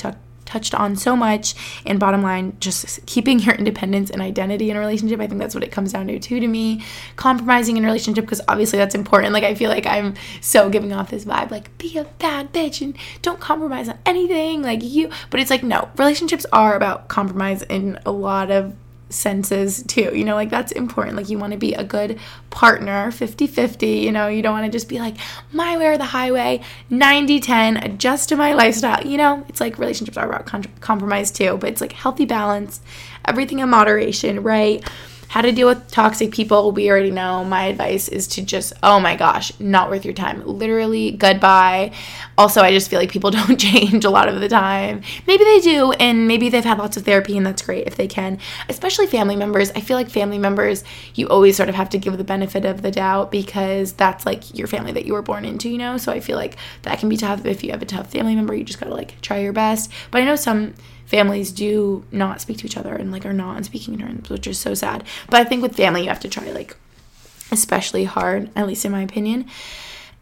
touched 0.45 0.75
on 0.75 0.95
so 0.95 1.15
much. 1.15 1.55
And 1.85 1.99
bottom 1.99 2.21
line 2.21 2.55
just 2.59 3.05
keeping 3.05 3.39
your 3.39 3.55
independence 3.55 4.09
and 4.09 4.21
identity 4.21 4.69
in 4.69 4.77
a 4.77 4.79
relationship 4.79 5.19
i 5.19 5.27
think 5.27 5.41
that's 5.41 5.55
what 5.55 5.63
it 5.63 5.71
comes 5.71 5.91
down 5.91 6.07
to 6.07 6.19
too 6.19 6.39
to 6.39 6.47
me. 6.47 6.83
Compromising 7.15 7.77
in 7.77 7.83
a 7.83 7.87
relationship 7.87 8.25
because 8.25 8.41
obviously 8.47 8.77
that's 8.79 8.95
important. 8.95 9.33
Like 9.33 9.43
i 9.43 9.55
feel 9.55 9.69
like 9.69 9.85
i'm 9.85 10.13
so 10.41 10.69
giving 10.69 10.93
off 10.93 11.09
this 11.09 11.25
vibe 11.25 11.51
like 11.51 11.75
be 11.77 11.97
a 11.97 12.05
bad 12.19 12.53
bitch 12.53 12.81
and 12.81 12.95
don't 13.21 13.39
compromise 13.39 13.89
on 13.89 13.97
anything 14.05 14.61
like 14.61 14.83
you 14.83 15.09
but 15.29 15.39
it's 15.39 15.49
like 15.49 15.63
no 15.63 15.89
relationships 15.97 16.45
are 16.53 16.75
about 16.75 17.07
compromise 17.07 17.63
in 17.63 17.99
a 18.05 18.11
lot 18.11 18.51
of 18.51 18.75
senses 19.09 19.83
too. 19.83 20.11
You 20.15 20.23
know, 20.23 20.35
like 20.35 20.49
that's 20.49 20.71
important. 20.71 21.15
Like 21.15 21.29
you 21.29 21.37
want 21.37 21.53
to 21.53 21.59
be 21.59 21.73
a 21.73 21.83
good 21.83 22.19
partner, 22.49 23.11
50-50, 23.11 24.01
you 24.01 24.11
know, 24.11 24.27
you 24.27 24.41
don't 24.41 24.53
want 24.53 24.65
to 24.65 24.71
just 24.71 24.89
be 24.89 24.99
like 24.99 25.15
my 25.51 25.77
way 25.77 25.87
or 25.87 25.97
the 25.97 26.05
highway, 26.05 26.61
90-10, 26.89 27.83
adjust 27.85 28.29
to 28.29 28.35
my 28.35 28.53
lifestyle. 28.53 29.05
You 29.05 29.17
know, 29.17 29.45
it's 29.49 29.61
like 29.61 29.77
relationships 29.77 30.17
are 30.17 30.27
about 30.27 30.45
compromise 30.79 31.31
too, 31.31 31.57
but 31.57 31.69
it's 31.69 31.81
like 31.81 31.91
healthy 31.91 32.25
balance, 32.25 32.81
everything 33.25 33.59
in 33.59 33.69
moderation, 33.69 34.41
right? 34.41 34.83
How 35.27 35.41
to 35.41 35.51
deal 35.51 35.67
with 35.67 35.89
toxic 35.91 36.31
people, 36.31 36.71
we 36.71 36.89
already 36.89 37.11
know. 37.11 37.43
My 37.43 37.65
advice 37.65 38.07
is 38.07 38.27
to 38.29 38.41
just, 38.41 38.73
oh 38.83 38.99
my 38.99 39.15
gosh, 39.15 39.51
not 39.59 39.89
worth 39.89 40.05
your 40.05 40.13
time. 40.13 40.45
Literally, 40.45 41.11
goodbye. 41.11 41.91
Also, 42.37 42.61
I 42.61 42.71
just 42.71 42.89
feel 42.89 42.99
like 42.99 43.11
people 43.11 43.31
don't 43.45 43.59
change 43.59 44.05
a 44.05 44.09
lot 44.09 44.29
of 44.29 44.39
the 44.39 44.49
time. 44.49 45.01
Maybe 45.27 45.43
they 45.43 45.59
do, 45.59 45.91
and 45.93 46.27
maybe 46.27 46.49
they've 46.49 46.63
had 46.63 46.77
lots 46.77 46.97
of 46.97 47.03
therapy, 47.03 47.37
and 47.37 47.45
that's 47.45 47.61
great 47.61 47.87
if 47.87 47.95
they 47.95 48.07
can. 48.07 48.39
Especially 48.69 49.07
family 49.07 49.35
members. 49.35 49.71
I 49.71 49.81
feel 49.81 49.97
like 49.97 50.09
family 50.09 50.39
members, 50.39 50.83
you 51.15 51.27
always 51.27 51.57
sort 51.57 51.69
of 51.69 51.75
have 51.75 51.89
to 51.89 51.97
give 51.97 52.17
the 52.17 52.23
benefit 52.23 52.65
of 52.65 52.81
the 52.81 52.91
doubt 52.91 53.31
because 53.31 53.93
that's 53.93 54.25
like 54.25 54.57
your 54.57 54.67
family 54.67 54.91
that 54.93 55.05
you 55.05 55.13
were 55.13 55.21
born 55.21 55.45
into, 55.45 55.69
you 55.69 55.77
know? 55.77 55.97
So 55.97 56.11
I 56.11 56.19
feel 56.19 56.37
like 56.37 56.57
that 56.83 56.99
can 56.99 57.09
be 57.09 57.17
tough 57.17 57.45
if 57.45 57.63
you 57.63 57.71
have 57.71 57.81
a 57.81 57.85
tough 57.85 58.11
family 58.11 58.35
member. 58.35 58.55
You 58.55 58.63
just 58.63 58.79
gotta 58.79 58.93
like 58.93 59.19
try 59.21 59.39
your 59.39 59.53
best. 59.53 59.91
But 60.11 60.21
I 60.21 60.25
know 60.25 60.35
some 60.35 60.73
families 61.05 61.51
do 61.51 62.03
not 62.11 62.41
speak 62.41 62.57
to 62.59 62.65
each 62.65 62.77
other 62.77 62.95
and 62.95 63.11
like 63.11 63.25
are 63.25 63.33
not 63.33 63.57
on 63.57 63.63
speaking 63.63 63.97
terms, 63.97 64.29
which 64.29 64.47
is 64.47 64.59
so 64.59 64.73
sad. 64.73 65.03
But 65.29 65.41
I 65.41 65.43
think 65.43 65.61
with 65.61 65.75
family, 65.75 66.03
you 66.03 66.09
have 66.09 66.19
to 66.21 66.29
try 66.29 66.51
like 66.51 66.75
especially 67.51 68.05
hard, 68.05 68.49
at 68.55 68.67
least 68.67 68.85
in 68.85 68.91
my 68.91 69.01
opinion. 69.01 69.45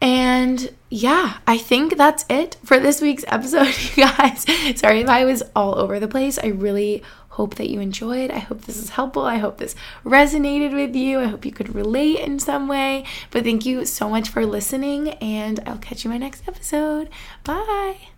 And 0.00 0.70
yeah, 0.90 1.38
I 1.46 1.56
think 1.56 1.96
that's 1.96 2.26
it 2.28 2.56
for 2.64 2.78
this 2.78 3.00
week's 3.00 3.24
episode, 3.28 3.74
you 3.96 4.04
guys. 4.04 4.44
Sorry 4.78 5.00
if 5.00 5.08
I 5.08 5.24
was 5.24 5.42
all 5.56 5.78
over 5.78 5.98
the 5.98 6.08
place. 6.08 6.38
I 6.38 6.48
really 6.48 7.02
hope 7.30 7.56
that 7.56 7.70
you 7.70 7.80
enjoyed. 7.80 8.30
I 8.30 8.38
hope 8.38 8.62
this 8.62 8.76
is 8.76 8.90
helpful. 8.90 9.24
I 9.24 9.38
hope 9.38 9.58
this 9.58 9.74
resonated 10.04 10.72
with 10.74 10.94
you. 10.94 11.20
I 11.20 11.24
hope 11.24 11.44
you 11.44 11.52
could 11.52 11.74
relate 11.74 12.20
in 12.20 12.38
some 12.38 12.68
way. 12.68 13.04
But 13.30 13.44
thank 13.44 13.66
you 13.66 13.86
so 13.86 14.08
much 14.08 14.28
for 14.28 14.46
listening, 14.46 15.10
and 15.14 15.58
I'll 15.66 15.78
catch 15.78 16.04
you 16.04 16.10
in 16.10 16.14
my 16.14 16.24
next 16.24 16.46
episode. 16.46 17.08
Bye. 17.42 18.08